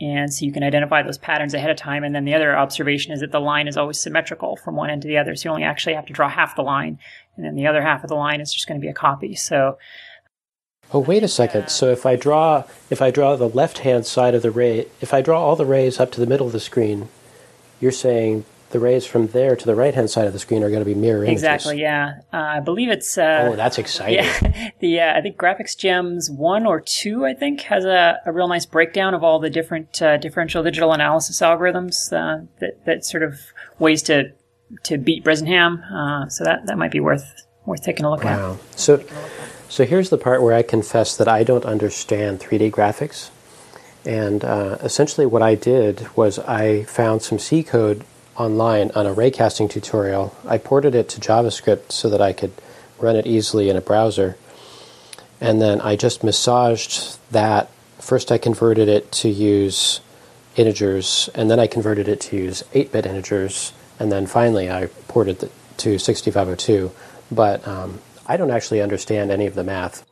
And 0.02 0.34
so 0.34 0.44
you 0.44 0.52
can 0.52 0.64
identify 0.64 1.02
those 1.02 1.16
patterns 1.16 1.54
ahead 1.54 1.70
of 1.70 1.76
time. 1.76 2.02
And 2.02 2.12
then 2.12 2.24
the 2.24 2.34
other 2.34 2.58
observation 2.58 3.12
is 3.12 3.20
that 3.20 3.30
the 3.30 3.40
line 3.40 3.68
is 3.68 3.76
always 3.76 4.00
symmetrical 4.00 4.56
from 4.56 4.74
one 4.74 4.90
end 4.90 5.02
to 5.02 5.08
the 5.08 5.16
other. 5.16 5.36
So 5.36 5.48
you 5.48 5.52
only 5.52 5.62
actually 5.62 5.94
have 5.94 6.06
to 6.06 6.12
draw 6.12 6.28
half 6.28 6.56
the 6.56 6.62
line. 6.62 6.98
And 7.36 7.46
then 7.46 7.54
the 7.54 7.68
other 7.68 7.80
half 7.80 8.02
of 8.02 8.08
the 8.08 8.16
line 8.16 8.40
is 8.40 8.52
just 8.52 8.66
going 8.66 8.80
to 8.80 8.84
be 8.84 8.90
a 8.90 8.94
copy. 8.94 9.36
So 9.36 9.78
Oh, 10.92 10.98
wait 10.98 11.22
a 11.22 11.28
second. 11.28 11.68
So 11.68 11.90
if 11.90 12.04
I 12.04 12.16
draw 12.16 12.64
if 12.90 13.00
I 13.00 13.10
draw 13.10 13.36
the 13.36 13.48
left-hand 13.48 14.04
side 14.04 14.34
of 14.34 14.42
the 14.42 14.50
ray, 14.50 14.86
if 15.00 15.14
I 15.14 15.22
draw 15.22 15.40
all 15.40 15.56
the 15.56 15.64
rays 15.64 16.00
up 16.00 16.10
to 16.12 16.20
the 16.20 16.26
middle 16.26 16.46
of 16.46 16.52
the 16.52 16.60
screen, 16.60 17.08
you're 17.80 17.92
saying 17.92 18.44
the 18.72 18.80
rays 18.80 19.06
from 19.06 19.28
there 19.28 19.54
to 19.54 19.64
the 19.64 19.74
right-hand 19.74 20.10
side 20.10 20.26
of 20.26 20.32
the 20.32 20.38
screen 20.38 20.62
are 20.62 20.68
going 20.68 20.80
to 20.80 20.86
be 20.86 20.94
mirror 20.94 21.24
images. 21.24 21.42
exactly, 21.42 21.80
yeah. 21.80 22.20
Uh, 22.32 22.36
I 22.36 22.60
believe 22.60 22.90
it's 22.90 23.16
uh, 23.16 23.50
Oh, 23.52 23.56
that's 23.56 23.78
exciting. 23.78 24.24
yeah. 24.24 24.70
The 24.80 25.00
uh, 25.00 25.18
I 25.18 25.20
think 25.20 25.36
Graphics 25.36 25.76
Gems 25.76 26.30
one 26.30 26.66
or 26.66 26.80
two 26.80 27.24
I 27.24 27.34
think 27.34 27.60
has 27.62 27.84
a, 27.84 28.18
a 28.26 28.32
real 28.32 28.48
nice 28.48 28.66
breakdown 28.66 29.14
of 29.14 29.22
all 29.22 29.38
the 29.38 29.50
different 29.50 30.02
uh, 30.02 30.16
differential 30.16 30.62
digital 30.62 30.92
analysis 30.92 31.40
algorithms 31.40 32.12
uh, 32.12 32.44
that 32.60 32.84
that 32.84 33.04
sort 33.04 33.22
of 33.22 33.38
ways 33.78 34.02
to 34.02 34.32
to 34.84 34.98
beat 34.98 35.24
Bresenham. 35.24 35.82
Uh, 35.92 36.28
so 36.28 36.44
that 36.44 36.66
that 36.66 36.78
might 36.78 36.90
be 36.90 37.00
worth 37.00 37.46
worth 37.66 37.82
taking 37.82 38.04
a 38.04 38.10
look 38.10 38.24
at. 38.24 38.38
Wow. 38.38 38.58
So, 38.76 39.04
so 39.68 39.84
here's 39.84 40.10
the 40.10 40.18
part 40.18 40.42
where 40.42 40.54
I 40.54 40.62
confess 40.62 41.16
that 41.16 41.28
I 41.28 41.44
don't 41.44 41.64
understand 41.64 42.40
3D 42.40 42.70
graphics. 42.70 43.30
And 44.04 44.44
uh, 44.44 44.78
essentially, 44.82 45.26
what 45.26 45.42
I 45.42 45.54
did 45.54 46.08
was 46.16 46.38
I 46.40 46.82
found 46.84 47.22
some 47.22 47.38
C 47.38 47.62
code 47.62 48.04
online 48.36 48.90
on 48.94 49.06
a 49.06 49.14
raycasting 49.14 49.70
tutorial. 49.70 50.34
I 50.46 50.58
ported 50.58 50.94
it 50.94 51.08
to 51.10 51.20
JavaScript 51.20 51.92
so 51.92 52.08
that 52.08 52.20
I 52.20 52.32
could 52.32 52.52
run 52.98 53.16
it 53.16 53.26
easily 53.26 53.68
in 53.68 53.76
a 53.76 53.80
browser. 53.80 54.36
And 55.40 55.60
then 55.60 55.80
I 55.80 55.96
just 55.96 56.22
massaged 56.22 57.18
that. 57.32 57.70
First, 57.98 58.32
I 58.32 58.38
converted 58.38 58.88
it 58.88 59.10
to 59.12 59.28
use 59.28 60.00
integers, 60.56 61.28
and 61.34 61.50
then 61.50 61.58
I 61.58 61.66
converted 61.66 62.08
it 62.08 62.20
to 62.22 62.36
use 62.36 62.62
8 62.74 62.92
bit 62.92 63.06
integers, 63.06 63.72
and 63.98 64.12
then 64.12 64.26
finally 64.26 64.70
I 64.70 64.86
ported 65.08 65.42
it 65.42 65.52
to 65.78 65.98
6502. 65.98 66.90
But 67.30 67.66
um, 67.66 68.00
I 68.26 68.36
don't 68.36 68.50
actually 68.50 68.80
understand 68.80 69.30
any 69.30 69.46
of 69.46 69.54
the 69.54 69.64
math. 69.64 70.06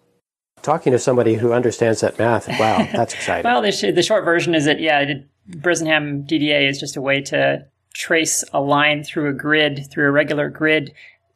Talking 0.63 0.93
to 0.93 0.99
somebody 0.99 1.35
who 1.35 1.53
understands 1.53 2.01
that 2.01 2.19
math, 2.19 2.49
wow, 2.49 2.87
that's 2.93 3.15
exciting. 3.15 3.51
Well, 3.51 3.63
the, 3.63 3.73
sh- 3.73 3.95
the 3.95 4.03
short 4.03 4.25
version 4.25 4.55
is 4.55 4.67
that 4.67 4.81
yeah, 4.81 5.05
the 5.05 5.25
Bresenham 5.49 6.29
DDA 6.29 6.69
is 6.69 6.79
just 6.79 6.97
a 6.97 7.01
way 7.01 7.23
to 7.23 7.67
trace 7.95 8.45
a 8.53 8.61
line 8.61 9.03
through 9.05 9.29
a 9.29 9.33
grid, 9.33 9.89
through 9.91 10.07
a 10.07 10.11
regular 10.11 10.49
grid, 10.49 10.93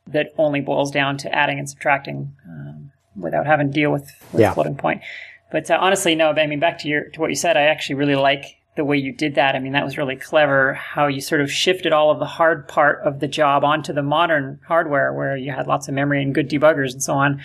that 0.06 0.32
only 0.38 0.60
boils 0.60 0.90
down 0.90 1.16
to 1.18 1.34
adding 1.34 1.58
and 1.58 1.68
subtracting 1.68 2.34
um, 2.48 2.92
without 3.16 3.46
having 3.46 3.68
to 3.68 3.72
deal 3.72 3.90
with, 3.90 4.10
with 4.32 4.40
Yeah. 4.42 4.52
floating 4.52 4.76
point. 4.76 5.02
But 5.50 5.70
uh, 5.70 5.78
honestly, 5.80 6.14
no. 6.14 6.30
I 6.30 6.46
mean, 6.46 6.60
back 6.60 6.78
to 6.80 6.88
your 6.88 7.04
to 7.10 7.20
what 7.20 7.30
you 7.30 7.36
said, 7.36 7.56
I 7.56 7.62
actually 7.62 7.96
really 7.96 8.16
like 8.16 8.58
the 8.76 8.84
way 8.84 8.96
you 8.98 9.12
did 9.12 9.36
that. 9.36 9.54
I 9.54 9.60
mean, 9.60 9.72
that 9.72 9.84
was 9.84 9.96
really 9.96 10.16
clever. 10.16 10.74
How 10.74 11.06
you 11.06 11.20
sort 11.20 11.40
of 11.40 11.50
shifted 11.50 11.92
all 11.92 12.10
of 12.10 12.18
the 12.18 12.26
hard 12.26 12.66
part 12.66 13.00
of 13.04 13.20
the 13.20 13.28
job 13.28 13.62
onto 13.62 13.92
the 13.92 14.02
modern 14.02 14.58
hardware, 14.66 15.12
where 15.12 15.36
you 15.36 15.52
had 15.52 15.68
lots 15.68 15.86
of 15.86 15.94
memory 15.94 16.22
and 16.22 16.34
good 16.34 16.50
debuggers 16.50 16.92
and 16.92 17.02
so 17.02 17.14
on 17.14 17.40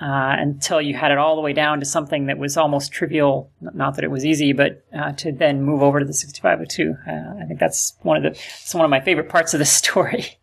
uh, 0.00 0.36
until 0.38 0.80
you 0.80 0.94
had 0.94 1.12
it 1.12 1.18
all 1.18 1.36
the 1.36 1.42
way 1.42 1.52
down 1.52 1.78
to 1.80 1.86
something 1.86 2.26
that 2.26 2.38
was 2.38 2.56
almost 2.56 2.92
trivial. 2.92 3.50
Not 3.60 3.94
that 3.94 4.04
it 4.04 4.10
was 4.10 4.24
easy, 4.24 4.52
but 4.52 4.84
uh, 4.96 5.12
to 5.12 5.32
then 5.32 5.62
move 5.62 5.82
over 5.82 6.00
to 6.00 6.06
the 6.06 6.12
6502. 6.12 6.94
Uh, 7.06 7.42
I 7.42 7.46
think 7.46 7.60
that's 7.60 7.94
one 8.02 8.16
of 8.16 8.22
the 8.22 8.30
it's 8.30 8.74
one 8.74 8.84
of 8.84 8.90
my 8.90 9.00
favorite 9.00 9.28
parts 9.28 9.54
of 9.54 9.58
the 9.58 9.64
story. 9.64 10.38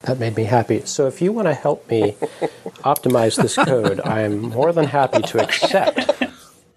That 0.00 0.18
made 0.18 0.36
me 0.36 0.44
happy. 0.44 0.82
So 0.84 1.06
if 1.06 1.22
you 1.22 1.32
want 1.32 1.46
to 1.46 1.54
help 1.54 1.88
me 1.88 2.16
optimize 2.82 3.40
this 3.40 3.54
code, 3.54 4.00
I'm 4.00 4.40
more 4.40 4.72
than 4.72 4.86
happy 4.86 5.22
to 5.22 5.40
accept. 5.40 6.24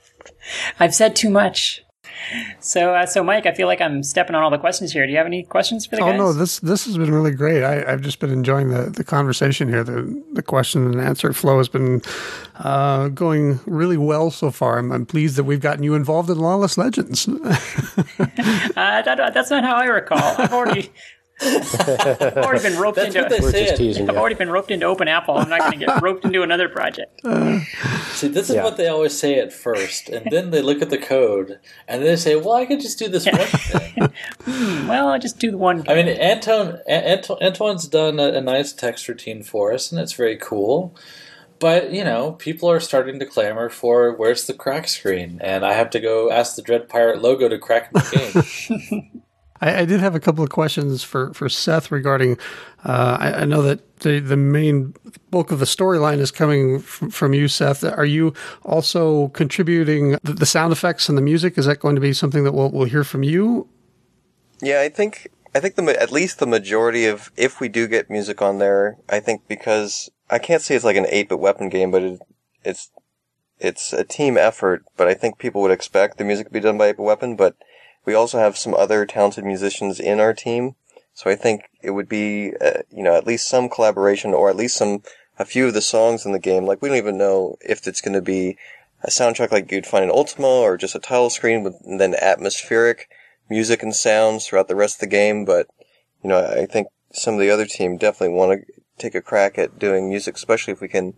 I've 0.79 0.93
said 0.93 1.15
too 1.15 1.31
much. 1.31 1.84
So, 2.59 2.95
uh, 2.95 3.05
so 3.05 3.23
Mike, 3.23 3.45
I 3.45 3.53
feel 3.53 3.67
like 3.67 3.81
I'm 3.81 4.03
stepping 4.03 4.35
on 4.35 4.43
all 4.43 4.49
the 4.49 4.57
questions 4.57 4.91
here. 4.91 5.05
Do 5.05 5.11
you 5.11 5.17
have 5.17 5.27
any 5.27 5.43
questions 5.43 5.85
for 5.85 5.95
the 5.95 6.01
Oh 6.01 6.05
guys? 6.05 6.15
Oh 6.15 6.17
no, 6.17 6.33
this 6.33 6.59
this 6.59 6.85
has 6.85 6.97
been 6.97 7.11
really 7.11 7.31
great. 7.31 7.63
I, 7.63 7.91
I've 7.91 8.01
just 8.01 8.19
been 8.19 8.31
enjoying 8.31 8.69
the, 8.69 8.89
the 8.89 9.03
conversation 9.03 9.69
here. 9.69 9.83
The 9.83 10.23
the 10.33 10.43
question 10.43 10.85
and 10.85 11.01
answer 11.01 11.33
flow 11.33 11.57
has 11.57 11.69
been 11.69 12.01
uh, 12.57 13.09
going 13.09 13.59
really 13.65 13.97
well 13.97 14.31
so 14.31 14.51
far. 14.51 14.77
I'm, 14.79 14.91
I'm 14.91 15.05
pleased 15.05 15.35
that 15.35 15.43
we've 15.43 15.59
gotten 15.61 15.83
you 15.83 15.93
involved 15.93 16.29
in 16.29 16.37
Lawless 16.37 16.77
Legends. 16.77 17.27
Uh, 18.75 19.01
that, 19.03 19.33
that's 19.33 19.49
not 19.49 19.63
how 19.63 19.75
I 19.75 19.85
recall. 19.85 20.35
I've 20.37 20.51
already, 20.51 20.91
I've 21.41 22.37
already 22.37 22.63
been 22.63 22.79
roped 22.79 22.95
That's 22.95 23.07
into. 23.15 23.21
what 23.21 23.29
they 23.29 23.39
We're 23.39 23.51
say. 23.51 23.75
teasing 23.75 24.07
I've 24.09 24.15
you. 24.15 24.19
already 24.19 24.35
been 24.35 24.49
roped 24.49 24.71
into 24.71 24.85
Open 24.85 25.07
Apple. 25.07 25.35
I'm 25.37 25.49
not 25.49 25.59
going 25.59 25.79
to 25.79 25.85
get 25.85 26.01
roped 26.01 26.23
into 26.25 26.43
another 26.43 26.69
project. 26.69 27.21
See, 28.13 28.27
this 28.29 28.49
is 28.49 28.55
Yeah. 28.55 28.63
what 28.63 28.77
they 28.77 28.87
always 28.87 29.17
say 29.17 29.39
at 29.39 29.51
first, 29.51 30.07
and 30.09 30.31
then 30.31 30.51
they 30.51 30.61
look 30.61 30.81
at 30.81 30.89
the 30.89 30.97
code 30.97 31.59
and 31.87 32.01
they 32.03 32.15
say, 32.15 32.35
"Well, 32.35 32.53
I 32.53 32.65
could 32.65 32.79
just 32.79 32.97
do 32.99 33.07
this 33.09 33.25
one 33.25 33.35
thing." 33.37 34.13
Hmm, 34.45 34.87
well, 34.87 35.09
I'll 35.09 35.19
just 35.19 35.39
do 35.39 35.51
the 35.51 35.57
one. 35.57 35.83
I 35.89 35.95
mean, 35.95 36.07
Anton, 36.07 36.79
Anto- 36.87 37.37
Antoine's 37.41 37.87
done 37.87 38.19
a, 38.19 38.33
a 38.33 38.41
nice 38.41 38.71
text 38.73 39.07
routine 39.07 39.43
for 39.43 39.73
us, 39.73 39.91
and 39.91 39.99
it's 39.99 40.13
very 40.13 40.37
cool. 40.37 40.95
But 41.59 41.91
you 41.91 42.03
know, 42.03 42.33
people 42.33 42.69
are 42.69 42.79
starting 42.79 43.19
to 43.19 43.25
clamor 43.25 43.69
for 43.69 44.13
where's 44.15 44.45
the 44.47 44.53
crack 44.53 44.87
screen, 44.87 45.39
and 45.43 45.65
I 45.65 45.73
have 45.73 45.89
to 45.91 45.99
go 45.99 46.31
ask 46.31 46.55
the 46.55 46.61
Dread 46.61 46.87
Pirate 46.87 47.21
logo 47.21 47.49
to 47.49 47.57
crack 47.57 47.91
my 47.93 48.03
game. 48.11 49.21
I, 49.65 49.79
I 49.81 49.85
did 49.85 49.99
have 49.99 50.15
a 50.15 50.19
couple 50.19 50.43
of 50.43 50.51
questions 50.51 51.03
for, 51.03 51.33
for 51.33 51.49
Seth 51.49 51.91
regarding. 51.91 52.37
Uh, 52.85 53.17
I, 53.19 53.33
I 53.41 53.45
know 53.45 53.63
that 53.63 53.99
the 53.99 54.19
the 54.19 54.37
main 54.37 54.93
bulk 55.31 55.51
of 55.51 55.59
the 55.59 55.65
storyline 55.65 56.19
is 56.19 56.29
coming 56.29 56.79
from, 56.79 57.09
from 57.09 57.33
you, 57.33 57.47
Seth. 57.47 57.83
Are 57.83 58.05
you 58.05 58.33
also 58.63 59.29
contributing 59.29 60.17
the, 60.23 60.33
the 60.33 60.45
sound 60.45 60.71
effects 60.71 61.09
and 61.09 61.17
the 61.17 61.21
music? 61.21 61.57
Is 61.57 61.65
that 61.65 61.79
going 61.79 61.95
to 61.95 62.01
be 62.01 62.13
something 62.13 62.43
that 62.43 62.51
we'll 62.51 62.69
we'll 62.69 62.85
hear 62.85 63.03
from 63.03 63.23
you? 63.23 63.67
Yeah, 64.61 64.81
I 64.81 64.89
think 64.89 65.29
I 65.55 65.59
think 65.59 65.75
the 65.75 65.99
at 65.99 66.11
least 66.11 66.39
the 66.39 66.45
majority 66.45 67.07
of 67.07 67.31
if 67.35 67.59
we 67.59 67.67
do 67.67 67.87
get 67.87 68.09
music 68.09 68.41
on 68.41 68.59
there, 68.59 68.97
I 69.09 69.19
think 69.19 69.47
because 69.47 70.11
I 70.29 70.37
can't 70.37 70.61
say 70.61 70.75
it's 70.75 70.85
like 70.85 70.97
an 70.97 71.07
eight 71.09 71.29
bit 71.29 71.39
weapon 71.39 71.69
game, 71.69 71.89
but 71.89 72.03
it, 72.03 72.19
it's 72.63 72.91
it's 73.57 73.93
a 73.93 74.03
team 74.03 74.37
effort. 74.37 74.83
But 74.95 75.07
I 75.07 75.15
think 75.15 75.39
people 75.39 75.61
would 75.61 75.71
expect 75.71 76.17
the 76.17 76.23
music 76.23 76.47
to 76.47 76.53
be 76.53 76.59
done 76.59 76.77
by 76.77 76.91
bit 76.91 76.99
weapon. 76.99 77.35
But 77.35 77.55
we 78.05 78.13
also 78.13 78.39
have 78.39 78.57
some 78.57 78.73
other 78.73 79.05
talented 79.05 79.45
musicians 79.45 79.99
in 79.99 80.19
our 80.19 80.33
team, 80.33 80.75
so 81.13 81.29
I 81.29 81.35
think 81.35 81.69
it 81.81 81.91
would 81.91 82.09
be 82.09 82.53
uh, 82.61 82.81
you 82.91 83.03
know 83.03 83.15
at 83.15 83.27
least 83.27 83.49
some 83.49 83.69
collaboration 83.69 84.33
or 84.33 84.49
at 84.49 84.55
least 84.55 84.77
some 84.77 85.01
a 85.37 85.45
few 85.45 85.67
of 85.67 85.73
the 85.73 85.81
songs 85.81 86.25
in 86.25 86.31
the 86.31 86.39
game. 86.39 86.65
Like 86.65 86.81
we 86.81 86.89
don't 86.89 86.97
even 86.97 87.17
know 87.17 87.57
if 87.61 87.87
it's 87.87 88.01
going 88.01 88.13
to 88.13 88.21
be 88.21 88.57
a 89.03 89.09
soundtrack 89.09 89.51
like 89.51 89.71
you'd 89.71 89.85
find 89.85 90.03
in 90.03 90.11
Ultima 90.11 90.47
or 90.47 90.77
just 90.77 90.95
a 90.95 90.99
title 90.99 91.29
screen 91.29 91.63
with 91.63 91.75
then 91.85 92.15
atmospheric 92.15 93.09
music 93.49 93.83
and 93.83 93.95
sounds 93.95 94.47
throughout 94.47 94.67
the 94.67 94.75
rest 94.75 94.95
of 94.95 94.99
the 95.01 95.07
game, 95.07 95.45
but 95.45 95.67
you 96.23 96.29
know, 96.29 96.43
I 96.43 96.65
think 96.65 96.87
some 97.13 97.35
of 97.35 97.39
the 97.39 97.51
other 97.51 97.65
team 97.65 97.97
definitely 97.97 98.35
want 98.35 98.59
to 98.59 98.81
take 98.97 99.15
a 99.15 99.21
crack 99.21 99.57
at 99.57 99.77
doing 99.77 100.09
music, 100.09 100.35
especially 100.35 100.73
if 100.73 100.81
we 100.81 100.87
can 100.87 101.13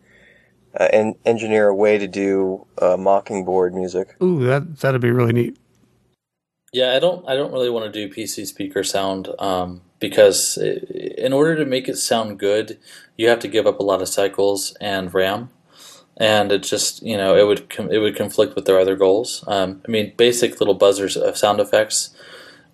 uh, 0.77 0.89
en- 0.91 1.15
engineer 1.25 1.69
a 1.69 1.75
way 1.75 1.97
to 1.97 2.07
do 2.07 2.67
uh, 2.79 2.97
Mockingboard 2.97 3.73
music. 3.73 4.15
Ooh, 4.21 4.45
that 4.45 4.79
that'd 4.79 5.01
be 5.01 5.11
really 5.11 5.33
neat. 5.33 5.57
Yeah, 6.77 6.93
I 6.95 6.99
don't. 6.99 7.27
I 7.27 7.35
don't 7.35 7.51
really 7.51 7.71
want 7.71 7.91
to 7.91 8.07
do 8.07 8.13
PC 8.13 8.45
speaker 8.45 8.83
sound 8.83 9.29
um, 9.39 9.81
because 9.99 10.57
in 10.57 11.33
order 11.33 11.55
to 11.55 11.65
make 11.65 11.89
it 11.89 11.97
sound 11.97 12.37
good, 12.37 12.77
you 13.15 13.27
have 13.29 13.39
to 13.39 13.47
give 13.47 13.65
up 13.65 13.79
a 13.79 13.83
lot 13.83 13.99
of 13.99 14.07
cycles 14.07 14.77
and 14.79 15.11
RAM, 15.11 15.49
and 16.17 16.51
it 16.51 16.61
just 16.61 17.01
you 17.01 17.17
know 17.17 17.35
it 17.35 17.47
would 17.47 17.67
com- 17.67 17.91
it 17.91 17.97
would 17.97 18.15
conflict 18.15 18.53
with 18.53 18.65
their 18.65 18.79
other 18.79 18.95
goals. 18.95 19.43
Um, 19.47 19.81
I 19.87 19.89
mean, 19.89 20.13
basic 20.17 20.59
little 20.59 20.75
buzzers 20.75 21.17
of 21.17 21.35
sound 21.35 21.59
effects 21.59 22.11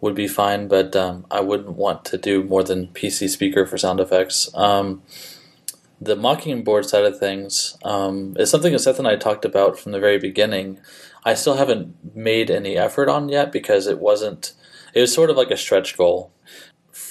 would 0.01 0.15
be 0.15 0.27
fine, 0.27 0.67
but 0.67 0.97
um, 0.97 1.25
I 1.31 1.39
wouldn't 1.39 1.77
want 1.77 2.03
to 2.03 2.17
do 2.17 2.43
more 2.43 2.61
than 2.61 2.88
PC 2.88 3.30
speaker 3.30 3.65
for 3.65 3.77
sound 3.77 4.01
effects. 4.01 4.49
Um, 4.53 5.01
the 6.01 6.17
Mockingboard 6.17 6.84
side 6.84 7.05
of 7.05 7.17
things 7.17 7.77
um, 7.85 8.35
is 8.38 8.49
something 8.49 8.73
that 8.73 8.80
Seth 8.80 8.99
and 8.99 9.07
I 9.07 9.15
talked 9.15 9.45
about 9.45 9.80
from 9.80 9.93
the 9.93 9.99
very 10.01 10.19
beginning. 10.19 10.81
I 11.26 11.34
still 11.34 11.56
haven't 11.56 12.16
made 12.16 12.52
any 12.52 12.78
effort 12.78 13.10
on 13.10 13.30
yet 13.30 13.52
because 13.52 13.88
it 13.88 14.00
wasn't. 14.00 14.54
It 14.94 15.02
was 15.02 15.14
sort 15.14 15.30
of 15.30 15.38
like 15.38 15.52
a 15.52 15.58
stretch 15.58 15.98
goal. 15.98 16.32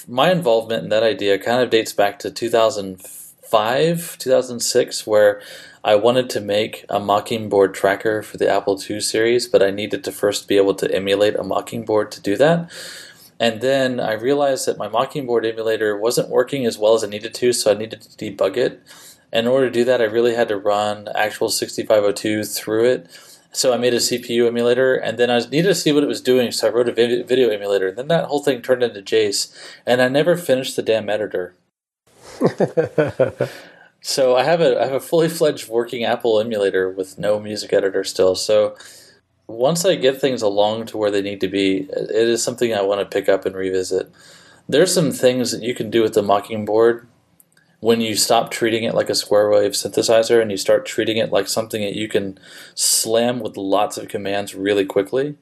My 0.06 0.30
involvement 0.30 0.84
in 0.84 0.90
that 0.90 1.02
idea 1.02 1.38
kind 1.38 1.62
of 1.62 1.70
dates 1.70 1.92
back 1.92 2.18
to 2.20 2.30
2005, 2.30 4.18
2006, 4.18 5.06
where 5.06 5.40
I 5.84 5.96
wanted 5.96 6.30
to 6.30 6.40
make 6.40 6.84
a 6.88 7.00
Mockingboard 7.00 7.74
tracker 7.74 8.22
for 8.22 8.36
the 8.36 8.48
Apple 8.48 8.80
II 8.88 9.00
series, 9.00 9.48
but 9.48 9.62
I 9.62 9.70
needed 9.70 10.04
to 10.04 10.12
first 10.12 10.46
be 10.46 10.56
able 10.56 10.74
to 10.74 10.94
emulate 10.94 11.34
a 11.34 11.42
Mockingboard 11.42 12.10
to 12.12 12.20
do 12.20 12.36
that. 12.36 12.70
And 13.40 13.60
then 13.60 13.98
I 13.98 14.12
realized 14.12 14.66
that 14.66 14.78
my 14.78 14.88
Mockingboard 14.88 15.44
emulator 15.44 15.98
wasn't 15.98 16.28
working 16.28 16.64
as 16.66 16.78
well 16.78 16.94
as 16.94 17.02
I 17.02 17.08
needed 17.08 17.34
to, 17.34 17.52
so 17.52 17.72
I 17.72 17.74
needed 17.74 18.02
to 18.02 18.08
debug 18.10 18.56
it. 18.56 18.80
And 19.32 19.46
In 19.46 19.52
order 19.52 19.66
to 19.66 19.72
do 19.72 19.84
that, 19.84 20.00
I 20.00 20.04
really 20.04 20.36
had 20.36 20.48
to 20.48 20.56
run 20.56 21.08
actual 21.14 21.48
6502 21.48 22.44
through 22.44 22.84
it. 22.84 23.08
So 23.52 23.72
I 23.74 23.76
made 23.76 23.92
a 23.92 23.98
CPU 23.98 24.46
emulator, 24.46 24.94
and 24.94 25.18
then 25.18 25.30
I 25.30 25.38
needed 25.38 25.68
to 25.68 25.74
see 25.74 25.92
what 25.92 26.02
it 26.02 26.08
was 26.08 26.22
doing, 26.22 26.50
so 26.52 26.68
I 26.68 26.70
wrote 26.70 26.88
a 26.88 26.92
video 26.92 27.50
emulator. 27.50 27.88
And 27.88 27.98
then 27.98 28.08
that 28.08 28.24
whole 28.24 28.42
thing 28.42 28.62
turned 28.62 28.82
into 28.82 29.02
Jace, 29.02 29.54
and 29.86 30.00
I 30.00 30.08
never 30.08 30.36
finished 30.36 30.74
the 30.74 30.82
damn 30.82 31.10
editor. 31.10 31.54
so 34.00 34.36
I 34.36 34.42
have 34.42 34.60
a 34.60 34.80
I 34.80 34.84
have 34.84 34.94
a 34.94 35.00
fully 35.00 35.28
fledged 35.28 35.68
working 35.68 36.04
Apple 36.04 36.40
emulator 36.40 36.90
with 36.90 37.18
no 37.18 37.38
music 37.38 37.72
editor 37.72 38.04
still. 38.04 38.34
So 38.34 38.74
once 39.46 39.84
I 39.84 39.96
get 39.96 40.20
things 40.20 40.42
along 40.42 40.86
to 40.86 40.96
where 40.96 41.10
they 41.10 41.22
need 41.22 41.40
to 41.40 41.48
be, 41.48 41.88
it 41.90 42.10
is 42.10 42.42
something 42.42 42.72
I 42.72 42.82
want 42.82 43.00
to 43.00 43.16
pick 43.16 43.28
up 43.28 43.44
and 43.44 43.54
revisit. 43.54 44.10
There's 44.68 44.94
some 44.94 45.10
things 45.10 45.52
that 45.52 45.62
you 45.62 45.74
can 45.74 45.90
do 45.90 46.02
with 46.02 46.14
the 46.14 46.22
Mockingboard 46.22 47.06
when 47.82 48.00
you 48.00 48.14
stop 48.14 48.52
treating 48.52 48.84
it 48.84 48.94
like 48.94 49.10
a 49.10 49.14
square 49.14 49.50
wave 49.50 49.72
synthesizer 49.72 50.40
and 50.40 50.52
you 50.52 50.56
start 50.56 50.86
treating 50.86 51.16
it 51.16 51.32
like 51.32 51.48
something 51.48 51.82
that 51.82 51.96
you 51.96 52.06
can 52.06 52.38
slam 52.76 53.40
with 53.40 53.56
lots 53.56 53.98
of 53.98 54.06
commands 54.06 54.54
really 54.54 54.84
quickly. 54.84 55.36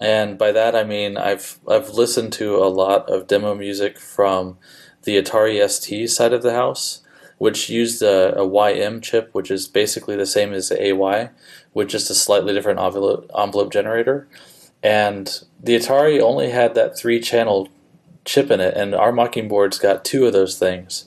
And 0.00 0.36
by 0.36 0.50
that 0.50 0.74
I 0.74 0.82
mean 0.82 1.16
I've 1.16 1.60
I've 1.68 1.90
listened 1.90 2.32
to 2.34 2.56
a 2.56 2.66
lot 2.66 3.08
of 3.08 3.28
demo 3.28 3.54
music 3.54 4.00
from 4.00 4.58
the 5.04 5.16
Atari 5.22 5.64
ST 5.70 6.10
side 6.10 6.32
of 6.32 6.42
the 6.42 6.54
house, 6.54 7.02
which 7.38 7.70
used 7.70 8.02
a, 8.02 8.34
a 8.36 8.44
YM 8.44 9.00
chip, 9.00 9.30
which 9.32 9.48
is 9.48 9.68
basically 9.68 10.16
the 10.16 10.26
same 10.26 10.52
as 10.52 10.70
the 10.70 10.88
AY, 10.88 11.30
with 11.72 11.86
just 11.86 12.10
a 12.10 12.16
slightly 12.16 12.52
different 12.52 12.80
envelope, 12.80 13.30
envelope 13.38 13.72
generator. 13.72 14.26
And 14.82 15.44
the 15.62 15.76
Atari 15.76 16.20
only 16.20 16.50
had 16.50 16.74
that 16.74 16.98
three 16.98 17.20
channel 17.20 17.68
chip 18.24 18.50
in 18.50 18.58
it, 18.58 18.76
and 18.76 18.92
our 18.92 19.12
Mockingboard's 19.12 19.78
got 19.78 20.04
two 20.04 20.26
of 20.26 20.32
those 20.32 20.58
things 20.58 21.06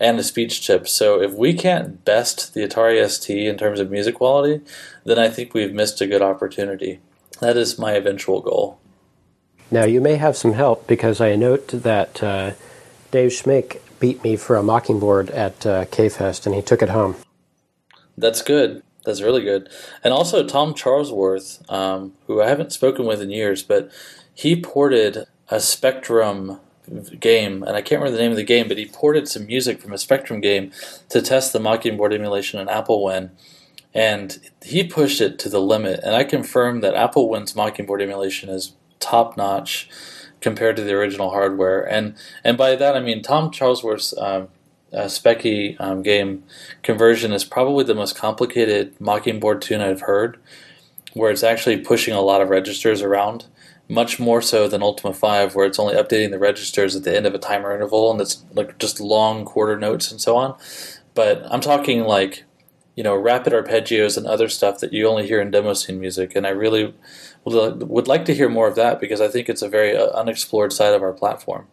and 0.00 0.18
a 0.18 0.22
speech 0.22 0.60
chip. 0.60 0.88
So 0.88 1.20
if 1.20 1.32
we 1.32 1.54
can't 1.54 2.04
best 2.04 2.54
the 2.54 2.66
Atari 2.66 3.08
ST 3.08 3.46
in 3.46 3.56
terms 3.56 3.80
of 3.80 3.90
music 3.90 4.16
quality, 4.16 4.64
then 5.04 5.18
I 5.18 5.28
think 5.28 5.54
we've 5.54 5.72
missed 5.72 6.00
a 6.00 6.06
good 6.06 6.22
opportunity. 6.22 7.00
That 7.40 7.56
is 7.56 7.78
my 7.78 7.92
eventual 7.92 8.40
goal. 8.40 8.78
Now, 9.70 9.84
you 9.84 10.00
may 10.00 10.16
have 10.16 10.36
some 10.36 10.52
help 10.52 10.86
because 10.86 11.20
I 11.20 11.36
note 11.36 11.68
that 11.68 12.22
uh, 12.22 12.52
Dave 13.10 13.30
Schmenk 13.30 13.80
beat 13.98 14.22
me 14.22 14.36
for 14.36 14.56
a 14.56 14.62
Mockingboard 14.62 15.30
at 15.30 15.64
uh, 15.66 15.84
K-Fest, 15.86 16.46
and 16.46 16.54
he 16.54 16.62
took 16.62 16.82
it 16.82 16.90
home. 16.90 17.16
That's 18.16 18.42
good. 18.42 18.82
That's 19.04 19.20
really 19.20 19.42
good. 19.42 19.68
And 20.02 20.14
also 20.14 20.46
Tom 20.46 20.74
Charlesworth, 20.74 21.70
um, 21.70 22.14
who 22.26 22.40
I 22.40 22.48
haven't 22.48 22.72
spoken 22.72 23.06
with 23.06 23.20
in 23.20 23.30
years, 23.30 23.62
but 23.62 23.90
he 24.32 24.60
ported 24.60 25.26
a 25.48 25.60
Spectrum 25.60 26.60
game, 27.20 27.62
and 27.62 27.76
I 27.76 27.82
can't 27.82 28.00
remember 28.00 28.16
the 28.16 28.22
name 28.22 28.30
of 28.30 28.36
the 28.36 28.44
game, 28.44 28.68
but 28.68 28.78
he 28.78 28.86
ported 28.86 29.28
some 29.28 29.46
music 29.46 29.80
from 29.80 29.92
a 29.92 29.98
Spectrum 29.98 30.40
game 30.40 30.72
to 31.08 31.22
test 31.22 31.52
the 31.52 31.58
Mockingboard 31.58 32.12
emulation 32.12 32.60
in 32.60 32.68
Applewin. 32.68 33.30
And 33.92 34.38
he 34.62 34.82
pushed 34.82 35.20
it 35.20 35.38
to 35.40 35.48
the 35.48 35.60
limit, 35.60 36.00
and 36.02 36.16
I 36.16 36.24
confirmed 36.24 36.82
that 36.82 36.94
Applewin's 36.94 37.54
Mockingboard 37.54 38.02
emulation 38.02 38.48
is 38.48 38.74
top 38.98 39.36
notch 39.36 39.88
compared 40.40 40.76
to 40.76 40.82
the 40.82 40.92
original 40.92 41.30
hardware. 41.30 41.82
And 41.82 42.16
and 42.44 42.56
by 42.56 42.76
that 42.76 42.96
I 42.96 43.00
mean 43.00 43.22
Tom 43.22 43.50
Charlesworth's 43.50 44.16
um, 44.18 44.48
uh, 44.92 45.04
Speccy 45.04 45.80
um, 45.80 46.02
game 46.02 46.44
conversion 46.82 47.32
is 47.32 47.44
probably 47.44 47.84
the 47.84 47.94
most 47.94 48.16
complicated 48.16 48.96
Mockingboard 48.98 49.60
tune 49.60 49.80
I've 49.80 50.02
heard, 50.02 50.38
where 51.14 51.30
it's 51.30 51.42
actually 51.42 51.78
pushing 51.78 52.14
a 52.14 52.20
lot 52.20 52.40
of 52.40 52.50
registers 52.50 53.02
around 53.02 53.46
much 53.88 54.18
more 54.18 54.40
so 54.40 54.66
than 54.66 54.82
Ultima 54.82 55.12
5, 55.12 55.54
where 55.54 55.66
it's 55.66 55.78
only 55.78 55.94
updating 55.94 56.30
the 56.30 56.38
registers 56.38 56.96
at 56.96 57.04
the 57.04 57.14
end 57.14 57.26
of 57.26 57.34
a 57.34 57.38
timer 57.38 57.74
interval 57.74 58.10
and 58.10 58.20
it's 58.20 58.44
like 58.52 58.78
just 58.78 59.00
long 59.00 59.44
quarter 59.44 59.78
notes 59.78 60.10
and 60.10 60.20
so 60.20 60.36
on. 60.36 60.56
But 61.14 61.42
I'm 61.50 61.60
talking 61.60 62.04
like, 62.04 62.44
you 62.96 63.02
know, 63.02 63.14
rapid 63.14 63.52
arpeggios 63.52 64.16
and 64.16 64.26
other 64.26 64.48
stuff 64.48 64.80
that 64.80 64.92
you 64.92 65.06
only 65.06 65.26
hear 65.26 65.40
in 65.40 65.50
demo 65.50 65.74
scene 65.74 66.00
music. 66.00 66.34
And 66.34 66.46
I 66.46 66.50
really 66.50 66.94
would, 67.44 68.08
like 68.08 68.24
to 68.26 68.34
hear 68.34 68.48
more 68.48 68.68
of 68.68 68.76
that 68.76 69.00
because 69.00 69.20
I 69.20 69.28
think 69.28 69.48
it's 69.48 69.62
a 69.62 69.68
very 69.68 69.96
uh, 69.96 70.06
unexplored 70.10 70.72
side 70.72 70.94
of 70.94 71.02
our 71.02 71.12
platform. 71.12 71.66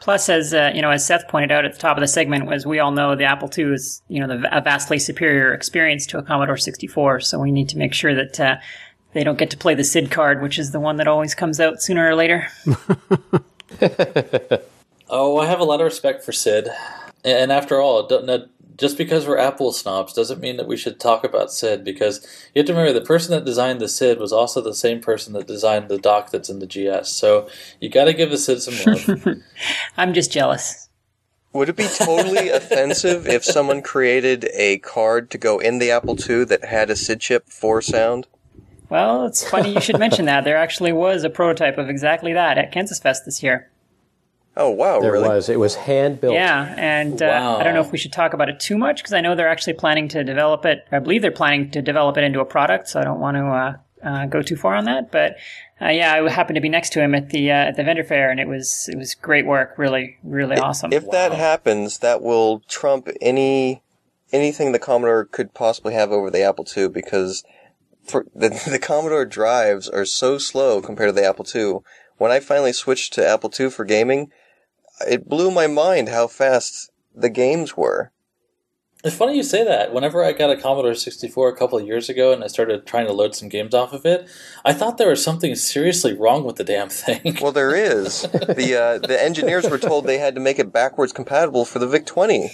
Plus, 0.00 0.30
as 0.30 0.54
uh, 0.54 0.72
you 0.74 0.80
know, 0.80 0.90
as 0.90 1.06
Seth 1.06 1.28
pointed 1.28 1.52
out 1.52 1.66
at 1.66 1.74
the 1.74 1.78
top 1.78 1.98
of 1.98 2.00
the 2.00 2.08
segment, 2.08 2.46
was 2.46 2.66
we 2.66 2.78
all 2.78 2.90
know 2.90 3.14
the 3.14 3.24
Apple 3.24 3.50
II 3.56 3.74
is 3.74 4.02
you 4.08 4.18
know 4.18 4.26
the, 4.26 4.56
a 4.56 4.62
vastly 4.62 4.98
superior 4.98 5.52
experience 5.52 6.06
to 6.06 6.18
a 6.18 6.22
Commodore 6.22 6.56
64. 6.56 7.20
So 7.20 7.38
we 7.38 7.52
need 7.52 7.68
to 7.68 7.76
make 7.76 7.92
sure 7.92 8.14
that 8.14 8.40
uh, 8.40 8.56
they 9.12 9.24
don't 9.24 9.38
get 9.38 9.50
to 9.50 9.56
play 9.56 9.74
the 9.74 9.84
SID 9.84 10.10
card, 10.10 10.42
which 10.42 10.58
is 10.58 10.70
the 10.72 10.80
one 10.80 10.96
that 10.96 11.08
always 11.08 11.34
comes 11.34 11.60
out 11.60 11.82
sooner 11.82 12.08
or 12.08 12.14
later. 12.14 12.48
oh, 15.08 15.38
I 15.38 15.46
have 15.46 15.60
a 15.60 15.64
lot 15.64 15.80
of 15.80 15.84
respect 15.84 16.24
for 16.24 16.32
SID. 16.32 16.68
And 17.24 17.52
after 17.52 17.80
all, 17.80 18.08
just 18.76 18.96
because 18.96 19.26
we're 19.26 19.36
Apple 19.36 19.72
snobs 19.72 20.14
doesn't 20.14 20.40
mean 20.40 20.56
that 20.56 20.66
we 20.66 20.76
should 20.76 20.98
talk 20.98 21.22
about 21.22 21.52
SID 21.52 21.84
because 21.84 22.26
you 22.54 22.60
have 22.60 22.66
to 22.66 22.72
remember 22.72 22.98
the 22.98 23.04
person 23.04 23.32
that 23.32 23.44
designed 23.44 23.80
the 23.80 23.88
SID 23.88 24.18
was 24.18 24.32
also 24.32 24.62
the 24.62 24.74
same 24.74 25.00
person 25.00 25.34
that 25.34 25.46
designed 25.46 25.88
the 25.88 25.98
DOC 25.98 26.30
that's 26.30 26.48
in 26.48 26.60
the 26.60 26.66
GS. 26.66 27.10
So 27.10 27.48
you 27.78 27.90
got 27.90 28.04
to 28.04 28.14
give 28.14 28.30
the 28.30 28.38
SID 28.38 28.62
some 28.62 28.92
love. 28.92 29.42
I'm 29.98 30.14
just 30.14 30.32
jealous. 30.32 30.88
Would 31.52 31.68
it 31.68 31.76
be 31.76 31.88
totally 31.88 32.48
offensive 32.50 33.26
if 33.26 33.44
someone 33.44 33.82
created 33.82 34.48
a 34.54 34.78
card 34.78 35.30
to 35.32 35.38
go 35.38 35.58
in 35.58 35.78
the 35.78 35.90
Apple 35.90 36.16
II 36.18 36.44
that 36.44 36.64
had 36.64 36.88
a 36.88 36.96
SID 36.96 37.20
chip 37.20 37.48
for 37.50 37.82
sound? 37.82 38.28
Well, 38.90 39.26
it's 39.26 39.48
funny 39.48 39.72
you 39.72 39.80
should 39.80 39.98
mention 39.98 40.26
that. 40.26 40.44
There 40.44 40.56
actually 40.56 40.92
was 40.92 41.24
a 41.24 41.30
prototype 41.30 41.78
of 41.78 41.88
exactly 41.88 42.32
that 42.32 42.58
at 42.58 42.72
Kansas 42.72 42.98
Fest 42.98 43.24
this 43.24 43.42
year. 43.42 43.70
Oh 44.56 44.68
wow! 44.68 45.00
There 45.00 45.12
really? 45.12 45.28
was. 45.28 45.48
It 45.48 45.60
was 45.60 45.76
hand 45.76 46.20
built. 46.20 46.34
Yeah, 46.34 46.74
and 46.76 47.22
uh, 47.22 47.26
wow. 47.26 47.56
I 47.58 47.62
don't 47.62 47.72
know 47.72 47.80
if 47.80 47.92
we 47.92 47.98
should 47.98 48.12
talk 48.12 48.34
about 48.34 48.48
it 48.48 48.58
too 48.58 48.76
much 48.76 48.96
because 48.96 49.12
I 49.12 49.20
know 49.20 49.36
they're 49.36 49.48
actually 49.48 49.74
planning 49.74 50.08
to 50.08 50.24
develop 50.24 50.66
it. 50.66 50.86
I 50.90 50.98
believe 50.98 51.22
they're 51.22 51.30
planning 51.30 51.70
to 51.70 51.80
develop 51.80 52.18
it 52.18 52.24
into 52.24 52.40
a 52.40 52.44
product, 52.44 52.88
so 52.88 53.00
I 53.00 53.04
don't 53.04 53.20
want 53.20 53.36
to 53.36 53.46
uh, 53.46 53.76
uh, 54.02 54.26
go 54.26 54.42
too 54.42 54.56
far 54.56 54.74
on 54.74 54.86
that. 54.86 55.12
But 55.12 55.36
uh, 55.80 55.88
yeah, 55.88 56.14
I 56.14 56.28
happened 56.28 56.56
to 56.56 56.60
be 56.60 56.68
next 56.68 56.92
to 56.94 57.00
him 57.00 57.14
at 57.14 57.30
the 57.30 57.50
uh, 57.50 57.54
at 57.54 57.76
the 57.76 57.84
vendor 57.84 58.02
fair, 58.02 58.28
and 58.28 58.40
it 58.40 58.48
was 58.48 58.88
it 58.92 58.98
was 58.98 59.14
great 59.14 59.46
work. 59.46 59.74
Really, 59.78 60.18
really 60.24 60.56
if, 60.56 60.62
awesome. 60.62 60.92
If 60.92 61.04
wow. 61.04 61.12
that 61.12 61.32
happens, 61.32 61.98
that 61.98 62.20
will 62.20 62.60
trump 62.68 63.08
any 63.20 63.82
anything 64.32 64.72
the 64.72 64.78
Commodore 64.80 65.24
could 65.26 65.54
possibly 65.54 65.94
have 65.94 66.10
over 66.10 66.28
the 66.28 66.42
Apple 66.42 66.66
II 66.76 66.88
because 66.88 67.44
for 68.04 68.26
the, 68.34 68.48
the 68.70 68.78
Commodore 68.78 69.24
drives 69.24 69.88
are 69.88 70.04
so 70.04 70.38
slow 70.38 70.80
compared 70.80 71.08
to 71.08 71.20
the 71.20 71.26
Apple 71.26 71.46
II. 71.54 71.80
When 72.18 72.30
I 72.30 72.40
finally 72.40 72.72
switched 72.72 73.12
to 73.14 73.26
Apple 73.26 73.50
II 73.58 73.70
for 73.70 73.84
gaming, 73.84 74.30
it 75.08 75.28
blew 75.28 75.50
my 75.50 75.66
mind 75.66 76.08
how 76.08 76.26
fast 76.26 76.90
the 77.14 77.30
games 77.30 77.76
were. 77.76 78.12
It's 79.02 79.16
funny 79.16 79.34
you 79.34 79.42
say 79.42 79.64
that. 79.64 79.94
Whenever 79.94 80.22
I 80.22 80.32
got 80.32 80.50
a 80.50 80.60
Commodore 80.60 80.94
64 80.94 81.48
a 81.48 81.56
couple 81.56 81.78
of 81.78 81.86
years 81.86 82.10
ago 82.10 82.34
and 82.34 82.44
I 82.44 82.48
started 82.48 82.84
trying 82.84 83.06
to 83.06 83.14
load 83.14 83.34
some 83.34 83.48
games 83.48 83.72
off 83.72 83.94
of 83.94 84.04
it, 84.04 84.28
I 84.62 84.74
thought 84.74 84.98
there 84.98 85.08
was 85.08 85.24
something 85.24 85.54
seriously 85.54 86.12
wrong 86.12 86.44
with 86.44 86.56
the 86.56 86.64
damn 86.64 86.90
thing. 86.90 87.38
Well, 87.40 87.52
there 87.52 87.74
is. 87.74 88.22
the 88.22 89.00
uh, 89.02 89.06
the 89.06 89.22
engineers 89.22 89.70
were 89.70 89.78
told 89.78 90.04
they 90.04 90.18
had 90.18 90.34
to 90.34 90.40
make 90.40 90.58
it 90.58 90.70
backwards 90.70 91.14
compatible 91.14 91.64
for 91.64 91.78
the 91.78 91.88
VIC 91.88 92.04
20. 92.04 92.50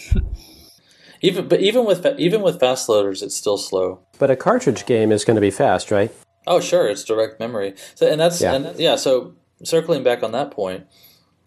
Even 1.20 1.48
but 1.48 1.60
even 1.60 1.84
with 1.84 2.06
even 2.18 2.42
with 2.42 2.60
fast 2.60 2.88
loaders, 2.88 3.22
it's 3.22 3.36
still 3.36 3.58
slow. 3.58 4.00
But 4.18 4.30
a 4.30 4.36
cartridge 4.36 4.86
game 4.86 5.12
is 5.12 5.24
going 5.24 5.36
to 5.36 5.40
be 5.40 5.50
fast, 5.50 5.90
right? 5.90 6.12
Oh, 6.46 6.60
sure, 6.60 6.88
it's 6.88 7.04
direct 7.04 7.40
memory. 7.40 7.74
So 7.94 8.10
and 8.10 8.20
that's 8.20 8.40
yeah. 8.40 8.54
and 8.54 8.78
yeah. 8.78 8.96
So 8.96 9.34
circling 9.64 10.02
back 10.02 10.22
on 10.22 10.32
that 10.32 10.50
point, 10.50 10.86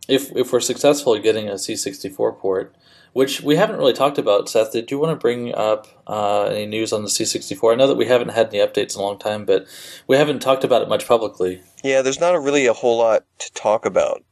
if 0.07 0.35
if 0.35 0.51
we're 0.51 0.59
successful 0.59 1.15
at 1.15 1.23
getting 1.23 1.47
a 1.47 1.53
C64 1.53 2.37
port, 2.39 2.75
which 3.13 3.41
we 3.41 3.55
haven't 3.55 3.77
really 3.77 3.93
talked 3.93 4.17
about, 4.17 4.49
Seth, 4.49 4.71
did 4.71 4.91
you 4.91 4.99
want 4.99 5.11
to 5.11 5.21
bring 5.21 5.53
up 5.53 5.87
uh, 6.07 6.45
any 6.45 6.65
news 6.65 6.93
on 6.93 7.03
the 7.03 7.09
C64? 7.09 7.73
I 7.73 7.75
know 7.75 7.87
that 7.87 7.97
we 7.97 8.05
haven't 8.05 8.29
had 8.29 8.47
any 8.47 8.59
updates 8.59 8.95
in 8.95 9.01
a 9.01 9.03
long 9.03 9.19
time, 9.19 9.45
but 9.45 9.65
we 10.07 10.17
haven't 10.17 10.39
talked 10.39 10.63
about 10.63 10.81
it 10.81 10.89
much 10.89 11.07
publicly. 11.07 11.61
Yeah, 11.83 12.01
there's 12.01 12.19
not 12.19 12.35
a 12.35 12.39
really 12.39 12.65
a 12.65 12.73
whole 12.73 12.97
lot 12.97 13.25
to 13.39 13.51
talk 13.53 13.85
about, 13.85 14.23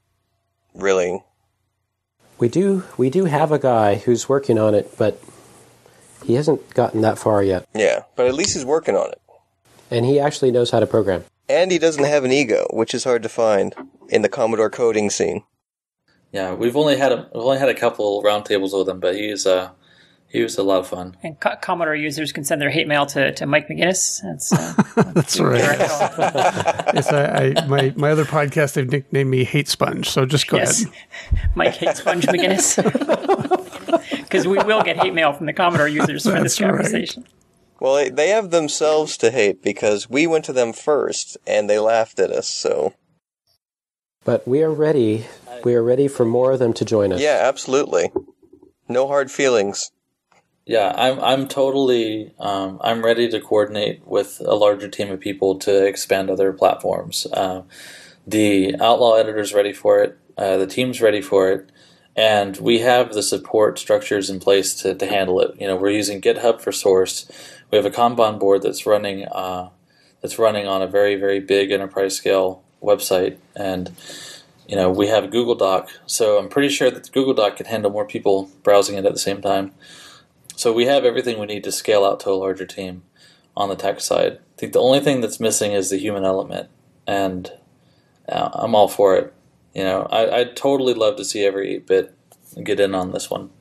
really. 0.74 1.24
We 2.40 2.50
do 2.50 2.84
we 2.98 3.10
do 3.10 3.26
have 3.26 3.52
a 3.52 3.60
guy 3.60 3.96
who's 3.96 4.30
working 4.30 4.60
on 4.60 4.76
it, 4.76 4.96
but 4.98 5.22
he 6.24 6.36
hasn't 6.36 6.74
gotten 6.74 7.02
that 7.02 7.18
far 7.18 7.44
yet. 7.44 7.68
Yeah, 7.74 8.04
but 8.16 8.28
at 8.28 8.34
least 8.34 8.54
he's 8.54 8.66
working 8.66 8.96
on 8.96 9.10
it. 9.10 9.22
And 9.90 10.06
he 10.06 10.20
actually 10.20 10.52
knows 10.52 10.72
how 10.72 10.80
to 10.80 10.88
program. 10.88 11.24
And 11.50 11.72
he 11.72 11.80
doesn't 11.80 12.04
have 12.04 12.26
an 12.26 12.32
ego, 12.32 12.68
which 12.72 12.94
is 12.94 13.06
hard 13.06 13.24
to 13.24 13.30
find 13.30 13.74
in 14.10 14.22
the 14.22 14.30
Commodore 14.30 14.70
coding 14.70 15.10
scene. 15.10 15.44
Yeah, 16.34 16.54
we've 16.54 16.76
only 16.76 16.98
had 16.98 17.14
a, 17.14 17.30
we've 17.34 17.44
only 17.44 17.58
had 17.58 17.70
a 17.70 17.74
couple 17.74 18.22
roundtables 18.22 18.78
with 18.78 18.90
him, 18.90 19.00
but 19.00 19.16
he's 19.16 19.48
uh, 19.48 19.70
he 20.30 20.44
was 20.44 20.58
a 20.58 20.64
lot 20.64 20.80
of 20.80 20.88
fun. 20.88 21.16
And 21.24 21.40
Co- 21.40 21.56
Commodore 21.62 21.96
users 21.96 22.34
can 22.34 22.44
send 22.44 22.62
their 22.62 22.70
hate 22.70 22.88
mail 22.88 23.06
to, 23.08 23.32
to 23.34 23.46
Mike 23.46 23.70
Maginnis. 23.70 24.22
That's, 24.22 24.52
uh, 24.52 24.74
that's 25.14 25.40
right. 25.40 25.62
yes, 26.94 27.12
I, 27.12 27.54
I, 27.56 27.66
my 27.68 27.94
my 27.96 28.12
other 28.12 28.26
podcast 28.26 28.74
they've 28.74 28.90
nicknamed 28.90 29.30
me 29.30 29.46
Hate 29.46 29.70
Sponge. 29.70 30.10
So 30.10 30.26
just 30.26 30.48
go 30.48 30.58
yes. 30.58 30.84
ahead. 30.84 31.50
Mike 31.56 31.76
Hate 31.76 31.96
Sponge 31.96 32.26
Maginnis. 32.26 32.76
Because 34.24 34.46
we 34.46 34.58
will 34.58 34.84
get 34.84 34.98
hate 34.98 35.14
mail 35.14 35.32
from 35.32 35.46
the 35.46 35.54
Commodore 35.54 35.88
users 35.88 36.24
for 36.24 36.42
this 36.42 36.60
conversation. 36.60 37.24
Right. 37.24 37.32
Well, 37.80 38.10
they 38.12 38.30
have 38.30 38.50
themselves 38.50 39.18
to 39.18 39.32
hate 39.32 39.62
because 39.62 40.10
we 40.10 40.28
went 40.28 40.46
to 40.46 40.54
them 40.54 40.74
first 40.74 41.38
and 41.46 41.70
they 41.70 41.80
laughed 41.80 42.20
at 42.20 42.32
us. 42.32 42.50
So. 42.50 42.94
But 44.26 44.46
we 44.46 44.62
are 44.62 44.72
ready. 44.72 45.26
We 45.64 45.74
are 45.76 45.84
ready 45.84 46.10
for 46.10 46.26
more 46.26 46.52
of 46.52 46.60
them 46.60 46.74
to 46.74 46.84
join 46.84 47.14
us. 47.14 47.22
Yeah, 47.22 47.40
absolutely. 47.44 48.12
No 48.90 49.08
hard 49.08 49.32
feelings. 49.32 49.92
Yeah, 50.68 50.94
I'm 50.98 51.18
I'm 51.22 51.48
totally 51.48 52.34
um, 52.40 52.80
I'm 52.84 53.04
ready 53.04 53.30
to 53.30 53.40
coordinate 53.40 54.06
with 54.06 54.42
a 54.46 54.54
larger 54.54 54.90
team 54.90 55.10
of 55.10 55.22
people 55.22 55.58
to 55.60 55.86
expand 55.86 56.30
other 56.30 56.52
platforms. 56.52 57.26
Uh, 57.32 57.62
the 58.28 58.76
Outlaw 58.82 59.16
editor's 59.16 59.54
ready 59.54 59.72
for 59.72 60.04
it. 60.04 60.18
Uh, 60.38 60.58
the 60.58 60.68
team's 60.68 61.02
ready 61.02 61.22
for 61.22 61.50
it, 61.52 61.72
and 62.18 62.58
we 62.58 62.80
have 62.80 63.14
the 63.14 63.24
support 63.24 63.80
structures 63.80 64.30
in 64.30 64.42
place 64.42 64.76
to, 64.82 64.94
to 64.94 65.06
handle 65.06 65.40
it. 65.40 65.56
You 65.58 65.68
know, 65.68 65.78
we're 65.78 65.92
using 65.92 66.22
GitHub 66.22 66.60
for 66.60 66.74
source. 66.74 67.32
We 67.72 67.78
have 67.78 67.86
a 67.86 67.90
Kanban 67.90 68.38
board 68.38 68.64
that's 68.64 68.86
running 68.86 69.24
uh, 69.24 69.70
that's 70.22 70.38
running 70.38 70.68
on 70.68 70.82
a 70.82 70.88
very 70.88 71.16
very 71.16 71.40
big 71.40 71.72
enterprise 71.72 72.18
scale 72.18 72.62
website, 72.84 73.38
and 73.56 73.94
you 74.68 74.76
know 74.76 74.92
we 74.92 75.08
have 75.08 75.32
Google 75.32 75.56
Doc. 75.56 75.88
So 76.08 76.38
I'm 76.38 76.50
pretty 76.50 76.70
sure 76.70 76.92
that 76.92 77.10
Google 77.14 77.34
Doc 77.34 77.56
can 77.56 77.68
handle 77.68 77.90
more 77.90 78.06
people 78.06 78.52
browsing 78.64 78.98
it 78.98 79.06
at 79.06 79.14
the 79.14 79.20
same 79.20 79.42
time. 79.42 79.72
So 80.58 80.74
we 80.74 80.88
have 80.88 81.06
everything 81.06 81.40
we 81.40 81.46
need 81.46 81.64
to 81.66 81.72
scale 81.72 82.04
out 82.04 82.20
to 82.22 82.32
a 82.32 82.32
larger 82.32 82.66
team 82.66 83.04
on 83.56 83.70
the 83.70 83.76
tech 83.76 84.02
side. 84.02 84.34
I 84.34 84.60
think 84.60 84.74
the 84.74 84.82
only 84.82 85.00
thing 85.00 85.22
that's 85.22 85.40
missing 85.40 85.72
is 85.72 85.92
the 85.92 85.98
human 85.98 86.26
element, 86.26 86.68
and 87.06 87.52
uh, 88.28 88.50
I'm 88.54 88.74
all 88.74 88.88
for 88.88 89.16
it. 89.16 89.34
You 89.76 89.84
know, 89.84 90.08
I, 90.12 90.40
I'd 90.40 90.56
totally 90.56 90.96
love 90.96 91.16
to 91.18 91.26
see 91.26 91.46
every 91.46 91.76
8 91.76 91.88
bit 91.88 92.16
get 92.64 92.80
in 92.80 92.96
on 92.96 93.12
this 93.12 93.30
one. 93.30 93.52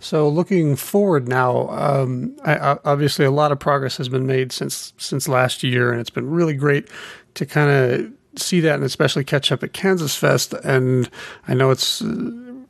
So 0.00 0.28
looking 0.28 0.74
forward 0.74 1.28
now, 1.28 1.68
um, 1.70 2.36
I, 2.44 2.78
obviously 2.84 3.24
a 3.24 3.30
lot 3.30 3.52
of 3.52 3.60
progress 3.60 3.96
has 3.98 4.08
been 4.08 4.26
made 4.26 4.50
since 4.50 4.92
since 4.98 5.28
last 5.28 5.62
year, 5.62 5.92
and 5.92 6.00
it's 6.00 6.10
been 6.10 6.28
really 6.28 6.54
great 6.54 6.88
to 7.34 7.46
kind 7.46 7.70
of 7.70 8.12
see 8.36 8.58
that, 8.58 8.74
and 8.74 8.84
especially 8.84 9.22
catch 9.22 9.52
up 9.52 9.62
at 9.62 9.72
Kansas 9.72 10.16
Fest. 10.16 10.52
And 10.64 11.08
I 11.46 11.54
know 11.54 11.70
it's 11.70 12.02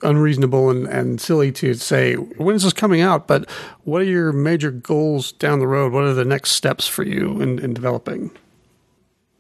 unreasonable 0.04 0.70
and, 0.70 0.86
and 0.86 1.20
silly 1.20 1.50
to 1.52 1.74
say 1.74 2.14
when 2.14 2.56
is 2.56 2.62
this 2.62 2.72
coming 2.72 3.00
out, 3.00 3.26
but 3.26 3.48
what 3.84 4.02
are 4.02 4.06
your 4.06 4.32
major 4.32 4.70
goals 4.70 5.32
down 5.32 5.58
the 5.58 5.66
road? 5.66 5.92
What 5.92 6.04
are 6.04 6.14
the 6.14 6.24
next 6.24 6.52
steps 6.52 6.86
for 6.86 7.02
you 7.02 7.40
in, 7.40 7.58
in 7.58 7.74
developing? 7.74 8.30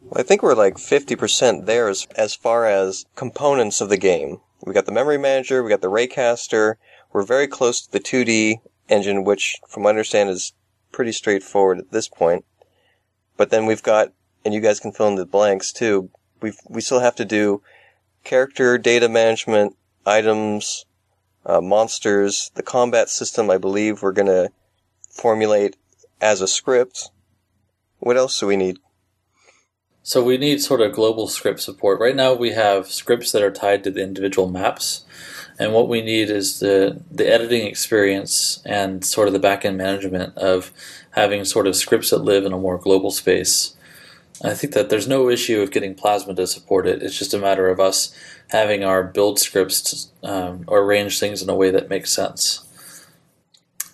Well, 0.02 0.20
I 0.20 0.22
think 0.22 0.42
we're 0.42 0.54
like 0.54 0.74
50% 0.74 1.66
there 1.66 1.88
as, 1.88 2.06
as 2.16 2.34
far 2.34 2.66
as 2.66 3.06
components 3.14 3.80
of 3.80 3.88
the 3.88 3.96
game. 3.96 4.40
We 4.64 4.72
got 4.72 4.86
the 4.86 4.92
memory 4.92 5.18
manager, 5.18 5.62
we 5.62 5.70
got 5.70 5.82
the 5.82 5.90
raycaster, 5.90 6.76
we're 7.12 7.24
very 7.24 7.46
close 7.46 7.80
to 7.82 7.92
the 7.92 8.00
2D 8.00 8.60
engine, 8.88 9.24
which 9.24 9.58
from 9.68 9.82
what 9.82 9.90
I 9.90 9.90
understand 9.90 10.30
is 10.30 10.52
pretty 10.92 11.12
straightforward 11.12 11.78
at 11.78 11.90
this 11.90 12.08
point. 12.08 12.44
But 13.36 13.50
then 13.50 13.66
we've 13.66 13.82
got, 13.82 14.12
and 14.44 14.54
you 14.54 14.60
guys 14.60 14.80
can 14.80 14.92
fill 14.92 15.08
in 15.08 15.16
the 15.16 15.26
blanks 15.26 15.72
too, 15.72 16.10
we 16.40 16.52
we 16.68 16.80
still 16.80 17.00
have 17.00 17.16
to 17.16 17.24
do 17.24 17.62
character 18.24 18.78
data 18.78 19.08
management, 19.08 19.76
items, 20.06 20.86
uh, 21.46 21.60
monsters. 21.60 22.50
The 22.54 22.62
combat 22.62 23.08
system, 23.08 23.50
I 23.50 23.58
believe, 23.58 24.02
we're 24.02 24.12
going 24.12 24.26
to 24.26 24.50
formulate 25.10 25.76
as 26.20 26.40
a 26.40 26.48
script. 26.48 27.10
What 27.98 28.16
else 28.16 28.38
do 28.40 28.46
we 28.46 28.56
need? 28.56 28.78
So 30.02 30.22
we 30.22 30.36
need 30.36 30.60
sort 30.60 30.82
of 30.82 30.92
global 30.92 31.28
script 31.28 31.60
support. 31.60 31.98
Right 31.98 32.14
now 32.14 32.34
we 32.34 32.52
have 32.52 32.88
scripts 32.88 33.32
that 33.32 33.42
are 33.42 33.50
tied 33.50 33.82
to 33.84 33.90
the 33.90 34.02
individual 34.02 34.50
maps. 34.50 35.04
And 35.58 35.72
what 35.72 35.88
we 35.88 36.02
need 36.02 36.28
is 36.28 36.58
the, 36.58 37.00
the 37.10 37.26
editing 37.26 37.66
experience 37.66 38.62
and 38.66 39.02
sort 39.02 39.28
of 39.28 39.32
the 39.32 39.40
backend 39.40 39.76
management 39.76 40.36
of 40.36 40.72
having 41.12 41.46
sort 41.46 41.66
of 41.66 41.74
scripts 41.74 42.10
that 42.10 42.18
live 42.18 42.44
in 42.44 42.52
a 42.52 42.58
more 42.58 42.76
global 42.76 43.10
space. 43.10 43.76
I 44.42 44.54
think 44.54 44.72
that 44.74 44.90
there's 44.90 45.06
no 45.06 45.28
issue 45.28 45.60
of 45.60 45.70
getting 45.70 45.94
Plasma 45.94 46.34
to 46.34 46.46
support 46.46 46.86
it. 46.86 47.02
It's 47.02 47.18
just 47.18 47.34
a 47.34 47.38
matter 47.38 47.68
of 47.68 47.78
us 47.78 48.14
having 48.48 48.82
our 48.82 49.04
build 49.04 49.38
scripts 49.38 50.10
um, 50.22 50.64
or 50.66 50.80
arrange 50.80 51.20
things 51.20 51.42
in 51.42 51.48
a 51.48 51.54
way 51.54 51.70
that 51.70 51.88
makes 51.88 52.12
sense. 52.12 52.66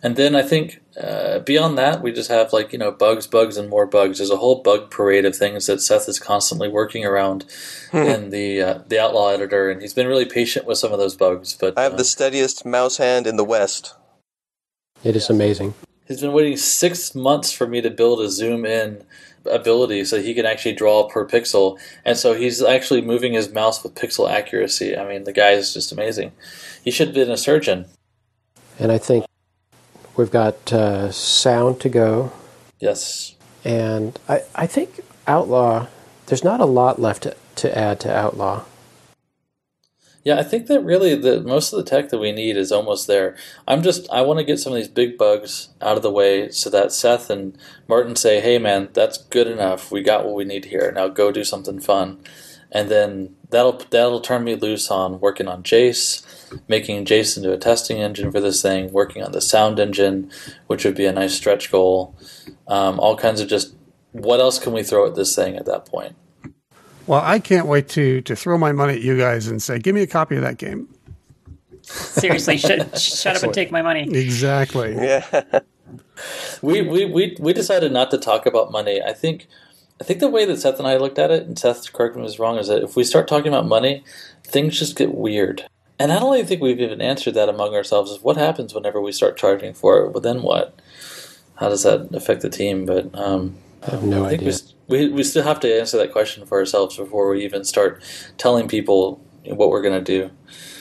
And 0.02 0.16
then 0.16 0.34
I 0.34 0.42
think 0.42 0.80
uh, 0.98 1.40
beyond 1.40 1.76
that, 1.76 2.02
we 2.02 2.10
just 2.10 2.30
have 2.30 2.52
like 2.52 2.72
you 2.72 2.78
know 2.78 2.90
bugs, 2.90 3.26
bugs, 3.26 3.58
and 3.58 3.68
more 3.68 3.86
bugs. 3.86 4.18
There's 4.18 4.30
a 4.30 4.36
whole 4.36 4.62
bug 4.62 4.90
parade 4.90 5.26
of 5.26 5.36
things 5.36 5.66
that 5.66 5.80
Seth 5.80 6.08
is 6.08 6.18
constantly 6.18 6.68
working 6.68 7.04
around 7.04 7.44
hmm. 7.90 7.98
in 7.98 8.30
the 8.30 8.62
uh, 8.62 8.78
the 8.88 8.98
Outlaw 8.98 9.28
editor, 9.28 9.70
and 9.70 9.82
he's 9.82 9.94
been 9.94 10.06
really 10.06 10.24
patient 10.24 10.66
with 10.66 10.78
some 10.78 10.92
of 10.92 10.98
those 10.98 11.16
bugs. 11.16 11.54
But 11.54 11.78
I 11.78 11.82
have 11.82 11.94
uh, 11.94 11.96
the 11.96 12.04
steadiest 12.04 12.64
mouse 12.64 12.96
hand 12.96 13.26
in 13.26 13.36
the 13.36 13.44
West. 13.44 13.94
It 15.04 15.16
is 15.16 15.28
amazing. 15.28 15.74
He's 16.06 16.20
been 16.20 16.32
waiting 16.32 16.56
six 16.56 17.14
months 17.14 17.52
for 17.52 17.66
me 17.66 17.80
to 17.82 17.90
build 17.90 18.20
a 18.20 18.28
zoom 18.28 18.66
in 18.66 19.04
ability 19.46 20.04
so 20.04 20.20
he 20.20 20.34
can 20.34 20.46
actually 20.46 20.74
draw 20.74 21.08
per 21.08 21.26
pixel. 21.26 21.78
And 22.04 22.16
so 22.16 22.34
he's 22.34 22.62
actually 22.62 23.02
moving 23.02 23.32
his 23.32 23.52
mouse 23.52 23.82
with 23.82 23.94
pixel 23.94 24.30
accuracy. 24.30 24.96
I 24.96 25.06
mean, 25.06 25.24
the 25.24 25.32
guy 25.32 25.50
is 25.50 25.72
just 25.74 25.92
amazing. 25.92 26.32
He 26.84 26.90
should 26.90 27.08
have 27.08 27.14
been 27.14 27.30
a 27.30 27.36
surgeon. 27.36 27.86
And 28.78 28.90
I 28.90 28.98
think 28.98 29.26
we've 30.16 30.30
got 30.30 30.72
uh, 30.72 31.10
sound 31.10 31.80
to 31.80 31.88
go. 31.88 32.32
Yes. 32.78 33.34
And 33.64 34.18
I, 34.28 34.42
I 34.54 34.66
think 34.66 35.00
Outlaw, 35.26 35.86
there's 36.26 36.44
not 36.44 36.60
a 36.60 36.64
lot 36.64 36.98
left 36.98 37.24
to, 37.24 37.36
to 37.56 37.76
add 37.76 38.00
to 38.00 38.14
Outlaw. 38.14 38.64
Yeah, 40.22 40.38
I 40.38 40.42
think 40.42 40.66
that 40.66 40.84
really 40.84 41.14
the 41.14 41.40
most 41.40 41.72
of 41.72 41.78
the 41.78 41.90
tech 41.90 42.10
that 42.10 42.18
we 42.18 42.30
need 42.30 42.56
is 42.56 42.70
almost 42.70 43.06
there. 43.06 43.36
I'm 43.66 43.82
just 43.82 44.08
I 44.10 44.20
want 44.20 44.38
to 44.38 44.44
get 44.44 44.58
some 44.58 44.72
of 44.72 44.76
these 44.76 44.88
big 44.88 45.16
bugs 45.16 45.70
out 45.80 45.96
of 45.96 46.02
the 46.02 46.10
way 46.10 46.50
so 46.50 46.68
that 46.68 46.92
Seth 46.92 47.30
and 47.30 47.56
Martin 47.88 48.16
say, 48.16 48.40
"Hey 48.40 48.58
man, 48.58 48.90
that's 48.92 49.16
good 49.16 49.46
enough. 49.46 49.90
We 49.90 50.02
got 50.02 50.26
what 50.26 50.34
we 50.34 50.44
need 50.44 50.66
here. 50.66 50.92
Now 50.92 51.08
go 51.08 51.32
do 51.32 51.42
something 51.42 51.80
fun." 51.80 52.18
And 52.70 52.90
then 52.90 53.34
that'll 53.48 53.80
that'll 53.90 54.20
turn 54.20 54.44
me 54.44 54.56
loose 54.56 54.90
on 54.90 55.20
working 55.20 55.48
on 55.48 55.62
Jace, 55.62 56.22
making 56.68 57.06
Jace 57.06 57.38
into 57.38 57.52
a 57.52 57.58
testing 57.58 57.98
engine 57.98 58.30
for 58.30 58.40
this 58.40 58.60
thing, 58.60 58.92
working 58.92 59.22
on 59.22 59.32
the 59.32 59.40
sound 59.40 59.80
engine, 59.80 60.30
which 60.66 60.84
would 60.84 60.94
be 60.94 61.06
a 61.06 61.12
nice 61.12 61.34
stretch 61.34 61.72
goal. 61.72 62.14
Um, 62.68 63.00
all 63.00 63.16
kinds 63.16 63.40
of 63.40 63.48
just 63.48 63.74
what 64.12 64.40
else 64.40 64.58
can 64.58 64.74
we 64.74 64.82
throw 64.82 65.06
at 65.06 65.14
this 65.14 65.34
thing 65.34 65.56
at 65.56 65.64
that 65.64 65.86
point? 65.86 66.14
Well, 67.10 67.22
I 67.24 67.40
can't 67.40 67.66
wait 67.66 67.88
to 67.88 68.20
to 68.20 68.36
throw 68.36 68.56
my 68.56 68.70
money 68.70 68.92
at 68.92 69.02
you 69.02 69.18
guys 69.18 69.48
and 69.48 69.60
say, 69.60 69.80
"Give 69.80 69.96
me 69.96 70.02
a 70.02 70.06
copy 70.06 70.36
of 70.36 70.42
that 70.42 70.58
game." 70.58 70.86
Seriously, 71.82 72.56
shut, 72.56 72.96
shut 73.00 73.36
up 73.36 73.42
and 73.42 73.52
take 73.52 73.72
my 73.72 73.82
money. 73.82 74.02
Exactly. 74.02 74.94
Yeah. 74.94 75.42
we, 76.62 76.82
we 76.82 77.06
we 77.06 77.36
we 77.40 77.52
decided 77.52 77.90
not 77.90 78.12
to 78.12 78.18
talk 78.18 78.46
about 78.46 78.70
money. 78.70 79.02
I 79.02 79.12
think 79.12 79.48
I 80.00 80.04
think 80.04 80.20
the 80.20 80.28
way 80.28 80.44
that 80.44 80.58
Seth 80.58 80.78
and 80.78 80.86
I 80.86 80.98
looked 80.98 81.18
at 81.18 81.32
it, 81.32 81.48
and 81.48 81.58
Seth 81.58 81.92
correct 81.92 82.14
me 82.14 82.24
if 82.24 82.38
wrong, 82.38 82.58
is 82.58 82.68
that 82.68 82.84
if 82.84 82.94
we 82.94 83.02
start 83.02 83.26
talking 83.26 83.48
about 83.48 83.66
money, 83.66 84.04
things 84.44 84.78
just 84.78 84.96
get 84.96 85.12
weird. 85.12 85.66
And 85.98 86.12
I 86.12 86.20
don't 86.20 86.32
even 86.36 86.46
think 86.46 86.62
we've 86.62 86.80
even 86.80 87.00
answered 87.00 87.34
that 87.34 87.48
among 87.48 87.74
ourselves. 87.74 88.12
Is 88.12 88.22
what 88.22 88.36
happens 88.36 88.72
whenever 88.72 89.00
we 89.00 89.10
start 89.10 89.36
charging 89.36 89.74
for 89.74 90.04
it? 90.04 90.12
But 90.12 90.22
then 90.22 90.42
what? 90.42 90.78
How 91.56 91.70
does 91.70 91.82
that 91.82 92.14
affect 92.14 92.42
the 92.42 92.50
team? 92.50 92.86
But 92.86 93.12
um, 93.18 93.56
I 93.82 93.90
have 93.90 94.04
no 94.04 94.26
I 94.26 94.34
idea. 94.34 94.46
We, 94.46 94.54
we, 94.90 95.08
we 95.08 95.22
still 95.22 95.44
have 95.44 95.60
to 95.60 95.72
answer 95.72 95.96
that 95.98 96.12
question 96.12 96.44
for 96.44 96.58
ourselves 96.58 96.96
before 96.96 97.30
we 97.30 97.44
even 97.44 97.64
start 97.64 98.02
telling 98.36 98.68
people 98.68 99.24
what 99.44 99.70
we're 99.70 99.82
going 99.82 100.04
to 100.04 100.18
do. 100.18 100.30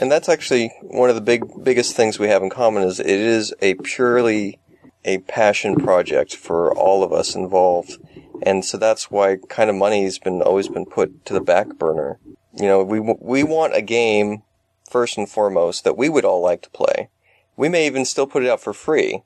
And 0.02 0.12
that's 0.12 0.28
actually 0.28 0.74
one 0.82 1.10
of 1.10 1.16
the 1.16 1.22
big 1.22 1.64
biggest 1.64 1.96
things 1.96 2.18
we 2.18 2.28
have 2.28 2.42
in 2.42 2.50
common 2.50 2.84
is 2.84 3.00
it 3.00 3.08
is 3.08 3.54
a 3.62 3.76
purely 3.76 4.60
a 5.06 5.20
passion 5.20 5.76
project 5.76 6.36
for 6.36 6.76
all 6.76 7.04
of 7.04 7.14
us 7.14 7.36
involved. 7.36 7.98
And 8.42 8.66
so 8.66 8.78
that's 8.78 9.12
why 9.12 9.38
kind 9.48 9.70
of 9.70 9.76
money's 9.76 10.18
been 10.18 10.42
always 10.42 10.68
been 10.68 10.86
put 10.86 11.26
to 11.26 11.34
the 11.34 11.42
back 11.42 11.78
burner. 11.78 12.20
You 12.56 12.68
know, 12.68 12.84
we 12.84 13.00
we 13.00 13.44
want 13.44 13.76
a 13.76 13.82
game 13.82 14.44
first 14.90 15.18
and 15.18 15.30
foremost 15.30 15.84
that 15.84 15.98
we 15.98 16.10
would 16.10 16.26
all 16.26 16.42
like 16.42 16.64
to 16.64 16.70
play. 16.72 17.10
We 17.56 17.70
may 17.70 17.86
even 17.86 18.06
still 18.06 18.26
put 18.26 18.44
it 18.44 18.50
out 18.50 18.62
for 18.62 18.74
free 18.74 19.22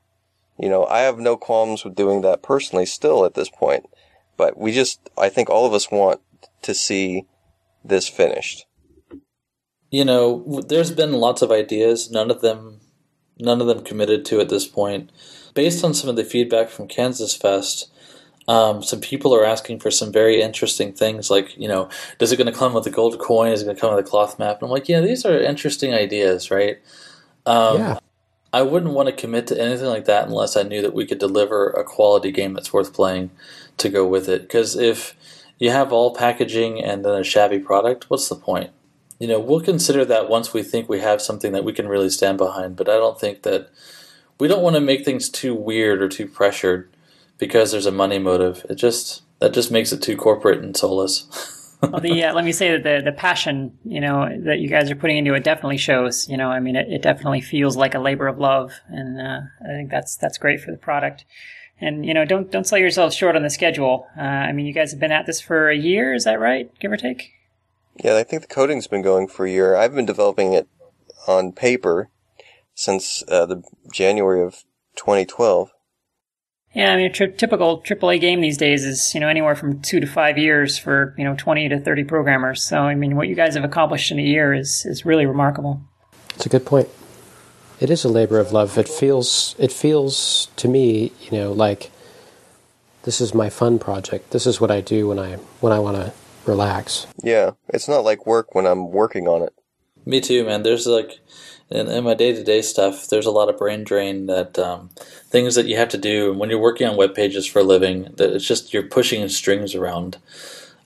you 0.58 0.68
know, 0.68 0.86
I 0.86 1.00
have 1.00 1.18
no 1.18 1.36
qualms 1.36 1.84
with 1.84 1.94
doing 1.94 2.20
that 2.22 2.42
personally 2.42 2.86
still 2.86 3.24
at 3.24 3.34
this 3.34 3.50
point. 3.50 3.86
But 4.36 4.58
we 4.58 4.72
just, 4.72 5.10
I 5.16 5.28
think 5.28 5.48
all 5.48 5.66
of 5.66 5.72
us 5.72 5.90
want 5.90 6.20
to 6.62 6.74
see 6.74 7.26
this 7.84 8.08
finished. 8.08 8.66
You 9.90 10.04
know, 10.04 10.62
there's 10.68 10.90
been 10.90 11.12
lots 11.12 11.42
of 11.42 11.52
ideas, 11.52 12.10
none 12.10 12.30
of 12.30 12.40
them 12.40 12.80
none 13.38 13.60
of 13.60 13.66
them 13.66 13.82
committed 13.82 14.24
to 14.26 14.40
at 14.40 14.48
this 14.48 14.66
point. 14.66 15.10
Based 15.54 15.84
on 15.84 15.94
some 15.94 16.10
of 16.10 16.16
the 16.16 16.24
feedback 16.24 16.68
from 16.68 16.88
Kansas 16.88 17.34
Fest, 17.34 17.90
um, 18.46 18.82
some 18.82 19.00
people 19.00 19.34
are 19.34 19.44
asking 19.44 19.80
for 19.80 19.90
some 19.90 20.12
very 20.12 20.42
interesting 20.42 20.92
things 20.92 21.30
like, 21.30 21.56
you 21.56 21.68
know, 21.68 21.88
does 22.18 22.32
it 22.32 22.36
going 22.36 22.52
to 22.52 22.58
come 22.58 22.74
with 22.74 22.86
a 22.86 22.90
gold 22.90 23.18
coin? 23.18 23.52
Is 23.52 23.62
it 23.62 23.64
going 23.64 23.76
to 23.76 23.80
come 23.80 23.94
with 23.94 24.04
a 24.04 24.08
cloth 24.08 24.38
map? 24.38 24.56
And 24.56 24.64
I'm 24.64 24.70
like, 24.70 24.88
yeah, 24.88 25.00
these 25.00 25.24
are 25.24 25.38
interesting 25.40 25.94
ideas, 25.94 26.50
right? 26.50 26.78
Um, 27.46 27.78
yeah. 27.78 27.98
I 28.54 28.62
wouldn't 28.62 28.92
want 28.92 29.08
to 29.08 29.12
commit 29.12 29.48
to 29.48 29.60
anything 29.60 29.88
like 29.88 30.04
that 30.04 30.28
unless 30.28 30.56
I 30.56 30.62
knew 30.62 30.80
that 30.80 30.94
we 30.94 31.06
could 31.06 31.18
deliver 31.18 31.70
a 31.70 31.82
quality 31.82 32.30
game 32.30 32.54
that's 32.54 32.72
worth 32.72 32.92
playing 32.94 33.32
to 33.78 33.88
go 33.88 34.06
with 34.06 34.28
it. 34.28 34.42
Because 34.42 34.76
if 34.76 35.16
you 35.58 35.70
have 35.70 35.92
all 35.92 36.14
packaging 36.14 36.80
and 36.80 37.04
then 37.04 37.18
a 37.18 37.24
shabby 37.24 37.58
product, 37.58 38.08
what's 38.08 38.28
the 38.28 38.36
point? 38.36 38.70
You 39.18 39.26
know, 39.26 39.40
we'll 39.40 39.60
consider 39.60 40.04
that 40.04 40.28
once 40.28 40.54
we 40.54 40.62
think 40.62 40.88
we 40.88 41.00
have 41.00 41.20
something 41.20 41.50
that 41.50 41.64
we 41.64 41.72
can 41.72 41.88
really 41.88 42.10
stand 42.10 42.38
behind. 42.38 42.76
But 42.76 42.88
I 42.88 42.94
don't 42.94 43.18
think 43.18 43.42
that 43.42 43.70
we 44.38 44.46
don't 44.46 44.62
want 44.62 44.76
to 44.76 44.80
make 44.80 45.04
things 45.04 45.28
too 45.28 45.52
weird 45.52 46.00
or 46.00 46.08
too 46.08 46.28
pressured 46.28 46.88
because 47.38 47.72
there's 47.72 47.86
a 47.86 47.90
money 47.90 48.20
motive. 48.20 48.64
It 48.70 48.76
just 48.76 49.22
that 49.40 49.52
just 49.52 49.72
makes 49.72 49.92
it 49.92 50.00
too 50.00 50.16
corporate 50.16 50.62
and 50.62 50.76
soulless. 50.76 51.60
well, 51.90 52.00
the 52.00 52.24
uh, 52.24 52.34
let 52.34 52.44
me 52.44 52.52
say 52.52 52.72
that 52.72 52.82
the 52.82 53.10
the 53.10 53.16
passion 53.16 53.78
you 53.84 54.00
know 54.00 54.28
that 54.44 54.58
you 54.58 54.68
guys 54.68 54.90
are 54.90 54.96
putting 54.96 55.18
into 55.18 55.34
it 55.34 55.44
definitely 55.44 55.78
shows. 55.78 56.28
You 56.28 56.36
know, 56.36 56.50
I 56.50 56.60
mean, 56.60 56.76
it, 56.76 56.88
it 56.90 57.02
definitely 57.02 57.40
feels 57.40 57.76
like 57.76 57.94
a 57.94 57.98
labor 57.98 58.26
of 58.26 58.38
love, 58.38 58.72
and 58.88 59.20
uh, 59.20 59.40
I 59.62 59.68
think 59.68 59.90
that's 59.90 60.16
that's 60.16 60.38
great 60.38 60.60
for 60.60 60.70
the 60.70 60.76
product. 60.76 61.24
And 61.80 62.06
you 62.06 62.14
know, 62.14 62.24
don't 62.24 62.50
don't 62.50 62.66
sell 62.66 62.78
yourselves 62.78 63.14
short 63.14 63.36
on 63.36 63.42
the 63.42 63.50
schedule. 63.50 64.06
Uh, 64.16 64.22
I 64.22 64.52
mean, 64.52 64.66
you 64.66 64.72
guys 64.72 64.90
have 64.92 65.00
been 65.00 65.12
at 65.12 65.26
this 65.26 65.40
for 65.40 65.68
a 65.70 65.76
year, 65.76 66.14
is 66.14 66.24
that 66.24 66.40
right, 66.40 66.70
give 66.78 66.92
or 66.92 66.96
take? 66.96 67.32
Yeah, 68.02 68.16
I 68.16 68.24
think 68.24 68.42
the 68.42 68.48
coding's 68.48 68.86
been 68.86 69.02
going 69.02 69.28
for 69.28 69.46
a 69.46 69.50
year. 69.50 69.76
I've 69.76 69.94
been 69.94 70.06
developing 70.06 70.52
it 70.52 70.68
on 71.28 71.52
paper 71.52 72.08
since 72.74 73.22
uh, 73.28 73.46
the 73.46 73.62
January 73.92 74.42
of 74.42 74.64
2012. 74.96 75.70
Yeah, 76.74 76.92
I 76.92 76.96
mean, 76.96 77.06
a 77.06 77.10
tri- 77.10 77.28
typical 77.28 77.80
AAA 77.80 78.20
game 78.20 78.40
these 78.40 78.56
days 78.56 78.84
is 78.84 79.14
you 79.14 79.20
know 79.20 79.28
anywhere 79.28 79.54
from 79.54 79.80
two 79.80 80.00
to 80.00 80.06
five 80.06 80.36
years 80.36 80.76
for 80.76 81.14
you 81.16 81.24
know 81.24 81.34
twenty 81.36 81.68
to 81.68 81.78
thirty 81.78 82.04
programmers. 82.04 82.62
So 82.64 82.80
I 82.80 82.94
mean, 82.94 83.16
what 83.16 83.28
you 83.28 83.34
guys 83.34 83.54
have 83.54 83.64
accomplished 83.64 84.10
in 84.10 84.18
a 84.18 84.22
year 84.22 84.52
is 84.52 84.84
is 84.84 85.06
really 85.06 85.26
remarkable. 85.26 85.80
It's 86.34 86.46
a 86.46 86.48
good 86.48 86.66
point. 86.66 86.88
It 87.80 87.90
is 87.90 88.04
a 88.04 88.08
labor 88.08 88.38
of 88.38 88.52
love. 88.52 88.76
It 88.76 88.88
feels 88.88 89.54
it 89.58 89.72
feels 89.72 90.48
to 90.56 90.68
me, 90.68 91.12
you 91.20 91.38
know, 91.38 91.52
like 91.52 91.90
this 93.04 93.20
is 93.20 93.34
my 93.34 93.50
fun 93.50 93.78
project. 93.78 94.30
This 94.30 94.46
is 94.46 94.60
what 94.60 94.70
I 94.70 94.80
do 94.80 95.08
when 95.08 95.18
I 95.18 95.36
when 95.60 95.72
I 95.72 95.78
want 95.78 95.96
to 95.96 96.12
relax. 96.44 97.06
Yeah, 97.22 97.52
it's 97.68 97.88
not 97.88 98.04
like 98.04 98.26
work 98.26 98.54
when 98.54 98.66
I'm 98.66 98.90
working 98.90 99.28
on 99.28 99.42
it. 99.42 99.54
Me 100.06 100.20
too, 100.20 100.44
man. 100.44 100.62
There's 100.62 100.86
like 100.86 101.20
in, 101.70 101.88
in 101.88 102.04
my 102.04 102.14
day 102.14 102.32
to 102.32 102.44
day 102.44 102.62
stuff, 102.62 103.08
there's 103.08 103.26
a 103.26 103.30
lot 103.30 103.48
of 103.48 103.58
brain 103.58 103.84
drain 103.84 104.26
that 104.26 104.58
um, 104.58 104.90
things 105.28 105.54
that 105.54 105.66
you 105.66 105.76
have 105.76 105.88
to 105.90 105.98
do 105.98 106.32
when 106.32 106.50
you're 106.50 106.58
working 106.58 106.86
on 106.86 106.96
web 106.96 107.14
pages 107.14 107.46
for 107.46 107.60
a 107.60 107.64
living. 107.64 108.12
That 108.16 108.32
it's 108.32 108.46
just 108.46 108.72
you're 108.72 108.82
pushing 108.82 109.26
strings 109.28 109.74
around, 109.74 110.18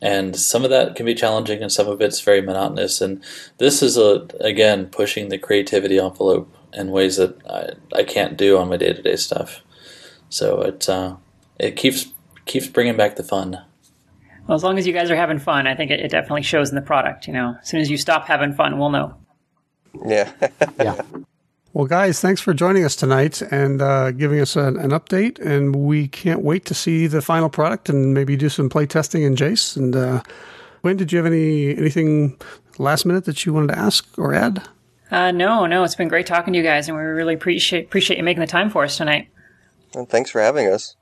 and 0.01 0.37
some 0.37 0.65
of 0.65 0.71
that 0.71 0.95
can 0.95 1.07
be 1.07 1.15
challenging, 1.15 1.63
and 1.63 1.73
some 1.73 1.89
of 1.89 2.01
it's 2.01 2.21
very 2.21 2.41
monotonous. 2.41 3.01
And 3.01 3.23
this 3.59 3.83
is 3.83 3.97
a 3.97 4.27
again 4.41 4.87
pushing 4.87 5.29
the 5.29 5.39
creativity 5.39 5.99
envelope 5.99 6.55
in 6.73 6.91
ways 6.91 7.17
that 7.17 7.37
I, 7.47 7.99
I 7.99 8.05
can't 8.05 8.37
do 8.37 8.59
on 8.59 8.69
my 8.69 8.77
day 8.77 8.93
to 8.93 9.03
day 9.03 9.17
stuff. 9.17 9.63
So 10.29 10.63
it 10.63 10.89
uh, 10.89 11.17
it 11.59 11.77
keeps 11.77 12.13
keeps 12.45 12.69
bringing 12.69 12.97
back 12.97 13.17
the 13.17 13.25
fun. 13.25 13.65
Well, 14.47 14.57
as 14.57 14.65
long 14.65 14.79
as 14.79 14.87
you 14.87 14.95
guys 14.95 15.11
are 15.11 15.17
having 15.17 15.39
fun, 15.39 15.67
I 15.67 15.75
think 15.75 15.91
it, 15.91 16.01
it 16.01 16.11
definitely 16.11 16.43
shows 16.43 16.71
in 16.71 16.75
the 16.75 16.81
product. 16.83 17.27
You 17.27 17.35
know, 17.35 17.57
as 17.61 17.69
soon 17.69 17.81
as 17.81 17.91
you 17.91 17.99
stop 17.99 18.27
having 18.27 18.55
fun, 18.55 18.79
we'll 18.79 18.91
know. 18.91 19.15
Yeah. 20.05 20.33
Yeah. 20.79 21.01
Well, 21.75 21.87
guys, 21.87 22.21
thanks 22.21 22.41
for 22.41 22.55
joining 22.55 22.85
us 22.85 22.97
tonight 22.97 23.43
and 23.43 23.83
uh, 23.83 24.11
giving 24.13 24.41
us 24.41 24.57
an, 24.57 24.79
an, 24.79 24.91
update. 24.91 25.39
And 25.39 25.77
we 25.77 26.09
can't 26.09 26.41
wait 26.41 26.65
to 26.65 26.75
see 26.75 27.07
the 27.07 27.21
final 27.21 27.49
product 27.49 27.89
and 27.89 28.15
maybe 28.15 28.37
do 28.37 28.49
some 28.49 28.69
play 28.69 28.87
testing 28.87 29.23
in 29.23 29.37
Jace. 29.37 29.77
And 29.77 29.95
uh, 29.95 30.23
Quinn, 30.81 30.97
did 30.97 31.13
you 31.13 31.19
have 31.19 31.27
any 31.27 31.77
anything 31.77 32.37
last 32.79 33.05
minute 33.05 33.27
that 33.27 33.45
you 33.45 33.53
wanted 33.53 33.69
to 33.69 33.79
ask 33.79 34.07
or 34.19 34.35
add? 34.35 34.67
Uh, 35.11 35.31
no, 35.31 35.67
no. 35.67 35.85
It's 35.85 35.95
been 35.95 36.09
great 36.09 36.27
talking 36.27 36.53
to 36.53 36.59
you 36.59 36.65
guys, 36.65 36.89
and 36.89 36.97
we 36.97 37.03
really 37.03 37.35
appreciate 37.35 37.85
appreciate 37.85 38.17
you 38.17 38.25
making 38.25 38.41
the 38.41 38.47
time 38.47 38.71
for 38.71 38.85
us 38.85 38.97
tonight. 38.97 39.29
And 39.95 40.09
thanks 40.09 40.31
for 40.31 40.41
having 40.41 40.69
us. 40.69 40.97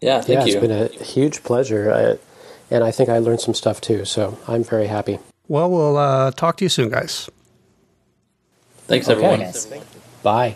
Yeah, 0.00 0.20
thank 0.20 0.40
yeah, 0.40 0.44
you. 0.44 0.52
It's 0.52 0.60
been 0.60 0.70
a 0.70 1.04
huge 1.04 1.42
pleasure, 1.42 1.92
I, 1.92 2.74
and 2.74 2.84
I 2.84 2.92
think 2.92 3.08
I 3.08 3.18
learned 3.18 3.40
some 3.40 3.54
stuff 3.54 3.80
too. 3.80 4.04
So 4.04 4.38
I'm 4.46 4.64
very 4.64 4.86
happy. 4.86 5.18
Well, 5.48 5.70
we'll 5.70 5.96
uh, 5.96 6.30
talk 6.32 6.56
to 6.58 6.64
you 6.64 6.68
soon, 6.68 6.90
guys. 6.90 7.28
Thanks, 8.88 9.06
Okay. 9.08 9.16
everyone. 9.16 9.40
Yes. 9.40 9.66
Bye. 10.22 10.54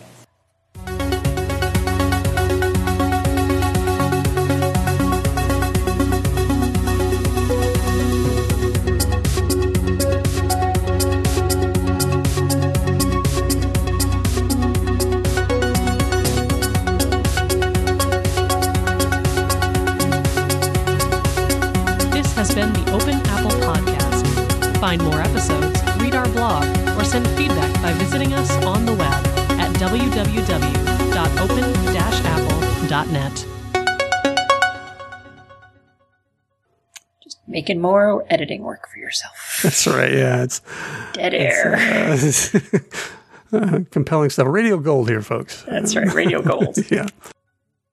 Making 37.63 37.81
more 37.81 38.27
editing 38.29 38.63
work 38.65 38.89
for 38.89 38.99
yourself. 38.99 39.61
That's 39.63 39.87
right. 39.87 40.13
Yeah, 40.13 40.43
it's 40.43 40.61
Dead 41.13 41.33
air. 41.33 41.77
uh, 43.53 43.79
compelling 43.93 44.31
stuff. 44.31 44.49
Radio 44.49 44.79
gold 44.79 45.09
here, 45.09 45.23
folks. 45.23 45.63
That's 45.63 45.95
right. 45.95 46.13
Radio 46.13 46.43
gold. 46.43 46.77
Yeah. 46.91 47.07